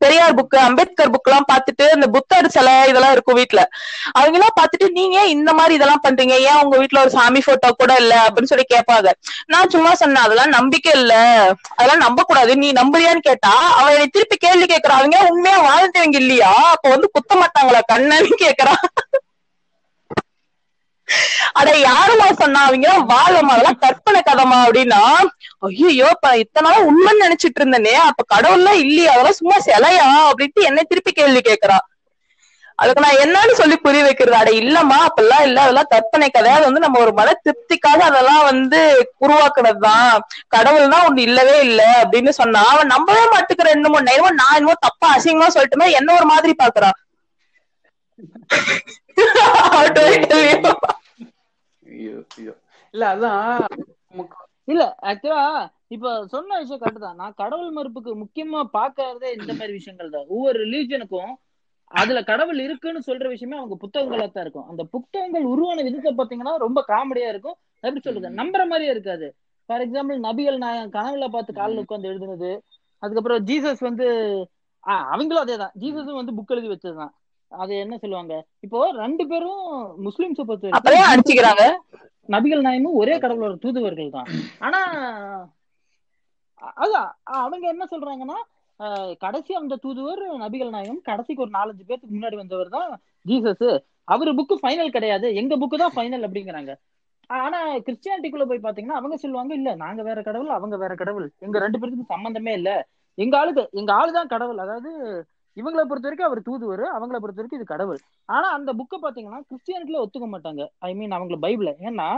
பெரியார் 0.00 0.36
புக் 0.38 0.56
அம்பேத்கர் 0.60 1.12
புக் 1.14 1.28
எல்லாம் 1.28 1.48
பாத்துட்டு 1.50 1.84
இந்த 1.94 2.06
புத்தர் 2.14 2.48
சிலை 2.48 2.74
இதெல்லாம் 2.90 3.12
இருக்கும் 3.12 3.38
வீட்டுல 3.40 3.62
அவங்க 4.12 4.36
எல்லாம் 4.38 4.56
பாத்துட்டு 4.60 4.86
நீங்க 4.90 5.16
ஏன் 5.20 5.32
இந்த 5.34 5.50
மாதிரி 5.52 5.74
இதெல்லாம் 5.74 6.04
பண்றீங்க? 6.04 6.34
ஏன் 6.48 6.60
உங்க 6.62 6.76
வீட்டுல 6.78 7.02
ஒரு 7.02 7.10
சாமி 7.10 7.40
போட்டோ 7.46 7.68
கூட 7.74 7.92
இல்ல? 7.94 8.14
அப்படின்னு 8.26 8.52
சொல்லி 8.52 8.66
கேட்பாங்க. 8.70 9.08
நான் 9.46 9.70
சும்மா 9.70 9.92
சொன்னேன் 9.94 10.24
அதெல்லாம் 10.24 10.54
நம்பிக்கை 10.56 10.92
இல்ல. 10.92 11.14
அதெல்லாம் 11.76 12.04
நம்ப 12.06 12.22
கூடாது 12.22 12.52
நீ 12.56 12.70
நம்புறியான்னு 12.72 13.26
கேட்டா 13.28 13.54
அவன் 13.78 13.94
என்னை 13.94 14.08
திருப்பி 14.08 14.36
கேள்வி 14.38 14.66
கேட்கறான். 14.66 15.00
அவங்க 15.00 15.18
உண்மையா 15.30 15.58
வாழ்ந்தவங்க 15.68 16.18
இல்லையா? 16.22 16.52
அப்ப 16.74 16.88
வந்து 16.88 17.08
குத்த 17.12 17.32
மாட்டாங்களா 17.42 17.82
கண்ணன்னு 17.92 18.36
கேக்குறான் 18.44 18.82
அட 21.60 21.70
யாருமா 21.82 22.26
சொன்னா 22.40 22.60
அவங்க 22.66 22.88
வாழமா 23.12 23.52
அதெல்லாம் 23.54 23.80
கற்பனை 23.84 24.20
கதமா 24.22 24.58
அப்படின்னா 24.64 25.00
ஐயோ 25.68 26.08
இத்தனை 26.42 26.64
நாளா 26.66 26.84
உண்மைன்னு 26.88 27.24
நினைச்சிட்டு 27.24 27.60
இருந்தனே 27.62 27.94
அப்ப 28.08 28.24
கடவுள்லாம் 28.34 28.80
இல்லையா 28.84 29.12
அதெல்லாம் 29.14 29.38
சும்மா 29.40 29.56
சிலையா? 29.66 30.06
அப்படின்ட்டு 30.30 30.66
என்னை 30.68 30.82
திருப்பி 30.90 31.12
கேள்வி 31.12 31.42
கேக்குறா 31.42 31.78
அதுக்கு 32.78 32.98
நான் 32.98 33.18
என்னன்னு 33.22 33.54
சொல்லி 33.58 33.76
புரிய 33.78 34.02
வைக்கிறது 34.04 34.36
அட 34.36 34.50
இல்லம்மா 34.60 34.96
அப்பெல்லாம் 35.08 35.42
இல்ல 35.46 35.58
அதெல்லாம் 35.64 35.88
கற்பனை 35.90 36.28
கதை. 36.28 36.52
அது 36.52 36.64
வந்து 36.68 36.82
நம்ம 36.84 36.96
ஒரு 37.02 37.12
மன 37.18 37.34
திருப்திக்காக 37.40 38.00
அதெல்லாம் 38.06 38.46
வந்து 38.48 38.78
உருவாக்குனதுதான். 39.24 40.08
கடவுள்னா 40.54 40.98
ஒண்ணு 41.08 41.26
இல்லவே 41.28 41.54
இல்ல 41.66 41.82
அப்படின்னு 42.00 42.32
சொன்னா 42.38 42.62
அவன் 42.70 42.92
நம்பவே 42.94 43.22
மாட்டுக்கிற 43.34 43.68
என்னமோ 43.76 44.00
என்னமோ 44.04 44.30
நான் 44.38 44.56
என்னமோ 44.58 44.74
தப்பா 44.86 45.08
அசிங்கமா 45.16 45.48
சொல்லிட்டுமே 45.54 45.86
என்ன 46.00 46.12
ஒரு 46.18 46.26
மாதிரி 46.32 46.52
பாக்குறான் 46.60 46.98
இல்ல 52.94 53.04
அதான் 53.14 53.64
இல்ல 54.64 54.96
ஆக்சுவலா 55.02 55.44
இப்ப 55.88 56.26
சொன்ன 56.26 56.58
விஷயம் 56.58 56.80
கரெக்ட் 56.80 56.98
தான். 56.98 57.16
நான் 57.16 57.34
கடவுள் 57.34 57.70
மறுப்புக்கு 57.70 58.10
முக்கியமா 58.16 58.60
பாக்குறதே 58.72 59.30
இந்த 59.40 59.52
மாதிரி 59.52 59.72
விஷயங்கள் 59.72 60.10
தான். 60.10 60.26
ஒவ்வொரு 60.28 60.58
ரிலீஜனுக்கும் 60.64 61.32
அதுல 61.90 62.22
கடவுள் 62.22 62.58
இருக்குன்னு 62.58 63.00
சொல்ற 63.06 63.28
விஷயமே 63.28 63.56
அவங்க 63.56 63.76
புத்தகங்களா 63.80 64.26
தான் 64.30 64.44
இருக்கும். 64.44 64.68
அந்த 64.68 64.82
புத்தகங்கள் 64.84 65.44
உருவான 65.44 65.82
விதத்தை 65.82 66.12
பாத்தீங்கன்னா 66.14 66.56
ரொம்ப 66.56 66.84
காமெடியா 66.88 67.28
இருக்கும். 67.28 67.56
எப்படி 67.84 68.00
சொல்றது? 68.00 68.30
நம்புற 68.34 68.62
மாதிரியே 68.66 68.90
இருக்காது. 68.90 69.28
ஃபார் 69.68 69.80
எக்ஸாம்பிள் 69.80 70.18
நபிகள் 70.18 70.58
நாயகம் 70.58 70.92
கனவுல 70.92 71.28
பார்த்து 71.28 71.52
காலில் 71.52 71.82
உட்காந்து 71.84 72.10
எழுதுனது. 72.12 72.50
அதுக்கப்புறம் 73.02 73.44
ஜீசஸ் 73.44 73.80
வந்து 73.80 74.06
அவங்களும் 74.84 75.42
அதேதான். 75.44 75.74
ஜீசஸும் 75.80 76.20
வந்து 76.20 76.32
புக் 76.32 76.46
எழுதி 76.46 76.68
வச்சதுதான். 76.68 77.12
அது 77.62 77.72
என்ன 77.84 77.94
சொல்லுவாங்க? 78.02 78.34
இப்போ 78.66 78.78
ரெண்டு 79.02 79.24
பேரும் 79.30 79.62
முஸ்லிம்ஸை 80.06 80.44
பொறுத்த 80.48 80.80
அடிச்சுக்கிறாங்க. 81.10 81.64
நபிகள் 82.34 82.66
நாயமும் 82.66 82.98
ஒரே 83.00 83.14
கடவுளோட 83.22 83.54
தூதுவர்கள் 83.64 84.14
தான். 84.16 84.28
ஆனா 84.66 84.80
அதான் 86.82 87.10
அவங்க 87.42 87.66
என்ன 87.74 87.84
சொல்றாங்கன்னா 87.92 88.38
கடைசி 89.24 89.52
அந்த 89.60 89.78
தூதுவர் 89.84 90.22
நபிகள் 90.42 90.74
நாயகம் 90.74 91.00
கடைசிக்கு 91.08 91.44
ஒரு 91.44 91.52
நாலஞ்சு 91.56 91.84
பேருக்கு 91.88 92.14
முன்னாடி 92.14 92.36
வந்தவர் 92.40 92.70
தான் 92.76 92.90
ஜீசஸ். 93.30 93.66
அவரு 94.14 94.30
புக்கு 94.38 94.54
ஃபைனல் 94.62 94.94
கிடையாது. 94.96 95.26
எங்க 95.40 95.56
புக்கு 95.62 95.76
தான் 95.82 95.94
ஃபைனல் 95.96 96.24
அப்படிங்கிறாங்க. 96.26 96.72
ஆனா 97.30 97.58
கிறிஸ்டியானிட்டிக்குள்ள 97.86 98.46
போய் 98.50 98.64
பாத்தீங்கன்னா 98.66 99.00
அவங்க 99.00 99.16
சொல்லுவாங்க 99.24 99.52
இல்ல 99.58 99.74
நாங்க 99.82 100.00
வேற 100.08 100.20
கடவுள் 100.28 100.56
அவங்க 100.58 100.76
வேற 100.84 100.94
கடவுள். 101.02 101.26
எங்க 101.46 101.58
ரெண்டு 101.64 101.80
பேருக்கு 101.80 102.12
சம்பந்தமே 102.14 102.54
இல்ல. 102.60 102.70
எங்க 103.24 103.34
ஆளுக்கு 103.40 103.62
எங்க 103.80 103.92
ஆளுதான் 104.00 104.32
கடவுள். 104.34 104.62
அதாவது 104.64 104.90
இவங்களை 105.56 105.82
பொறுத்த 105.90 106.06
வரைக்கும் 106.08 106.28
அவர் 106.28 106.40
தூதுவர் 106.48 106.84
அவங்கள 106.96 107.16
பொறுத்த 107.22 107.40
வரைக்கும் 107.40 107.60
இது 107.60 107.72
கடவுள். 107.72 108.00
ஆனா 108.34 108.48
அந்த 108.56 108.70
புக்கை 108.80 108.98
பாத்தீங்கன்னா 109.04 109.40
கிறிஸ்டியானிட்டில 109.50 110.02
ஒத்துக்க 110.04 110.28
மாட்டாங்க. 110.34 110.64
ஐ 110.88 110.90
மீன் 110.94 111.16
அவங்கள 111.18 111.38
பைபிள 111.46 111.72
ஏன்னா 111.88 112.08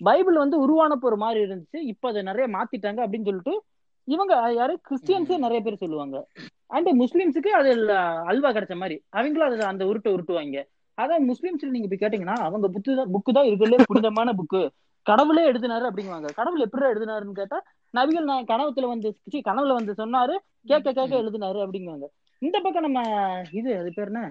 பைபிள் 0.00 0.36
வந்து 0.42 0.56
உருவானப்போ 0.64 1.08
ஒரு 1.10 1.18
மாதிரி 1.24 1.40
இருந்துச்சு. 1.46 1.78
இப்ப 1.92 2.08
அதை 2.08 2.22
நிறைய 2.30 2.46
மாத்திட்டாங்க 2.56 3.00
அப்படின்னு 3.04 3.28
சொல்லிட்டு 3.30 3.54
இவங்க 4.08 4.32
யாரு? 4.56 4.74
கிறிஸ்டியன்ஸே 4.88 5.36
நிறைய 5.44 5.60
பேர் 5.62 5.82
சொல்லுவாங்க. 5.82 6.16
அண்ட் 6.76 6.88
முஸ்லிம்ஸுக்கு 7.02 7.50
அது 7.58 7.70
அல்வா 8.30 8.50
கிடைச்ச 8.56 8.74
மாதிரி. 8.82 8.96
அவங்களும் 9.16 9.46
அதை 9.48 9.66
அந்த 9.72 9.84
உருட்டை 9.90 10.10
உருட்டுவாங்க. 10.16 10.60
அதான் 10.98 11.24
முஸ்லிம்ஸ்ல 11.30 11.70
நீங்க 11.76 11.88
போய் 11.88 12.02
கேட்டீங்கன்னா 12.02 12.36
அவங்க 12.48 12.66
புத்து 12.74 12.98
தான் 12.98 13.10
புக்கு 13.14 13.30
தான் 13.36 13.48
இருக்கிறதுலே 13.48 13.86
புனிதமான 13.90 14.32
புக்கு 14.40 14.60
கடவுளே 15.06 15.42
எழுதினாரு 15.50 15.84
அப்படிங்குவாங்க. 15.88 16.28
கடவுள் 16.38 16.64
எப்படி 16.66 16.86
எழுதினாருன்னு 16.92 17.40
கேட்டா 17.40 17.58
நபிகள் 17.94 18.30
நான் 18.30 18.48
கனவுல 18.52 18.86
வந்து 18.92 19.08
கனவுல 19.48 19.74
வந்து 19.78 19.92
சொன்னாரு 20.02 20.36
கேட்க 20.70 20.88
கேட்க 20.92 21.12
எழுதினாரு 21.22 21.58
அப்படிங்குவாங்க. 21.64 22.06
இந்த 22.42 22.56
பக்கம் 22.64 22.86
நம்ம 22.86 23.00
இது 23.58 23.70
அது 23.80 23.90
பேர் 23.96 24.10
என்ன? 24.12 24.22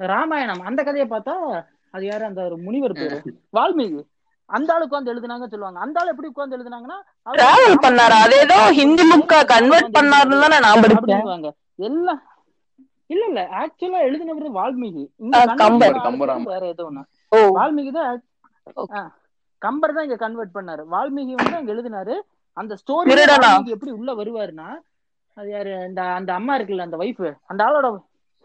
ராமாயணம். 0.00 0.62
அந்த 0.68 0.80
கதையை 0.88 1.06
பார்த்தா 1.12 1.34
அது 1.94 2.04
யாரு? 2.06 2.24
அந்த 2.30 2.40
ஒரு 2.48 2.56
முனிவர் 2.66 2.98
பேரு. 3.00 3.18
வால்மீகி. 3.56 4.00
அந்த 4.50 4.72
ஆளு 4.74 4.86
உட்காந்து 4.86 5.12
எழுதுனாங்கன்னு 5.12 5.52
சொல்லுவாங்க. 5.54 5.80
அந்த 5.84 6.00
ஆள் 6.00 6.10
எப்படி 6.12 6.30
உட்காந்து 6.32 6.56
எழுதுனாங்கன்னா 6.58 6.98
அவர் 7.26 7.40
டிராவல் 7.40 7.82
பண்ணாரு? 7.86 8.16
அது 8.24 8.36
ஏதோ 8.44 8.58
ஹிந்தி 8.78 9.04
புக்கா 9.12 9.38
கன்வெர்ட் 9.54 9.94
பண்ணாருன்னு 9.96 10.42
தானே 10.44 10.58
நான் 10.66 10.82
படிச்சேன். 10.84 11.54
எல்லாம் 11.88 12.22
இல்ல 13.12 13.22
இல்ல. 13.30 13.42
ஆக்சுவலா 13.60 14.00
எழுதினவர் 14.08 14.56
வால்மீகி. 14.58 15.04
வேற 16.54 16.62
ஏதோ 16.74 16.84
ஒண்ணு. 16.88 17.02
வால்மீகி 17.58 17.92
தான் 17.98 19.06
கம்பர் 19.62 19.94
தான் 19.96 20.06
இங்க 20.06 20.18
கன்வெர்ட் 20.24 20.56
பண்ணாரு. 20.56 20.82
வால்மீகி 20.94 21.34
வந்து 21.40 21.58
அங்க 21.60 21.70
எழுதினாரு. 21.74 22.16
அந்த 22.56 22.74
ஸ்டோரி 22.82 23.16
எப்படி 23.76 23.92
உள்ள 23.98 24.12
வருவாருன்னா 24.20 24.68
அது 25.38 25.48
யாரு? 25.54 25.72
இந்த 25.88 26.00
அந்த 26.18 26.30
அம்மா 26.38 26.52
இருக்குல்ல 26.58 26.86
அந்த 26.88 26.98
வைஃப் 27.02 27.24
அந்த 27.50 27.60
ஆளோட 27.66 27.88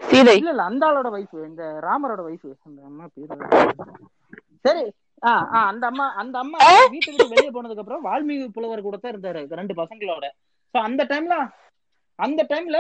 சீதை. 0.02 0.34
இல்ல 0.40 0.52
இல்ல 0.54 0.64
அந்த 0.72 0.84
ஆளோட 0.90 1.08
வைஃப் 1.16 1.36
இந்த 1.50 1.64
ராமரோட 1.88 2.22
வைஃப் 2.28 2.48
அந்த 2.68 2.80
அம்மா 2.90 3.06
பேரு 3.16 3.38
சரி 4.66 4.84
ஆ 5.24 5.32
ஆ 5.56 5.60
அந்த 5.72 5.84
அம்மா 5.92 6.06
அந்த 6.22 6.36
அம்மா 6.44 6.58
வீட்டை 6.94 7.10
விட்டு 7.12 7.32
வெளியே 7.34 7.52
போனதுக்கு 7.56 7.84
அப்புறம் 7.84 8.06
வால்மீகி 8.08 8.46
புலவர் 8.56 8.86
கூட 8.88 8.98
தான் 8.98 9.14
இருந்தாரு 9.14 9.42
ரெண்டு 9.60 9.74
பசங்களோட. 9.82 10.26
சோ 10.74 10.78
அந்த 10.88 11.02
டைம்ல 11.12 11.36
அந்த 12.20 12.42
டைம்ல 12.52 12.78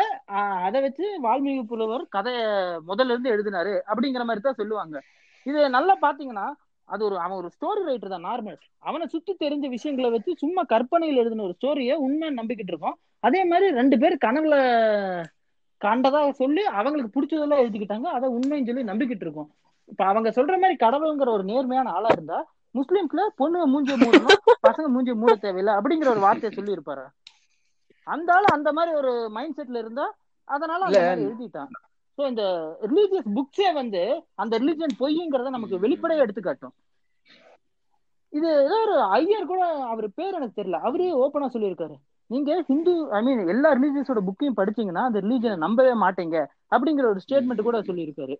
அதை 0.67 0.79
வச்சு 0.85 1.05
வால்மீகி 1.25 1.63
புலவர் 1.71 2.03
கதைய 2.15 2.41
முதல்ல 2.89 3.13
இருந்து 3.13 3.33
எழுதினாரு 3.35 3.73
அப்படிங்கிற 3.89 4.25
மாதிரி 4.29 4.43
தான் 4.47 4.59
சொல்லுவாங்க. 4.59 4.97
இது 5.45 5.61
நல்லா 5.77 5.95
பாத்தீங்கன்னா 6.05 6.45
அது 6.89 7.01
ஒரு 7.07 7.17
அவன் 7.23 7.39
ஒரு 7.41 7.49
ஸ்டோரி 7.55 7.81
ரைட்டர் 7.89 8.13
தான் 8.13 8.27
நார்மல் 8.29 8.57
அவனை 8.89 9.05
சுத்தி 9.13 9.33
தெரிஞ்ச 9.43 9.65
விஷயங்களை 9.75 10.09
வச்சு 10.15 10.31
சும்மா 10.43 10.61
கற்பனையில் 10.73 11.21
எழுதின 11.23 11.45
ஒரு 11.47 11.55
ஸ்டோரியை 11.59 11.95
உண்மை 12.05 12.29
நம்பிக்கிட்டு 12.39 12.73
இருக்கோம். 12.73 12.97
அதே 13.23 13.41
மாதிரி 13.45 13.67
ரெண்டு 13.79 13.95
பேர் 14.01 14.23
கனவுல 14.25 14.55
கண்டதா 15.81 16.19
சொல்லி 16.41 16.63
அவங்களுக்கு 16.79 17.13
பிடிச்சதெல்லாம் 17.15 17.61
எழுதிக்கிட்டாங்க. 17.63 18.07
அதை 18.17 18.27
உண்மைன்னு 18.35 18.67
சொல்லி 18.69 18.89
நம்பிக்கிட்டு 18.91 19.25
இருக்கோம். 19.25 19.49
இப்ப 19.91 20.01
அவங்க 20.05 20.29
சொல்ற 20.29 20.53
மாதிரி 20.61 20.75
கடவுளுங்கிற 20.83 21.29
ஒரு 21.37 21.43
நேர்மையான 21.43 21.91
ஆளா 21.91 22.09
இருந்தா 22.11 22.37
முஸ்லிம்ஸ்ல 22.75 23.23
பொண்ணு 23.39 23.59
மூஞ்சிய 23.71 23.95
மூடணும் 24.03 24.39
பசங்க 24.67 24.87
மூஞ்சிய 24.93 25.15
மூட 25.21 25.33
தேவையில்லை 25.35 25.73
அப்படிங்கிற 25.73 26.09
ஒரு 26.13 26.21
வார்த்தையை 26.25 26.51
சொல்லி 26.57 26.75
இருப்பாரு 26.75 27.03
அந்த 28.07 28.29
ஆளு 28.33 28.47
அந்த 28.51 28.69
மாதிரி 28.71 28.93
ஒரு 29.01 29.11
மைண்ட் 29.29 29.57
செட்ல 29.59 29.81
இருந்தா 29.83 30.05
அதனால 30.47 30.79
அந்த. 30.85 31.01
மாதிரி 31.07 31.27
எழுதிட்டான். 31.27 31.69
சோ 32.17 32.21
இந்த 32.31 32.43
ரிலீஜியஸ் 32.89 33.29
புக்ஸே 33.35 33.69
வந்து 33.73 34.01
அந்த 34.41 34.53
ரிலீஜியன் 34.59 34.95
பொய்ங்கிறத 34.99 35.51
நமக்கு 35.57 35.77
வெளிப்படையா 35.85 36.23
எடுத்து 36.25 36.41
காட்டும் 36.41 36.73
இது 38.33 38.49
ஏதோ 38.65 38.77
ஒரு 38.85 38.95
ஐயர் 39.17 39.51
கூட 39.51 39.61
அவர் 39.91 40.07
பேர் 40.13 40.37
எனக்கு 40.39 40.57
தெரியல. 40.61 40.79
அவரே 40.87 41.09
ஓப்பனா 41.23 41.47
சொல்லியிருக்காரு. 41.55 41.95
நீங்க 42.29 42.51
ஹிந்து 42.69 42.91
ஐ 43.17 43.19
மீன் 43.27 43.41
எல்லா 43.53 43.69
ரிலீஜியஸோட 43.77 44.21
புக்கையும் 44.27 44.57
படிச்சீங்கன்னா 44.59 45.03
அந்த 45.09 45.19
ரிலீஜனை 45.25 45.57
நம்பவே 45.65 45.93
மாட்டீங்க 46.03 46.37
அப்படிங்கிற 46.75 47.05
ஒரு 47.13 47.21
ஸ்டேட்மெண்ட் 47.23 47.67
கூட 47.67 47.79
சொல்லியிருக்காரு. 47.89 48.35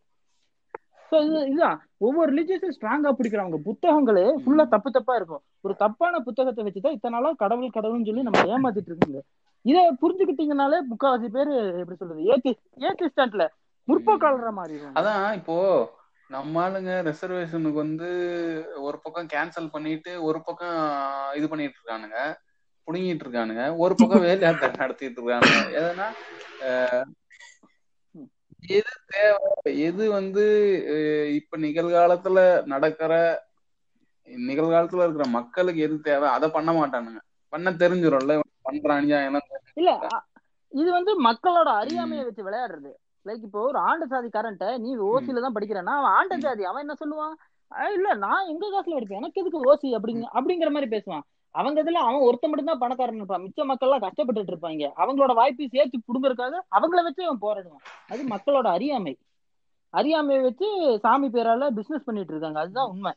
ஸோ 1.11 1.15
இது 1.25 1.39
இதுதான். 1.49 1.79
ஒவ்வொரு 2.05 2.27
ரிலீஜியஸும் 2.31 2.75
ஸ்ட்ராங்கா 2.75 3.09
பிடிக்கிறவங்க 3.17 3.57
புத்தகங்களே 3.67 4.25
ஃபுல்லா 4.43 4.65
தப்பு 4.75 4.89
தப்பா 4.97 5.15
இருக்கும். 5.19 5.43
ஒரு 5.65 5.73
தப்பான 5.83 6.21
புத்தகத்தை 6.27 6.63
வச்சுதான் 6.67 6.95
இத்தனை 6.97 7.13
நாளா 7.15 7.31
கடவுள் 7.43 7.75
கடவுள்னு 7.77 8.07
சொல்லி 8.09 8.27
நம்ம 8.27 8.45
ஏமாத்திட்டு 8.53 8.91
இருக்கீங்க. 8.91 9.19
இதை 9.65 9.81
புரிஞ்சுக்கிட்டீங்கனாலே 10.01 10.79
முக்காவாசி 10.91 11.27
பேர் 11.35 11.51
எப்படி 11.81 11.97
சொல்றது 11.99 12.23
ஏத்தி 12.33 12.51
ஏத்திஸ்டாண்ட்ல 12.87 13.45
முற்போக்காளர 13.87 14.49
மாதிரி 14.57 14.75
அதான் 14.99 15.23
இப்போ 15.39 15.55
நம்ம 16.29 16.61
ஆளுங்க 16.63 16.91
ரிசர்வேஷனுக்கு 17.07 17.79
வந்து 17.85 18.09
ஒரு 18.87 18.97
பக்கம் 19.05 19.29
கேன்சல் 19.33 19.73
பண்ணிட்டு 19.75 20.11
ஒரு 20.27 20.39
பக்கம் 20.47 20.77
இது 21.39 21.47
பண்ணிட்டு 21.51 21.77
இருக்கானுங்க. 21.79 22.17
புடுங்கிட்டு 22.87 23.25
இருக்கானுங்க. 23.25 23.65
ஒரு 23.83 23.93
பக்கம் 23.99 24.25
வேலையாட்டம் 24.27 24.79
நடத்திட்டு 24.83 25.19
இருக்கானுங்க. 25.19 25.59
எதுனா 25.79 26.07
எது 28.77 28.93
தேவை? 29.13 29.49
எது 29.87 30.03
வந்து 30.17 30.43
இப்ப 31.39 31.57
நிகழ்காலத்துல 31.65 32.39
நடக்கிற 32.73 33.13
நிகழ்காலத்துல 34.49 35.05
இருக்கிற 35.05 35.25
மக்களுக்கு 35.37 35.79
எது 35.87 35.95
தேவை? 36.09 36.27
அதை 36.35 36.47
பண்ண 36.57 36.71
மாட்டானுங்க. 36.77 37.21
பண்ண 37.53 37.71
தெரிஞ்சிடும்ல 37.81 38.35
இவன் 38.37 38.53
பண்றான் 38.67 39.01
அநியாயம் 39.01 39.39
இல்ல 39.81 39.91
இது 40.71 40.89
வந்து 40.97 41.11
மக்களோட 41.27 41.69
அறியாமையை 41.81 42.23
வச்சு 42.27 42.45
விளையாடுறது. 42.45 42.91
லைக் 43.25 43.43
இப்போ 43.47 43.59
ஒரு 43.69 43.79
ஆண்டு 43.89 44.05
சாதி 44.11 44.29
கரண்ட 44.29 44.65
நீ 44.83 44.89
ஓசியில 45.09 45.43
தான் 45.45 45.55
படிக்கிறேன்னா 45.57 45.93
அவன் 45.99 46.15
ஆண்ட 46.19 46.37
சாதி 46.45 46.63
அவன் 46.69 46.83
என்ன 46.85 46.95
சொல்லுவான்? 47.01 47.35
இல்ல 47.97 48.09
நான் 48.23 48.49
எங்க 48.53 48.65
காசுல 48.73 48.95
படிப்பேன்? 48.95 49.21
எனக்கு 49.21 49.41
எதுக்கு 49.41 49.61
ஓசி? 49.69 49.89
அப்படிங்க 49.97 50.25
அப்படிங்கிற 50.37 50.71
மாதிரி 50.75 50.89
பேசுவான். 50.95 51.25
அவங்க 51.55 51.83
இதுல 51.83 52.01
அவன் 52.07 52.25
ஒருத்த 52.27 52.45
மட்டும் 52.49 52.69
தான் 52.69 52.81
பணக்காரன் 52.83 53.15
இருப்பான். 53.15 53.43
மிச்ச 53.45 53.65
மக்கள் 53.65 53.87
எல்லாம் 53.89 54.03
கஷ்டப்பட்டுட்டு 54.05 54.53
இருப்பாங்க. 54.53 54.85
அவங்களோட 55.01 55.33
வாய்ப்பை 55.33 55.67
சேர்த்து 55.67 56.05
புடுங்கறதுக்காக 56.07 56.61
அவங்கள 56.77 57.03
வச்சு 57.07 57.27
அவன் 57.27 57.43
போராடுவான். 57.45 57.83
அது 58.09 58.23
மக்களோட 58.35 58.67
அறியாமை. 58.77 59.13
அறியாமையை 59.93 60.43
வச்சு 60.43 60.67
சாமி 60.99 61.27
பேரால 61.27 61.69
பிசினஸ் 61.79 62.05
பண்ணிட்டு 62.05 62.33
இருக்காங்க. 62.33 62.59
அதுதான் 62.59 62.91
உண்மை. 62.93 63.13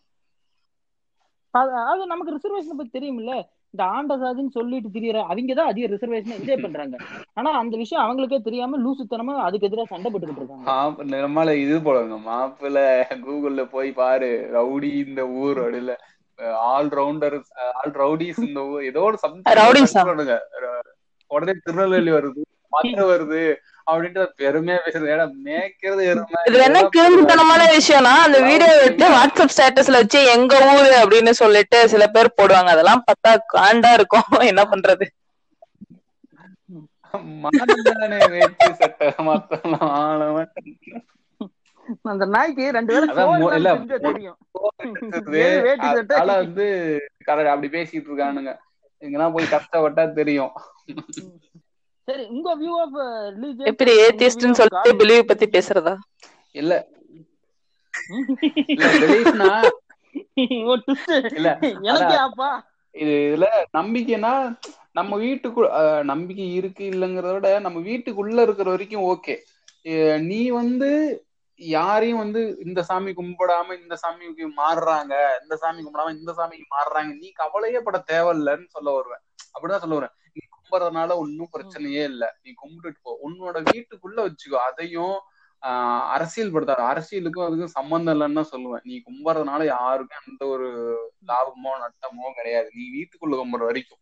அது 1.91 2.07
நமக்கு 2.07 2.34
ரிசர்வேஷன் 2.37 2.78
பத்தி 2.78 2.99
தெரியுமில்ல 2.99 3.34
இந்த 3.74 3.84
ஆண்டசாதின்னு 3.95 4.57
சொல்லிட்டு 4.57 4.89
திரியற 4.95 5.18
அவங்க 5.30 5.55
தான் 5.55 5.70
அதிக 5.72 5.87
ரிசர்வேஷன் 5.95 6.43
இதே 6.43 6.57
பண்றாங்க. 6.57 6.97
ஆனா 7.34 7.51
அந்த 7.62 7.74
விஷயம் 7.76 8.05
அவங்களுக்கே 8.05 8.39
தெரியாம 8.41 8.78
லூசுத்தனமா 8.78 9.34
அதுக்கு 9.47 9.66
எதிராக 9.66 9.89
சண்டை 9.93 10.11
போட்டுக்கிட்டு 10.12 10.43
இருக்காங்க. 10.43 10.66
மாப்ப 10.70 11.07
நம்மளால 11.14 11.55
இது 11.64 11.78
போலங்க. 11.78 12.18
மாப்பிள்ள 12.28 12.78
கூகுள்ல 13.26 13.64
போய் 13.74 13.91
பாரு. 13.93 14.30
ரவுடி 14.57 14.91
இந்த 15.07 15.24
ஊர் 15.43 15.61
அப்படில 15.64 15.95
ஆல் 16.66 16.91
ரவுண்டர் 16.97 17.37
ஆல் 17.74 17.95
ரவுடிஸ் 17.97 18.41
இந்த 18.47 18.61
ஏதோ 18.89 19.03
ஒரு? 19.03 19.18
சம்திங் 19.22 20.34
உடனே 21.30 21.55
திருநெல்வேலி 21.64 22.12
வருது 22.12 22.43
மதுரை 22.72 23.05
வருது 23.11 23.43
அப்படின்ட்டு 23.87 24.22
பெருமையா 24.39 24.78
பேசுறது 24.84 25.11
ஏடா 25.12 25.24
மேய்க்கிறது 25.45 26.03
இதுல 26.49 26.62
என்ன 26.62 26.80
கிருமித்தனமான 26.95 27.62
விஷயம்னா 27.74 28.14
அந்த 28.24 28.39
வீடியோ 28.47 28.70
எடுத்து 28.78 29.07
வாட்ஸ்அப் 29.14 29.55
ஸ்டேட்டஸ்ல 29.55 30.01
வச்சு 30.01 30.20
எங்க 30.34 30.55
ஊரு? 30.70 30.91
அப்படின்னு 31.03 31.32
சொல்லிட்டு 31.41 31.78
சில 31.89 32.07
பேர் 32.09 32.37
போடுவாங்க. 32.39 32.70
அதெல்லாம் 32.74 33.05
பார்த்தா 33.07 33.32
காண்டா 33.55 33.93
இருக்கும். 33.95 34.26
என்ன 34.51 34.64
பண்றது? 34.72 35.07
வேட்டி 38.32 38.66
சட்டை 38.80 39.09
மத்தெல்லாம் 39.26 39.87
ஆளவன் 39.99 40.51
அந்த 42.11 42.24
நாய்க்கு 42.34 42.64
ரெண்டு 42.72 42.93
பேரும் 42.93 43.12
தெரியும். 44.03 44.39
வந்து 46.37 46.66
அப்படி 47.53 47.68
பேசிட்டு 47.74 48.09
இருக்கானுங்க. 48.09 48.53
இங்கெல்லாம் 49.03 49.34
போய் 49.34 49.53
கஷ்டப்பட்டா 49.55 50.05
தெரியும். 50.14 50.53
சரி 52.09 52.24
உங்க 52.28 52.49
வியூ 52.59 52.74
ஆஃப் 52.78 52.97
ரிலீஜியன் 53.34 53.68
எப்படி 53.70 53.93
ஏத்திஸ்ட்னு 54.03 54.59
சொல்லிட்டு 54.61 54.93
பிலீவ் 55.01 55.30
பத்தி 55.30 55.47
பேசுறதா? 55.49 55.95
இல்ல. 56.55 56.74
twist. 60.84 61.09
இல்ல 61.37 61.49
எனக்கே 61.89 62.16
அப்பா. 62.26 62.49
இது 62.95 63.14
இதுல 63.26 63.47
நம்பிக்கைனா 63.74 64.32
நம்ம 64.93 65.16
வீட்டுக்கு 65.16 65.61
அஹ், 65.78 66.03
நம்பிக்கை 66.05 66.55
இருக்கு 66.55 66.84
இல்லைங்கிறத 66.93 67.32
விட 67.32 67.49
நம்ம 67.61 67.78
வீட்டுக்குள்ள 67.80 68.39
இருக்கிற 68.41 68.68
வரைக்கும் 68.70 69.07
ஓகே 69.11 69.34
நீ 70.26 70.41
வந்து 70.53 70.91
யாரையும் 71.61 72.18
வந்து 72.18 72.40
இந்த 72.59 72.82
சாமி 72.82 73.12
கும்பிடாம 73.12 73.76
இந்த 73.82 73.94
சாமிக்கு 74.02 74.46
மாறுறாங்க 74.59 75.12
இந்த 75.42 75.54
சாமி 75.57 75.80
கும்பிடாம 75.82 76.14
இந்த 76.16 76.32
சாமிக்கு 76.32 76.66
மாறுறாங்க 76.70 77.12
நீ 77.14 77.32
கவலையே 77.32 77.80
பட 77.80 78.04
தேவையில்லன்னு 78.09 78.66
சொல்ல 78.68 78.90
வருவேன். 78.90 79.22
அப்படிதான் 79.54 79.80
சொல்ல 79.80 79.94
வருவேன். 79.94 80.14
நீ 80.34 80.40
கும்பிடுறதுனால 80.57 81.16
ஒன்னும் 81.16 81.52
பிரச்சனையே 81.52 82.02
இல்ல. 82.04 82.24
நீ 82.42 82.50
கும்பிட்டுட்டு 82.57 83.00
போ. 83.02 83.12
உன்னோட 83.26 83.59
வீட்டுக்குள்ள 83.70 84.18
வச்சுக்கோ. 84.26 84.59
அதையும் 84.68 85.16
ஆஹ் 85.62 86.04
அரசியல் 86.09 86.52
படுத்தாரு 86.52 86.82
அரசியலுக்கும் 86.86 87.46
அதுக்கும் 87.46 87.76
சம்பந்தம் 87.76 88.14
இல்லைன்னு 88.14 88.34
தான் 88.34 88.52
சொல்லுவேன். 88.52 88.84
நீ 88.84 88.94
கும்பிடுறதுனால 89.07 89.64
யாருக்கும் 89.66 90.20
எந்த 90.22 90.46
ஒரு 90.46 90.68
லாபமோ 91.28 91.72
நட்டமோ 91.84 92.32
கிடையாது. 92.34 92.68
நீ 92.74 92.84
வீட்டுக்குள்ள 92.90 93.36
கும்பிடுற 93.36 93.64
வரைக்கும். 93.64 94.00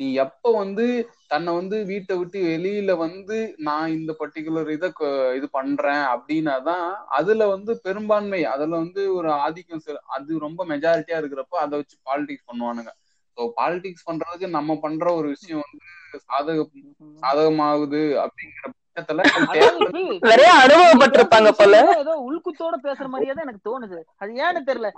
நீ 0.00 0.06
எப்ப 0.22 0.50
வந்து 0.54 0.84
தன்னை 1.26 1.50
வந்து 1.54 1.76
வீட்டை 1.84 2.14
விட்டு 2.18 2.38
வெளியில 2.46 2.92
வந்து 2.96 3.36
நான் 3.58 3.94
இந்த 3.96 4.12
பர்டிகுலர் 4.20 4.70
இதை 4.70 4.88
இது 5.34 5.46
பண்றேன் 5.50 6.04
அப்படின்னா 6.12 6.54
தான் 6.62 6.86
அதுல 7.18 7.46
வந்து 7.46 7.72
பெரும்பான்மை 7.84 8.40
அதுல 8.52 8.72
வந்து 8.76 9.02
ஒரு 9.14 9.30
ஆதிக்கம் 9.40 9.84
செலு- 9.84 10.04
அது 10.08 10.38
ரொம்ப 10.38 10.64
மெஜாரிட்டியா 10.64 11.20
இருக்கிறப்போ 11.20 11.58
அதை 11.60 11.74
வச்சு 11.78 11.96
பாலிடிக்ஸ் 12.06 12.48
பண்ணுவானுங்க. 12.50 12.92
ஸோ 13.38 13.44
பாலிடிக்ஸ் 13.56 14.06
பண்றதுக்கு 14.06 14.48
நம்ம 14.50 14.78
பண்ற 14.78 15.06
ஒரு 15.12 15.28
விஷயம் 15.28 15.62
வந்து 15.64 15.86
சாதக 16.24 16.64
சாதகமாகுது 17.22 18.02
அப்படிங்கிற 18.24 18.64
பட்சத்துல 18.70 19.26
அனுபவப்பட்டிருப்பாங்க 20.60 21.50
போல. 21.52 21.76
ஏதோ 21.98 22.14
உள்குத்தோட 22.26 22.74
பேசுற 22.86 23.06
மாதிரியே 23.08 23.34
தான் 23.34 23.46
எனக்கு 23.46 23.66
தோணுது. 23.70 24.00
அது 24.18 24.32
ஏன்னு 24.44 24.66
தெரியல? 24.66 24.90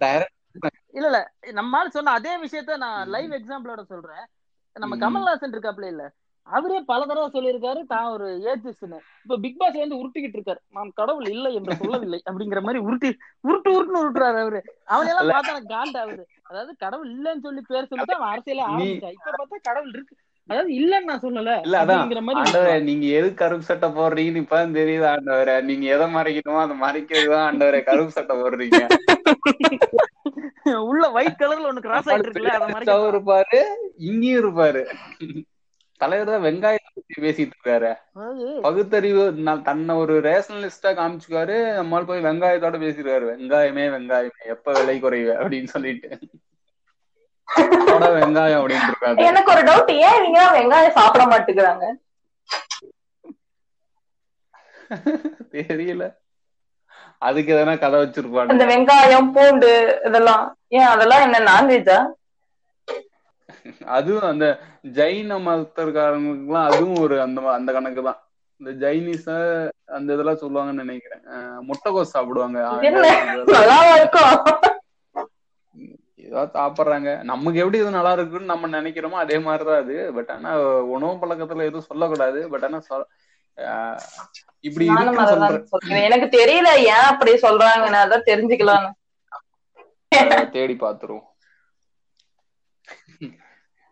direct 0.00 0.33
இல்ல 0.94 1.06
இல்ல 1.06 1.18
நம்மால 1.54 1.86
சொன்ன 1.90 2.14
அதே 2.14 2.34
விஷயத்த 2.42 2.76
நான் 2.82 3.08
லைவ் 3.10 3.32
எக்ஸாம்பிளோட 3.38 3.82
சொல்றேன். 3.86 4.24
நம்ம. 4.76 4.94
கமல்ஹாசன் 5.02 5.54
இருக்காப்ல 5.54 5.88
இல்ல 5.88 6.04
அவரே 6.46 6.78
பல 6.88 7.00
தடவை 7.04 7.28
சொல்லியிருக்காரு 7.30 7.80
தான் 7.86 8.06
ஒரு 8.14 8.26
ஏத்திஸ்ட்னு 8.48 8.96
இப்ப 9.26 9.36
பிக் 9.36 9.58
பாஸ் 9.60 9.78
வந்து 9.78 9.98
உருட்டிக்கிட்டு 10.00 10.38
இருக்காரு. 10.38 10.60
நான் 10.74 10.90
கடவுள் 10.92 11.28
இல்லை 11.30 11.50
என்று 11.58 11.78
சொல்லவில்லை 11.78 12.20
அப்படிங்கிற 12.26 12.60
மாதிரி 12.62 12.80
உருட்டி 12.86 13.10
உருட்டு 13.44 13.70
உருட்டுன்னு 13.74 14.02
உருட்டுறாரு 14.02 14.38
அவரு. 14.42 14.60
அவனையெல்லாம் 14.88 15.30
பார்த்தா 15.30 15.54
எனக்கு 15.54 15.72
காண்ட் 15.72 15.98
ஆகுது 16.02 16.22
அதாவது 16.50 16.72
கடவுள் 16.82 17.10
இல்லைன்னு 17.14 17.44
சொல்லி 17.46 17.62
பேர் 17.70 17.90
சொல்லிட்டு 17.90 18.16
அவன் 18.18 18.32
அரசியல 18.32 18.66
ஆரம்பிச்சா. 18.68 19.10
இப்ப 19.16 19.32
பார்த்தா 19.32 19.60
கடவுள் 19.68 19.92
இருக்கு. 19.94 20.14
அதாவது 20.48 20.70
இல்லன்னு 20.74 21.10
நான் 21.10 21.22
சொல்லல. 21.22 21.52
இல்ல 21.66 21.76
அதான். 21.82 22.84
நீங்க 22.88 23.06
எது 23.18 23.28
கருப்பு 23.34 23.68
சட்டை 23.68 23.88
போடுறீங்கன்னு 23.90 24.42
இப்பதான் 24.42 24.76
தெரியுது 24.76 25.06
ஆண்டவரே. 25.12 25.56
நீங்க 25.62 25.86
எதை 25.94 26.08
மறைக்கணுமோ 26.16 26.60
அதை 26.62 26.76
மறைக்கிறதுதான் 26.82 27.46
ஆண்டவரே 27.48 27.80
கருப்பு 27.84 28.16
சட்டை 28.18 28.36
போடுறீங்க. 28.36 28.82
உள்ள 30.90 31.04
ஒயிட் 31.16 31.40
கலர்ல 31.40 31.70
ஒண்ணு 31.70 31.86
கிராஸ் 31.86 32.08
ஆயிட்டு 32.10 32.28
இருக்குல்ல 32.28 32.54
அதை 32.58 32.68
மாதிரி 32.74 32.92
இருப்பாரு 33.14 33.60
இங்கேயும் 34.10 34.40
இருப்பாரு. 34.44 34.82
தலைவர் 36.00 36.30
தான் 36.30 36.44
வெங்காயத்தை 36.46 36.90
பத்தி 36.94 37.14
பேசிட்டு 37.24 37.54
இருக்காரு. 37.56 37.90
பகுத்தறிவு 38.64 39.24
தன்னை 39.68 39.94
ஒரு 40.02 40.14
ரேஷனலிஸ்டா 40.28 40.90
காமிச்சுக்காரு 41.00 41.56
நம்மால் 41.76 42.08
போய் 42.08 42.26
வெங்காயத்தோட 42.28 42.78
பேசிருக்காரு 42.84 43.26
வெங்காயமே 43.32 43.84
வெங்காயமே 43.96 44.42
எப்ப 44.54 44.72
விலை 44.78 44.96
குறைவு 45.04 45.32
அப்படின்னு 45.42 45.70
சொல்லிட்டு. 45.74 46.10
வெங்காயம் 48.18 48.60
அப்படின்னு 48.60 48.90
இருக்காரு. 48.90 49.28
எனக்கு 49.30 49.52
ஒரு 49.54 49.62
டவுட் 49.68 49.92
ஏன் 50.08 50.18
இவங்க 50.20 50.42
வெங்காயம் 50.58 50.98
சாப்பிட 50.98 51.24
மாட்டேங்கிறாங்க? 51.32 51.86
தெரியல. 55.54 56.04
அதுக்கு 57.28 57.52
எதனா 57.54 57.74
கதை 57.78 57.96
அந்த 57.96 58.02
வச்சிருப்பாங்க 58.02 58.66
வெங்காயம் 58.72 59.30
பூண்டு 59.36 59.72
இதெல்லாம். 60.08 60.44
ஏன் 60.78 60.90
அதெல்லாம் 60.94 61.24
என்ன 61.26 61.40
நான்வெஜ்ஜா 61.50 61.98
அதுவும் 63.96 64.28
அந்த 64.30 64.46
ஜைன 64.98 65.38
மதத்தக்காரங்களுக்குலாம் 65.46 66.68
அதுவும் 66.70 67.00
ஒரு 67.04 67.16
அந்த 67.26 67.40
அந்த 67.58 67.70
கணக்கு 67.76 68.02
தான் 68.08 68.20
இந்த 68.60 68.72
ஜைனிஸ 68.82 69.26
அந்த 69.96 70.08
இதெல்லாம் 70.14 70.42
சொல்லுவாங்கன்னு 70.42 70.84
நினைக்கிறேன். 70.84 71.22
முட்டைகோஸ் 71.68 72.14
சாப்பிடுவாங்க. 72.16 72.58
என்ன? 72.88 73.06
நல்லாவா 73.54 73.94
இருக்கும். 74.00 74.36
ஏதோ 76.26 76.42
சாப்பிடுறாங்க. 76.56 77.10
நமக்கு 77.30 77.60
எப்படி 77.62 77.78
இது 77.80 77.96
நல்லா 77.96 78.12
இருக்குன்னு 78.16 78.52
நம்ம 78.52 78.68
நினைக்கிறோமோ 78.76 79.18
அதே 79.24 79.36
மாதிரிதான் 79.46 79.82
அது. 79.82 79.96
பட் 80.16 80.30
ஆனா 80.36 80.50
உணவு 80.96 81.14
பழக்கத்துல 81.22 81.66
எதுவும் 81.70 81.88
சொல்லக்கூடாது. 81.90 82.40
பட் 82.52 82.66
ஆனா 82.68 82.80
இப்படி 84.64 84.86
எனக்கு 86.06 86.28
தெரியல 86.36 86.70
ஏன் 86.88 87.06
அப்படி 87.10 87.32
சொல்றாங்க 87.44 87.84
நான் 87.90 88.04
அதான் 88.06 88.28
தெரிஞ்சுக்கலாம்னு. 88.30 88.90
தேடி 90.54 90.74
பாத்துருவோம் 90.78 91.28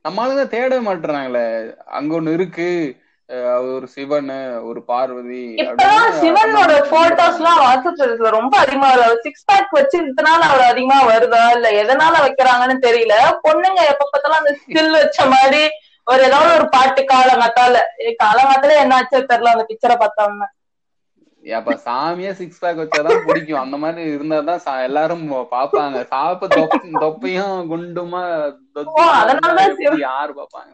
நம்ம 0.04 0.22
ஆளுங்க 0.22 0.44
தேட 0.52 0.74
மாட்டுறாங்களே. 0.86 1.46
அங்க 1.98 2.12
ஒண்ணு 2.18 2.34
இருக்கு. 2.38 2.68
ஒரு 3.68 3.86
சிவன் 3.92 4.30
ஒரு 4.68 4.80
பார்வதி 4.88 5.42
சிவனோட 6.18 6.72
போட்டோஸ் 6.90 7.38
எல்லாம் 7.40 7.60
வாட்ஸ்அப் 7.62 8.00
ரொம்ப 8.36 8.54
அதிகமா 8.62 8.88
வருது. 8.92 9.22
சிக்ஸ் 9.26 9.46
பேக் 9.50 9.76
வச்சு 9.78 9.96
இதனால 10.08 10.40
அவர் 10.48 10.64
அதிகமா 10.72 10.98
வருதா 11.10 11.42
இல்ல 11.56 11.68
எதனால 11.82 12.14
வைக்கிறாங்கன்னு 12.24 12.76
தெரியல. 12.86 13.14
பொண்ணுங்க 13.46 13.80
எப்ப 13.92 14.06
பார்த்தாலும் 14.06 14.40
அந்த 14.40 14.52
ஸ்டில் 14.60 14.92
வச்ச 14.96 15.26
மாதிரி 15.34 15.62
ஒரு 16.06 16.22
ஏதாவது 16.22 16.54
ஒரு 16.54 16.68
பாட்டு 16.68 17.02
காலங்காத்தால 17.02 17.76
காலங்காத்தால 18.22 18.76
என்ன 18.76 18.96
ஆச்சோ 18.98 19.20
தெரியல 19.26 19.52
அந்த 19.52 19.66
பிக்சரை 19.68 19.96
பார்த்தோம்னா 19.96 20.48
அப்ப 21.44 21.72
சாமியே 21.84 22.32
சிக்ஸ் 22.32 22.58
பேக் 22.58 22.76
வச்சாதான் 22.76 23.24
பிடிக்கும். 23.26 23.60
அந்த 23.60 23.76
மாதிரி 23.76 24.16
இருந்தாதான் 24.16 24.82
எல்லாரும் 24.82 25.22
பாப்பாங்க 25.52 26.02
சாப்ப 26.10 26.48
தொப்- 26.48 27.00
தொப்பையும் 27.00 27.68
குண்டுமா 27.68 28.20
யாரு 30.00 30.32
பாப்பாங்க 30.32 30.70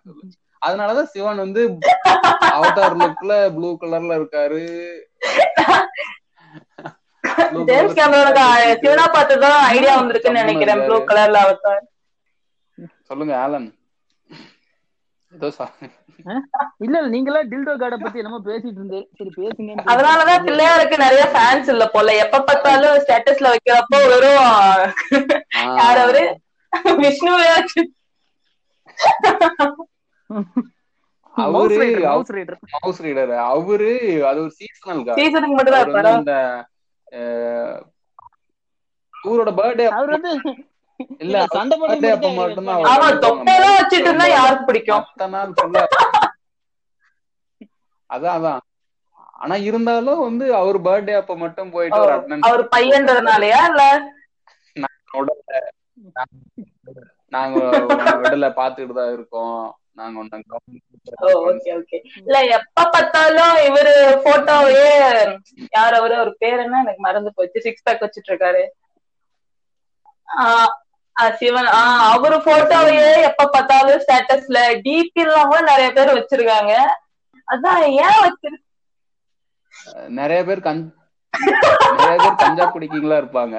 அதனாலதான் 0.62 1.04
சிவன் 1.04 1.36
வந்து 1.36 1.62
அவதார் 2.52 2.98
லுக்ல 3.00 3.32
ப்ளூ 3.54 3.78
கலர்ல 3.80 4.18
இருக்காரு. 4.18 4.62
ஜேம்ஸ் 7.64 7.96
கேமரோட 7.96 8.40
சிவனா 8.80 9.06
பார்த்துதான் 9.12 9.58
ஐடியா 9.68 10.00
வந்திருக்குன்னு 10.00 10.42
நினைக்கிறேன் 10.42 10.84
ப்ளூ 10.84 10.98
கலர்ல 11.04 11.38
அவத்தார் 11.38 11.82
சொல்லுங்க 13.02 13.36
ஆலன். 13.38 13.68
இல்ல 15.32 16.94
இல்ல 16.94 17.08
நீங்களா 17.12 17.40
டில்டோ 17.50 17.72
கார்டை 17.80 17.96
பத்தி 17.98 18.20
என்னமோ 18.20 18.38
பேசிட்டு 18.46 18.78
இருந்தேன் 18.80 19.06
சரி 19.18 19.30
பேசுங்க 19.36 19.84
அதனாலதான் 19.92 20.44
பிள்ளையாருக்கு 20.46 20.96
நிறைய 21.02 21.24
ஃபேன்ஸ் 21.32 21.68
இல்ல 21.72 21.84
போல. 21.90 22.14
எப்ப 22.24 22.40
பார்த்தாலும் 22.42 23.00
ஸ்டேட்டஸ்ல 23.02 23.52
வைக்கிறப்போ 23.52 23.98
வெறும் 24.06 24.40
யார் 25.76 26.00
அவரு? 26.04 26.22
விஷ்ணுவே 27.02 27.46
அவரு 31.34 31.84
மவுஸ் 32.04 32.32
ரைடர் 32.32 32.58
மவுஸ் 32.74 33.02
ரீடர் 33.04 33.32
அவரு 33.48 33.90
அது 34.28 34.38
ஒரு 34.40 34.52
சீசனல் 34.58 35.02
கார் 35.06 35.18
சீசனுக்கு 35.20 35.56
மட்டும் 35.58 35.76
தான் 36.30 36.40
அவரோட 39.14 39.50
பர்த்டே 39.58 39.86
அவர் 39.92 40.12
வந்து 40.16 40.32
இல்ல 41.22 41.36
சண்டை 41.48 41.74
birthday 41.80 42.10
அப்ப 42.10 42.28
மட்டும் 42.30 42.38
மட்டும்தான் 42.40 42.80
ஆமா. 42.92 43.08
தொப்பையெல்லாம் 43.24 43.76
வச்சுட்டு 43.78 44.08
இருந்தா 44.08 44.26
யாருக்கு 44.30 44.64
பிடிக்கும்? 44.64 45.04
அதான் 48.10 48.36
அதான். 48.38 48.60
ஆனா 49.36 49.56
இருந்தாலும் 49.66 50.20
வந்து 50.22 50.44
அவர் 50.56 50.78
பர்த்டே 50.84 51.14
அப்ப 51.18 51.34
மட்டும் 51.36 51.72
போயிட்டு 51.74 51.98
ஒரு 52.00 52.14
அவர் 52.48 52.62
பையன்றதுனாலயா 52.72 53.60
இல்ல? 53.70 53.82
நாங்க 57.32 57.56
விடல. 58.20 58.46
பாத்துக்கிட்டு 58.58 58.96
தான் 58.98 59.14
இருக்கோம். 59.16 59.60
நாங்க 59.94 60.16
ஒண்ணு 60.20 60.38
ஓகே 61.48 61.70
ஓகே 61.76 61.98
இல்ல 62.20 62.38
எப்ப 62.56 62.84
பார்த்தாலும் 62.88 63.56
இவரு 63.68 63.94
போட்டோவே 64.26 64.84
யார் 65.72 65.96
அவரு 65.98 66.14
அவர் 66.18 66.32
பேர் 66.42 66.62
என்ன? 66.64 66.82
எனக்கு 66.84 67.02
மறந்து 67.06 67.30
போச்சு. 67.36 67.64
சிக்ஸ் 67.66 67.86
பேக் 67.86 68.04
வச்சிட்டு 68.04 68.30
இருக்காரு. 68.32 68.62
சிவன் 71.38 71.68
ஆஹ் 71.78 72.04
அவரு 72.10 72.36
போட்டோவையே 72.46 73.10
எப்ப 73.22 73.46
பார்த்தாலும் 73.46 74.02
ஸ்டேட்டஸ்ல 74.04 74.58
டிபி 74.84 75.22
எல்லாம் 75.24 75.50
கூட 75.50 75.60
நிறைய 75.70 75.88
பேர் 75.92 76.16
வச்சிருக்காங்க. 76.16 76.72
அதான் 77.48 77.82
ஏன் 78.02 78.20
வச்சிரு 78.24 78.56
நிறைய 80.18 80.40
பேர் 80.44 80.60
கஞ் 80.60 80.80
நிறைய 81.98 82.18
பேர் 82.18 82.40
கஞ்சா 82.42 82.64
குடிக்கீங்களா 82.66 83.16
இருப்பாங்க. 83.18 83.56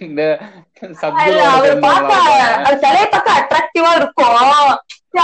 இந்த 0.00 0.22
சிலையை 2.80 3.06
பார்த்தா 3.06 3.32
அட்ராக்டிவா 3.34 3.90
இருக்கும். 3.94 4.72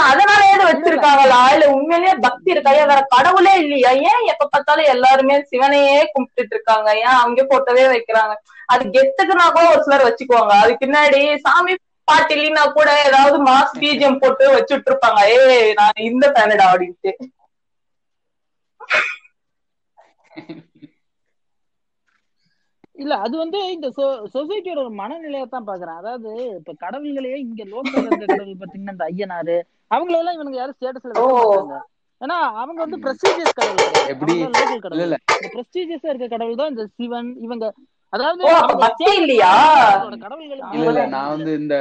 அதனால 0.07 0.41
ஏதோ 0.51 0.63
வச்சிருக்காங்களா? 0.67 1.39
இல்ல 1.53 1.65
உண்மையிலேயே 1.73 2.13
பக்தி 2.25 2.49
இருக்கா? 2.53 2.71
ஏன் 2.73 2.89
வேற 2.91 3.01
கடவுளே 3.13 3.53
இல்லையா? 3.61 3.91
ஏன் 4.05 4.23
எப்ப 4.31 4.47
பார்த்தாலும் 4.47 4.91
எல்லாருமே 4.93 5.35
சிவனையே 5.49 5.97
கும்பிட்டுட்டு 6.13 6.55
இருக்காங்க? 6.55 6.89
ஏன் 7.03 7.19
அங்க 7.23 7.41
போட்டோவே 7.49 7.85
வைக்கிறாங்க? 7.91 8.33
அது 8.69 8.83
கெத்துக்குனா 8.95 9.45
கூட 9.49 9.65
ஒரு 9.71 9.83
சிலர் 9.83 10.07
வச்சுக்குவாங்க. 10.07 10.53
அதுக்கு 10.61 10.83
பின்னாடி 10.83 11.17
சாமி 11.45 11.73
பாட்டு 12.07 12.33
இல்லைன்னா 12.35 12.63
கூட 12.71 12.89
ஏதாவது 13.05 13.37
மாஸ் 13.47 13.77
பீஜியம் 13.81 14.19
போட்டு 14.21 14.45
வச்சுட்டு 14.55 14.89
இருப்பாங்க. 14.91 15.19
ஏய் 15.35 15.73
நான் 15.79 16.05
இந்த 16.09 16.25
பேனடா 16.35 16.67
அப்படின்ட்டு. 16.71 17.11
இல்ல 23.01 23.13
அது 23.25 23.35
வந்து 23.37 23.59
இந்த 23.75 23.87
சொசைட்டியோட 24.33 24.79
ஒரு 24.83 24.93
மனநிலையை 24.99 25.45
தான் 25.47 25.67
பாக்குறேன். 25.69 25.99
அதாவது 26.01 26.29
இப்ப 26.57 26.73
கடவுள்களையே 26.83 27.37
இங்க 27.45 27.63
லோக்கல்ல 27.71 28.09
இருக்க 28.09 28.27
கடவுள் 28.33 28.61
பாத்தீங்கன்னா 28.61 28.95
இந்த 28.95 29.07
ஐயனாரு 29.11 29.57
அவங்களெல்லாம் 29.91 30.37
இவனுங்க 30.37 30.59
யாரும் 30.59 30.77
ஸ்டேட்டஸ்ல 30.77 31.13
வைக்க 31.15 31.79
ஏன்னா 32.21 32.37
அவங்க 32.61 32.79
வந்து 32.83 32.97
பிரஸ்டீஜியஸ் 33.03 33.55
கடவுள். 33.59 33.93
எப்படி? 34.11 34.33
லோக்கல் 34.49 34.83
கடவுள். 34.83 35.03
இல்ல 35.05 35.17
பிரஸ்டீஜியஸா 35.53 36.09
இருக்க 36.11 36.27
கடவுள் 36.33 36.59
தான் 36.59 36.71
இந்த 36.73 36.83
சிவன் 36.97 37.31
இவங்க. 37.45 37.65
அதாவது 38.13 38.43
இல்லையா? 39.15 39.51
கடவுள்கள் 40.23 41.11
நான் 41.15 41.31
வந்து 41.33 41.51
இந்த 41.61 41.75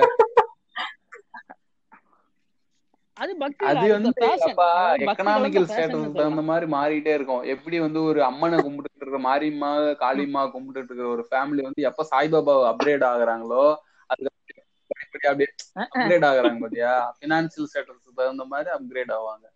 அது 3.20 3.32
பக்தி 3.42 3.64
அது 3.70 3.86
வந்து 3.94 4.10
அப்பா 4.46 4.66
எக்கனாமிக்கல் 5.06 5.66
ஸ்டேட்டஸ் 5.70 6.14
தகுந்த 6.14 6.42
மாதிரி 6.48 6.66
மாறிட்டே 6.74 7.12
இருக்கும். 7.16 7.42
எப்படி 7.54 7.76
வந்து 7.84 8.00
ஒரு 8.02 8.20
அம்மனை 8.28 8.58
கும்பிட்டு 8.60 8.90
இருக்கிற 8.94 9.20
மாரியம்மா 9.26 9.70
காளியம்மா 10.02 10.42
கும்பிட்டு 10.54 10.80
இருக்கிற 10.82 11.08
ஒரு 11.08 11.24
ஃபேமிலி 11.28 11.62
வந்து 11.68 11.86
எப்ப 11.90 12.06
சாய்பாபா 12.12 12.54
அப்கிரேட் 12.72 13.06
ஆகுறாங்களோ 13.10 13.64
இப்படி 15.04 15.26
அப்படியே 15.30 15.48
அப்கிரேட் 15.94 16.26
ஆகுறாங்க 16.28 16.60
பாத்தியா? 16.64 16.92
பினான்சியல் 17.20 17.68
ஸ்டேட்டஸ் 17.70 18.18
தகுந்த 18.18 18.44
மாதிரி 18.52 18.70
அப்கிரேட் 18.76 19.12
ஆவாங்க. 19.16 19.46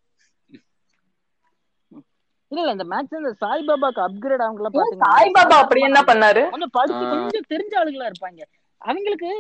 இல்ல 2.51 2.61
இல்ல 2.63 2.75
இந்த 2.75 2.87
மேக்ஸ் 2.91 3.19
இந்த 3.19 3.33
சாய்பாபாக்கு 3.43 4.01
அப்கிரேட் 4.05 4.45
ஏன் 4.45 4.59
பாத்தீங்கன்னா 4.79 4.91
சாய்பாபா 5.03 5.57
அப்படி 5.63 5.81
என்ன 5.89 6.01
பண்ணாரு? 6.11 6.45
கொஞ்சம் 6.53 6.75
படிச்சு. 6.77 7.05
கொஞ்சம் 7.13 7.49
தெரிஞ்ச 7.53 7.73
ஆளுகளா 7.81 8.09
இருப்பாங்க. 8.11 8.41
அவங்களுக்கு 8.83 9.31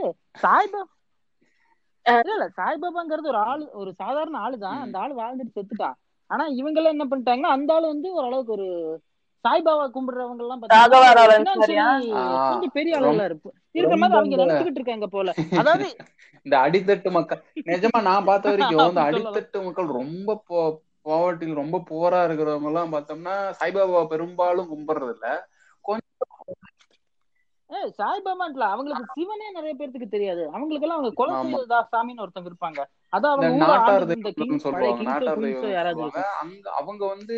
சாய்பாபா 0.42 0.82
இல்ல 2.06 2.32
இல்ல 2.32 2.48
சாய்பாபாங்கிறது 2.56 3.28
ஒரு 3.28 3.38
ஆளு 3.46 3.64
ஒரு 3.74 3.90
சாதாரண 4.00 4.36
ஆளு 4.40 4.58
தான் 4.58 4.76
ம். 4.76 4.82
அந்த 4.84 4.98
ஆளு 4.98 5.12
வாழ்ந்துட்டு 5.18 5.56
செத்துட்டான் 5.56 5.96
ஆனா 6.30 6.44
இவங்க 6.58 6.78
எல்லாம் 6.80 6.96
என்ன 6.96 7.06
பண்ணிட்டாங்கன்னா 7.08 7.54
அந்த 7.56 7.74
ஆளு 7.74 7.92
வந்து 7.92 8.08
ஓரளவுக்கு 8.16 8.52
ஒரு 8.56 8.66
சாய்பாபா 9.44 9.86
கும்பிடுறவங்க 9.94 10.42
எல்லாம். 10.44 10.60
கொஞ்சம் 10.60 10.70
பெரிய 12.74 12.96
ஆளுகளா 12.98 13.26
இருப்பு 13.26 13.50
இருக்கிற 13.74 13.96
மாதிரி 13.96 14.18
அவங்க 14.18 14.36
நினைச்சுக்கிட்டு 14.42 14.80
இருக்காங்க 14.80 15.08
போல 15.08 15.32
அதாவது 15.60 15.86
இந்த 16.46 16.56
அடித்தட்டு 16.62 17.08
மக்கள் 17.12 17.38
நிஜமா 17.68 17.98
நான் 18.06 18.24
பார்த்த 18.28 18.50
வரைக்கும் 18.50 18.80
இந்த. 18.86 19.02
அடித்தட்டு 19.08 19.58
மக்கள் 19.66 19.86
ரொம்ப 19.98 20.30
பாவர்ட்டியில் 21.06 21.58
ரொம்ப 21.58 21.78
போரா 21.88 22.18
இருக்கிறவங்க 22.26 22.68
எல்லாம் 22.70 22.92
பார்த்தோம்னா 22.94 23.34
சாய்பாபா 23.58 24.00
பெரும்பாலும் 24.12 24.68
கும்பிடுறது 24.70 25.12
இல்ல 25.16 25.28
ஏய் 25.84 26.02
சாய்பாபான்ல 27.98 28.64
அவங்களுக்கு 28.68 29.04
சிவனே 29.12 29.46
நிறைய 29.50 29.74
பேருக்கு 29.74 30.08
தெரியாது. 30.08 30.42
அவங்களுக்கு 30.48 30.86
எல்லாம் 30.86 30.98
அவங்க 30.98 31.12
கொலை 31.14 31.34
ஆமா. 31.34 31.42
செய்ததா 31.42 31.78
சாமின்னு 31.92 32.24
ஒருத்தங்க 32.24 32.50
இருப்பாங்க. 32.52 32.80
அதான் 33.12 33.34
அவங்க 36.78 37.04
வந்து 37.06 37.36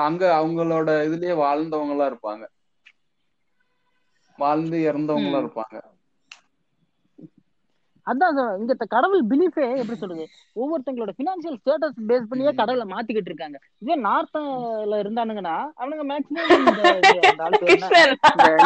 அங்க 0.00 0.22
அவங்களோட 0.36 0.88
இதுலயே 1.06 1.34
வாழ்ந்தவங்களா 1.38 2.06
இருப்பாங்க. 2.06 2.44
வாழ்ந்து 4.38 4.76
இறந்தவங்களா. 4.84 5.40
இருப்பாங்க. 5.44 5.76
அதான். 8.10 8.58
இங்க 8.60 8.72
இந்த 8.76 8.86
கடவுள் 8.94 9.22
பிலீஃபே 9.32 9.66
எப்படி 9.80 9.98
சொல்றது? 10.02 10.24
ஒவ்வொருத்தங்களோட 10.60 11.12
பினான்சியல் 11.20 11.58
ஸ்டேட்டஸ் 11.60 11.98
பேஸ் 12.10 12.28
பண்ணியே. 12.30 12.52
கடவுளை 12.60 12.86
மாத்திக்கிட்டு 12.94 13.30
இருக்காங்க. 13.32 13.58
இதே 13.78 13.96
நார்த்ல 14.08 15.00
இருந்தானுங்கன்னா 15.02 15.56
அவனுங்க 15.80 16.04
மேக்ஸிமம் 16.12 16.50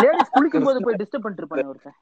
லேடிஸ் 0.03 0.35
குளிக்கும் 0.37 0.69
போது 0.69 0.79
போய் 0.87 1.01
டிஸ்டர்ப் 1.03 1.25
பண்ணிட்டு 1.25 1.45
இருப்பாங்க 1.45 1.73
ஒருத்தன். 1.75 1.99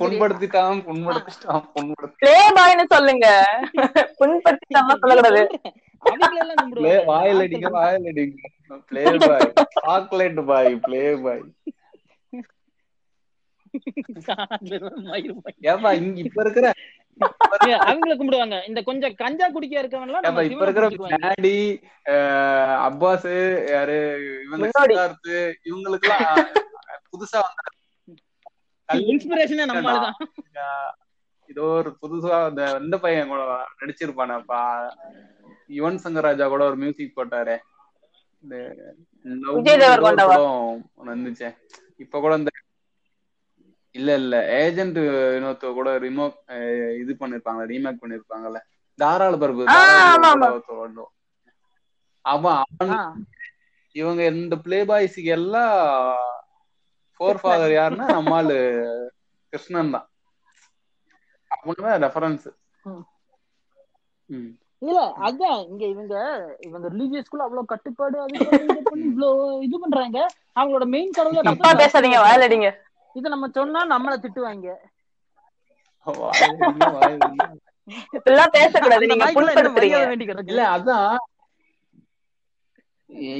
புண்படுத்திட்டான் 0.00 0.78
புண்படுத்திட்டான் 0.88 1.64
சொல்லுங்க. 2.94 3.26
புண்படுத்தி 4.20 4.76
நம்ம 4.78 4.96
சொல்லக்கூடாது 5.00 5.42
அவங்களெல்லாம் 6.10 6.60
பிளே 6.72 6.92
கும்பிடுவாங்க. 6.92 7.04
வாயில் 7.10 7.40
நார்த்ல 7.40 7.44
அடிங்க 7.44 7.70
வாயில் 7.78 8.06
அடிங்க 8.10 8.36
play 8.90 9.04
boy. 9.26 9.48
Chocolate 9.86 10.40
boy 10.50 10.70
play 10.86 11.02
boy. 11.24 11.44
ஏப்பா 15.70 15.90
இங்க 15.98 16.18
இப்ப 16.22 16.40
இருக்கிற 16.44 16.68
அவங்கள 17.82 18.12
கும்பிடுவாங்க. 18.14 18.56
இந்த 18.68 18.80
கொஞ்சம் 18.82 19.14
கஞ்சா 19.16 19.46
குடிக்க 19.48 19.74
நம்ம 20.24 20.42
இப்ப 20.48 20.64
இருக்கிற 20.66 20.86
அஹ், 22.06 22.76
அப்பாஸ் 22.86 23.26
யாரு 23.72 23.96
இவங்களுக்கு 25.66 26.10
எல்லாம் 26.10 26.44
புதுசா 27.10 27.40
இன்ஸ்பிரேஷனே 29.08 29.64
நம்மளுதான் 29.70 30.16
இதோ 31.50 31.64
ஒரு 31.74 31.90
புதுசா 32.00 32.38
இந்த 32.48 32.62
இந்த 32.80 32.96
பையன் 32.98 33.30
கூட 33.30 33.42
நடிச்சிருப்பானப்பா. 33.78 34.60
யுவன் 35.70 36.02
சங்கர் 36.02 36.26
ராஜா 36.26 36.46
கூட 36.48 36.62
ஒரு 36.64 36.76
மியூசிக் 36.76 37.16
போட்டாரே. 37.16 37.56
இந்த 38.42 38.56
Love 39.42 39.56
விஜய் 39.56 39.76
ஏதோ 39.76 39.86
ஒரு 39.86 39.86
தேவர்கொண்டாவா? 39.86 40.34
படம் 40.34 40.58
ஒண்ணு 40.98 41.14
வந்துச்சே. 41.14 41.48
இப்ப 41.98 42.20
கூட 42.20 42.34
இந்த 42.36 42.50
இல்ல 43.98 44.10
இல்ல. 44.20 44.34
ஏஜென்ட் 44.58 44.98
வினோத் 45.34 45.64
கூட 45.78 45.90
ரிமோக் 46.02 46.36
இது 47.00 47.12
பண்ணிருப்பாங்க 47.20 47.62
ரீமேக் 47.70 48.02
பண்ணிருப்பாங்கல்ல. 48.02 48.60
தாராள 48.98 49.34
பிரபு 49.42 49.62
ஆ, 49.64 49.72
தாராள 49.72 50.04
ஆமா, 50.12 50.18
பிரபு 50.18 50.34
ஆமா. 50.34 50.48
கூட 50.70 50.76
ஒருத்தன் 50.78 51.14
அவன் 52.24 52.94
இவங்க 53.96 54.22
இந்த 54.32 54.54
பிளே 54.64 54.78
பாய்ஸுக்கு 54.84 55.30
எல்லாம் 55.36 55.74
ஃபோர் 57.20 57.40
ஃபாதர் 57.40 57.72
யாருன்னா 57.74 58.06
நம்மாலு 58.16 58.56
கிருஷ்ணன் 59.52 59.94
தான். 59.94 60.06
அவனுதான் 61.50 62.02
ரெஃபரன்ஸ் 62.04 62.48
இல்ல 64.82 64.98
அதான் 65.26 65.56
இங்க 65.68 65.84
இவங்க 65.86 66.14
இவங்க 66.66 66.86
ரிலீஜியஸ்குள்ள 66.88 67.46
அவ்வளவு 67.46 67.70
கட்டுப்பாடு 67.70 68.16
அது 68.20 68.36
இவ்வளவு 69.06 69.32
இது 69.64 69.76
பண்றாங்க. 69.84 70.18
அவங்களோட 70.56 70.86
மெயின் 70.92 71.16
கடவுளை 71.16 71.42
தப்பா 71.48 71.70
பேசாதீங்க 71.80 72.20
வாயிலடிங்க 72.22 72.68
இது 73.16 73.26
நம்ம 73.28 73.46
சொன்னா 73.52 73.80
நம்மள 73.92 74.14
திட்டுவாங்க 74.18 74.66
அந்த 79.56 79.68
இல்ல 80.46 80.62
அதான். 80.76 81.16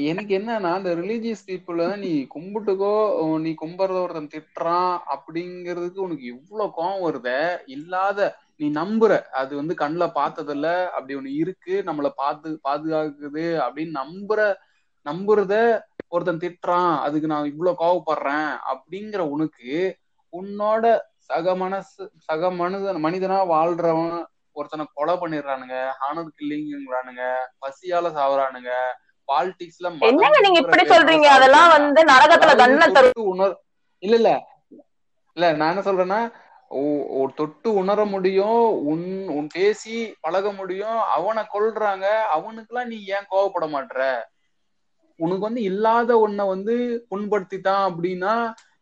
எனக்கு 0.05 0.31
என்னன்னா 0.37 0.69
இந்த 0.77 0.91
ரிலீஜியஸ் 0.99 1.43
பீப்புள 1.47 1.81
நீ 2.01 2.11
கும்பிட்டுக்கோ 2.31 2.93
நீ 3.43 3.51
கும்பிடுறத 3.55 3.99
ஒருத்தன் 3.99 4.31
திட்டுறான் 4.31 4.95
அப்படிங்கிறதுக்கு 5.15 5.99
உனக்கு 5.99 6.25
இவ்வளவு 6.33 6.73
கோவம் 6.77 7.03
வருத. 7.05 7.29
இல்லாத 7.75 8.19
நீ 8.55 8.67
நம்புற. 8.75 9.11
அது 9.41 9.51
வந்து 9.55 9.73
கண்ணுல 9.81 10.05
பார்த்ததில்ல 10.15 10.67
அப்படி 10.89 11.15
ஒண்ணு 11.15 11.33
இருக்கு. 11.43 11.75
நம்மள 11.87 12.09
பாத்து 12.15 12.49
பாதுகாக்குது 12.63 13.29
அப்படின்னு 13.65 13.93
நம்புற 14.01 14.39
நம்புறத 15.05 15.53
ஒருத்தன் 16.11 16.41
திட்டுறான் 16.43 16.91
அதுக்கு 17.05 17.27
நான் 17.27 17.51
இவ்வளவு 17.51 17.79
கோவப்படுறேன் 17.79 18.49
அப்படிங்கிற 18.71 19.21
உனக்கு 19.33 19.71
உன்னோட 20.33 20.83
சக 21.27 21.55
மனசு 21.55 22.03
சக 22.27 22.49
மனிதன் 22.55 23.03
மனிதனா 23.05 23.37
வாழ்றவன் 23.51 24.17
ஒருத்தனை 24.55 24.85
கொலை 24.93 25.15
பண்ணிடுறானுங்க 25.15 25.75
ஹானர் 25.99 26.35
கில்லிங்கிறானுங்க 26.37 27.23
பசியால 27.61 28.09
சாவுறானுங்க 28.15 28.71
பாலிடிக்ஸ்ல 29.29 29.89
என்னங்க 30.07 30.37
நீங்க 30.39 30.59
இப்படி 30.63 30.83
சொல்றீங்க? 30.87 31.27
அதெல்லாம் 31.35 31.71
வந்து 31.73 32.01
நரகத்துல 32.09 32.53
தண்டனை 32.61 32.87
தரும். 32.89 33.27
உணர் 33.33 33.55
இல்ல 34.03 34.15
இல்ல. 34.17 34.31
இல்ல 35.37 35.45
நான் 35.57 35.71
என்ன 35.73 35.83
சொல்றேன்னா 35.87 36.21
தொட்டு 37.37 37.69
உணர 37.81 37.99
முடியும் 38.05 38.59
உன் 38.89 39.05
உன் 39.35 39.47
பேசி 39.53 39.93
பழக 40.23 40.47
முடியும் 40.51 40.99
அவனை 41.15 41.43
கொல்றாங்க 41.47 42.05
அவனுக்கெல்லாம் 42.35 42.91
நீ 42.91 42.97
ஏன் 43.15 43.29
கோவப்பட 43.31 43.67
மாட்ற? 43.73 43.99
உனக்கு 45.19 45.43
வந்து 45.45 45.61
இல்லாத 45.69 46.11
ஒன்ன 46.19 46.45
வந்து 46.47 46.75
புண்படுத்திட்டான் 47.09 47.85
அப்படின்னா 47.89 48.33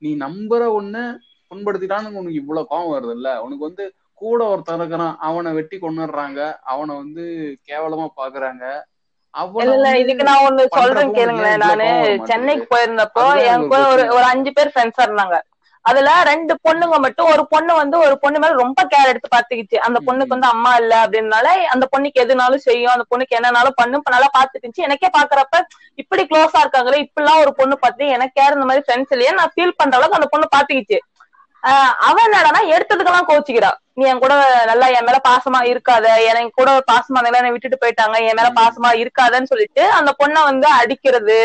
நீ 0.02 0.10
நம்புற 0.20 0.64
ஒண்ண 0.74 0.98
புண்படுத்திட்டான்னு 1.52 2.12
உனக்கு 2.14 2.42
இவ்வளவு 2.42 2.70
கோவம் 2.70 2.94
வருது 2.94 3.14
இல்ல 3.18 3.30
உனக்கு 3.44 3.64
வந்து 3.66 3.86
கூட 4.22 4.40
ஒருத்தன் 4.52 4.80
இருக்கிறான் 4.80 5.16
அவனை 5.28 5.50
வெட்டி 5.58 5.78
கொண்டுடுறாங்க 5.78 6.40
அவனை 6.72 6.94
வந்து 7.02 7.24
கேவலமா 7.68 8.08
பாக்குறாங்க 8.18 8.64
இல்ல 9.64 9.88
இதுக்கு 10.02 10.24
நான் 10.28 10.46
ஒண்ணு 10.46 10.64
சொல்றேன் 10.76 11.12
கேளுங்களேன் 11.16 11.62
நானு 11.64 11.88
சென்னைக்கு? 12.30 12.66
போயிருந்தப்போ 12.72 13.24
என் 13.48 13.68
கூட 13.68 13.82
ஒரு. 13.92 14.04
ஒரு 14.16 14.26
அஞ்சு 14.32 14.52
பேர் 14.52 14.72
ஃப்ரெண்ட்ஸா 14.74 15.06
இருந்தாங்க 15.08 15.38
அதுல 15.88 16.10
ரெண்டு 16.30 16.54
பொண்ணுங்க 16.66 16.96
மட்டும் 17.04 17.30
ஒரு 17.34 17.44
பொண்ணு 17.52 17.74
வந்து 17.76 17.98
ஒரு 18.06 18.16
பொண்ணு 18.18 18.38
மேல 18.40 18.56
ரொம்ப 18.62 18.80
கேர் 18.92 19.12
எடுத்து 19.12 19.30
பாத்துக்கிச்சு 19.30 19.78
அந்த 19.88 20.00
பொண்ணுக்கு 20.08 20.36
வந்து 20.36 20.50
அம்மா 20.50 20.72
இல்ல 20.76 20.94
அப்படின்னால 21.04 21.44
அந்த 21.74 21.86
பொண்ணுக்கு 21.94 22.24
எதுனாலும் 22.24 22.66
செய்யும் 22.66 22.94
அந்த 22.94 23.06
பொண்ணுக்கு 23.10 23.38
என்னனாலும் 23.40 23.78
பண்ணும். 23.78 24.06
நல்லா 24.08 24.30
பாத்துக்கிச்சு 24.32 24.86
எனக்கே 24.88 25.10
பாக்குறப்ப 25.12 25.62
இப்படி 26.04 26.24
க்ளோஸா 26.32 26.62
இருக்காங்களே 26.64 27.04
இப்படிலாம் 27.06 27.42
ஒரு 27.44 27.54
பொண்ணு 27.60 27.78
பார்த்து 27.78 28.14
எனக்கு 28.16 28.36
யார் 28.36 28.58
இந்த 28.58 28.68
மாதிரி 28.70 28.86
ஃப்ரெண்ட்ஸ் 28.86 29.14
இல்லையா 29.16 29.34
நான் 29.40 29.54
ஃபீல் 29.54 29.78
பண்ற 29.80 29.96
அளவுக்கு 29.98 30.20
அந்த 30.20 30.30
பொண்ணு 30.34 30.48
பாத்துக்கிச்சு 30.56 31.00
ஆஹ் 31.64 31.94
அவ 32.08 32.16
என்னடான்னா 32.24 32.62
எடுத்ததுக்கெல்லாம் 32.74 33.30
கோச்சிக்கிறா. 33.30 33.70
நீ 33.92 34.04
என் 34.06 34.20
கூட 34.20 34.34
நல்லா 34.66 34.88
என் 34.98 35.08
மேல 35.08 35.18
பாசமா 35.24 35.60
இருக்காத. 35.72 36.06
என் 36.30 36.52
கூட 36.52 36.70
பாசமா 36.90 37.20
இருந்தா 37.20 37.40
என்னை 37.40 37.54
விட்டுட்டு 37.54 37.82
போயிட்டாங்க. 37.82 38.18
என் 38.28 38.38
மேல 38.40 38.50
பாசமா 38.60 38.90
இருக்காதன்னு 39.04 39.52
சொல்லிட்டு 39.52 39.84
அந்த 39.98 40.12
பொண்ணை 40.20 40.42
வந்து 40.44 40.68
அடிக்கிறது. 40.80 41.38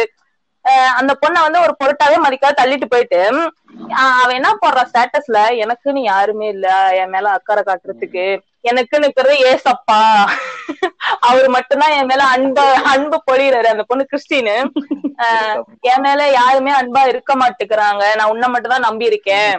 அந்த 0.99 1.13
பொண்ணை 1.23 1.41
வந்து 1.43 1.61
ஒரு 1.61 1.73
பொருட்டாவே 1.79 2.17
மதிக்காத 2.25 2.59
தள்ளிட்டு 2.59 2.87
போயிட்டு 2.87 3.21
அவன் 4.17 4.37
என்ன 4.37 4.51
போடுறான் 4.57 4.89
ஸ்டேட்டஸ்ல 4.89 5.39
எனக்குன்னு 5.63 6.01
யாருமே 6.05 6.47
இல்ல. 6.49 6.67
என் 7.01 7.11
மேல 7.11 7.31
அக்கறை 7.31 7.63
காட்டுறதுக்கு. 7.63 8.27
எனக்குன்னு 8.65 9.07
இருக்கிறது 9.07 9.37
ஏசப்பா. 9.51 10.01
அவர் 11.21 11.49
மட்டும்தான் 11.49 11.97
என் 11.99 12.07
மேல 12.07 12.23
அன்பு 12.35 12.65
அன்பு 12.93 13.19
பொழியிறாரு. 13.29 13.69
அந்த 13.69 13.85
பொண்ணு 13.85 14.05
கிறிஸ்டின்னு. 14.11 14.57
என் 15.91 16.03
மேல 16.03 16.21
யாருமே 16.33 16.73
அன்பா 16.73 17.03
இருக்க 17.09 17.33
மாட்டேங்கிறாங்க. 17.37 18.05
நான் 18.19 18.31
உன்னை 18.31 18.49
மட்டும் 18.49 18.75
தான் 18.75 18.87
நம்பி 18.89 19.11
இருக்கேன் 19.11 19.53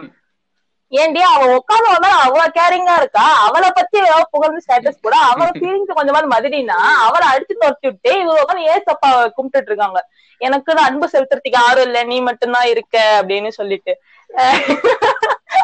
ஏன்டி 0.94 1.20
அவ 1.28 1.44
உட்காந்து 1.56 1.88
வந்தா 1.92 2.10
அவ்வளவு 2.24 2.54
கேரிங்கா 2.56 2.94
இருக்கா? 3.00 3.24
அவளை 3.46 3.68
பத்தி 3.70 3.96
ஏதாவது 4.02 4.26
புகழ்ந்து 4.34 4.62
ஸ்டேட்டஸ் 4.64 5.04
கூட 5.06 5.16
அவள 5.30 5.46
ஃபீலிங்ஸ் 5.56 5.98
கொஞ்சமாவது 5.98 6.28
மதினா 6.34 6.76
அவளை 7.06 7.26
அடிச்சு 7.32 7.54
துரத்தி 7.54 7.86
விட்டு 7.88 8.10
இவங்க 8.20 8.42
உட்காந்து 8.42 8.68
ஏசப்பா 8.74 9.08
கும்பிட்டுட்டு 9.36 9.70
இருக்காங்க. 9.72 10.00
எனக்கு 10.40 10.70
அன்பு 10.86 11.06
செலுத்துறதுக்கு 11.12 11.58
யாரும் 11.60 11.86
இல்ல 11.88 11.98
நீ 12.10 12.16
மட்டும்தான் 12.28 12.70
இருக்க 12.74 12.96
அப்படின்னு 13.20 13.50
சொல்லிட்டு. 13.60 13.94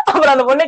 அப்புறம் 0.08 0.34
அந்த 0.34 0.44
பொண்ணு 0.48 0.64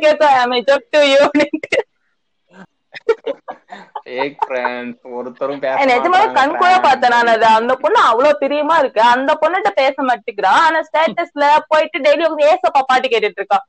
friends, 4.43 4.97
ஒருத்தரும் 5.19 5.63
பேச 5.65 5.77
நிஜமாவே 5.91 6.27
மாட்றாங்க 6.27 6.37
கண் 6.39 6.55
கூட 6.55 6.71
friends. 6.71 6.85
பார்த்தேன் 6.87 7.15
நான் 7.15 7.33
அது. 7.35 7.47
அந்த 7.59 7.75
பொண்ணு 7.83 7.99
அவ்வளவு 8.11 8.41
பிரியமா 8.43 8.77
இருக்கு. 8.83 9.03
அந்த 9.15 9.33
பொண்ணுகிட்ட 9.43 9.71
பேச 9.81 9.95
மாட்டேங்கிறான் 10.09 10.61
ஆனா 10.67 10.81
ஸ்டேட்டஸ்ல 10.89 11.45
போயிட்டு 11.71 11.99
டெய்லி 12.07 12.25
ஏசப்பா 12.51 12.83
பாட்டு 12.91 13.13
கேட்டுட்டு 13.15 13.41
இருக்கான் 13.43 13.67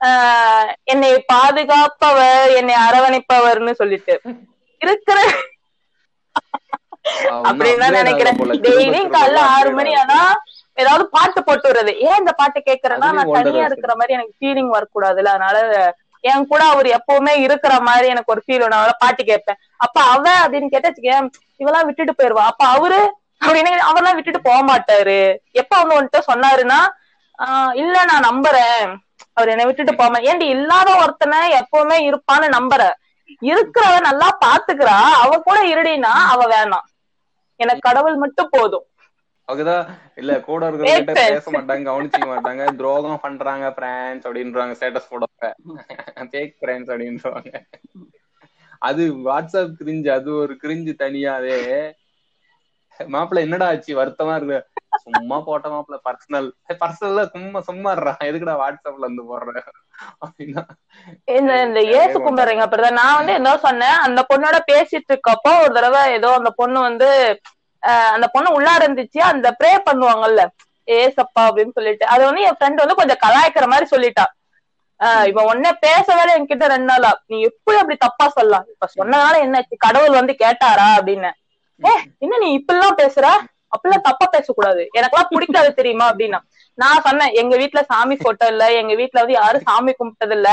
ஆஹ் 0.00 0.70
என்னை 0.84 1.10
பாதுகாப்பவர் 1.32 2.30
என்னை 2.60 2.74
அரவணைப்பவர்னு 2.86 3.72
சொல்லிட்டு. 3.74 4.14
இருக்கிற 4.80 5.18
அப்படின்னு 7.50 7.82
தான் 7.84 7.98
நினைக்கிறேன். 8.00 8.36
டெய்லியும் 8.66 9.12
காலைல 9.14 9.40
ஆறு 9.54 9.70
மணி. 9.78 9.92
ஆனா 10.02 10.18
ஏதாவது 10.78 11.04
பாட்டு 11.14 11.40
போட்டு 11.42 11.66
விடுறது. 11.68 11.92
ஏன் 12.06 12.20
இந்த 12.20 12.32
பாட்டு 12.32 12.58
கேக்குறேன்னா 12.60 13.08
நான் 13.10 13.32
தனியா 13.38 13.64
இருக்கிற 13.70 13.94
மாதிரி 13.98 14.16
எனக்கு 14.16 14.36
ஃபீலிங் 14.38 14.70
வரக்கூடாதுல்ல. 14.74 15.32
அதனால 15.34 15.56
என் 16.24 16.48
கூட 16.48 16.62
அவர் 16.72 16.88
எப்பவுமே 16.96 17.32
இருக்கிற 17.46 17.72
மாதிரி 17.80 18.06
எனக்கு 18.08 18.32
ஒரு 18.34 18.42
ஃபீல் 18.44 18.64
அதனால 18.66 18.92
பாட்டு 19.00 19.22
கேட்பேன். 19.24 19.58
அப்ப 19.78 19.96
அவ 20.12 20.24
அப்படின்னு 20.42 20.72
கேட்டா 20.74 20.90
வச்சுக்கேன் 20.90 21.28
இவெல்லாம் 21.60 21.86
விட்டுட்டு 21.88 22.14
போயிருவா. 22.14 22.44
அப்ப 22.50 22.62
அவரு 22.74 23.00
அப்படின்னு 23.42 23.70
அவரெல்லாம் 23.88 24.16
விட்டுட்டு 24.16 24.40
போக 24.42 24.60
மாட்டாரு. 24.62 25.20
எப்ப 25.52 25.72
வந்து 25.78 25.96
வந்துட்டு 25.96 26.28
சொன்னாருன்னா 26.30 26.80
ஆஹ் 27.38 27.72
இல்ல 27.74 27.96
நான் 28.04 28.26
நம்புறேன். 28.28 28.84
அவர் 29.32 29.48
என்னை 29.48 29.64
விட்டுட்டு 29.64 29.94
போக 29.94 30.20
மா- 30.20 30.24
ஏன்டி 30.24 30.48
இல்லாத 30.48 30.96
ஒருத்தனை 30.96 31.52
எப்பவுமே 31.52 32.10
இருப்பான்னு 32.10 32.48
நம்புற? 32.58 32.92
இருக்கிறவ 33.42 34.00
நல்லா 34.00 34.38
பாத்துக்கிறா 34.46 35.00
அவ 35.22 35.38
கூட 35.38 35.66
இருடினா 35.66 36.12
அவ 36.28 36.44
வேணாம். 36.44 36.86
எனக்கு 37.56 37.80
கடவுள் 37.80 38.16
மட்டும் 38.16 38.48
போதும். 38.50 38.84
அதுதான் 39.44 39.98
இல்ல 40.14 40.40
கூட 40.40 40.70
இருக்கிறவங்க 40.70 41.12
பேச 41.12 41.50
மாட்டாங்க 41.50 41.90
கவனிச்சிக்க 41.90 42.26
மாட்டாங்க 42.26 42.76
துரோகம் 42.76 43.20
பண்றாங்க 43.20 43.72
பிரான்ஸ் 43.72 44.26
அப்படின்றாங்க 44.26 44.74
ஸ்டேட்டஸ் 44.80 45.10
போடுவாங்க 45.10 45.52
ஃபேக் 46.20 46.56
பிரான்ஸ் 46.60 46.90
அப்படின்றாங்க. 46.90 47.54
அது 48.78 49.12
வாட்ஸ்அப் 49.12 49.72
கிரிஞ்சு 49.84 50.10
அது 50.10 50.34
ஒரு 50.34 50.58
கிரிஞ்சு 50.62 50.94
தனியாவே. 50.98 51.92
மாப்பிள்ள 53.12 53.46
என்னடா 53.46 53.66
ஆச்சு? 53.70 53.92
வருத்தமா 53.98 54.34
இருக்கு. 54.38 54.58
சும்மா 55.04 55.36
போட்ட 55.46 55.66
மாப்பிள்ள 55.68 55.98
பர்சனல் 56.06 56.48
பர்சனல்ல 56.82 57.22
சும்மா 57.34 57.60
சும்மா 57.68 57.90
இருறா 57.94 58.12
எதுக்குடா 58.28 58.54
வாட்ஸ்அப்ல 58.62 59.06
இருந்து 59.06 59.24
போடுற? 59.30 59.54
அப்படின்னா 60.24 60.62
இந்த 61.34 61.52
இந்த 61.66 61.80
ஏசு 61.98 62.16
கும்பிடுறீங்க 62.18 62.64
அப்படிதான். 62.64 63.00
நான் 63.00 63.18
வந்து 63.18 63.32
என்ன 63.38 63.50
சொன்னேன் 63.64 63.96
அந்த 64.06 64.20
பொண்ணோட 64.30 64.58
பேசிட்டு 64.70 65.12
இருக்கப்போ 65.12 65.52
ஒரு 65.64 65.72
தடவை 65.74 66.02
ஏதோ 66.16 66.30
அந்த 66.40 66.50
பொண்ணு 66.60 66.78
வந்து 66.88 67.08
அந்த 68.14 68.26
பொண்ணு 68.34 68.48
உள்ளார 68.56 68.80
இருந்துச்சு 68.80 69.20
அந்த 69.30 69.48
ப்ரே 69.60 69.72
பண்ணுவாங்கல்ல 69.86 70.42
ஏசப்பா 70.88 71.42
அப்படின்னு 71.48 71.76
சொல்லிட்டு. 71.78 72.04
அது 72.12 72.22
வந்து 72.28 72.44
என் 72.48 72.56
ஃப்ரெண்ட் 72.58 72.82
வந்து 72.82 73.00
கொஞ்சம் 73.00 73.22
கலாய்க்கிற 73.24 73.66
மாதிரி 73.72 73.86
சொல்லிட்டா. 73.86 74.24
ஆஹ் 75.00 75.26
இவன் 75.30 75.48
உடனே 75.50 75.72
பேசவே 75.84 76.22
இல்லை 76.22 76.34
என்கிட்ட 76.38 76.66
ரெண்டு 76.72 76.88
நாளா. 76.90 77.10
நீ 77.26 77.36
எப்படி 77.48 77.76
அப்படி 77.78 77.96
தப்பா 77.98 78.26
சொல்லலாம்? 78.28 78.66
இப்ப 78.72 78.88
சொன்னதுனால 78.94 79.40
என்னாச்சு 79.44 79.84
கடவுள் 79.86 80.18
வந்து 80.20 80.34
கேட்டாரா 80.42 80.88
அப்படின்னு. 80.98 81.30
ஏ 81.82 81.92
என்ன 82.18 82.38
நீ 82.38 82.48
இப்படிலாம் 82.58 83.00
பேசுற? 83.00 83.26
அப்படிலாம் 83.72 84.06
தப்பா 84.08 84.26
பேசக்கூடாது. 84.32 84.82
எனக்கெல்லாம் 84.98 85.30
பிடிக்காது 85.32 85.70
தெரியுமா 85.78 86.06
அப்படின்னா. 86.10 86.38
நான் 86.78 87.04
சொன்னேன் 87.06 87.34
எங்க 87.40 87.54
வீட்டுல 87.62 87.80
சாமி 87.90 88.16
போட்டோ 88.18 88.46
இல்ல 88.52 88.64
எங்க 88.80 88.94
வீட்டுல 89.00 89.22
வந்து 89.22 89.38
யாரும் 89.38 89.66
சாமி 89.68 89.92
கும்பிட்டது 89.94 90.36
இல்ல 90.38 90.50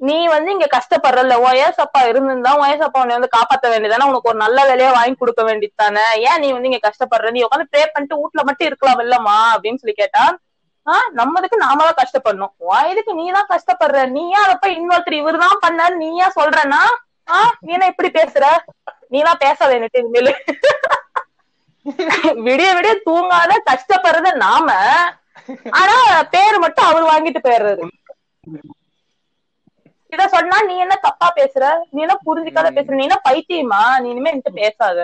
நீ 0.00 0.16
வந்து 0.28 0.50
இங்க 0.54 0.66
கஷ்டப்படுறல 0.72 1.34
உன் 1.42 1.58
ஏசப்பா 1.66 2.00
இருந்திருந்தா 2.08 2.50
உன் 2.58 2.70
ஏசப்பா 2.72 3.02
உன்னை 3.02 3.14
வந்து 3.18 3.34
காப்பாத்த 3.36 3.66
வேண்டியதானே 3.72 4.08
உனக்கு 4.10 4.30
ஒரு 4.32 4.38
நல்ல 4.42 4.58
வேலையா 4.70 4.90
வாங்கி 4.96 5.16
கொடுக்க 5.16 5.42
வேண்டியது 5.44 5.74
தானே 5.74 6.02
ஏன் 6.26 6.40
நீ 6.42 6.48
வந்து 6.52 6.70
இங்க 6.70 6.80
கஷ்டப்படுற? 6.86 7.30
நீ 7.30 7.40
உட்காந்து 7.46 7.70
ப்ரே 7.72 7.84
பண்ணிட்டு 7.88 8.18
வீட்டுல 8.22 8.42
மட்டும் 8.48 8.68
இருக்கலாம் 8.70 9.00
இல்லம்மா 9.04 9.36
அப்படின்னு 9.54 9.80
சொல்லி 9.82 9.96
கேட்டா 9.96 10.24
ஆஹ் 10.86 11.08
நம்மதுக்கு 11.16 11.56
நாம 11.58 11.78
தான் 11.86 12.00
கஷ்டப்படணும். 12.00 12.52
உன் 12.66 12.90
இதுக்கு 12.90 13.12
நீ 13.14 13.24
தான் 13.30 13.50
கஷ்டப்படுற. 13.52 14.00
நீ 14.14 14.22
ஏன் 14.30 14.44
அதை 14.44 14.54
போய் 14.56 14.76
இன்னொருத்தர் 14.78 15.20
இவருதான் 15.20 15.62
பண்ணாரு 15.64 15.94
நீ 16.02 16.10
ஏன் 16.18 16.36
சொல்றனா 16.36 16.82
ஆஹ் 17.28 17.52
நீ 17.60 17.70
என்ன 17.72 17.86
இப்படி 17.92 18.10
பேசுற? 18.18 18.44
நீ 19.12 19.18
எல்லாம் 19.18 19.38
பேசாத 19.38 19.74
எனக்கு 19.74 20.00
இனிமேலு. 20.02 20.32
விடிய 22.46 22.68
விடிய 22.74 22.94
தூங்காத 23.08 23.52
கஷ்டப்படுறது 23.70 24.32
நாம. 24.36 24.68
ஆனா 25.70 25.96
பேரு 26.30 26.58
மட்டும் 26.58 26.84
அவர் 26.84 27.04
வாங்கிட்டு 27.04 27.40
போயிடுறாரு. 27.44 27.84
இத 30.12 30.28
சொன்னா 30.28 30.62
நீ 30.62 30.78
என்ன 30.78 30.94
தப்பா 30.96 31.32
பேசுற? 31.36 31.64
நீ 31.90 32.00
என்ன 32.00 32.16
புரிஞ்சுக்காத 32.26 32.68
பேசுற? 32.70 32.94
நீ 32.94 33.02
என்ன 33.02 33.20
பைத்தியமா? 33.28 34.00
நீ 34.00 34.08
இனிமே 34.10 34.32
என்கிட்ட 34.32 34.52
பேசாத. 34.54 34.98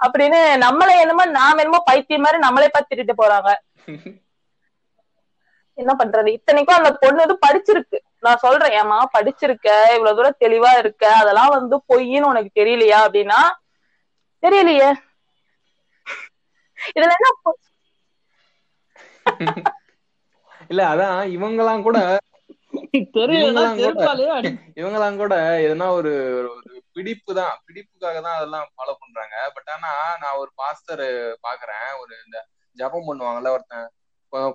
அப்படின்னு 0.00 0.38
நம்மளை 0.64 0.94
என்னமோ 1.00 1.24
நாம 1.24 1.60
என்னமோ 1.60 1.82
பைத்தியம் 1.84 2.20
மாதிரி 2.20 2.40
நம்மளே 2.40 2.70
பார்த்துட்டு 2.74 3.14
போறாங்க. 3.22 3.50
என்ன 5.78 5.92
பண்றது? 5.98 6.26
இத்தனைக்கும் 6.28 6.76
அந்த 6.76 6.90
பொண்ணு 6.92 7.24
வந்து 7.26 7.38
படிச்சிருக்கு. 7.46 7.98
நான் 8.22 8.42
சொல்றேன் 8.44 8.74
ஏமா 8.80 8.98
படிச்சிருக்க 9.14 9.68
இவ்வளவு 9.94 10.16
தூரம் 10.18 10.42
தெளிவா 10.44 10.72
இருக்க 10.78 11.04
அதெல்லாம் 11.20 11.54
வந்து 11.56 11.76
பொய்ன்னு 11.90 12.30
உனக்கு 12.30 12.50
தெரியலையா? 12.60 12.98
அப்படின்னா 13.06 13.40
தெரியலையே. 14.42 14.90
இதுல 16.90 17.08
என்ன 17.08 17.28
இல்ல 20.70 20.82
அதான் 20.92 21.18
இவங்கெல்லாம் 21.36 21.86
கூட 21.86 21.98
இவங்கெல்லாம் 24.80 25.18
கூட- 25.20 25.36
எதுனா 25.66 25.86
ஒரு 25.98 26.12
ஒரு 26.38 26.50
பிடிப்பு 26.96 27.32
தான் 27.38 27.54
பிடிப்புக்காக 27.66 28.18
தான் 28.20 28.38
அதெல்லாம் 28.38 28.66
ஃபாலோ 28.72 28.94
பண்றாங்க. 29.02 29.36
பட் 29.56 29.70
ஆனா 29.74 29.90
நான் 30.22 30.38
ஒரு 30.42 30.50
பாஸ்டர் 30.60 31.04
பாக்குறேன். 31.46 31.88
ஒரு 32.00 32.12
இந்த 32.24 32.38
ஜபம் 32.78 33.08
பண்ணுவாங்கல்ல 33.08 33.54
ஒருத்தன் 33.56 33.88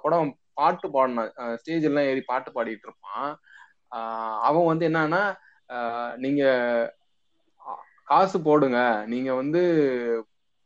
கூட 0.03 0.15
பாட்டு 0.53 0.88
பாடினான் 0.91 1.31
ஸ்டேஜ் 1.60 1.88
எல்லாம் 1.89 2.07
ஏறி 2.11 2.22
பாட்டு 2.23 2.49
பாடிட்டு 2.52 2.88
இருப்பான். 2.88 3.27
அவன் 4.41 4.65
வந்து 4.65 4.88
என்னன்னா 4.88 5.35
நீங்க 6.18 6.43
காசு 8.07 8.41
போடுங்க. 8.41 9.05
நீங்க 9.05 9.34
வந்து 9.34 9.59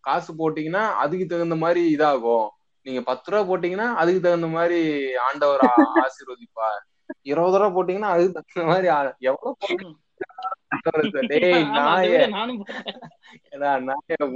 காசு 0.04 0.34
போட்டீங்கன்னா 0.34 0.96
அதுக்கு 0.96 1.26
தகுந்த 1.26 1.56
மாதிரி 1.56 1.96
இதாகும். 1.96 2.50
நீங்க 2.86 3.02
பத்து 3.02 3.32
ரூபா 3.32 3.50
போட்டீங்கன்னா 3.50 3.96
அதுக்கு 3.96 4.22
தகுந்த 4.22 4.48
மாதிரி 4.48 5.10
ஆண்டவர் 5.20 5.60
ஆசீர்வதிப்பார். 6.04 6.82
இருபது 7.26 7.58
ரூபா 7.58 7.76
போட்டீங்கன்னா 7.76 8.14
அதுக்கு 8.14 8.34
தகுந்த 8.34 8.68
மாதிரி 8.68 8.88
எவ்வளவு 9.22 9.56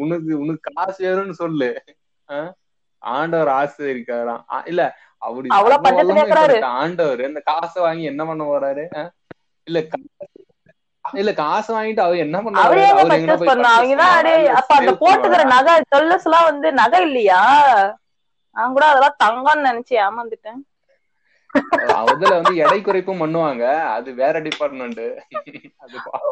உனக்கு 0.03 0.37
உனக்கு 0.37 0.73
காசு 0.73 1.05
வேணும்னு 1.05 1.35
சொல்லு? 1.35 1.83
ஆண்டவர் 3.01 3.55
ஆசீர்வதிக்காராம் 3.55 4.43
ஆ, 4.51 4.63
இல்ல 4.65 4.97
அப்படி 5.25 5.47
அவ்வளவு 5.57 5.83
பஞ்சத்துல 5.85 6.19
இருக்கிறாரு. 6.21 6.57
ஆண்டவர். 6.81 7.21
இந்த 7.29 7.41
காசை 7.51 7.79
வாங்கி 7.85 8.11
என்ன 8.11 8.25
பண்ண 8.29 8.43
போறாரு? 8.51 8.85
இல்ல 9.67 9.79
இல்ல 11.05 11.31
காசு 11.41 11.69
வாங்கிட்டு 11.73 12.03
அவர் 12.03 12.23
என்ன 12.25 12.37
பண்ண 12.43 12.61
அவரே 12.61 12.85
எங்க 13.15 13.35
போய் 13.39 13.49
அப்ப 14.59 14.71
அந்த 14.79 14.93
போட்டுக்கிற? 15.01 15.43
நகை 15.55 15.73
ஜுவல்லர்ஸ் 15.91 16.27
எல்லாம் 16.29 16.47
வந்து 16.51 16.67
நகை 16.81 17.01
இல்லையா? 17.07 17.41
நான் 18.55 18.73
கூட 18.77 18.85
அதெல்லாம் 18.91 19.19
தங்கம்னு 19.25 19.67
நினைச்சு 19.69 19.93
ஏமாந்துட்டேன். 20.05 20.61
அதுல 21.99 22.31
வந்து 22.37 22.53
எடை 22.63 22.79
குறைப்பும் 22.85 23.21
பண்ணுவாங்க. 23.23 23.63
அது 23.97 24.09
வேற 24.21 24.39
டிபார்ட்மெண்ட் 24.47 25.03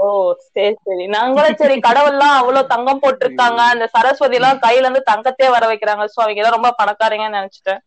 ஓ 0.06 0.07
சரி 0.56 0.74
சரி. 0.88 1.06
நாங்களும் 1.18 1.60
சரி 1.61 1.76
கடவுள்லாம் 1.88 2.36
அவ்வளவு 2.40 2.72
தங்கம் 2.74 3.02
போட்டிருக்காங்க. 3.03 3.61
அந்த 3.74 3.86
சரஸ்வதி 3.95 4.38
எல்லாம் 4.40 4.64
கையில 4.65 4.88
இருந்து 4.88 5.10
தங்கத்தையே 5.11 5.49
வர 5.56 5.65
வைக்கிறாங்க. 5.72 6.06
சோ 6.14 6.20
அவங்க 6.24 6.41
எல்லாம் 6.41 6.57
ரொம்ப 6.57 6.72
பணக்காரங்கன்னு 6.82 7.40
நினைச்சிட்டேன். 7.41 7.82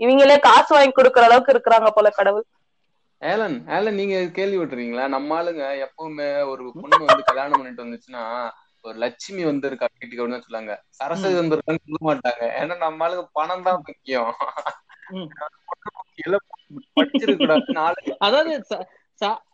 இவங்களே 0.00 0.36
காசு 0.46 0.70
வாங்கி 0.74 0.94
கொடுக்கற 0.94 1.26
அளவுக்கு 1.28 1.54
இருக்கிறாங்க 1.54 1.90
போல 1.96 2.10
கடவுள். 2.18 2.46
ஏலன் 3.22 3.56
ஏலன் 3.76 3.98
நீங்க 4.00 4.16
கேள்விப்பட்டிருக்கீங்களா? 4.36 5.04
நம்ம 5.14 5.36
ஆளுங்க 5.38 5.64
எப்பவுமே 5.86 6.28
ஒரு 6.52 6.64
பொண்ணு 6.80 7.04
வந்து 7.04 7.28
கல்யாணம் 7.30 7.58
பண்ணிட்டு 7.58 7.84
வந்துச்சுன்னா 7.84 8.24
ஒரு 8.84 8.96
லட்சுமி 9.04 9.42
வந்திருக்கா 9.44 9.86
வீட்டுக்கு 9.92 10.22
அப்படின்னு 10.22 10.44
சொல்லுவாங்க. 10.44 10.74
சரஸ்வதி 10.98 11.36
வந்திருக்கான்னு 11.40 11.84
சொல்ல 11.86 12.00
மாட்டாங்க. 12.08 12.44
ஏன்னா 12.60 12.74
நம்ம 12.84 13.04
ஆளுங்க 13.06 13.24
பணம் 13.38 13.66
தான் 13.68 13.82
முக்கியம். 13.88 14.32
அதாவது 18.26 18.52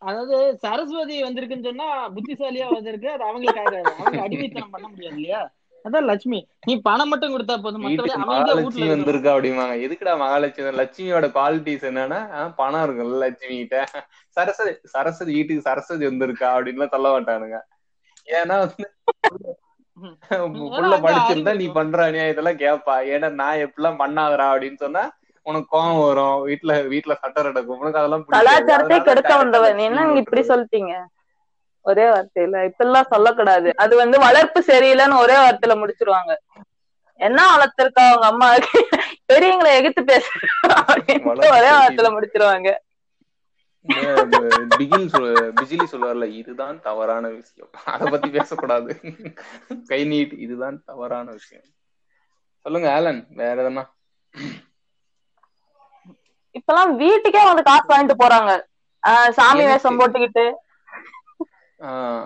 அதாவது 0.08 0.36
சரஸ்வதி 0.64 1.16
வந்திருக்குன்னு 1.26 1.68
சொன்னா 1.70 1.86
புத்திசாலியா 2.16 2.66
வந்திருக்கு 2.74 3.08
அது 3.14 3.24
அவங்களுக்காக. 3.28 3.74
அவங்க 3.98 4.20
அடிமைத்தனம் 4.26 4.74
பண்ண 4.74 4.86
முடியாது 4.88 5.16
இல்லையா? 5.20 5.42
அதான் 5.84 6.06
லட்சுமி. 6.10 6.38
நீ 6.68 6.74
பணம் 6.86 7.10
மட்டும் 7.12 7.32
கொடுத்தா 7.32 7.54
போதும். 7.64 7.82
மகாலட்சுமி 8.30 8.86
வந்திருக்கா 8.92 9.32
அப்படிம்பாங்க. 9.34 9.74
எதுக்குடா 9.86 10.14
மகாலட்சுமி? 10.22 10.70
லட்சுமியோட 10.80 11.26
குவாலிட்டிஸ் 11.36 11.84
என்னன்னா 11.90 12.20
பணம் 12.60 12.84
இருக்குல்ல 12.86 13.18
லட்சுமி 13.24 13.56
கிட்ட 13.62 13.78
சரஸ்வதி 14.36 14.72
சரஸ்வதி 14.94 15.32
வீட்டுக்கு 15.38 15.66
சரஸ்வதி 15.68 16.06
வந்திருக்கா 16.10 16.48
அப்படின்லாம் 16.56 16.94
சொல்ல 16.94 17.10
மாட்டானுங்க. 17.16 17.58
ஏன்னா 18.28 18.56
வந்து 18.62 18.86
அங்க 20.36 20.96
படிச்சிருந்தா 21.04 21.52
நீ 21.60 21.66
பண்ற 21.76 21.98
அநியாயத்தெல்லாம் 22.08 22.62
கேப்பா. 22.62 22.94
ஏன்னா 23.14 23.28
நான் 23.40 23.62
எப்படிலாம் 23.66 24.00
பண்ணாதடா 24.00 24.46
அப்படின்னு 24.52 24.80
சொன்னா 24.84 25.02
உனக்கு 25.46 25.68
கோவம் 25.74 26.00
வரும். 26.06 26.38
வீட்டுல 26.48 26.72
வீட்டுல 26.92 27.14
சட்டம் 27.22 27.46
நடக்கும் 27.48 27.80
உனக்கு 27.82 28.00
அதெல்லாம் 28.00 28.24
கலாச்சாரத்தை 28.36 28.98
கெடுக்க 29.08 29.34
வந்தவன் 29.42 29.84
என்ன 29.88 30.06
இப்படி 30.22 30.42
சொல்லிட்டீங்க? 30.50 30.94
ஒரே 31.90 32.04
வார்த்தையில. 32.12 32.56
இப்பெல்லாம் 32.68 33.10
சொல்லக்கூடாது. 33.14 33.70
அது 33.84 33.94
வந்து 34.02 34.16
வளர்ப்பு 34.26 34.60
சரியில்லைன்னு 34.68 35.22
ஒரே 35.24 35.36
வார்த்தையில 35.44 35.74
முடிச்சிருவாங்க. 35.82 36.34
என்ன 37.20 37.40
வளர்த்திருக்கா 37.54 38.04
அவங்க 38.06 38.26
அம்மா? 38.32 38.48
பெரியவங்களை 39.32 39.72
எதிர்த்து 39.80 40.04
பேச. 40.04 40.26
ஒரே 41.52 41.70
வார்த்தையில 41.80 42.10
முடிச்சிருவாங்க. 42.16 42.70
பிகில் 44.78 45.06
பிஜிலி 45.58 45.86
சொல்லுவார்ல 45.90 46.26
இதுதான் 46.40 46.76
தவறான 46.86 47.24
விஷயம். 47.38 47.70
அத 47.94 48.10
பத்தி 48.12 48.28
பேசக்கூடாது. 48.36 48.92
கை 49.90 50.00
நீட் 50.12 50.32
இதுதான் 50.44 50.78
தவறான 50.90 51.26
விஷயம். 51.38 51.66
சொல்லுங்க 52.64 52.88
ஆலன் 52.92 53.20
வேற 53.40 53.56
எதனா? 53.64 53.84
இப்பெல்லாம் 56.58 56.92
வீட்டுக்கே 57.02 57.42
வந்து 57.44 57.62
காசு 57.62 57.88
வாங்கிட்டு 57.92 58.16
போறாங்க. 58.22 58.52
சாமி 59.38 59.64
வேஷம் 59.70 59.98
போட்டுக்கிட்டு. 60.00 60.44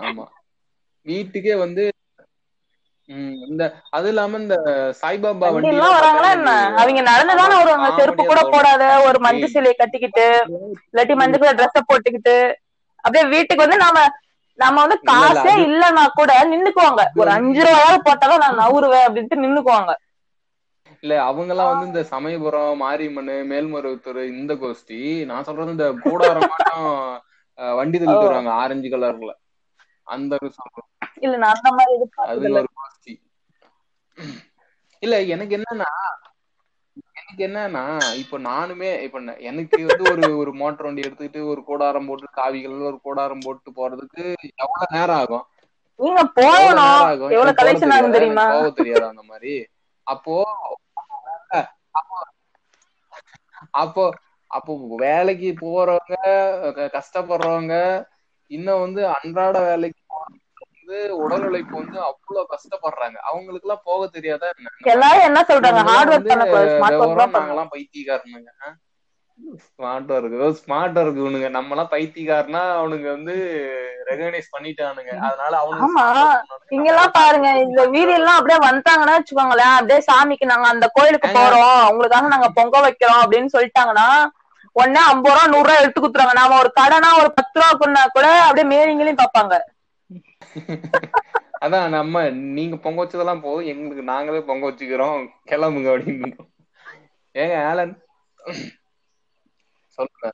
ஆமா. 0.01 0.25
வீட்டுக்கே 1.05 1.55
வந்து 1.61 1.83
இந்த 3.45 3.63
அது 3.91 4.07
இல்லாம 4.11 4.39
இந்த 4.41 4.55
சாய்பாபா 4.99 5.47
வண்டி 5.49 5.75
எல்லாம் 5.75 5.95
வராங்களா 5.95 6.29
என்ன? 6.35 6.51
அவங்க 6.79 7.01
நடந்துதானே 7.09 7.55
வருவாங்க. 7.55 7.87
செருப்பு 7.97 8.23
கூட 8.23 8.41
போடாத 8.47 8.83
ஒரு 9.07 9.19
மஞ்சள் 9.25 9.41
ஏய் 9.41 9.55
சிலையை 9.55 9.75
கட்டிக்கிட்டு 9.75 10.25
இல்லாட்டி 10.87 11.15
மஞ்சள் 11.17 11.41
கலர் 11.41 11.59
ட்ரெஸ் 11.59 11.89
போட்டுக்கிட்டு 11.89 12.35
அப்படியே 13.03 13.23
வீட்டுக்கு 13.33 13.65
வந்து 13.65 13.79
நாம 13.79 13.97
நம்ம 14.59 14.77
வந்து 14.83 14.97
காசே 15.09 15.53
இல்லைன்னா 15.65 16.03
கூட 16.13 16.31
நின்னுக்குவாங்க. 16.49 17.01
ஒரு 17.19 17.29
அஞ்சு 17.35 17.61
ரூபாயாவது 17.67 17.99
போட்டாலும் 18.05 18.43
நான் 18.43 18.59
நவுருவேன் 18.63 19.05
அப்படின்ட்டு 19.07 19.43
நின்னுக்குவாங்க. 19.43 19.91
இல்ல 21.03 21.13
அவங்க 21.25 21.51
எல்லாம் 21.53 21.71
வந்து 21.71 21.85
இந்த 21.87 22.01
சமயபுரம் 22.11 22.81
மாரியம்மன் 22.81 23.31
மேல்மருவத்தூர் 23.49 24.03
இந்த 24.33 24.53
கோஷ்டி 24.59 24.99
நான் 25.29 25.47
சொல்றது 25.47 25.75
இந்த 25.75 25.87
கூடாரம் 26.03 26.49
வண்டி 27.77 27.97
தள்ளிட்டு 27.97 28.25
வருவாங்க 28.25 28.51
ஆரஞ்சு 28.59 28.89
கலர்ல. 28.91 29.31
அந்த 30.09 30.33
இல்ல 31.21 31.35
நான் 31.41 31.55
அந்த 31.55 31.69
மாதிரி 31.77 31.93
அது 32.29 32.47
ஒரு 32.55 32.67
கோஷ்டி 32.77 33.13
இல்ல 35.03 35.15
எனக்கு 35.33 35.53
என்னன்னா 35.57 35.89
எனக்கு 37.19 37.41
என்னன்னா 37.45 37.83
இப்ப 38.21 38.39
நானுமே 38.45 38.89
இப்ப 39.05 39.19
எனக்கு 39.49 39.79
வந்து 39.89 40.03
ஒரு 40.11 40.23
ஒரு 40.41 40.51
மோட்டர் 40.61 40.87
வண்டி 40.87 41.05
எடுத்துக்கிட்டு 41.05 41.41
ஒரு 41.51 41.61
கூடாரம் 41.65 42.07
போட்டு 42.09 42.27
காவிகள் 42.33 42.75
ஒரு 42.89 42.97
கூடாரம் 43.01 43.43
போட்டு 43.45 43.71
போறதுக்கு 43.73 44.23
எவ்வளவு 44.59 44.93
நேரம் 44.95 45.19
ஆகும்? 45.19 45.45
நீங்க 45.99 46.21
போகணும். 46.37 47.01
எவ்வளவு 47.33 47.57
கலெக்ஷன் 47.59 47.93
ஆகும் 47.95 48.15
தெரியுமா? 48.17 48.47
போக 48.51 48.69
தெரியாதா 48.77 49.07
அந்த 49.11 49.23
மாதிரி. 49.29 49.53
அப்போ 50.07 50.35
அப்போ 53.73 54.03
அப்போ 54.51 54.73
வேலைக்கு 55.01 55.49
போறவங்க 55.59 56.15
கஷ்டப்படுறவங்க 56.95 57.73
இன்னும் 58.57 58.83
வந்து 58.85 59.01
அன்றாட 59.15 59.57
வேலைக்கு 59.69 60.01
வந்து 60.65 60.99
உடல் 61.23 61.45
உழைப்பு 61.47 61.75
வந்து 61.81 61.97
அவ்வளவு 62.09 62.51
கஷ்டப்படுறாங்க. 62.53 63.17
அவங்களுக்கு 63.29 63.67
எல்லாம் 63.67 63.87
போக 63.89 64.07
தெரியாதா 64.17 64.47
எல்லாரும் 64.93 65.27
என்ன 65.29 65.39
சொல்றாங்க? 65.49 65.81
ஹார்ட் 65.89 66.13
ஒர்க் 66.13 66.29
நாங்கெல்லாம் 67.37 67.73
பைத்தியக்காரனுங்க. 67.73 68.51
ஸ்மார்ட் 69.65 70.09
ஒர்க் 70.15 70.57
ஸ்மார்ட் 70.61 70.97
ஒர்க் 71.01 71.19
இவனுங்க. 71.21 71.49
நம்ம 71.57 71.73
எல்லாம் 71.75 71.91
பைத்தியக்காரனா 71.93 72.63
அவனுங்க 72.79 73.07
வந்து 73.17 73.35
ரெகனைஸ் 74.09 74.49
பண்ணிட்டானுங்க. 74.55 75.11
அதனால 75.27 75.53
பண்ணானுங்க 75.69 76.75
இங்க 76.77 76.87
எல்லாம் 76.93 77.15
பாருங்க. 77.19 77.49
இந்த 77.65 77.81
வீதி 77.93 78.13
எல்லாம் 78.19 78.37
அப்படியே 78.39 78.59
வந்துட்டாங்கன்னா 78.65 79.15
வச்சுக்கோங்களேன். 79.17 79.75
அப்படியே 79.77 79.99
சாமிக்கு 80.09 80.51
நாங்க 80.51 80.67
அந்த 80.73 80.87
கோயிலுக்கு 80.97 81.29
போறோம். 81.37 81.79
உங்களுக்காக 81.91 82.33
நாங்க 82.35 82.49
பொங்க 82.59 82.81
வைக்கிறோம் 82.87 83.21
அப்படின்னு 83.23 83.53
சொல்லிட்டாங்கன்னா 83.55 84.09
உடனே 84.75 85.01
ஐம்பது 85.05 85.33
ரூபா 85.33 85.43
நூறு 85.47 85.67
ரூபா 85.67 85.79
எடுத்து 85.79 86.01
குத்துறாங்க 86.01 86.33
நாம 86.39 86.57
ஒரு 86.59 86.71
கடனா 86.79 87.09
ஒரு 87.21 87.29
பத்து 87.37 87.57
ரூபா 87.59 87.69
கொண்டா 87.77 88.03
கூட 88.09 88.27
அப்படியே 88.43 88.67
மேலிங்களையும் 88.73 89.21
பார்ப்பாங்க. 89.21 89.53
அதான் 91.63 91.89
நம்ம 91.89 92.21
நீங்க 92.55 92.75
பொங்க 92.77 92.99
வச்சதெல்லாம் 93.01 93.43
போதும். 93.43 93.69
எங்களுக்கு 93.71 94.03
நாங்களே 94.11 94.41
பொங்க 94.45 94.63
வச்சுக்கிறோம். 94.69 95.19
கிளம்புங்க 95.51 95.89
அப்படின்னு. 95.93 96.29
ஏங்க 97.35 97.55
ஆலன்? 97.65 97.93
சொல்லுங்க. 99.97 100.27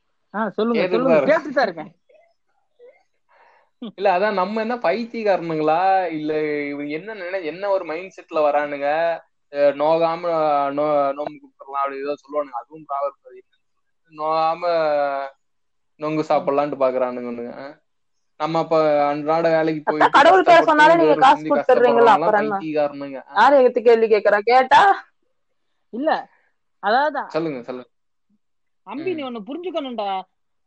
சொல்லுங்க 0.84 1.16
இருக்கேன். 1.64 1.92
இல்ல 3.98 4.08
அதான் 4.16 4.38
நம்ம 4.38 4.60
என்ன 4.60 4.76
பைத்தியக்காரனுங்களா? 4.84 5.78
இல்ல 6.16 6.32
இவங்க 6.72 6.90
என்ன 6.98 7.14
நினை 7.20 7.38
என்ன 7.52 7.70
ஒரு 7.70 7.84
மைண்ட் 7.84 8.14
செட்ல 8.16 8.40
வரானுங்க? 8.46 8.88
நோகாம 9.80 10.22
நோ 10.76 10.84
நோம்பு 11.18 11.36
குடுத்துடலாம் 11.36 11.82
அப்படி 11.82 12.02
ஏதோ 12.04 12.14
சொல்லுவானுங்க. 12.22 12.60
அதுவும் 12.62 12.86
ப்ராவர்ப் 12.88 13.20
நோகாம 14.12 14.62
நொங்கு 16.00 16.22
சாப்பிடலான்ட்டு 16.28 16.82
பாக்குறானுங்க 16.82 17.54
நம்ம 18.40 18.58
அப்ப 18.62 18.78
அன்றாட 19.06 19.46
வேலைக்கு 19.54 19.82
போயிட்டு 19.84 20.16
கடவுள் 20.16 20.46
பேர் 20.48 20.68
சொன்னாலே 20.70 20.96
நீங்க 21.00 21.14
காசு 21.22 21.44
எல்லாம் 21.92 22.16
அப்புறம் 22.18 22.50
யாரு 23.36 23.54
எகிட்ட 23.60 23.80
கேள்வி 23.86 24.06
கேக்குறா? 24.08 24.38
கேட்டா? 24.50 24.82
இல்ல 25.92 26.10
அதாவது. 26.82 27.22
சொல்லுங்க 27.34 27.60
சொல்லுங்க. 27.68 27.88
அம்பி 28.86 29.12
நீ 29.16 29.22
ஒண்ணு 29.24 29.40
புரிஞ்சுக்கணும்டா. 29.48 30.10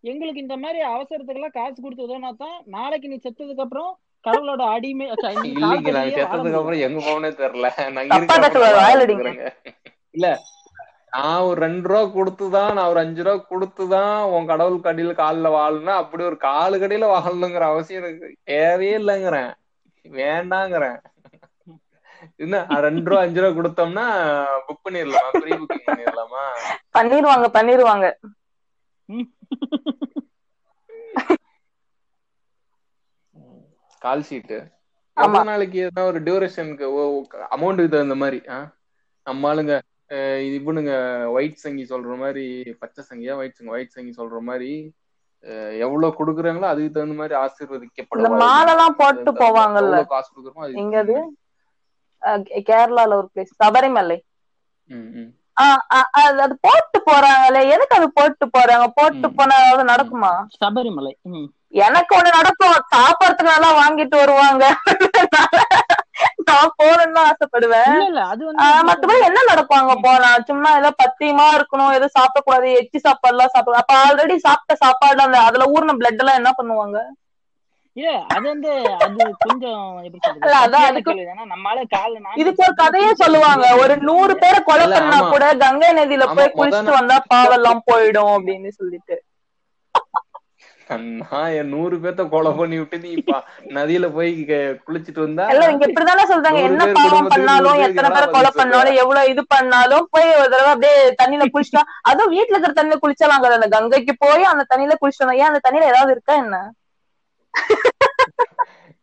எங்களுக்கு 0.04 0.44
இந்த 0.44 0.56
மாதிரி 0.58 0.80
அவசரத்துக்கெல்லாம் 0.90 1.58
காசு 1.58 1.78
கொடுத்து 1.78 2.06
உதவினா 2.08 2.32
தான் 2.38 2.58
நாளைக்கு 2.76 3.08
நீ 3.12 3.18
செத்ததுக்கு 3.20 3.66
அப்புறம் 3.66 3.92
கடவுளோட 4.26 4.62
அடிமை 4.76 5.06
இல்லைங்க 5.52 5.92
நான் 5.98 6.16
செத்ததுக்கு 6.18 6.60
அப்புறம் 6.60 6.84
எங்க 6.88 7.00
போனே 7.08 7.32
தெரியல. 7.40 7.68
நான் 7.90 8.14
இருந்துக்கிறேங்க 8.96 9.46
இல்ல 10.16 10.28
நான் 11.14 11.46
ஒரு 11.50 11.60
ரெண்டு 11.64 11.88
ரூபா 11.90 12.02
கொடுத்துதான் 12.16 12.74
நான் 12.78 12.90
ஒரு 12.92 13.00
அஞ்சு 13.00 13.24
ரூபா 13.24 13.36
கொடுத்துதான் 13.52 14.16
உன் 14.36 14.50
கடவுள் 14.52 14.86
கடியில 14.88 15.14
கால்ல 15.22 15.52
வாழணும்னா 15.56 15.96
அப்படி 16.02 16.24
ஒரு 16.24 16.38
காலு 16.48 16.78
கடியில 16.82 17.10
வாழணுங்கிற 17.14 17.66
அவசியம் 17.72 18.02
எனக்கு 18.04 18.28
தேவையே 18.52 18.96
இல்லைங்கிறேன். 19.00 19.52
வேண்டாங்கிறேன். 20.06 21.00
என்ன 22.44 22.56
ரெண்டு 22.88 23.10
ரூபா 23.10 23.22
அஞ்சு 23.26 23.42
ரூபா 23.42 23.58
கொடுத்தோம்னா 23.58 24.06
புக் 24.68 24.84
பண்ணிடலாமா? 24.86 25.32
ப்ரீ 25.42 25.52
புக்கிங் 25.62 25.88
பண்ணிடலாமா? 25.90 26.44
பண்ணிருவாங்க 26.98 27.48
பண்ணிருவாங்க. 27.58 28.06
கால் 34.02 34.26
ஷீட்டு 34.28 34.58
நாளைக்கு 35.50 35.78
எதனா 35.86 36.04
ஒரு 36.10 36.20
டியூரேஷனுக்கு 36.28 36.86
அமௌண்ட்டுக்கு 37.56 37.94
தகுந்த 37.94 38.18
மாதிரி 38.24 38.40
நம்ம 39.28 39.50
ஆளுங்க 39.52 39.74
இவனுங்க 40.50 40.94
ஒயிட் 41.30 41.58
சங்கி 41.58 41.84
சொல்ற 41.86 42.16
மாதிரி 42.18 42.46
பச்சை 42.80 43.04
சங்கியா 43.10 43.36
ஒயிட் 43.36 43.58
சங்கி 43.58 43.70
ஒயிட் 43.70 43.90
சங்கி 43.90 44.12
சொல்ற 44.12 44.40
மாதிரி 44.42 44.72
எவ்வளவு 45.80 46.18
கொடுக்குறாங்களோ 46.20 46.66
அதுக்கு 46.66 46.92
தகுந்த 46.92 47.16
மாதிரி 47.16 47.36
மாலை 48.40 48.72
எல்லாம் 48.74 48.96
போட்டு 48.96 49.32
போவாங்கல்ல. 49.34 50.00
காசு 50.06 50.30
கொடுக்குறோமோ 50.32 50.66
எங்க 50.76 50.98
அது 51.00 51.16
கே- 52.44 52.64
கேரளால 52.68 53.16
ஒரு 53.16 53.30
பிளேஸ் 53.34 53.54
சபரிமலை. 53.64 54.18
அது 56.20 56.42
அது 56.42 56.56
போட்டு 56.62 56.98
போறாங்களே 57.08 57.62
எதுக்கு 57.70 57.96
அது 57.96 58.08
போட்டு 58.12 58.46
போறாங்க? 58.48 58.86
போட்டு 58.96 59.28
போனா 59.32 59.56
ஏதாவது 59.62 59.84
நடக்குமா? 59.92 60.32
சபரிமலை 60.58 61.14
எனக்கு 61.80 62.12
ஒண்ணு 62.18 62.30
நடக்கும் 62.38 62.76
சாப்பிடறதுக்கு 62.94 63.54
நல்லா 63.54 63.72
வாங்கிட்டு 63.80 64.16
வருவாங்க. 64.18 64.64
நான் 66.50 66.74
தான் 67.10 67.30
ஆசைப்படுவேன். 67.30 67.88
இல்ல 67.92 68.06
இல்ல 68.08 68.22
அது 68.32 68.42
வந்து 68.46 68.62
ஆஹ் 68.64 68.74
எப்படி 68.74 68.88
மத்தபடி 68.90 69.20
என்ன 69.26 69.40
நடக்கும் 69.50 69.80
அங்க 69.80 69.96
போனா 70.06 70.30
சும்மா 70.50 70.70
ஏதோ 70.80 70.90
பத்தியமா 71.02 71.46
இருக்கணும் 71.58 71.94
எதுவும் 71.94 72.16
சாப்பிடக்கூடாது 72.18 72.68
எச்சி 72.82 73.00
சாப்பாடு 73.06 73.36
எல்லாம் 73.36 73.54
சாப்பிடணும் 73.54 73.82
அப்ப 73.84 73.96
ஆல்ரெடி 74.04 74.36
சாப்பிட்ட 74.46 74.76
சாப்பாடுல 74.84 75.28
அந்த 75.28 75.40
அதுல 75.48 75.68
ஊர்ன 75.76 75.96
பிளட் 76.00 76.22
எல்லாம் 76.22 76.40
என்ன 76.42 76.52
பண்ணுவாங்க? 76.54 76.98
இதுக்கு 82.42 82.62
ஒரு 82.66 82.74
கதையே 82.82 83.12
சொல்லுவாங்க. 83.22 83.66
ஒரு 83.82 83.94
நூறு 84.08 84.34
பேரை 84.42 84.60
கொலை 84.64 84.88
பண்ணா 84.90 85.18
கூட 85.26 85.44
கங்கை 85.64 85.90
நதியில 85.98 86.26
போய் 86.34 86.54
குளிச்சுட்டு 86.56 86.98
வந்தா 86.98 87.18
பாவெல்லாம் 87.32 87.82
போயிடும் 87.90 88.34
அப்படின்னு 88.36 88.72
சொல்லிட்டு. 88.80 89.18
நான் 90.90 91.52
என் 91.56 91.72
நூறு 91.72 91.96
பேர்த்த 92.04 92.24
கொலை 92.30 92.52
பண்ணி 92.54 92.78
விட்டு 92.80 92.98
நீ 93.02 93.10
இப்ப 93.18 93.36
நதியில 93.76 94.06
போய் 94.14 94.32
குளிச்சிட்டு 94.86 95.20
வந்தா 95.20 95.44
எல்லாம் 95.52 95.72
இங்க 95.74 95.86
இப்படிதானே 95.88 96.24
சொல்றாங்க. 96.32 96.62
என்ன 96.70 96.86
பாவம் 96.98 97.30
பண்ணாலும் 97.34 97.82
எத்தனை 97.86 98.10
பேரை 98.10 98.28
கொலை 98.30 98.52
பண்ணாலும் 98.54 99.00
எவ்வளவு 99.02 99.32
இது 99.34 99.44
பண்ணாலும் 99.54 100.08
போய் 100.12 100.30
ஒரு 100.36 100.50
தடவை 100.50 100.72
அப்படியே 100.72 100.94
தண்ணியில 101.20 101.48
குளிச்சா 101.54 101.82
அதுவும் 102.10 102.34
வீட்டுல 102.36 102.56
இருக்கிற 102.56 102.76
தண்ணியில 102.76 103.02
குளிச்சலாங்க 103.04 103.28
அந்த 103.54 103.70
கங்கைக்கு 103.76 104.16
போய் 104.20 104.52
அந்த 104.52 104.66
தண்ணியில 104.72 104.98
குளிச்சோம் 105.02 105.36
ஏன் 105.36 105.50
அந்த 105.50 105.62
தண்ணியில 105.66 105.92
ஏதாவது 105.92 106.16
இருக்கா 106.16 106.36
என்ன? 106.44 106.58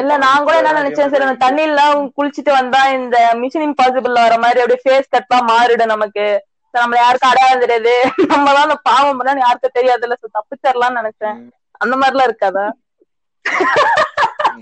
இல்ல 0.00 0.12
நான் 0.24 0.44
கூட 0.46 0.54
என்ன 0.60 0.74
நினைச்சேன் 0.78 1.10
சரி 1.12 1.26
அந்த 1.26 1.40
தண்ணியில 1.42 1.84
குளிச்சிட்டு 2.16 2.52
வந்தா 2.56 2.80
இந்த 2.98 3.16
மிஷன் 3.40 3.66
இம்பாசிபிள்ல 3.66 4.24
வர 4.26 4.36
மாதிரி 4.44 4.62
அப்படியே 4.62 4.82
ஃபேஸ் 4.84 5.12
கட்லாம் 5.14 5.48
மாறிடும் 5.52 5.92
நமக்கு. 5.94 6.26
சரி, 6.74 6.82
நம்மள 6.82 6.98
யாருக்கும் 7.00 7.30
அடையாளம் 7.30 7.62
தெரியாது. 7.64 7.94
நம்ம 8.32 8.52
தான் 8.52 8.66
அந்த 8.66 8.76
பாவம் 8.88 9.18
பண்ணா 9.18 9.34
யாருக்கும் 9.40 9.76
தெரியாதுல்ல 9.78 10.16
சோ 10.20 10.28
தப்பிச்சிடலாம்னு 10.36 11.00
நினைச்சேன். 11.00 11.38
அந்த 11.80 11.94
மாதிரிலாம் 12.00 12.28
இருக்காதா 12.30 12.66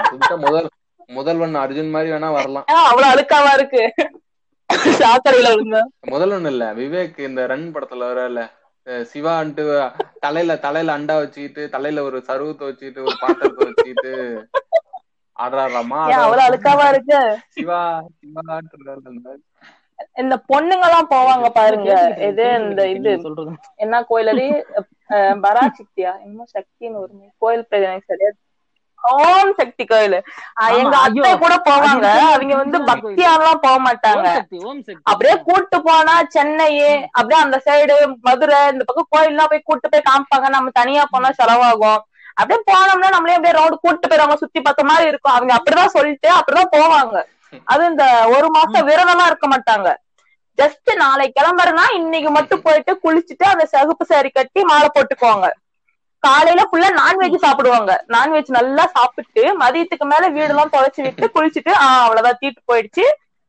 புதுசா 0.05 0.36
முதல் 0.44 0.69
முதல்வன் 1.11 1.61
அர்ஜுன் 1.62 1.93
மாதிரி 1.94 2.09
வேணா 2.12 2.28
வரலாம். 2.35 2.66
அவ்வளவு 2.85 3.12
அழுக்காவா 3.12 3.52
இருக்கு? 3.59 3.85
முதல்வன் 6.12 6.48
இல்ல 6.51 6.65
விவேக் 6.77 7.16
இந்த 7.28 7.40
ரன் 7.51 7.65
படத்துல 7.74 8.09
வரல 8.11 8.40
சிவான்ட்டு 9.11 9.65
தலையில 10.21 10.53
தலையில 10.59 10.95
அண்டா 10.97 11.15
வச்சுக்கிட்டு 11.19 11.62
தலையில 11.73 12.03
ஒரு 12.05 12.19
சருவத்தை 12.29 12.65
வச்சுக்கிட்டு 12.69 13.05
ஒரு 13.05 13.17
பாத்திரத்தை 13.23 13.67
வச்சுக்கிட்டு 13.67 14.12
ஆடுறாராமா 15.37 15.99
அழுக்காவா 16.43 16.87
இருக்கு? 16.91 17.21
சிவா 17.55 17.81
சிவான்ட்டு. 18.19 19.35
இந்த 20.21 20.35
பொண்ணுங்க 20.49 20.85
எல்லாம் 20.87 21.09
போவாங்க 21.11 21.47
பாருங்க. 21.57 21.91
இது 22.29 22.45
இந்த 22.61 22.83
இது 22.91 23.11
என்ன 23.79 24.03
கோயில் 24.09 24.31
அது 24.33 24.45
அஹ், 25.11 25.37
பராசக்தியா? 25.43 26.12
என்னமோ 26.23 26.45
சக்தின்னு 26.55 27.01
ஒரு 27.03 27.12
கோயில் 27.43 27.69
பேர் 27.71 27.89
எனக்கு 27.89 28.11
சரியா 28.12 28.31
ஓம் 29.02 29.52
சக்தி 29.55 29.85
கோயில். 29.85 30.16
எங்க 30.77 30.97
அத்தை. 30.98 31.31
கூட 31.39 31.55
போவாங்க. 31.66 32.06
அவங்க 32.32 32.55
வந்து. 32.56 32.78
பக்தியாலாம் 32.90 33.62
போக 33.62 33.77
மாட்டாங்க. 33.78 34.27
அப்படியே 35.05 35.36
கூட்டு 35.43 35.82
போனா 35.82 36.14
சென்னை 36.28 36.68
அப்படியே 37.12 37.40
அந்த 37.40 37.62
சைடு 37.66 37.94
மதுரை 38.20 38.68
இந்த 38.72 38.85
பக்கம் 38.85 39.12
கோயில்லாம் 39.16 39.47
போய் 39.47 39.62
கூட்டு 39.64 39.89
போய் 39.89 40.09
காமிப்பாங்க. 40.10 40.48
நம்ம 40.48 40.70
தனியா 40.72 41.05
போனா 41.10 41.28
செலவாகும். 41.40 42.01
அப்படியே 42.35 42.60
போனோம்னா 42.70 43.09
நம்மளே 43.10 43.35
அப்படியே 43.35 43.59
ரோடு 43.59 43.77
கூட்டு 43.78 44.09
போயிருவாங்க. 44.09 44.36
சுத்தி 44.36 44.60
பார்த்த 44.60 44.85
மாதிரி 44.85 45.09
இருக்கும். 45.09 45.32
அவங்க 45.32 45.55
அப்படிதான் 45.56 45.94
சொல்லிட்டு 45.97 46.28
அப்படிதான் 46.35 46.74
போவாங்க. 46.77 47.16
அது 47.64 47.86
இந்த 47.86 48.05
ஒரு 48.36 48.48
மாசம் 48.51 48.86
விரதம்லாம் 48.89 49.27
இருக்க 49.27 49.48
மாட்டாங்க. 49.48 49.89
ஜஸ்ட் 50.59 50.90
நாளைக்கு 50.97 51.40
கிளம்புறேன்னா 51.40 51.85
இன்னைக்கு 51.94 52.31
மட்டும் 52.31 52.62
போயிட்டு 52.62 53.01
குளிச்சுட்டு 53.05 53.44
அந்த 53.44 53.64
சகுப்பு 53.66 54.05
சாரி 54.05 54.28
கட்டி 54.31 54.64
மாலை 54.64 54.89
போட்டுக்குவாங்க. 54.94 55.47
காலையில 56.22 56.62
ஃபுல்லா 56.68 56.88
நான்வெஜ் 56.97 57.44
சாப்பிடுவாங்க. 57.44 57.92
நான்வெஜ் 58.09 58.51
நல்லா 58.51 58.84
சாப்பிட்டு 58.97 59.42
மதியத்துக்கு 59.62 60.06
மேல 60.06 60.24
வீடெல்லாம் 60.30 60.74
தொலைச்சு 60.74 61.01
விட்டு 61.06 61.26
குளிச்சுட்டு 61.34 61.72
ஆஹ் 61.80 62.02
அவ்வளவுதான் 62.02 62.40
தீட்டு 62.40 62.60
போயிடுச்சு. 62.66 63.05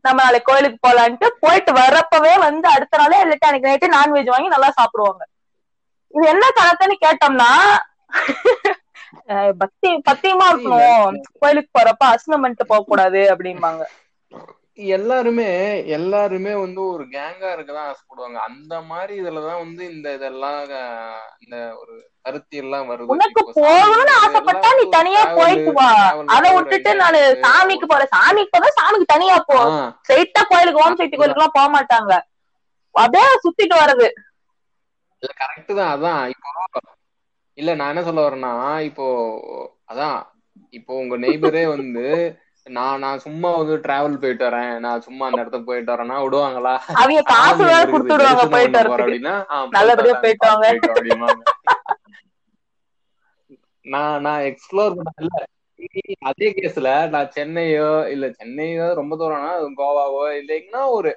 நம்ம 0.05 0.17
நாளைக்கு 0.23 0.49
கோயிலுக்கு 0.49 0.79
போலான்ட்டு 0.79 1.27
போயிட்டு 1.41 1.71
வர்றப்பவே 1.75 2.33
வந்து 2.39 2.67
அடுத்த 2.67 2.97
நாளே 2.97 3.19
இல்லாட்டி 3.23 3.47
அன்னைக்கு 3.47 3.69
நைட்டு 3.69 3.95
நான்வெஜ் 3.95 4.33
வாங்கி 4.33 4.49
நல்லா 4.49 4.69
சாப்பிடுவாங்க. 4.77 5.21
இது 6.13 6.25
என்ன 6.27 6.45
கணக்குன்னு 6.55 6.95
கேட்டோம்னா 7.03 7.51
பக்தி 9.61 9.89
பத்தியமா 10.07 10.45
இருக்கணும். 10.51 11.07
கோயிலுக்கு 11.39 11.71
போறப்ப 11.77 12.03
அசுனம் 12.13 12.43
பண்ணிட்டு 12.43 12.65
போக 12.65 12.83
கூடாது 12.83 13.21
அப்படிம்பாங்க. 13.33 13.81
எல்லாருமே 14.77 15.47
எல்லாருமே 15.95 16.53
வந்து 16.61 16.81
ஒரு 16.91 17.03
கேங்கா 17.13 17.49
இருக்கதான் 17.55 17.89
ஆசைப்படுவாங்க 17.89 18.37
அந்த 18.47 18.73
மாதிரி 18.89 19.13
இதுலதான் 19.21 19.61
வந்து 19.63 19.83
இந்த 19.91 20.07
இதெல்லாம் 20.17 20.59
இந்த 21.43 21.57
ஒரு 21.81 21.93
கருத்தியல் 22.25 22.65
எல்லாம் 22.65 22.89
வருது. 22.89 23.11
உனக்கு 23.13 23.41
போகணும்னு 23.57 24.13
ஆசைப்பட்டா 24.21 24.69
நீ 24.79 24.83
தனியா 24.95 25.21
போயிட்டு 25.37 25.71
வா. 25.77 25.87
அதை 26.35 26.49
விட்டுட்டு 26.55 26.91
நானு. 27.01 27.21
சாமிக்கு 27.45 27.87
போறேன். 27.87 28.11
சாமிக்கு 28.15 28.53
போறேன் 28.55 28.77
சாமிக்கு 28.79 29.07
தனியா 29.13 29.37
போ. 29.49 29.57
ஸ்ட்ரெயிட்டா 29.99 30.41
கோயிலுக்கு 30.51 30.83
ஓம் 30.83 30.99
சக்தி 30.99 31.15
கோயிலுக்கு 31.15 31.39
எல்லாம் 31.39 31.57
போக 31.57 31.67
மாட்டாங்க. 31.75 32.11
அப்படியே 32.95 33.25
சுத்திட்டு 33.43 33.75
வர்றது. 33.81 34.07
இல்ல 35.23 35.31
கரெக்ட் 35.41 35.73
தான் 35.79 35.91
அதான். 35.95 36.21
இப்போ 36.33 36.49
இல்ல 37.57 37.71
நான் 37.75 37.91
என்ன 37.93 38.03
சொல்ல 38.03 38.21
வரேன்னா 38.25 38.53
இப்போ 38.89 39.07
அதான். 39.91 40.19
இப்போ 40.73 40.93
உங்க 41.01 41.15
நெய்பரே 41.23 41.63
வந்து 41.73 42.05
நான் 42.65 43.01
நான் 43.03 43.21
சும்மா 43.23 43.49
வந்து 43.55 43.75
டிராவல் 43.83 44.19
போயிட்டு 44.21 44.43
வரேன். 44.47 44.73
நான் 44.83 45.03
சும்மா 45.05 45.23
அந்த 45.27 45.41
இடத்துக்கு 45.41 45.69
போயிட்டு 45.69 45.93
வரேன்னா 45.93 46.17
விடுவாங்களா? 46.23 46.73
அவங்க 47.01 47.21
காசு 47.31 47.61
வேற 47.69 47.83
கொடுத்துடுவாங்க 47.93 48.43
போயிட்டு 48.53 48.79
அப்படின்னா 48.89 49.35
நல்லபடியா 49.75 50.15
போயிட்டு 50.19 50.47
வாங்க. 50.47 50.67
நான் 53.85 54.17
நான் 54.25 54.43
எக்ஸ்ப்ளோர் 54.49 54.95
பண்ண 54.97 55.11
இல்ல 55.21 55.37
அதே 56.29 56.47
கேஸ்ல 56.57 56.89
நான் 57.13 57.31
சென்னையோ 57.35 57.87
இல்ல 58.13 58.25
சென்னையோ 58.39 58.87
ரொம்ப 58.99 59.13
தூரம்னா 59.15 59.51
கோவாவோ 59.79 60.21
இல்லைங்கன்னா 60.39 60.81
ஒரு 60.97 61.11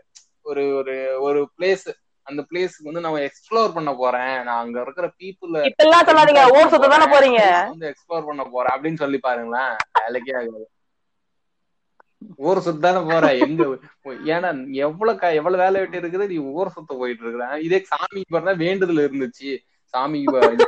ஒரு 0.47 0.63
ஒரு 0.79 0.95
ஒரு 1.27 1.41
பிளேஸ் 1.57 1.85
அந்த 2.27 2.41
பிளேஸ்க்கு 2.49 2.89
வந்து 2.89 3.05
நம்ம 3.05 3.19
எக்ஸ்ப்ளோர் 3.27 3.75
பண்ண 3.75 3.91
போறேன். 3.95 4.35
நான் 4.47 4.61
அங்க 4.61 4.79
இருக்கிற 4.85 5.07
பீப்புள் 5.19 5.57
இப்ப 5.69 5.85
எல்லாம் 5.87 6.07
சொல்லாதீங்க 6.09 6.45
ஊர் 6.55 6.71
சுத்த 6.73 6.89
தானே 6.89 7.07
போறீங்க. 7.13 7.41
வந்து 7.69 7.91
எக்ஸ்ப்ளோர் 7.91 8.29
பண்ண 8.29 8.45
போறேன் 8.55 8.75
அப்படின்னு 8.75 9.03
சொல்லி 9.03 9.19
பாருங்களேன். 9.21 9.75
வேலைக்கே 9.99 10.35
ஆகாது. 10.39 10.65
ஊர் 12.49 12.65
சுத்தானே 12.67 13.01
போற. 13.11 13.27
எங்க 13.45 13.63
ஏன்னா 14.35 14.51
எவ்வளவு 14.87 15.37
எவ்வளவு 15.41 15.63
வேலை 15.65 15.81
வெட்டி 15.83 16.01
இருக்குது 16.03 16.31
நீ 16.33 16.39
ஊர் 16.55 16.75
சுத்த 16.77 16.91
போயிட்டு 17.01 17.25
இருக்கிற 17.25 17.47
இதே 17.67 17.81
சாமிக்கு 17.93 18.35
பார்த்தா 18.37 18.55
வேண்டுதல் 18.65 19.05
இருந்துச்சு. 19.07 19.53
சாமிக்கு 19.95 20.67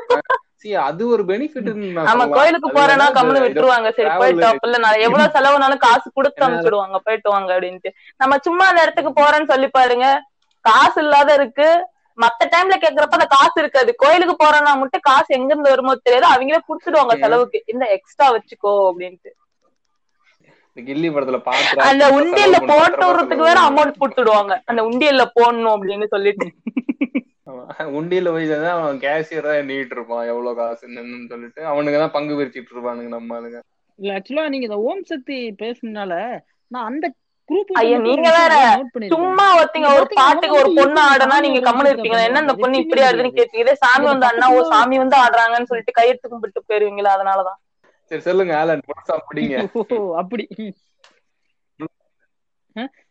சி 0.62 0.70
அது 0.88 1.02
ஒரு 1.14 1.22
பெனிஃபிட் 1.30 1.66
நம்ம 2.10 2.26
கோயிலுக்கு 2.36 2.68
போறேன்னா 2.76 3.06
கம்முனு 3.16 3.42
விட்டுருவாங்க. 3.44 3.88
சரி 3.96 4.10
போயிட்டு 4.20 4.46
அப்பல 4.50 4.78
நான் 4.84 5.02
எவ்வளவு 5.06 5.34
செலவுனாலும் 5.34 5.82
காசு 5.86 6.06
கொடுத்து 6.18 6.44
அனுப்பிச்சிடுவாங்க. 6.46 6.98
போயிட்டு 7.06 7.28
வாங்க 7.34 7.50
அப்படின்ட்டு. 7.56 7.90
நம்ம 8.22 8.38
சும்மா 8.46 8.64
அந்த 8.70 8.80
இடத்துக்கு 8.84 9.12
போறேன்னு 9.20 9.50
சொல்லி 9.52 9.68
பாருங்க. 9.78 10.06
காசு 10.64 10.98
இல்லாத 11.04 11.30
இருக்கு. 11.40 11.68
மத்த 12.18 12.46
டைம்ல 12.52 12.76
கேக்குறப்ப 12.82 13.18
அந்த 13.18 13.28
காசு 13.36 13.56
இருக்காது. 13.62 13.90
கோயிலுக்கு 14.02 14.34
போறேன்னா 14.44 14.72
மட்டும் 14.82 15.06
காசு 15.10 15.28
எங்க 15.38 15.50
இருந்து 15.52 15.72
வருமோ 15.74 15.94
தெரியாது. 16.06 16.26
அவங்களே 16.34 16.60
குடுத்துடுவாங்க 16.68 17.16
செலவுக்கு. 17.24 17.58
இந்த 17.72 17.84
எக்ஸ்ட்ரா 17.96 18.28
வச்சுக்கோ 18.36 18.72
அப்படின்ட்டு. 18.90 19.30
கில்லி 20.76 21.08
படத்துல 21.10 21.38
பாத்து 21.46 21.86
அந்த 21.88 22.04
உண்டியல்ல 22.18 22.58
போட்டு 22.70 23.04
விடுறதுக்கு 23.06 23.48
வேற 23.50 23.60
அமௌண்ட் 23.68 24.00
கொடுத்துடுவாங்க 24.00 24.54
அந்த 24.70 24.80
உண்டியல்ல 24.88 25.24
போடணும் 25.36 25.74
அப்படின்னு 25.76 26.08
சொல்லிட்டு. 26.14 26.48
உண்டியல 27.98 28.30
போய் 28.34 28.46
தான் 28.52 28.66
அவன் 28.74 29.02
கேஷியரா 29.02 29.52
எண்ணிட்டு 29.60 29.94
இருப்பான். 29.96 30.24
எவ்வளவு 30.32 30.58
காசு 30.60 30.82
என்னன்னு 30.88 31.28
சொல்லிட்டு 31.32 31.60
அவனுக்கு 31.72 32.00
தான் 32.02 32.14
பங்கு 32.16 32.38
பிரிச்சிட்டு 32.38 32.74
இருப்பானுங்க 32.74 33.12
நம்ம 33.14 33.36
ஆளுங்க. 33.38 33.58
இல்ல 33.98 34.16
ஆக்சுவலா 34.16 34.48
நீங்க 34.54 34.66
இந்த 34.68 34.80
ஓம் 34.88 35.04
சக்தி 35.10 35.36
பேசுனதுனால 35.62 36.12
நான் 36.70 36.88
அந்த 36.90 37.06
குரூப் 37.50 37.68
ஐயா, 37.80 37.98
நீங்க 38.06 38.28
வேற 38.36 38.54
சும்மா 39.12 39.44
ஒருத்தங்க 39.58 39.88
ஒரு 39.98 40.06
பாட்டுக்கு 40.18 40.56
ஒரு 40.60 40.70
பொண்ணு 40.78 41.00
ஆடுனா 41.10 41.36
நீங்க 41.44 41.60
கம்முனு 41.66 41.92
இருப்பீங்க 41.92 42.18
என்ன 42.28 42.42
இந்த 42.44 42.54
பொண்ணு 42.62 42.80
இப்படி 42.84 43.02
ஆடுதுன்னு 43.06 43.36
கேட்பீங்க. 43.36 43.74
சாமி 43.84 44.06
வந்து 44.12 44.26
அண்ணா 44.30 44.46
ஓ 44.54 44.62
சாமி 44.72 44.96
வந்து 45.02 45.16
ஆடுறாங்கன்னு 45.24 45.70
சொல்லிட்டு 45.70 45.96
கையெழுத்து 45.98 46.30
கும்பிட்டு 46.32 46.66
போயிருவீங்களா 46.68 47.12
அதனாலதான். 47.16 47.58
சரி 48.10 48.22
சொல்லுங்க 48.26 48.54
ஆலன் 48.58 48.84
முழுசா 48.86 49.14
அப்படி. 50.20 50.44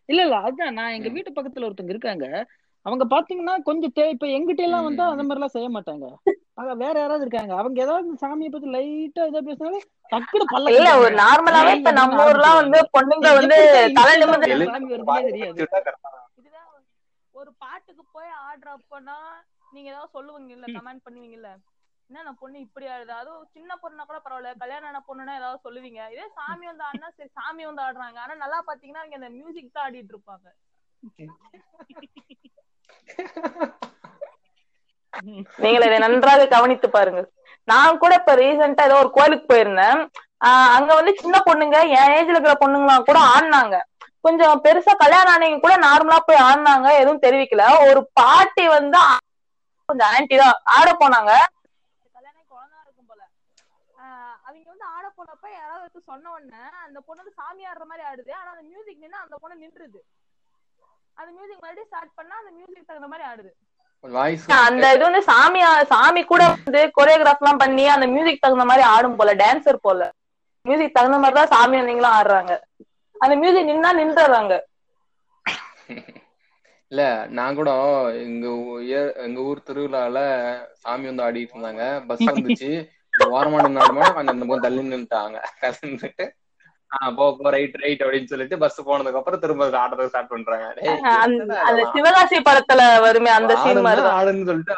இல்ல 0.10 0.20
இல்ல 0.24 0.36
அதான் 0.48 0.76
நான் 0.78 0.96
எங்க 0.96 1.10
வீட்டு 1.10 1.32
பக்கத்துல 1.32 1.68
ஒருத்தவங்க 1.68 1.94
இருக்காங்க. 1.94 2.26
அவங்க 2.86 3.04
பாத்தீங்கன்னா 3.12 3.56
கொஞ்சம் 3.66 3.94
தே 3.94 4.04
இப்ப 4.12 4.26
எங்கிட்ட 4.36 4.64
எல்லாம் 4.66 4.88
வந்தா 4.88 5.06
அந்த 5.12 5.24
மாதிரி 5.24 5.40
எல்லாம் 5.40 5.56
செய்ய 5.56 5.70
மாட்டாங்க. 5.76 6.06
ஆக 6.58 6.74
வேற 6.82 6.96
யாராவது 6.98 7.26
இருக்காங்க. 7.26 7.54
அவங்க 7.62 7.78
ஏதாவது 7.82 8.20
சாமியை 8.22 8.52
பத்தி 8.52 8.68
லைட்டா 8.76 9.24
ஏதோ 9.26 9.42
பேசினாலும் 9.48 9.86
டக்குனு 10.12 10.46
பல்ல 10.50 10.70
இல்ல 10.74 10.90
ஒரு 10.96 11.16
நார்மலாவே 11.20 11.74
இப்ப 11.78 11.92
நம்ம 12.00 12.26
ஊர்லாம் 12.26 12.60
வந்து 12.62 12.80
பொண்ணுங்க 12.96 13.28
வந்து 13.40 13.66
தலை 13.98 14.52
நிமிர்ந்து 14.54 14.56
சாமி 14.64 14.88
வருதுன்னே 14.92 15.24
தெரியாது. 15.28 15.64
இதுதான் 16.40 16.70
ஒரு 17.36 17.52
பாட்டுக்கு 17.60 18.04
போய் 18.10 18.32
ஆடுறப்பனா 18.46 19.18
நீங்க 19.74 19.88
ஏதாவது 19.90 20.14
சொல்லுவீங்க 20.14 20.54
இல்ல 20.58 20.68
கமெண்ட் 20.72 21.06
பண்ணுவீங்கல்ல? 21.06 21.52
என்ன 22.10 22.20
அந்த 22.22 22.34
பொண்ணு 22.40 22.58
இப்படி 22.64 22.86
ஆடுது 22.90 23.14
அதுவும் 23.14 23.50
சின்ன 23.56 23.78
பொண்ணுனா 23.82 24.04
கூட 24.04 24.20
பரவாயில்ல. 24.20 24.52
கல்யாணம் 24.62 24.90
ஆன 24.90 25.02
பொண்ணுன்னா 25.06 25.34
ஏதாவது 25.40 25.66
சொல்லுவீங்க. 25.66 26.02
இதே 26.14 26.26
சாமி 26.38 26.66
வந்து 26.72 26.86
ஆடினா 26.88 27.10
சரி 27.16 27.32
சாமி 27.38 27.64
வந்து 27.66 27.86
ஆடுறாங்க. 27.86 28.20
ஆனா 28.24 28.36
நல்லா 28.44 28.60
பாத்தீங்கன்னா 28.68 29.04
அவங்க 29.04 29.20
அந்த 29.22 29.32
மியூசிக் 29.38 29.74
தான் 29.74 29.88
ஆடிட்டு 29.88 30.16
இருப்பாங்க. 30.16 30.48
நீங்கள 35.60 35.84
இதை 35.88 35.98
நன்றாக 36.04 36.48
கவனித்து 36.48 36.88
பாருங்க 36.90 37.22
நான் 37.68 38.00
கூட 38.00 38.14
இப்ப 38.20 38.34
ரீசெண்டா 38.40 38.84
ஏதோ 38.88 38.98
ஒரு 39.04 39.12
கோயிலுக்கு 39.12 39.46
போயிருந்தேன். 39.48 40.00
ஆஹ் 40.48 40.72
அங்க 40.76 40.92
வந்து 40.96 41.12
சின்ன 41.22 41.36
பொண்ணுங்க 41.48 41.78
என் 41.94 42.14
ஏஜ்ல 42.16 42.36
இருக்கிற 42.36 42.56
பொண்ணுங்களாம் 42.62 43.08
கூட 43.08 43.20
ஆடினாங்க. 43.32 43.76
கொஞ்சம் 44.26 44.62
பெருசா 44.66 44.94
கல்யாணம் 44.96 45.34
ஆனவங்க 45.34 45.60
கூட 45.60 45.76
நார்மலா 45.86 46.20
போய் 46.24 46.44
ஆடினாங்க. 46.46 46.88
எதுவும் 47.02 47.24
தெரிவிக்கல. 47.26 47.64
ஒரு 47.88 48.02
பாட்டி 48.20 48.66
வந்து 48.76 49.00
கொஞ்சம் 49.90 50.10
ஆன்டி 50.12 50.36
தான் 50.38 50.58
ஆட 50.76 50.90
போனாங்க 50.96 51.32
கல்யாணம் 52.16 52.48
குழந்தை 52.48 52.78
இருக்கும் 52.82 53.10
போல 53.10 53.22
ஆஹ் 53.96 54.38
அவங்க 54.46 54.68
வந்து 54.72 54.88
ஆட 54.94 55.06
போனப்ப 55.26 55.50
யாராவது 55.54 56.00
சொன்ன 56.10 56.32
உடனே 56.36 56.64
அந்த 56.86 56.98
பொண்ணு 57.06 57.22
வந்து 57.22 57.38
சாமி 57.40 57.64
ஆடுற 57.70 57.86
மாதிரி 57.92 58.04
ஆடுது. 58.10 58.32
ஆனா 58.40 58.50
அந்த 58.54 58.66
மியூசிக் 58.72 59.02
நின்னா 59.04 59.20
அந்த 59.26 59.36
பொண்ணு 59.44 59.64
நின்றுது. 59.64 60.02
அந்த 61.20 61.30
மியூசிக் 61.38 61.64
மறுபடியும் 61.64 61.90
ஸ்டார்ட் 61.90 62.18
பண்ணா 62.20 62.36
அந்த 62.42 62.52
மியூசிக் 62.58 62.90
தகுந்த 62.90 63.10
மாதிரி 63.12 63.26
ஆடுது. 63.32 63.52
வாய்ஸ் 64.04 64.46
அந்த 64.66 64.86
இது 64.96 65.04
வந்து 65.08 65.22
சாமி 65.30 65.62
சாமி 65.94 66.22
கூட 66.32 66.44
வந்து 66.54 66.82
கொரியோகிராஃப் 66.98 67.42
எல்லாம் 67.44 67.62
பண்ணி 67.64 67.86
அந்த 67.96 68.08
மியூசிக் 68.14 68.44
தகுந்த 68.46 68.66
மாதிரி 68.72 68.84
ஆடும் 68.94 69.18
போல 69.20 69.34
டான்சர் 69.44 69.86
போல. 69.88 70.02
மியூசிக் 70.66 70.98
தகுந்த 70.98 71.18
மாதிரி 71.24 71.38
தான் 71.40 71.54
சாமி 71.56 71.76
வந்தீங்களும் 71.80 72.16
ஆடுறாங்க. 72.18 72.54
அந்த 73.16 73.34
மியூசிக் 73.42 73.70
நின்னா 73.72 73.92
நின்றுறாங்க 74.02 74.54
இல்ல 76.92 77.04
நான் 77.38 77.58
கூட 77.60 77.70
எங்க 78.26 78.48
எங்க 79.26 79.40
ஊர் 79.50 79.68
திருவிழால 79.68 80.18
சாமி 80.84 81.06
வந்து 81.10 81.26
ஆடிட்டு 81.28 81.54
இருந்தாங்க. 81.56 81.84
பஸ் 82.10 82.26
வந்துச்சு. 82.34 82.70
ஓரமா 83.34 83.60
நின்னாடுமா 83.64 84.08
கொஞ்சம் 84.10 84.34
அந்த 84.34 84.44
பக்கம் 84.44 84.66
தள்ளி 84.66 84.82
நின்னுட்டாங்க 84.86 85.38
நின்னுட்டு 85.78 86.26
ஆஹ் 86.92 87.14
போ 87.16 87.26
போ 87.38 87.50
ரைட் 87.54 87.78
ரைட் 87.82 88.04
அப்படின்னு 88.04 88.32
சொல்லிட்டு 88.32 88.58
பஸ் 88.62 88.78
போனதுக்கு 88.86 89.20
அப்புறம் 89.20 89.42
திரும்ப 89.42 89.70
ஆடுறத 89.80 90.08
ஸ்டார்ட் 90.10 90.32
பண்றாங்க 90.32 90.66
அந்த? 91.20 91.56
சிவகாசி 91.94 92.38
படத்துல 92.46 92.82
வருமே 93.06 93.32
அந்த 93.36 93.56
சீன் 93.64 93.86
மாதிரி 93.86 94.12
ஆடுன்னு 94.14 94.50
சொல்லிட்டு 94.50 94.76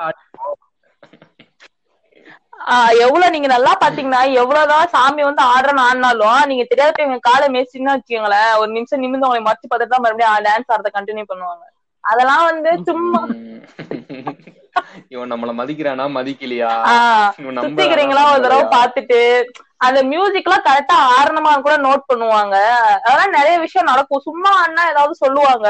எவ்வளவு 3.04 3.34
நீங்க 3.34 3.50
நல்லா 3.52 3.74
பாத்தீங்கன்னா 3.82 4.22
எவ்வளவுதான் 4.40 4.90
சாமி 4.94 5.22
வந்து 5.24 5.44
ஆடுறன்னு 5.52 5.84
ஆடினாலும் 5.84 6.40
நீங்க 6.50 6.64
தெரியாத 6.66 7.04
இவங்க 7.04 7.20
காலை 7.28 7.48
மேய்ச்சின்னு 7.54 7.94
வச்சுக்கோங்களேன் 7.94 8.52
ஒரு 8.62 8.70
நிமிஷம் 8.74 9.04
நிமிந்து 9.04 9.28
உங்களை 9.28 9.44
மறைச்சு 9.44 9.68
பார்த்துட்டு 9.68 9.94
தான் 9.94 10.06
மறுபடியும் 10.06 10.46
டான்ஸ் 10.48 10.72
ஆடுறத 10.74 10.92
கண்டினியூ 10.96 11.28
பண்ணுவாங்க 11.30 11.64
அதெல்லாம் 12.04 12.46
வந்து 12.50 12.72
சும்மா. 12.88 13.22
இவன் 15.14 15.32
நம்மள 15.34 15.52
மதிக்கிறானா? 15.60 16.06
மதிக்கலையா? 16.18 16.72
சுத்திக்கிறீங்களா? 17.64 18.24
ஒரு 18.34 18.44
தடவை? 18.46 18.66
பாத்துட்டு 18.76 19.20
அந்த 19.86 20.00
மியூசிக் 20.12 20.48
எல்லாம் 20.48 20.68
கரெக்டா 20.68 20.96
ஆரணமா 21.18 21.52
கூட 21.66 21.76
நோட் 21.88 22.08
பண்ணுவாங்க. 22.12 22.56
அதெல்லாம் 23.06 23.36
நிறைய 23.38 23.56
விஷயம் 23.66 23.90
நடக்கும். 23.92 24.26
சும்மா 24.28 24.52
அண்ணா 24.66 24.84
ஏதாவது 24.94 25.16
சொல்லுவாங்க. 25.24 25.68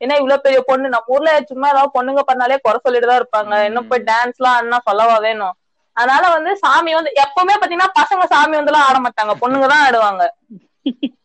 ஏன்னா 0.00 0.16
இவ்வளவு 0.20 0.44
பெரிய 0.44 0.58
பொண்ணு? 0.68 0.92
நம்ம 0.94 1.14
ஊர்ல 1.14 1.30
சும்மா 1.52 1.68
ஏதாவது 1.72 1.94
பொண்ணுங்க 1.96 2.22
பண்ணாலே 2.28 2.58
குறை 2.66 2.78
சொல்லிட்டு 2.84 3.08
தான் 3.10 3.20
இருப்பாங்க. 3.20 3.54
இன்னும் 3.68 3.88
போய் 3.92 4.06
டான்ஸ் 4.10 4.38
எல்லாம் 4.40 4.58
அண்ணா 4.60 4.78
சொல்லவா 4.88 5.16
வேணும் 5.26 5.56
அதனால 5.96 6.24
வந்து 6.34 6.50
சாமி 6.62 6.90
வந்து 6.96 7.10
எப்பவுமே 7.22 7.54
பாத்தீங்கன்னா 7.60 7.90
பசங்க 8.00 8.24
சாமி 8.32 8.54
வந்து 8.58 8.72
எல்லாம் 8.72 8.86
ஆட 8.88 8.98
மாட்டாங்க. 9.06 9.32
பொண்ணுங்க 9.42 9.68
தான் 9.72 9.84
ஆடுவாங்க. 9.86 10.24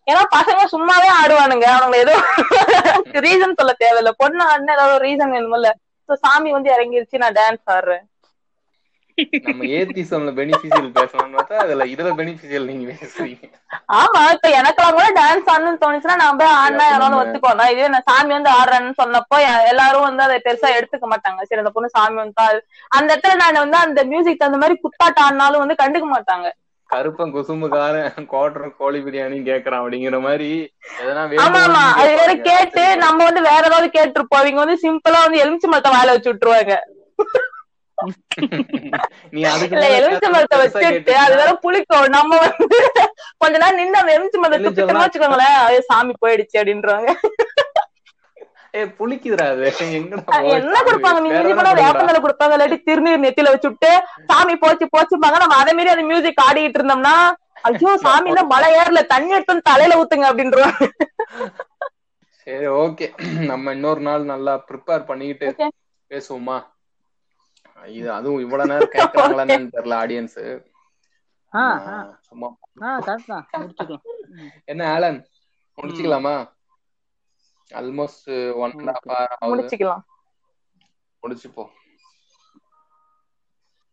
ஏன்னா 0.10 0.22
பசங்க 0.38 0.62
சும்மாவே 0.72 1.10
ஆடுவானுங்க. 1.20 1.68
அவங்க 1.80 1.96
ஏதோ 2.04 2.14
ரீசன் 3.26 3.58
சொல்ல 3.60 3.74
தேவையில்ல. 3.84 4.12
பொண்ணு 4.22 4.42
ஆடுனா 4.52 4.76
ஏதாவது 4.78 5.04
ரீசன் 5.06 5.34
வேணும்ல 5.36 5.72
So, 6.10 6.16
சாமி 6.22 6.50
வந்து 6.56 6.70
இறங்கிருச்சு 6.74 7.22
நான் 7.22 7.38
டான்ஸ் 7.38 7.66
ஆடுறேன். 7.74 8.06
நம்ம 9.44 9.66
ஏத்திசம்ல 9.76 10.32
பெனிஃபிஷியல் 10.38 10.90
பேசணும்னு 10.96 11.38
பார்த்தா 11.38 11.62
அதுல 11.64 11.88
இதுல 11.94 12.12
பெனிஃபிஷியல் 12.20 12.70
நீங்க 12.72 12.86
பேசுறீங்க. 12.94 13.44
ஆமா 13.98 14.22
இப்ப 14.34 14.48
எனக்கெல்லாம் 14.58 14.96
கூட 14.96 15.08
டான்ஸ் 15.18 15.50
ஆடணும்னு 15.52 15.82
தோணுச்சுன்னா 15.84 16.16
நான் 16.22 16.40
போய் 16.40 16.58
ஆடினா 16.58 16.86
யாராவது 16.88 17.20
ஒத்துக்கோனா 17.20 17.66
இதே 17.74 17.88
நான் 17.88 18.08
சாமி 18.10 18.32
வந்து 18.36 18.52
ஆடுறேன்னு 18.54 18.94
சொன்னப்போ 19.00 19.38
எல்லாரும் 19.72 20.08
வந்து 20.08 20.24
அதை 20.26 20.38
பெருசா 20.46 20.70
எடுத்துக்க 20.78 21.08
மாட்டாங்க. 21.14 21.40
சரி 21.48 21.64
அந்த 21.64 21.74
பொண்ணு 21.76 21.96
சாமி 21.96 22.18
வந்து 22.24 22.46
அந்த 22.92 23.10
இடத்துல 23.14 23.36
நான் 23.44 23.64
வந்து 23.66 23.80
அந்த 23.86 24.04
மியூசிக் 24.12 24.42
தகுந்த 24.42 24.62
மாதிரி 24.64 24.78
குத்தாட்டம் 24.86 25.26
ஆடினாலும் 25.28 25.64
வந்து 25.64 25.82
கண்டுக்க 25.82 26.08
மாட்டாங்க. 26.14 26.48
கருப்பன் 26.94 27.34
குசும்புக்காரன் 27.36 28.28
கோட்டர் 28.34 28.78
கோழி 28.80 29.00
பிரியாணி 29.06 29.38
கேக்குறான் 29.50 29.82
அப்படிங்கிற 29.84 30.18
மாதிரி 30.26 30.50
எதனா 31.02 31.24
ஆமா 31.46 31.84
அது 32.00 32.12
வேற. 32.20 32.34
கேட்டு 32.50 32.84
நம்ம 33.06 33.20
வந்து 33.30 33.42
வேற 33.50 33.62
ஏதாவது 33.70 33.90
கேட்டிருப்போம். 33.98 34.42
அவங்க 34.42 34.64
வந்து 34.64 34.78
சிம்பிளா 34.84 35.22
வந்து 35.26 35.42
எலுமிச்சை 35.44 35.70
மரத்தை 35.72 35.92
வாயில 35.96 36.16
வச்சு 36.16 36.32
விட்டுருவாங்க. 36.32 36.76
நீ 39.34 39.42
அதுக்கு 39.52 39.84
எலுமிச்சை 39.98 40.30
மரத்தை 40.36 40.58
வச்சுட்டு 40.62 41.16
அது 41.26 41.36
வேற 41.42 41.52
புளிக்கும். 41.66 42.08
நம்ம 42.18 42.40
வந்து 42.46 42.80
கொஞ்ச 43.42 43.54
நேரம் 43.64 43.80
நின்று 43.82 44.02
அந்த 44.02 44.16
எலுமிச்சை 44.18 44.42
மரத்தை 44.44 44.72
வச்சுக்கோங்களேன். 44.98 45.60
சாமி 45.90 46.16
போயிடுச்சு 46.24 46.60
அப்படின்றாங்க 46.62 47.10
ஏய் 47.12 47.22
புளிக்குதுடா 47.22 47.82
அது 47.82 47.82
எங்கடா 47.84 48.42
அது 48.44 48.60
போய் 48.60 48.63
என்ன? 50.60 50.78
கொடுப்பாங்க? 50.84 51.20
நீ 51.20 51.30
வேற 51.30 51.42
மிஞ்சி 51.42 51.54
எதனா 51.54 51.60
போனா 51.60 51.72
கொடுங்கடா. 51.72 51.82
வேப்பந்தலை 51.84 52.20
கொடுப்பாங்க 52.22 52.56
இல்லாட்டி 52.56 52.78
திருநீர் 52.88 53.24
நெத்தியில 53.24 53.54
வச்சு 53.54 53.70
விட்டு 53.70 53.92
சாமி 54.30 54.56
போச்சு 54.64 54.86
போச்சுப்பாங்க 54.94 55.38
நம்ம 55.44 55.58
அதே 55.62 55.74
மாதிரி 55.74 55.94
அந்த 55.94 56.06
மியூசிக் 56.10 56.44
ஆடிட்டு 56.46 56.80
இருந்தோம்னா 56.80 57.16
ஐயோ 57.68 57.92
சாமி 58.06 58.32
தான் 58.34 58.52
மலை 58.52 58.70
ஏறல 58.78 59.02
தண்ணி 59.12 59.36
எடுத்து 59.36 59.54
வந்து 59.54 59.70
தலையில 59.70 60.00
ஊத்துங்க 60.00 60.30
அப்படின்றாங்க 60.30 60.88
சரி 62.48 62.68
ஓகே. 62.80 63.06
நம்ம 63.50 63.74
இன்னொரு 63.76 64.02
நாள் 64.08 64.24
நல்லா 64.32 64.54
ப்ரிப்பேர் 64.68 65.06
பண்ணிக்கிட்டு. 65.10 65.68
பேசுவோமா? 66.12 66.58
இது 67.92 68.10
அதுவும் 68.16 68.42
இவ்வளவு 68.44 68.70
நேரம் 68.72 68.92
கேட்கறாங்களான்னு 68.96 69.72
தெரியல 69.76 69.96
ஆடியன்ஸ் 70.02 70.40
சும்மா 72.28 72.50
என்ன 74.68 74.82
Alan? 74.94 75.20
முடிச்சுக்கலாமா? 75.78 76.36
Almost 77.70 78.30
one 78.64 78.74
and 78.74 78.94
half 79.08 79.10
hour 79.12 79.34
ஆகுது. 79.38 79.50
முடிச்சுக்கலாம். 79.52 80.04
முடிச்சுப்போம் 81.24 81.72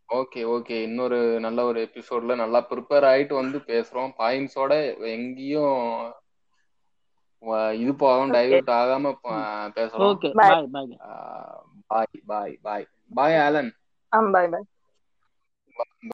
ஓகே 0.09 0.41
ஓகே 0.51 0.75
இன்னொரு 0.83 1.17
நல்ல 1.39 1.59
ஒரு 1.63 1.79
எபிசோட்ல 1.87 2.35
நல்லா 2.37 2.59
ப்ரிப்பேர் 2.69 3.07
ஆயிட்டு 3.09 3.33
வந்து 3.37 3.57
பேசுறோம். 3.67 4.11
பாயிண்ட்ஸோட 4.19 4.71
எங்கேயும் 5.13 5.77
இது 7.79 7.91
போகாம 7.97 8.25
டைவர்ட் 8.35 8.71
ஆகாம 8.75 9.13
பேசுறோம். 9.77 9.91
Okay 10.07 10.29
Bye. 10.33 10.49
Bye 10.49 10.67
bye 10.73 10.91
bye 11.89 12.19
bye 12.27 12.55
bye 12.63 12.85
bye 13.11 13.37
Alan 13.41 13.71
ah 14.11 14.19
bye 14.33 14.49
bye 14.49 14.67